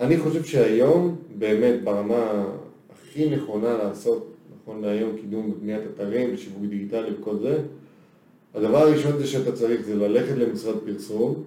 אני 0.00 0.18
חושב 0.18 0.44
שהיום, 0.44 1.16
באמת, 1.38 1.84
ברמה 1.84 2.44
הכי 2.92 3.30
נכונה 3.30 3.76
לעשות, 3.76 4.34
נכון 4.62 4.82
להיום, 4.82 5.16
קידום 5.20 5.50
ובניית 5.50 5.80
אתרים 5.94 6.30
ושיווק 6.34 6.62
דיגיטלי 6.68 7.10
וכל 7.20 7.36
זה, 7.38 7.58
הדבר 8.54 8.78
הראשון 8.78 9.18
זה 9.18 9.26
שאתה 9.26 9.52
צריך 9.52 9.80
זה 9.80 9.94
ללכת 9.94 10.36
למשרד 10.36 10.76
פרסום, 10.86 11.42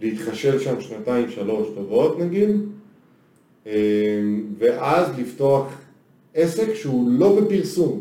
להתחשב 0.00 0.60
שם 0.60 0.80
שנתיים, 0.80 1.30
שלוש 1.30 1.68
טובות 1.74 2.18
נגיד, 2.18 2.50
אה, 3.66 3.72
ואז 4.58 5.18
לפתוח 5.18 5.80
עסק 6.34 6.74
שהוא 6.74 7.10
לא 7.10 7.40
בפרסום. 7.40 8.00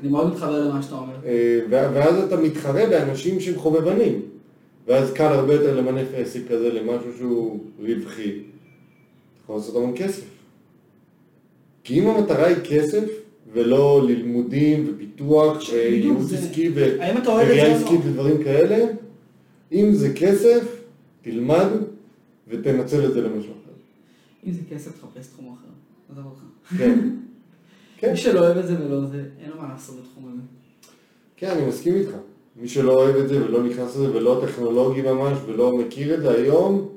אני 0.00 0.08
מאוד 0.08 0.32
מתחבר 0.32 0.68
למה 0.68 0.82
שאתה 0.82 0.94
אומר. 0.94 1.14
אה, 1.24 1.60
ואז 1.70 2.24
אתה 2.24 2.36
מתחרה 2.36 2.86
באנשים 2.86 3.40
שהם 3.40 3.58
חובבנים. 3.58 4.29
ואז 4.90 5.12
קל 5.12 5.32
הרבה 5.32 5.54
יותר 5.54 5.80
למנף 5.80 6.08
עסק 6.14 6.40
כזה 6.48 6.72
למשהו 6.72 7.10
שהוא 7.18 7.60
רווחי. 7.78 8.30
אתה 8.30 9.42
יכול 9.42 9.56
לעשות 9.56 9.76
המון 9.76 9.92
כסף. 9.96 10.24
כי 11.84 12.00
אם 12.00 12.06
המטרה 12.06 12.46
היא 12.46 12.56
כסף, 12.64 13.04
ולא 13.52 14.02
לימודים 14.06 14.86
ופיתוח 14.88 15.56
וייעוץ 15.72 16.32
עסקי 16.32 16.70
וראייה 16.74 17.76
עסקית 17.76 18.00
ודברים 18.04 18.44
כאלה, 18.44 18.86
אם 19.72 19.92
זה 19.92 20.14
כסף, 20.14 20.82
תלמד 21.22 21.66
ותנצל 22.48 23.06
את 23.06 23.12
זה 23.12 23.20
למשהו 23.20 23.52
אחר. 23.52 23.72
אם 24.46 24.52
זה 24.52 24.60
כסף, 24.70 24.90
תחפש 24.98 25.26
תחום 25.26 25.56
אחר. 25.58 25.72
עזוב 26.12 26.24
אותך. 26.26 26.42
כן. 26.78 26.98
כן. 27.98 28.10
מי 28.10 28.16
שלא 28.16 28.40
אוהב 28.40 28.56
את 28.56 28.66
זה 28.66 28.86
ולא 28.86 29.06
זה, 29.06 29.24
אין 29.40 29.50
לו 29.50 29.56
מה 29.62 29.68
לעשות 29.68 29.96
בתחום 30.00 30.30
הזה. 30.32 30.42
כן, 31.36 31.50
אני 31.50 31.66
מסכים 31.66 31.94
איתך. 31.94 32.12
מי 32.56 32.68
שלא 32.68 32.92
אוהב 32.92 33.16
את 33.16 33.28
זה 33.28 33.44
ולא 33.44 33.62
נכנס 33.62 33.96
לזה 33.96 34.16
ולא 34.16 34.42
טכנולוגי 34.46 35.02
ממש 35.02 35.38
ולא 35.46 35.76
מכיר 35.76 36.14
את 36.14 36.22
זה 36.22 36.30
היום, 36.30 36.88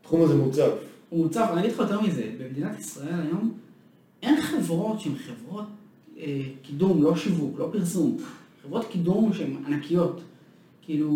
התחום 0.00 0.22
הזה 0.22 0.34
מוצף. 0.34 0.70
הוא 1.08 1.24
מוצף, 1.24 1.48
אני 1.52 1.60
אגיד 1.60 1.72
לך 1.72 1.78
יותר 1.78 2.00
מזה, 2.00 2.30
במדינת 2.38 2.80
ישראל 2.80 3.20
היום 3.20 3.52
אין 4.22 4.40
חברות 4.40 5.00
שהן 5.00 5.14
חברות 5.14 5.64
אה, 6.18 6.42
קידום, 6.62 7.02
לא 7.02 7.16
שיווק, 7.16 7.58
לא 7.58 7.68
פרסום, 7.72 8.16
חברות 8.62 8.86
קידום 8.90 9.32
שהן 9.32 9.56
ענקיות. 9.66 10.20
כאילו, 10.82 11.10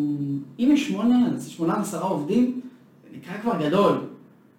אם 0.58 0.70
יש 0.72 0.88
שמונה, 0.88 1.28
שמונה 1.48 1.80
עשרה 1.80 2.08
עובדים, 2.08 2.60
זה 3.02 3.16
נקרא 3.16 3.40
כבר 3.42 3.68
גדול. 3.68 3.98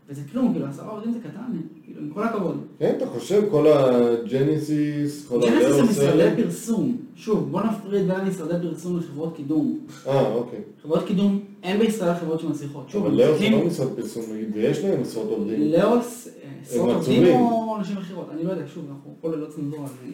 וזה 0.09 0.21
כלום, 0.31 0.53
כאילו 0.53 0.65
עשרה 0.65 0.91
עובדים 0.91 1.11
זה 1.11 1.19
קטן, 1.19 1.57
כאילו, 1.84 2.01
עם 2.01 2.09
כל 2.13 2.23
הכבוד. 2.23 2.57
כן, 2.79 2.93
אתה 2.97 3.05
חושב 3.05 3.43
כל 3.51 3.67
הג'ניסיס, 3.67 5.27
כל 5.27 5.39
ג'נסיס 5.41 5.75
זה? 5.75 5.84
משרדי 5.84 6.43
פרסום. 6.43 6.97
שוב, 7.15 7.51
בוא 7.51 7.61
נפריד 7.61 8.07
בין 8.07 8.25
משרדי 8.27 8.67
פרסום 8.67 8.97
לחברות 8.97 9.35
קידום. 9.35 9.79
אה, 10.07 10.34
אוקיי. 10.34 10.59
חברות 10.84 11.07
קידום, 11.07 11.39
אין 11.63 11.79
בישראל 11.79 12.15
חברות 12.15 12.39
שמצליחות. 12.39 12.89
שוב, 12.89 13.05
אבל 13.05 13.15
לאוס 13.15 13.39
זה 13.39 13.49
לא 13.49 13.65
משרד 13.65 13.88
פרסום, 13.95 14.23
נגיד, 14.34 14.49
ויש 14.53 14.79
להם 14.79 15.01
עשרות 15.01 15.29
עובדים. 15.29 15.71
לאוס, 15.71 16.27
אה, 16.27 16.49
עשרות 16.61 16.95
עובדים. 16.95 17.27
או 17.35 17.75
אנשים 17.79 17.97
אחרות? 17.97 18.29
אני 18.31 18.43
לא 18.43 18.51
יודע, 18.51 18.63
שוב, 18.73 18.85
אנחנו 18.89 19.13
פה 19.21 19.29
ללא 19.29 19.47
צנזורה, 19.47 19.85
אז 19.85 19.91
אני 20.03 20.11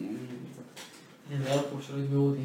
אני 1.30 1.44
קצת 1.44 1.66
פה 1.72 1.76
שלא 1.80 2.02
יתבעו 2.02 2.26
אותי. 2.26 2.40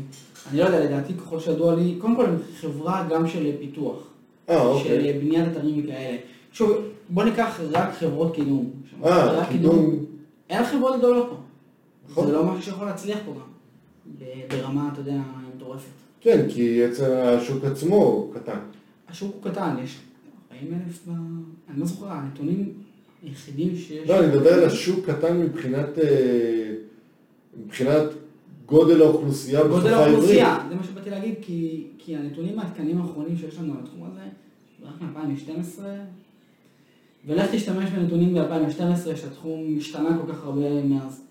אני 0.51 0.59
לא 0.59 0.65
יודע, 0.65 0.79
לדעתי, 0.85 1.13
ככל 1.13 1.39
שידוע 1.39 1.75
לי, 1.75 1.95
קודם 2.01 2.15
כל 2.15 2.25
חברה 2.61 3.07
גם 3.09 3.27
של 3.27 3.51
פיתוח, 3.59 4.07
אה, 4.49 4.55
של 4.83 4.91
אוקיי. 4.91 5.13
בניית 5.13 5.47
אתרים 5.51 5.83
וכאלה. 5.83 6.17
שוב, 6.51 6.77
בוא 7.09 7.23
ניקח 7.23 7.59
רק 7.71 7.93
חברות 7.93 8.35
קידום. 8.35 8.71
אה, 9.05 9.45
קידום. 9.51 10.05
אין 10.49 10.65
חברות 10.65 10.99
גדולות 10.99 11.27
פה. 11.29 11.35
נכון. 12.09 12.27
זה 12.27 12.33
לא 12.33 12.45
משהו 12.45 12.63
שיכול 12.63 12.85
להצליח 12.85 13.19
פה 13.25 13.33
גם, 13.33 13.49
ברמה, 14.49 14.89
אתה 14.93 15.01
יודע, 15.01 15.21
מטורפת. 15.55 15.85
כן, 16.21 16.45
כי 16.49 16.83
עצם 16.83 17.05
השוק 17.23 17.63
עצמו 17.63 17.95
הוא 17.95 18.33
קטן. 18.33 18.59
השוק 19.09 19.35
הוא 19.35 19.51
קטן, 19.51 19.75
יש 19.83 19.97
40 20.51 20.73
אלף 20.73 21.07
ב... 21.07 21.11
אני 21.69 21.79
לא 21.79 21.85
זוכר, 21.85 22.07
הנתונים 22.11 22.73
היחידים 23.23 23.75
שיש... 23.75 24.09
לא, 24.09 24.19
אני 24.19 24.27
מדבר 24.27 24.53
על 24.53 24.65
השוק 24.65 25.09
קטן 25.09 25.39
מבחינת, 25.39 25.99
אה, 25.99 26.73
מבחינת 27.65 28.05
גודל 28.65 29.01
האוכלוסייה 29.01 29.63
גודל 29.63 29.75
בשפה 29.75 29.89
העברית. 29.89 30.13
האוכלוסייה, 30.13 30.65
זה 30.69 30.75
מה 30.75 30.83
שבאתי 30.83 31.09
להגיד, 31.09 31.35
כי, 31.41 31.87
כי 31.97 32.15
הנתונים 32.15 32.59
העדכניים 32.59 33.01
האחרונים 33.01 33.37
שיש 33.37 33.57
לנו 33.57 33.73
על 33.73 33.79
התחום 33.83 34.09
הזה, 34.11 34.21
זה 34.79 34.85
רק 34.87 35.01
מ-2012, 35.01 35.81
ולך 37.27 37.51
תשתמש 37.51 37.89
בנתונים 37.89 38.33
ב-2012, 38.33 39.15
שהתחום 39.15 39.77
השתנה 39.77 40.17
כל 40.25 40.33
כך 40.33 40.43
הרבה 40.43 40.83
מאז. 40.83 41.21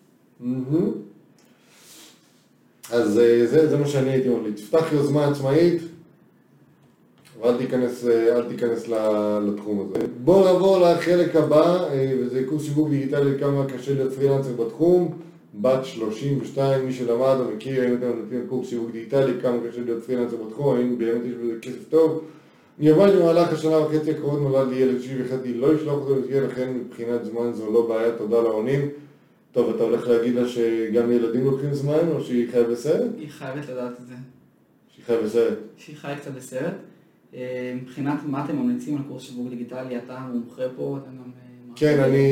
אז 2.90 3.18
אה, 3.18 3.46
זה, 3.46 3.68
זה 3.68 3.76
מה 3.76 3.86
שאני 3.86 4.10
הייתי 4.10 4.28
ממליץ. 4.28 4.60
תפתח 4.60 4.92
יוזמה 4.92 5.26
עצמאית 5.26 5.82
ואל 7.40 7.56
תיכנס, 7.56 8.06
אה, 8.06 8.40
תיכנס 8.48 8.88
לתחום 9.46 9.80
הזה. 9.80 10.06
בואו 10.24 10.44
נעבור 10.44 10.78
לחלק 10.78 11.36
הבא, 11.36 11.88
אה, 11.88 12.14
וזה 12.20 12.44
קורס 12.48 12.64
שיווק 12.64 12.88
דיגיטלי, 12.88 13.38
כמה 13.40 13.66
קשה 13.66 13.94
להיות 13.94 14.12
פרילנסר 14.12 14.52
בתחום. 14.52 15.18
בת 15.60 15.84
32, 15.84 16.86
מי 16.86 16.92
שלמד 16.92 17.36
או 17.40 17.44
מכיר, 17.56 17.88
אם 17.88 17.94
אתם 17.94 18.06
נותנים 18.06 18.46
קורס 18.48 18.68
שיווק 18.68 18.90
דיגיטלי, 18.90 19.32
כמה 19.42 19.56
קשה 19.68 19.80
להיות 19.84 20.04
פרילנסר 20.04 20.36
בתחום, 20.36 20.76
האם 20.76 20.98
באמת 20.98 21.22
יש 21.24 21.34
בזה 21.34 21.54
כסף 21.62 21.88
טוב. 21.88 22.24
עבדתי 22.80 23.16
במהלך 23.16 23.52
השנה 23.52 23.78
וחצי 23.78 24.10
הקרובות 24.10 24.40
נולד 24.40 24.68
לי 24.68 24.76
ילד 24.76 25.02
שלי 25.02 25.22
והחלטתי 25.22 25.54
לא 25.54 25.74
לשלוח 25.74 25.94
אותו 25.94 26.16
למסגרת, 26.16 26.50
לכן 26.50 26.72
מבחינת 26.74 27.24
זמן 27.24 27.52
זו 27.52 27.72
לא 27.72 27.88
בעיה, 27.88 28.12
תודה 28.18 28.42
לעונים. 28.42 28.88
טוב, 29.52 29.74
אתה 29.74 29.82
הולך 29.82 30.08
להגיד 30.08 30.34
לה 30.34 30.48
שגם 30.48 31.12
ילדים 31.12 31.44
לוקחים 31.44 31.74
זמן, 31.74 32.08
או 32.14 32.20
שהיא 32.20 32.50
חיה 32.50 32.62
בסרט? 32.62 33.10
היא 33.18 33.28
חייבת 33.30 33.68
לדעת 33.68 33.92
את 34.02 34.06
זה. 34.06 34.14
שהיא 34.88 35.04
חיה 35.06 35.22
בסרט. 35.22 35.58
שהיא 35.76 35.96
חיה 35.96 36.16
קצת 36.16 36.30
בסרט. 36.30 36.74
אה, 37.34 37.74
מבחינת 37.82 38.18
מה 38.26 38.44
אתם 38.44 38.56
ממליצים 38.56 38.96
על 38.96 39.02
קורס 39.08 39.22
שיווק 39.22 39.48
דיגיטלי, 39.50 39.98
אתה 39.98 40.18
מומחה 40.32 40.62
פה, 40.76 40.98
אתה 41.02 41.10
גם... 41.10 41.16
אה, 41.16 41.72
כן, 41.76 42.00
אני... 42.00 42.26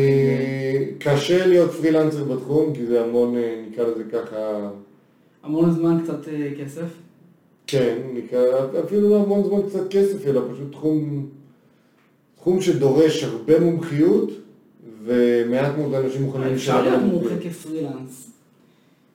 קשה 0.99 1.47
להיות 1.47 1.71
פרילנסר 1.71 2.25
בתחום, 2.25 2.75
כי 2.75 2.87
זה 2.87 3.05
המון, 3.05 3.37
אה, 3.37 3.65
נקרא 3.71 3.85
לזה 3.87 4.05
ככה... 4.05 4.71
המון 5.43 5.71
זמן, 5.71 6.01
קצת 6.05 6.21
כסף. 6.61 7.06
כן, 7.67 7.99
נקרא, 8.15 8.41
אפילו 8.85 9.11
לא 9.11 9.23
המון 9.23 9.45
זמן 9.45 9.69
קצת 9.69 9.91
כסף, 9.91 10.27
אלא 10.27 10.41
פשוט 10.53 10.73
תחום, 10.73 11.27
תחום 12.37 12.61
שדורש 12.61 13.23
הרבה 13.23 13.61
מומחיות, 13.61 14.31
ומעט 15.05 15.79
מאוד 15.79 15.95
אנשים 15.95 16.23
מוכנים 16.23 16.53
אפשר 16.53 16.83
להיות 16.83 17.03
מומחה. 17.03 17.35
כפרילנס. 17.43 18.31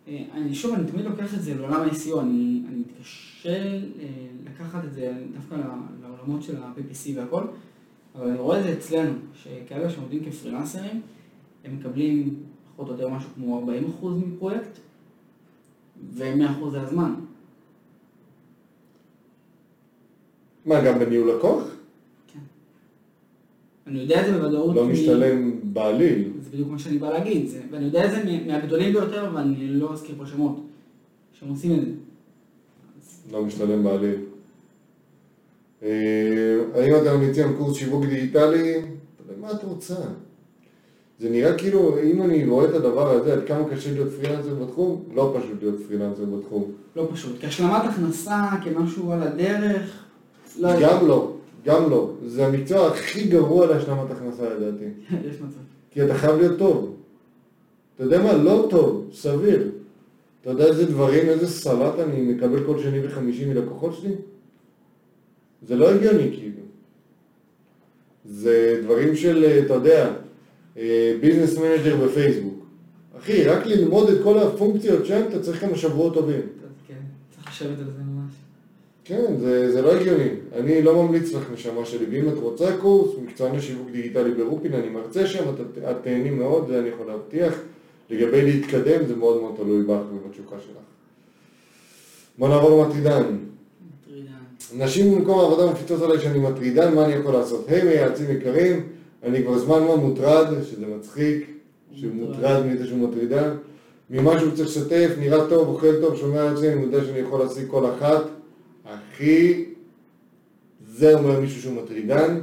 אה, 0.07 0.23
אני 0.33 0.55
שוב, 0.55 0.73
אני 0.73 0.91
תמיד 0.91 1.05
לוקח 1.05 1.33
את 1.33 1.41
זה 1.41 1.55
לעולם 1.55 1.81
ה-SEO, 1.81 2.19
אני, 2.19 2.61
אני 2.69 2.79
מתקשה 2.79 3.49
אה, 3.49 3.79
לקחת 4.45 4.85
את 4.85 4.93
זה 4.93 5.13
דווקא 5.33 5.55
לעולמות 6.03 6.43
של 6.43 6.57
ה-PPC 6.57 7.09
והכל, 7.15 7.43
אבל 8.15 8.27
אני 8.27 8.39
רואה 8.39 8.59
את 8.59 8.63
זה 8.63 8.73
אצלנו, 8.73 9.13
שכאלה 9.35 9.89
שעובדים 9.89 10.25
כפרילנסרים, 10.25 11.01
הם 11.65 11.75
מקבלים 11.75 12.35
פחות 12.73 12.87
או 12.87 12.93
יותר 12.93 13.09
משהו 13.09 13.29
כמו 13.35 13.67
40% 14.01 14.05
מפרויקט, 14.05 14.79
ו-100% 16.13 16.69
זה 16.71 16.81
הזמן. 16.81 17.13
מה, 20.65 20.81
גם 20.81 20.99
בניהול 20.99 21.31
לקוח? 21.31 21.63
אני 23.87 23.99
יודע 23.99 24.21
את 24.21 24.25
זה 24.25 24.39
בוודאות. 24.39 24.75
לא 24.75 24.85
מ- 24.85 24.91
משתלם 24.91 25.51
בעליל. 25.63 26.29
זה 26.41 26.49
בדיוק 26.49 26.69
מה 26.69 26.79
שאני 26.79 26.97
בא 26.97 27.09
להגיד, 27.09 27.47
זה, 27.47 27.61
ואני 27.71 27.85
יודע 27.85 28.05
את 28.05 28.11
זה 28.11 28.23
מה- 28.23 28.47
מהגדולים 28.47 28.93
ביותר, 28.93 29.31
ואני 29.35 29.67
לא 29.67 29.93
אזכיר 29.93 30.15
פה 30.17 30.25
שמות, 30.25 30.61
שהם 31.39 31.49
עושים 31.49 31.79
את 31.79 31.85
זה. 31.85 31.91
לא 33.31 33.45
משתלם 33.45 33.83
בעליל. 33.83 34.15
אה, 35.83 35.89
האם 36.75 36.93
אתה 37.01 37.17
מציע 37.17 37.47
קורס 37.57 37.77
שיווק 37.77 38.05
דיגיטלי? 38.05 38.73
מה 39.41 39.51
את 39.51 39.63
רוצה? 39.63 39.95
זה 41.19 41.29
נראה 41.29 41.57
כאילו, 41.57 41.97
אם 42.03 42.21
אני 42.21 42.47
רואה 42.47 42.65
את 42.69 42.73
הדבר 42.73 43.09
הזה, 43.11 43.33
עד 43.33 43.39
כמה 43.47 43.69
קשה 43.69 43.93
להיות 43.93 44.09
פרילנסר 44.13 44.55
בתחום, 44.55 45.03
לא 45.15 45.35
פשוט 45.39 45.57
להיות 45.61 45.75
פרילנסר 45.87 46.25
בתחום. 46.25 46.71
לא 46.95 47.07
פשוט. 47.13 47.35
כהשלמת 47.41 47.81
הכנסה, 47.85 48.41
כמשהו 48.63 49.11
על 49.11 49.23
הדרך, 49.23 50.05
לא. 50.59 50.69
גם 50.81 51.07
לא, 51.07 51.33
גם 51.65 51.89
לא. 51.89 52.11
זה 52.25 52.47
המקצוע 52.47 52.87
הכי 52.87 53.27
גרוע 53.27 53.67
להשלמת 53.67 54.11
הכנסה 54.11 54.49
לדעתי. 54.49 54.85
יש 55.29 55.35
מצב. 55.35 55.59
כי 55.91 56.05
אתה 56.05 56.15
חייב 56.15 56.35
להיות 56.35 56.59
טוב. 56.59 56.95
אתה 57.95 58.03
יודע 58.03 58.23
מה? 58.23 58.33
לא 58.33 58.67
טוב, 58.69 59.09
סביר. 59.13 59.71
אתה 60.41 60.49
יודע 60.49 60.65
איזה 60.65 60.85
דברים, 60.85 61.29
איזה 61.29 61.47
סלט 61.47 61.99
אני 61.99 62.21
מקבל 62.21 62.65
כל 62.65 62.81
שני 62.81 63.07
וחמישי 63.07 63.45
מלקוחות 63.45 63.93
שלי? 63.93 64.13
זה 65.67 65.75
לא 65.75 65.91
הגיוני 65.91 66.29
כאילו. 66.33 66.61
זה 68.25 68.79
דברים 68.83 69.15
של, 69.15 69.43
אה, 69.43 69.59
אתה 69.65 69.73
יודע, 69.73 70.13
Business 71.21 71.57
Manager 71.57 72.05
בפייסבוק. 72.05 72.65
אחי, 73.19 73.43
רק 73.43 73.65
ללמוד 73.65 74.09
את 74.09 74.17
כל 74.23 74.37
הפונקציות 74.37 75.05
שם, 75.05 75.21
אתה 75.29 75.39
צריך 75.39 75.61
כמה 75.61 75.77
שבועות 75.77 76.13
טובים. 76.13 76.41
כן, 76.87 76.93
צריך 77.35 77.47
לשבת 77.47 77.79
על 77.79 77.85
זה. 77.85 78.10
כן, 79.05 79.37
זה, 79.39 79.71
זה 79.71 79.81
לא 79.81 79.95
הגיוני. 79.95 80.29
אני 80.55 80.81
לא 80.81 81.03
ממליץ 81.03 81.33
לך 81.33 81.43
נשמה 81.53 81.85
שלי, 81.85 82.05
ואם 82.11 82.29
את 82.29 82.37
רוצה 82.37 82.77
קורס, 82.77 83.11
מקצוען 83.23 83.55
לשיווק 83.55 83.91
דיגיטלי 83.91 84.31
ברופין, 84.31 84.73
אני 84.73 84.89
מרצה 84.89 85.27
שם, 85.27 85.43
את, 85.49 85.77
את 85.77 85.95
תהני 86.03 86.29
מאוד, 86.29 86.67
זה 86.67 86.79
אני 86.79 86.89
יכול 86.89 87.07
להבטיח. 87.07 87.53
לגבי 88.11 88.41
להתקדם, 88.41 89.05
זה 89.07 89.15
מאוד 89.15 89.41
מאוד 89.41 89.53
תלוי 89.55 89.83
בך 89.83 89.99
ובתשוקה 90.13 90.55
שלך. 90.59 90.77
בוא 92.37 92.47
נעבור 92.47 92.83
למטרידן. 92.83 93.23
מטרידן. 93.23 94.83
נשים 94.85 95.15
במקום 95.15 95.39
העבודה 95.39 95.71
מפיצות 95.71 96.01
עליי 96.01 96.19
שאני 96.19 96.39
מטרידן, 96.39 96.95
מה 96.95 97.05
אני 97.05 97.13
יכול 97.13 97.33
לעשות? 97.33 97.65
היי 97.69 97.83
מייעצים 97.83 98.31
יקרים, 98.31 98.87
אני 99.23 99.43
כבר 99.43 99.57
זמן 99.57 99.83
מה 99.83 99.95
מוטרד, 99.95 100.47
שזה 100.63 100.85
מצחיק, 100.97 101.51
שהוא 101.93 102.13
מוטרד 102.13 102.65
מזה 102.65 102.87
שהוא 102.87 103.09
מטרידן. 103.09 103.49
ממה 104.09 104.39
שהוא 104.39 104.51
צריך 104.51 104.69
לשתף, 104.69 105.11
נראה 105.19 105.47
טוב, 105.49 105.67
אוכל 105.67 106.01
טוב, 106.01 106.15
שומע 106.17 106.51
את 106.51 106.57
זה, 106.57 106.73
אני 106.73 106.81
יודע 106.81 107.05
שאני 107.05 107.19
יכול 107.19 107.39
להשיג 107.39 107.67
כל 107.67 107.85
אחת. 107.85 108.23
אחי, 109.21 109.65
זה 110.87 111.13
אומר 111.13 111.39
מישהו 111.39 111.61
שהוא 111.61 111.83
מטרידן. 111.83 112.39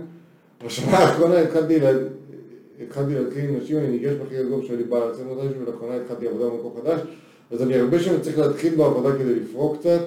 בשנה 0.64 0.98
האחרונה 0.98 1.40
התחלתי 1.40 1.80
לה... 1.80 1.90
התחלתי 2.82 3.14
להתחיל 3.14 3.44
עם 3.44 3.56
נשים, 3.56 3.76
אני 3.76 3.88
ניגש 3.88 4.12
בכי 4.12 4.36
הגוף 4.36 4.64
שלי 4.64 4.84
בא 4.84 4.98
לעצם 4.98 5.22
מתישהו, 5.30 5.62
ולאחרונה 5.62 5.96
התחלתי 5.96 6.28
עבודה 6.28 6.44
במקום 6.44 6.72
חדש, 6.82 7.00
אז 7.50 7.62
אני 7.62 7.74
הרבה 7.74 8.00
שם 8.00 8.20
צריך 8.20 8.38
להתחיל 8.38 8.74
בעבודה 8.74 9.18
כדי 9.18 9.34
לפרוק 9.34 9.78
קצת. 9.78 10.00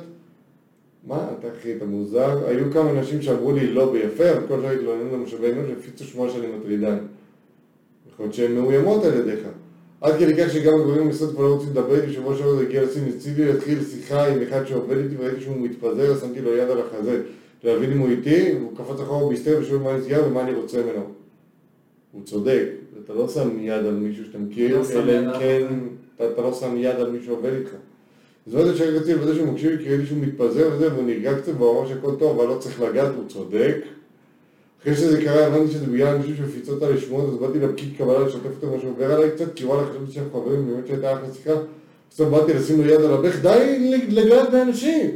מה 1.08 1.28
אתה 1.40 1.48
אחי, 1.60 1.78
אתה 1.78 1.86
מוזר? 1.86 2.48
היו 2.48 2.72
כמה 2.72 2.92
נשים 2.92 3.22
שאמרו 3.22 3.52
לי 3.52 3.74
לא 3.74 3.92
ביפה, 3.92 4.32
אבל 4.32 4.48
כל 4.48 4.62
שעה 4.62 4.72
התלוננו 4.72 5.18
למשאבי 5.18 5.52
אנוש 5.52 5.70
והפיצו 5.70 6.04
שמועה 6.04 6.32
שאני 6.32 6.48
מטרידן. 6.48 6.98
יכול 8.14 8.26
להיות 8.26 8.34
שהן 8.34 8.56
מאוימות 8.56 9.04
על 9.04 9.14
ידיך. 9.14 9.40
עד 10.02 10.20
כדי 10.20 10.36
כך 10.36 10.54
שגם 10.54 10.74
הגברים 10.80 11.06
במשרד 11.06 11.30
כבר 11.30 11.44
לא 11.44 11.54
רוצים 11.54 11.70
לדבר 11.70 12.02
איתי, 12.02 12.14
שבוע 12.14 12.38
שעבר 12.38 12.56
זה 12.56 12.62
הגיע 12.62 12.84
לסין, 12.84 13.06
ניסיתי 13.06 13.46
להתחיל 13.46 13.86
שיחה 13.86 14.28
עם 14.28 14.42
אחד 14.42 14.66
שעובד 14.66 14.98
איתי 14.98 15.16
וראיתי 15.18 15.42
שהוא 15.42 15.58
מתפזר, 15.58 16.20
שמתי 16.20 16.42
לו 16.42 16.58
יד 16.58 16.70
על 16.70 16.82
החזה 16.82 17.22
להבין 17.64 17.92
אם 17.92 18.00
הוא 18.00 18.10
איתי, 18.10 18.52
והוא 18.60 18.78
קפץ 18.78 19.00
אחורה 19.00 19.28
בהיסטריה 19.28 19.60
ושואל 19.60 19.80
מה 19.80 19.98
נסגר 19.98 20.24
ומה 20.28 20.42
אני 20.42 20.54
רוצה 20.54 20.84
ממנו. 20.84 21.06
הוא 22.12 22.22
צודק, 22.26 22.64
אתה 23.06 23.14
לא 23.14 23.28
שם 23.28 23.50
יד 23.60 23.86
על 23.86 23.94
מישהו 23.94 24.26
שאתה 24.26 24.38
מכיר, 24.38 24.78
לא 24.78 24.84
אלא 25.00 25.20
אם 25.20 25.40
כן. 25.40 25.68
אתה 26.16 26.42
לא 26.42 26.54
שם 26.54 26.78
יד 26.78 26.96
על 26.96 27.12
מי 27.12 27.18
שעובד 27.26 27.54
איתך. 27.54 27.72
אז 28.48 28.56
לא 28.56 28.60
יודע 28.60 28.78
שרק 28.78 28.96
רציתי 28.96 29.14
לוודא 29.14 29.34
שהוא 29.34 29.48
מקשיב 29.48 29.78
כי 29.78 29.90
ראיתי 29.90 30.06
שהוא 30.06 30.18
מתפזר 30.18 30.70
וזה, 30.74 30.94
והוא 30.94 31.04
נרגע 31.04 31.40
קצת, 31.40 31.52
והוא 31.58 31.80
אמר 31.80 31.90
שהכל 31.90 32.16
טוב, 32.20 32.40
אבל 32.40 32.50
לא 32.50 32.58
צריך 32.60 32.82
לגעת, 32.82 33.12
הוא 33.16 33.28
צודק. 33.28 33.78
אחרי 34.82 34.96
שזה 34.96 35.22
קרה, 35.22 35.46
הבנתי 35.46 35.72
שזה 35.72 35.86
בגלל 35.86 36.16
אנשים 36.16 36.36
שמפיצות 36.36 36.84
עלי 36.84 37.02
שמועות, 37.02 37.30
אז 37.30 37.40
באתי 37.40 37.60
לפקיד 37.60 37.90
קבלה 37.98 38.20
לשתף 38.20 38.46
אותו 38.46 38.76
מה 38.76 38.82
שעובר 38.82 39.12
עליי 39.12 39.32
קצת, 39.32 39.56
כי 39.56 39.66
וואלה, 39.66 39.88
חשבתי 39.88 40.12
שאנחנו 40.12 40.42
חברים, 40.42 40.68
באמת 40.68 40.88
שהייתה 40.88 41.14
אחלה 41.14 41.34
שיחה. 41.34 41.52
בסוף 42.12 42.30
באתי 42.30 42.54
לשים 42.54 42.82
לו 42.82 42.94
יד 42.94 43.02
על 43.02 43.14
הבך, 43.14 43.42
די 43.42 44.08
לגעת 44.10 44.52
באנשים! 44.52 45.10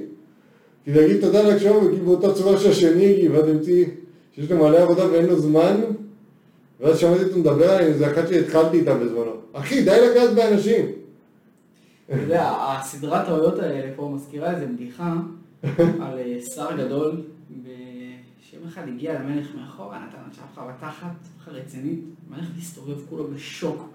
כי 0.85 0.93
להגיד 0.93 1.21
תודה 1.21 1.41
להקשבה, 1.41 1.77
וכאילו 1.77 2.05
באותה 2.05 2.33
צורה 2.33 2.57
שהשני 2.57 3.13
הגיב, 3.13 3.33
ואז 3.33 3.49
המציא 3.49 3.85
שיש 4.35 4.51
לו 4.51 4.57
מלא 4.57 4.77
עבודה 4.77 5.11
ואין 5.11 5.25
לו 5.25 5.39
זמן, 5.39 5.81
ואז 6.79 6.97
שמעתי 6.99 7.23
אותו 7.23 7.39
מדבר 7.39 7.69
עליי, 7.69 7.93
זה 7.93 8.11
אחת 8.11 8.27
שהתחלתי 8.27 8.79
איתה 8.79 8.95
בזמנו. 8.95 9.31
אחי, 9.53 9.83
די 9.83 9.97
לגעת 10.09 10.35
באנשים! 10.35 10.85
אתה 12.05 12.21
יודע, 12.21 12.53
הסדרת 12.59 13.25
טעויות 13.25 13.59
האלה 13.59 13.91
פה 13.95 14.11
מזכירה 14.15 14.53
איזה 14.55 14.65
בדיחה 14.65 15.13
על 16.05 16.19
אה, 16.19 16.37
שר 16.55 16.67
גדול, 16.77 17.21
שיום 18.55 18.67
אחד 18.67 18.87
הגיע 18.87 19.13
למלך 19.13 19.47
מאחורה, 19.55 20.05
נתן 20.07 20.17
לו 20.25 20.31
צ'פחה 20.31 20.67
בתחת, 20.67 21.11
צ'פחה 21.23 21.51
רצינית, 21.51 21.99
המלך 22.29 22.45
הסתובב 22.57 23.05
כולו 23.09 23.27
בשוק. 23.27 23.89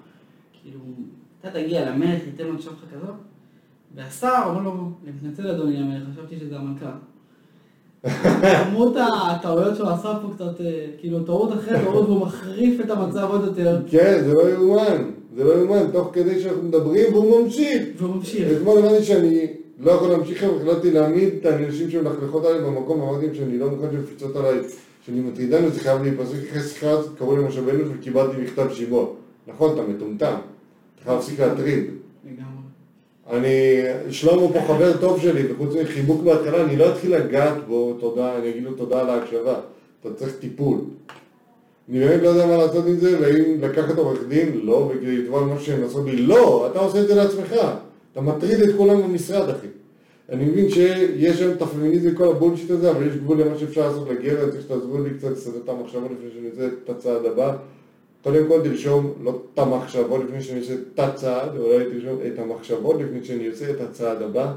כאילו, 0.62 0.80
אתה 1.40 1.50
תגיע 1.50 1.90
למלך, 1.90 2.22
ניתן 2.26 2.44
לו 2.44 2.58
צ'פחה 2.58 2.86
כזאת, 2.94 3.14
והשר 3.94 4.42
אומר 4.46 4.62
לו, 4.62 4.92
אני 5.04 5.12
מתנצל 5.12 5.50
אדוני 5.50 5.78
המלך, 5.78 6.02
חשבתי 6.12 6.36
שזה 6.38 6.56
המלכה. 6.56 6.92
כמות 8.64 8.96
הטעויות 8.96 9.76
שהוא 9.76 9.88
עשה 9.88 10.18
פה 10.22 10.34
קצת, 10.34 10.60
אה, 10.60 10.86
כאילו 10.98 11.24
טעות 11.24 11.52
אחרי 11.52 11.78
טעות, 11.84 12.08
והוא 12.08 12.20
מחריף 12.20 12.80
את 12.80 12.90
המצב 12.90 13.28
עוד 13.30 13.44
יותר, 13.44 13.82
כן, 13.90 14.20
זה 14.24 14.34
לא 14.34 14.50
יאומן, 14.50 15.10
זה 15.36 15.44
לא 15.44 15.52
יאומן, 15.52 15.90
תוך 15.92 16.10
כדי 16.12 16.40
שאנחנו 16.40 16.62
מדברים 16.62 17.14
והוא 17.14 17.42
ממשיך. 17.42 17.82
והוא 17.96 18.16
ממשיך. 18.16 18.48
אתמול 18.56 18.78
הבנתי 18.78 19.04
שאני 19.04 19.46
לא 19.80 19.90
יכול 19.90 20.08
להמשיך 20.08 20.42
היום, 20.42 20.56
החלטתי 20.56 20.90
להעמיד 20.90 21.28
את 21.40 21.46
האנשים 21.46 21.90
שמלכלכות 21.90 22.44
עליי 22.44 22.60
במקום, 22.60 23.00
אמרתי 23.00 23.26
להם 23.26 23.34
שאני 23.34 23.58
לא 23.58 23.70
מוכן 23.70 23.86
שמפיצות 23.92 24.36
עליי, 24.36 24.58
שאני 25.06 25.20
מטרידן 25.20 25.64
וזה 25.64 25.80
חייב 25.80 26.02
להיפסק 26.02 26.36
אחרי 26.48 26.62
שיחה 26.62 26.96
קראו 27.18 27.36
לי 27.36 27.44
משאבי 27.44 27.70
אנוש 27.70 27.88
וקיבלתי 27.98 28.36
מכתב 28.42 28.66
שיבוע. 28.72 29.06
נכון, 29.46 29.74
אתה 29.74 29.82
מטומטם, 29.82 30.34
אתה 30.94 31.04
חייב 31.04 31.16
להפסיק 31.16 31.40
להטריד. 31.40 31.84
אני, 33.30 33.82
שלמה 34.10 34.52
פה 34.52 34.60
חבר 34.66 34.96
טוב 34.96 35.20
שלי, 35.20 35.52
וחוץ 35.52 35.74
מחיבוק 35.82 36.22
בהתחלה, 36.22 36.64
אני 36.64 36.76
לא 36.76 36.92
אתחיל 36.92 37.16
לגעת 37.16 37.66
בו, 37.68 37.96
תודה, 38.00 38.38
אני 38.38 38.50
אגיד 38.50 38.64
לו 38.64 38.72
תודה 38.72 39.00
על 39.00 39.10
ההקשבה. 39.10 39.60
אתה 40.00 40.14
צריך 40.14 40.36
טיפול. 40.40 40.78
אני 41.88 42.00
באמת 42.00 42.22
לא 42.22 42.28
יודע 42.28 42.46
מה 42.46 42.56
לעשות 42.56 42.86
עם 42.86 42.96
זה, 42.96 43.20
והאם 43.20 43.60
לקחת 43.60 43.98
עורך 43.98 44.18
דין, 44.28 44.60
לא, 44.62 44.90
וכדי 44.94 45.16
לתבוע 45.16 45.42
על 45.42 45.46
משהו 45.46 45.66
שהם 45.66 45.84
עשו 45.84 46.04
לי, 46.04 46.16
לא, 46.16 46.68
אתה 46.70 46.78
עושה 46.78 47.00
את 47.02 47.08
זה 47.08 47.14
לעצמך. 47.14 47.54
אתה 48.22 48.36
מטריד 48.36 48.60
את 48.60 48.76
כולם 48.76 49.02
במשרד, 49.02 49.48
אחי. 49.48 49.66
אני 50.28 50.44
מבין 50.44 50.70
שיש 50.70 51.40
היום 51.40 51.52
את 51.52 51.62
הפמיניזם, 51.62 52.14
כל 52.14 52.28
הבולשיט 52.28 52.70
הזה, 52.70 52.90
אבל 52.90 53.06
יש 53.06 53.16
גבול 53.16 53.40
למה 53.40 53.58
שאפשר 53.58 53.88
לעשות 53.88 54.08
לגבר, 54.08 54.50
צריך 54.50 54.62
שתעזרו 54.62 54.98
לי 54.98 55.10
קצת 55.18 55.30
לסדר 55.30 55.58
את 55.64 55.68
המחשבות 55.68 56.10
לפני 56.10 56.30
שאני 56.34 56.48
עושה 56.48 56.66
את 56.66 56.90
הצעד 56.90 57.24
הבא. 57.24 57.56
קודם 58.22 58.48
כל 58.48 58.60
תרשום 58.64 59.12
לא 59.22 59.42
את 59.54 59.58
המחשבות 59.58 60.24
לפני 60.24 60.42
שאני 60.42 60.58
עושה 60.58 60.74
את 60.74 60.98
הצעד, 60.98 61.56
אולי 61.56 61.84
תרשום 61.84 62.18
את 62.26 62.38
המחשבות 62.38 63.00
לפני 63.00 63.24
שאני 63.24 63.46
עושה 63.46 63.70
את 63.70 63.80
הצעד 63.80 64.22
הבא, 64.22 64.52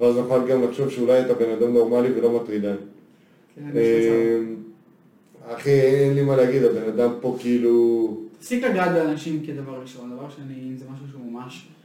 ואז 0.00 0.16
נוכל 0.16 0.48
גם 0.48 0.62
לחשוב 0.62 0.90
שאולי 0.90 1.20
אתה 1.20 1.34
בן 1.34 1.50
אדם 1.50 1.72
נורמלי 1.72 2.12
ולא 2.12 2.40
מטרידן. 2.42 2.76
כן. 3.54 3.78
אמ, 3.78 4.56
אחי, 5.48 5.80
אין 5.80 6.14
לי 6.14 6.22
מה 6.22 6.36
להגיד, 6.36 6.64
הבן 6.64 6.88
אדם 6.88 7.10
פה 7.20 7.36
כאילו... 7.40 8.16
תפסיק 8.38 8.64
לגעת 8.64 8.92
באנשים 8.92 9.42
כדבר 9.46 9.80
ראשון, 9.82 10.10
דבר 10.16 10.28
שני, 10.30 10.54
אם 10.70 10.76
זה 10.76 10.84
משהו 10.94 11.06
שהוא 11.10 11.32
ממש, 11.32 11.68
אה, 11.68 11.79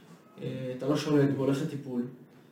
אתה 0.78 0.86
לא 0.88 0.96
שולט 0.96 1.28
והולך 1.36 1.62
לטיפול. 1.62 2.02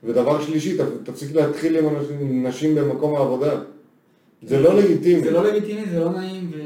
ודבר 0.04 0.42
שלישי, 0.42 0.76
תפסיק 1.04 1.34
להתחיל 1.34 1.76
עם 1.76 1.96
אנשים- 1.96 2.46
נשים 2.46 2.74
במקום 2.74 3.16
העבודה. 3.16 3.60
זה 4.42 4.60
לא 4.60 4.74
לגיטימי. 4.78 5.20
זה 5.22 5.30
לא 5.30 5.44
לגיטימי, 5.44 5.82
זה 5.90 6.00
לא 6.00 6.10
נעים, 6.12 6.50
ו... 6.52 6.58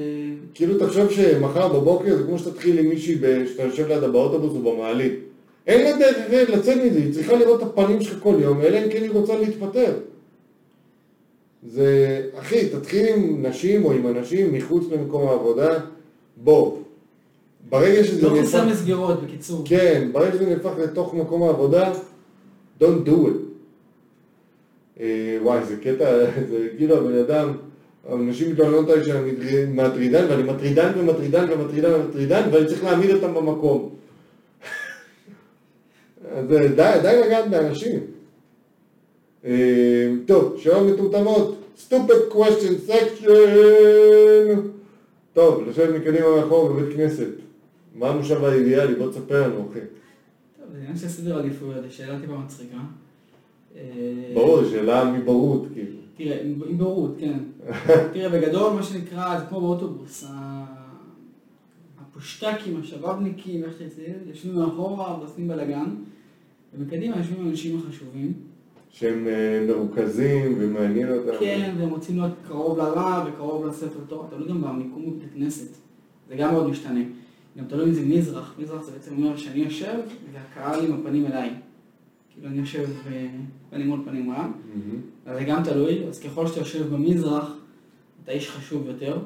כאילו 0.54 0.78
תחשוב 0.78 1.10
שמחר 1.10 1.68
בבוקר 1.68 2.16
זה 2.16 2.22
כמו 2.22 2.38
שתתחיל 2.38 2.78
עם 2.78 2.86
מישהי 2.88 3.18
שאתה 3.46 3.62
יושב 3.62 3.88
לידה 3.88 4.08
באוטובוס 4.08 4.52
או 4.64 4.72
במעלית. 4.76 5.12
אין 5.66 5.98
לה 5.98 6.06
דרך 6.30 6.50
לצאת 6.50 6.76
מזה, 6.84 6.98
היא 6.98 7.12
צריכה 7.14 7.36
לראות 7.36 7.62
את 7.62 7.66
הפנים 7.66 8.00
שלך 8.00 8.18
כל 8.22 8.34
יום, 8.40 8.60
אלא 8.60 8.78
אם 8.78 8.90
כן 8.90 9.02
היא 9.02 9.10
רוצה 9.10 9.38
להתפטר. 9.38 9.92
זה, 11.66 12.20
אחי, 12.38 12.68
תתחיל 12.68 13.06
עם 13.14 13.46
נשים 13.46 13.84
או 13.84 13.92
עם 13.92 14.06
אנשים 14.06 14.52
מחוץ 14.52 14.84
למקום 14.92 15.28
העבודה, 15.28 15.78
בוא. 16.36 16.76
ברגע 17.68 18.04
שזה 18.04 18.28
לא 18.28 18.34
נהפך, 18.36 18.64
מסגרות, 18.70 19.22
בקיצור. 19.24 19.62
כן, 19.64 20.08
ברגע 20.12 20.32
שזה 20.32 20.46
נהפך 20.46 20.70
לתוך 20.78 21.14
מקום 21.14 21.42
העבודה, 21.42 21.92
don't 22.80 23.06
do 23.06 23.10
it. 23.10 23.38
אה, 25.00 25.38
וואי, 25.42 25.64
זה 25.64 25.76
קטע, 25.76 26.24
זה 26.50 26.68
כאילו 26.76 26.96
הבן 26.96 27.18
אדם, 27.18 27.52
אנשים 28.12 28.52
מתלוננות 28.52 28.88
עליי 28.90 29.04
שאני 29.04 29.30
מטריד- 29.32 29.68
מטרידן, 29.74 30.24
ואני 30.30 30.42
מטרידן 30.42 30.92
ומטרידן 30.98 31.46
ומטרידן 31.52 31.92
ומטרידן, 31.94 32.48
ואני 32.52 32.66
צריך 32.66 32.84
להעמיד 32.84 33.10
אותם 33.10 33.34
במקום. 33.34 33.90
אז 36.34 36.46
די, 36.48 36.68
די 37.02 37.20
לגעת 37.26 37.50
באנשים. 37.50 38.00
אה, 39.44 40.10
טוב, 40.26 40.56
שאלות 40.58 40.86
מטומטמות, 40.94 41.56
stupid 41.88 42.32
question 42.34 42.90
section. 42.90 43.28
טוב, 45.32 45.68
לשבת 45.68 45.94
מקדימה 45.94 46.36
מאחור 46.36 46.68
בבית 46.68 46.96
כנסת. 46.96 47.28
מה 47.94 48.08
המושב 48.08 48.44
האידיאלי? 48.44 48.94
בוא 48.94 49.10
תספר 49.10 49.48
לנו, 49.48 49.68
אחי. 49.70 49.78
טוב, 49.78 50.66
זה 50.72 50.78
עניין 50.78 50.96
של 50.96 51.08
סדר 51.08 51.38
עדיפויות, 51.38 51.84
זו 51.84 51.94
שאלה 51.94 52.20
טיפה 52.20 52.38
מצחיקה. 52.38 52.78
אה, 53.76 53.82
ברור, 54.34 54.64
שאלה 54.70 55.12
מבורות, 55.12 55.66
כאילו. 55.74 55.96
תראה, 56.16 56.40
עם 56.42 56.62
עם 56.68 56.78
בורות, 56.78 57.16
כן. 57.18 57.38
תראה, 58.12 58.28
בגדול, 58.28 58.72
מה 58.72 58.82
שנקרא, 58.82 59.38
זה 59.38 59.44
כמו 59.46 59.60
באוטובוס. 59.60 60.24
הפושטקים, 62.00 62.80
השבאבניקים, 62.80 63.64
איך 63.64 63.72
שתרצה, 63.72 64.02
יושבים 64.26 64.54
מאחורה 64.54 65.18
ועושים 65.18 65.48
בלאגן, 65.48 65.94
ובקדימה 66.74 67.16
יושבים 67.16 67.46
האנשים 67.46 67.78
החשובים. 67.78 68.32
שהם 68.90 69.28
אה, 69.28 69.64
מרוכזים 69.68 70.56
ומעניין 70.60 71.08
אותם. 71.12 71.38
כן, 71.40 71.74
והם 71.78 71.90
רוצים 71.90 72.16
להיות 72.16 72.32
קרוב 72.48 72.78
לרב 72.78 73.28
וקרוב 73.28 73.66
לספר 73.66 74.00
תורה, 74.08 74.28
תלוי 74.30 74.48
גם 74.48 74.62
במיקום 74.62 75.10
בבית 75.10 75.28
הכנסת. 75.30 75.76
זה 76.28 76.36
גם 76.36 76.52
מאוד 76.52 76.70
משתנה. 76.70 77.00
גם 77.58 77.64
תלוי 77.68 77.84
אם 77.84 77.92
זה 77.92 78.02
מזרח, 78.04 78.54
מזרח 78.58 78.82
זה 78.82 78.92
בעצם 78.92 79.16
אומר 79.16 79.36
שאני 79.36 79.60
יושב 79.60 79.98
והקהל 80.32 80.86
עם 80.86 80.92
הפנים 80.92 81.26
אליי. 81.26 81.50
כאילו 82.30 82.48
אני 82.48 82.58
יושב 82.58 82.88
אה, 83.06 83.26
פנים 83.70 83.88
מול 83.88 84.00
פנים 84.04 84.22
מולם. 84.22 84.52
אז 85.26 85.38
זה 85.38 85.44
גם 85.44 85.62
תלוי, 85.64 86.06
אז 86.08 86.20
ככל 86.20 86.46
שאתה 86.46 86.60
יושב 86.60 86.94
במזרח, 86.94 87.52
אתה 88.24 88.32
איש 88.32 88.50
חשוב 88.50 88.86
יותר. 88.86 89.18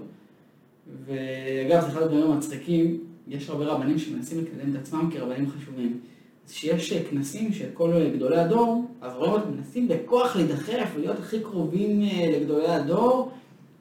ואגב, 1.07 1.81
זה 1.81 1.87
אחד 1.87 2.03
הדברים 2.03 2.31
המצחיקים, 2.31 2.99
יש 3.29 3.51
הרבה 3.51 3.65
רבנים 3.65 3.99
שמנסים 3.99 4.39
לקדם 4.39 4.71
את 4.71 4.77
עצמם 4.77 5.11
כרבנים 5.13 5.51
חשובים. 5.51 6.01
אז 6.47 6.53
כשיש 6.53 6.93
כנסים 6.93 7.53
של 7.53 7.69
כל 7.75 7.93
גדולי 8.15 8.41
הדור, 8.41 8.91
אז 9.01 9.13
רואים 9.17 9.33
אותם 9.33 9.51
מנסים 9.57 9.89
בכוח 9.89 10.37
להידחף 10.37 10.91
ולהיות 10.95 11.19
הכי 11.19 11.41
קרובים 11.41 12.03
אה, 12.03 12.31
לגדולי 12.39 12.69
הדור, 12.69 13.33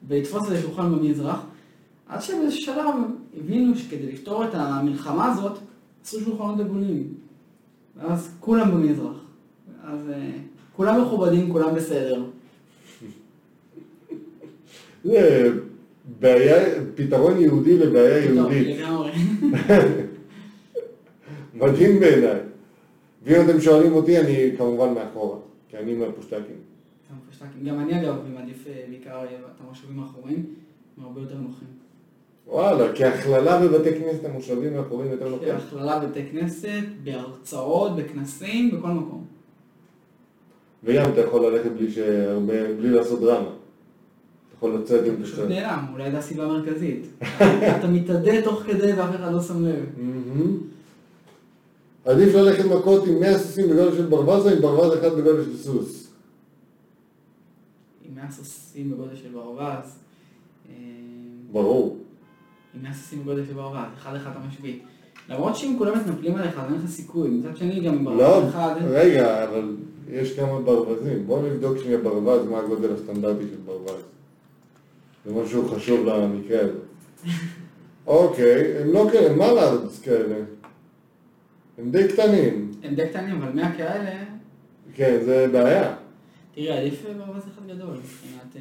ולתפוס 0.08 0.44
איזה 0.44 0.62
שולחן 0.62 0.92
במזרח. 0.92 1.46
עד 2.12 2.22
שבאיזשהו 2.22 2.62
שלב 2.62 2.94
הבינו 3.38 3.76
שכדי 3.76 4.12
לפתור 4.12 4.44
את 4.44 4.50
המלחמה 4.52 5.32
הזאת, 5.32 5.58
עשו 6.04 6.20
שולחנות 6.20 6.60
עגולים. 6.60 7.14
ואז 7.96 8.34
כולם 8.40 8.70
במזרח. 8.70 9.16
אז 9.84 10.10
אה, 10.10 10.30
כולם 10.76 11.02
מכובדים, 11.02 11.52
כולם 11.52 11.74
בסדר. 11.74 12.24
זה 15.04 15.50
בעיה, 16.20 16.80
פתרון 16.94 17.40
יהודי 17.40 17.78
לבעיה 17.78 18.24
יהודית. 18.24 18.76
מדהים 21.54 22.00
בעיניי. 22.00 22.40
ואם 23.22 23.50
אתם 23.50 23.60
שואלים 23.60 23.92
אותי, 23.92 24.20
אני 24.20 24.50
כמובן 24.58 24.94
מאחורה, 24.94 25.38
כי 25.68 25.76
אני 25.76 25.94
מהפושטקים. 25.94 26.56
גם 27.64 27.80
אני 27.80 28.00
אגב 28.00 28.14
מעדיף 28.34 28.66
אה, 28.66 28.84
בעיקר 28.88 29.16
אה, 29.16 29.24
את 29.24 29.60
המושבים 29.60 30.00
האחוריים, 30.00 30.46
הם 30.98 31.04
הרבה 31.04 31.20
יותר 31.20 31.36
נוחים. 31.36 31.71
וואלה, 32.52 32.92
כהכללה 32.94 33.60
בבתי 33.60 33.90
כנסת 33.92 34.24
המושבים 34.24 34.76
האחוריים 34.76 35.12
יותר 35.12 35.28
נוחים. 35.28 35.48
הכללה 35.56 35.98
בבתי 35.98 36.20
כנסת, 36.32 36.82
בהרצאות, 37.04 37.96
בכנסים, 37.96 38.70
בכל 38.70 38.88
מקום. 38.88 39.24
וים 40.84 41.12
אתה 41.12 41.20
יכול 41.20 41.46
ללכת 41.46 41.70
בלי 41.70 41.90
שהרבה, 41.90 42.74
בלי 42.74 42.90
לעשות 42.90 43.20
דרמה. 43.20 43.48
אתה 43.48 44.56
יכול 44.56 44.74
לצאת 44.74 45.06
עם 45.06 45.22
פשוט. 45.22 45.38
נעלם, 45.48 45.84
אולי 45.92 46.10
זו 46.10 46.16
הסיבה 46.16 46.44
המרכזית. 46.44 47.06
אתה 47.78 47.86
מתאדה 47.88 48.42
תוך 48.44 48.62
כדי 48.62 48.92
ואף 48.92 49.14
אחד 49.14 49.32
לא 49.32 49.42
שם 49.42 49.64
לב. 49.64 49.84
עדיף 52.04 52.34
ללכת 52.34 52.64
מכות 52.64 53.06
עם 53.06 53.20
100 53.20 53.38
סוסים 53.38 53.66
בגודל 53.66 53.96
של 53.96 54.06
ברווז 54.06 54.46
או 54.46 54.50
עם 54.50 54.60
ברווז 54.60 54.98
אחד 54.98 55.12
בגודל 55.12 55.44
של 55.44 55.56
סוס? 55.56 56.12
עם 58.08 58.14
100 58.14 58.30
סוסים 58.30 58.90
בגודל 58.90 59.16
של 59.16 59.28
ברווז. 59.32 59.98
אה, 60.68 60.74
ברור. 61.52 62.01
עם 62.74 62.82
100 62.82 62.92
סוסים 62.92 63.22
בגודל 63.22 63.44
של 63.46 63.52
ברווז, 63.52 63.76
אחד 63.98 64.14
אחד 64.14 64.30
משביא. 64.48 64.78
למרות 65.28 65.56
שאם 65.56 65.74
כולם 65.78 65.98
מתנפלים 65.98 66.34
עליך, 66.34 66.58
אז 66.58 66.72
אין 66.72 66.80
לך 66.82 66.90
סיכוי. 66.90 67.30
מצד 67.30 67.56
שני, 67.56 67.80
גם 67.80 67.94
עם 67.94 68.04
לא, 68.04 68.12
ברווז 68.12 68.48
אחד... 68.48 68.74
רגע, 68.90 69.44
אבל 69.44 69.76
יש 70.10 70.36
כמה 70.36 70.60
ברווזים. 70.60 71.26
בואו 71.26 71.42
נבדוק 71.46 71.78
שנייה 71.78 71.98
ברווז, 71.98 72.46
מה 72.46 72.58
הגודל 72.58 72.94
הסטנדרטי 72.94 73.44
של 73.50 73.56
ברווז. 73.64 74.02
זה 75.24 75.34
משהו 75.34 75.68
חשוב 75.68 76.06
למקרה 76.06 76.60
הזה. 76.60 76.78
אוקיי, 78.06 78.78
הם 78.78 78.92
לא 78.92 79.08
כאלה, 79.12 79.36
מה 79.36 79.52
לארץ 79.52 80.00
כאלה? 80.00 80.36
הם 81.78 81.90
די 81.90 82.08
קטנים. 82.08 82.72
הם 82.82 82.94
די 82.94 83.08
קטנים, 83.08 83.42
אבל 83.42 83.52
100 83.52 83.76
כאלה, 83.76 84.24
כן, 84.94 85.18
זה 85.24 85.48
בעיה. 85.52 85.94
תראה, 86.54 86.78
עדיף 86.78 87.04
ברווז 87.18 87.42
אחד 87.42 87.66
גדול, 87.68 87.96
מבחינת... 87.96 88.56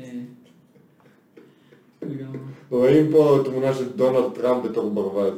רואים 2.70 3.12
פה 3.12 3.40
תמונה 3.46 3.74
של 3.74 3.92
דונלד 3.92 4.34
טראמפ 4.34 4.66
בתור 4.66 4.90
ברווז. 4.90 5.34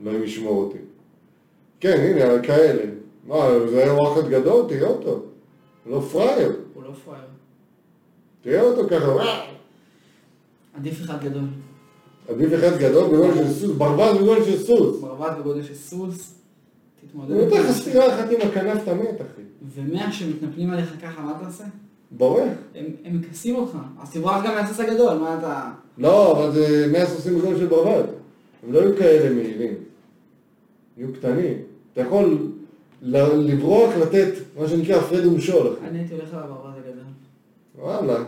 אלוהים 0.00 0.22
ישמור 0.22 0.64
אותי. 0.64 0.78
כן, 1.80 1.96
הנה, 2.00 2.42
כאלה. 2.42 2.82
מה, 3.26 3.36
זה 3.70 3.82
היה 3.82 3.94
וואחד 3.94 4.28
גדול? 4.28 4.64
תראה 4.68 4.88
אותו. 4.88 5.22
לא 5.86 6.00
פראייר. 6.00 6.52
הוא 6.74 6.82
לא 6.82 6.90
פראייר. 7.04 7.24
תראה 8.42 8.60
אותו 8.62 8.88
ככה. 8.88 9.42
עדיף 10.74 11.00
אחד 11.02 11.24
גדול. 11.24 11.44
עדיף 12.28 12.52
אחד 12.54 12.78
גדול 12.78 13.08
בגודל 13.08 13.34
של 13.34 13.52
סוס, 13.52 13.70
ברווז 13.76 14.16
בגודל 14.16 14.44
של 14.44 14.58
סוס. 14.58 15.00
ברווז 15.00 15.38
בגודל 15.38 15.62
של 15.62 15.74
סוס, 15.74 16.34
תתמודד. 17.00 17.30
הוא 17.34 17.44
נותן 17.44 17.60
לך 17.60 17.70
סטירה 17.70 18.14
אחת 18.14 18.30
עם 18.30 18.48
הכנף, 18.48 18.82
אתה 18.82 18.94
מת, 18.94 19.20
אחי. 19.20 19.42
ומאה 19.74 20.12
שמתנפלים 20.12 20.70
עליך 20.70 20.94
ככה, 21.02 21.22
מה 21.22 21.36
אתה 21.36 21.46
עושה? 21.46 21.64
בורח. 22.16 22.52
הם 23.04 23.20
מכסים 23.20 23.56
אותך. 23.56 23.76
אז 24.02 24.12
תברח 24.12 24.44
גם 24.44 24.54
מהסוס 24.54 24.80
הגדול, 24.80 25.18
מה 25.18 25.38
אתה... 25.38 25.70
לא, 25.98 26.32
אבל 26.32 26.52
זה 26.52 26.88
100 26.92 27.06
סוסים 27.06 27.38
בגודל 27.38 27.58
של 27.58 27.66
ברווז. 27.66 28.06
הם 28.62 28.72
לא 28.72 28.78
יהיו 28.78 28.96
כאלה 28.96 29.34
מהירים. 29.34 29.74
יהיו 30.96 31.12
קטנים. 31.12 31.58
אתה 31.92 32.00
יכול 32.00 32.48
לברוח, 33.02 33.94
לתת 33.96 34.32
מה 34.58 34.68
שנקרא 34.68 34.96
הפרד 34.96 35.26
ומשול. 35.26 35.76
אני 35.84 35.98
הייתי 35.98 36.14
הולך 36.14 36.34
על 36.34 36.40
הברווז 36.42 36.74
הגדול. 36.76 37.04
וואלה. 37.78 38.24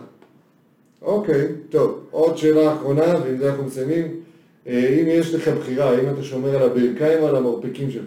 אוקיי, 1.02 1.48
טוב. 1.70 2.01
עוד 2.11 2.36
שאלה 2.36 2.74
אחרונה, 2.74 3.05
ועם 3.24 3.39
זה 3.39 3.51
אנחנו 3.51 3.65
מסיימים. 3.65 4.20
אה, 4.66 4.98
אם 5.02 5.06
יש 5.09 5.35
לך 5.35 5.48
בחירה, 5.48 5.90
האם 5.90 6.11
אתה 6.15 6.23
שומר 6.23 6.56
על 6.56 6.62
הברכיים 6.62 7.23
או 7.23 7.28
על 7.28 7.36
המרפקים 7.36 7.90
שלך? 7.90 8.05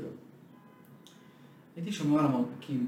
הייתי 1.75 1.91
שומר 1.91 2.19
על 2.19 2.25
המרפקים. 2.25 2.85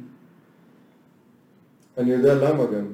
אני 2.00 2.12
יודע 2.12 2.34
למה 2.34 2.66
גם. 2.66 2.86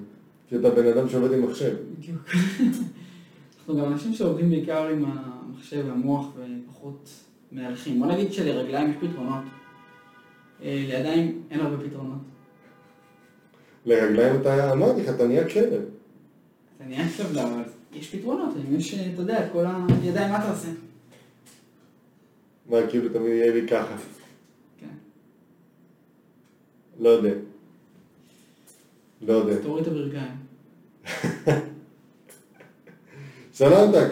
כי 0.47 0.55
אתה 0.55 0.69
בן 0.69 0.87
אדם 0.87 1.09
שעובד 1.09 1.33
עם 1.33 1.41
מחשב. 1.41 1.75
בדיוק. 1.97 2.21
אנחנו 3.57 3.77
גם 3.77 3.91
אנשים 3.91 4.13
שעובדים 4.13 4.49
בעיקר 4.49 4.87
עם 4.87 5.05
המחשב 5.05 5.83
והמוח 5.87 6.27
ופחות 6.35 7.09
מהלכים. 7.51 7.99
בוא 7.99 8.07
נגיד 8.07 8.33
שלרגליים 8.33 8.89
יש 8.89 8.95
פתרונות. 8.95 9.43
אה, 10.63 10.85
לידיים 10.87 11.41
אין 11.51 11.59
הרבה 11.59 11.83
פתרונות. 11.89 12.17
לרגליים 13.85 14.41
אתה, 14.41 14.71
אמרתי 14.71 15.01
לך, 15.01 15.09
אתה 15.09 15.27
נהיה 15.27 15.49
כלב. 15.49 15.81
אתה 16.77 16.85
נהיה 16.85 17.05
כלב, 17.17 17.37
אבל 17.37 17.63
יש 17.93 18.15
פתרונות, 18.15 18.55
יש, 18.71 18.93
אתה 18.93 19.21
יודע, 19.21 19.45
את 19.45 19.51
כל 19.51 19.65
הידיים, 20.03 20.31
מה 20.31 20.37
אתה 20.37 20.51
עושה? 20.51 20.67
מה, 22.69 22.77
כאילו 22.89 23.09
תמיד 23.09 23.29
יהיה 23.29 23.53
לי 23.53 23.67
ככה. 23.67 23.95
כן. 24.79 24.87
לא 26.99 27.09
יודע. 27.09 27.33
לא 29.21 29.33
יודע. 29.33 29.55
תוריד 29.63 29.87
את 29.87 29.91
הברכיים. 29.91 30.31
סלמתק. 33.53 34.07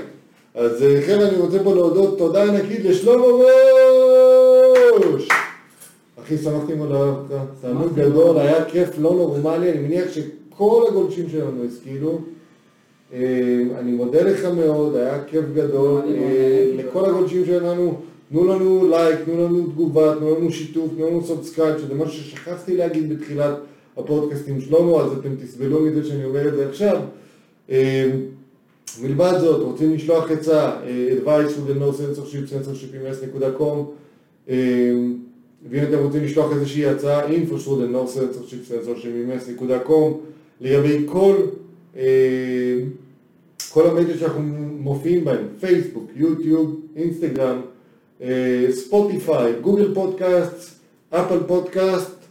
אז 0.55 0.83
אה, 0.83 0.99
לכן 0.99 1.19
אני 1.21 1.37
רוצה 1.37 1.63
פה 1.63 1.75
להודות 1.75 2.17
תודה 2.17 2.43
ענקית 2.43 2.85
לשלמה 2.85 3.23
ראש! 5.13 5.27
אחי, 6.23 6.37
שמחתי 6.37 6.73
מאוד 6.73 6.91
לארח 6.91 7.17
אותך, 7.17 7.61
תענוג 7.61 7.95
גדול. 7.95 8.39
היה 8.39 8.65
כיף 8.65 8.89
לא 8.99 9.13
נורמלי, 9.13 9.71
אני 9.71 9.79
מניח 9.79 10.05
שכל 10.11 10.85
הגולשים 10.87 11.29
שלנו 11.29 11.63
השכילו. 11.65 12.21
אה, 13.13 13.19
אני 13.79 13.91
מודה 13.91 14.21
לך 14.21 14.45
מאוד, 14.45 14.95
היה 14.95 15.23
כיף 15.23 15.45
גדול. 15.53 16.01
אה. 16.07 16.71
לכל 16.75 17.05
הגולשים 17.05 17.45
שלנו, 17.45 17.99
תנו 18.29 18.47
לנו 18.47 18.87
לייק, 18.89 19.19
תנו 19.25 19.45
לנו 19.45 19.67
תגובה, 19.67 20.15
תנו 20.19 20.35
לנו 20.35 20.51
שיתוף, 20.51 20.91
תנו 20.95 21.07
לנו 21.07 21.23
subscribe, 21.23 21.77
שזה 21.77 21.95
משהו 21.95 22.23
ששכחתי 22.23 22.77
להגיד 22.77 23.09
בתחילת 23.09 23.55
הפודקאסט 23.97 24.47
עם 24.47 24.61
שלמה, 24.61 25.01
אז 25.01 25.11
אתם 25.19 25.35
תסבלו 25.35 25.81
מזה 25.81 26.05
שאני 26.05 26.25
אומר 26.25 26.47
את 26.47 26.53
זה 26.55 26.69
עכשיו. 26.69 27.01
אה, 27.69 28.11
מלבד 29.01 29.33
זאת, 29.39 29.61
רוצים 29.61 29.93
לשלוח 29.93 30.31
עצה, 30.31 30.71
אה, 30.83 31.07
advice 31.17 31.49
to 31.49 31.69
the 31.69 31.79
no 31.79 31.91
censorship, 31.97 32.53
censorship.com 32.53 33.77
ואם 35.69 35.83
אתם 35.83 35.97
רוצים 35.97 36.23
לשלוח 36.23 36.51
איזושהי 36.53 36.85
הצעה, 36.85 37.27
info 37.27 37.53
to 37.65 37.69
the 37.69 37.93
no 37.93 38.17
censorship, 38.17 38.71
censorship.com 38.71 40.13
לגבי 40.61 41.05
כל, 41.05 41.35
אה, 41.97 42.79
כל 43.69 43.87
המדיה 43.87 44.17
שאנחנו 44.17 44.41
מופיעים 44.79 45.25
בהם, 45.25 45.45
פייסבוק, 45.59 46.11
יוטיוב, 46.15 46.79
אינסטגרם, 46.95 47.61
אה, 48.21 48.67
ספוטיפיי, 48.71 49.53
גוגל 49.61 49.93
פודקאסט, 49.93 50.79
אפל 51.09 51.39
פודקאסט, 51.47 52.11
אה, 52.11 52.22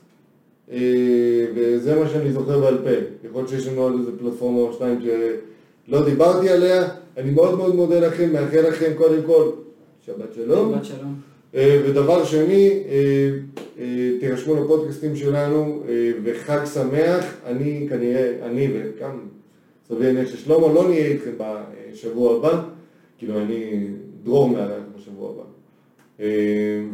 וזה 1.54 1.96
מה 1.96 2.08
שאני 2.08 2.32
זוכר 2.32 2.60
בעל 2.60 2.78
פה. 2.78 2.90
יכול 3.28 3.40
להיות 3.40 3.48
שיש 3.48 3.66
לנו 3.66 3.82
עוד 3.82 3.94
איזה 3.98 4.10
פלטפורמה 4.18 4.58
או 4.58 4.72
שתיים 4.72 4.98
שלא 5.00 6.04
דיברתי 6.04 6.48
עליה. 6.48 6.88
אני 7.16 7.30
מאוד 7.30 7.56
מאוד 7.56 7.74
מודה 7.74 8.00
לכם, 8.00 8.32
מאחל 8.32 8.60
לכם 8.60 8.92
קודם 8.96 9.22
כל 9.26 9.50
שבת 10.06 10.34
שלום. 10.34 10.72
שבת 10.74 10.84
שלום. 10.84 11.14
אה, 11.54 11.82
ודבר 11.86 12.24
שני, 12.24 12.82
אה, 12.88 13.30
אה, 13.78 14.10
תירשמו 14.20 14.64
לפודקאסטים 14.64 15.16
שלנו 15.16 15.82
אה, 15.88 16.10
וחג 16.24 16.64
שמח. 16.74 17.34
אני 17.46 17.86
כנראה, 17.90 18.32
אני 18.42 18.68
וגם 18.72 19.18
סביר 19.88 20.12
להניח 20.12 20.28
ששלמה 20.28 20.72
לא 20.72 20.88
נהיה 20.88 21.06
איתכם 21.06 21.30
בשבוע 21.92 22.36
הבא, 22.36 22.62
כאילו 23.18 23.40
אני 23.40 23.86
דרור 24.24 24.48
מארח 24.48 24.82
בשבוע 24.96 25.30
הבא. 25.30 25.42
אה, 26.20 26.26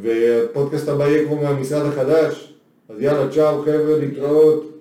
והפודקאסט 0.00 0.88
הבא 0.88 1.04
יהיה 1.04 1.26
כבר 1.26 1.34
מהמשרד 1.34 1.86
החדש, 1.86 2.54
אז 2.88 2.96
יאללה, 3.02 3.32
צ'או 3.32 3.62
חבר'ה, 3.62 3.98
להתראות. 3.98 4.77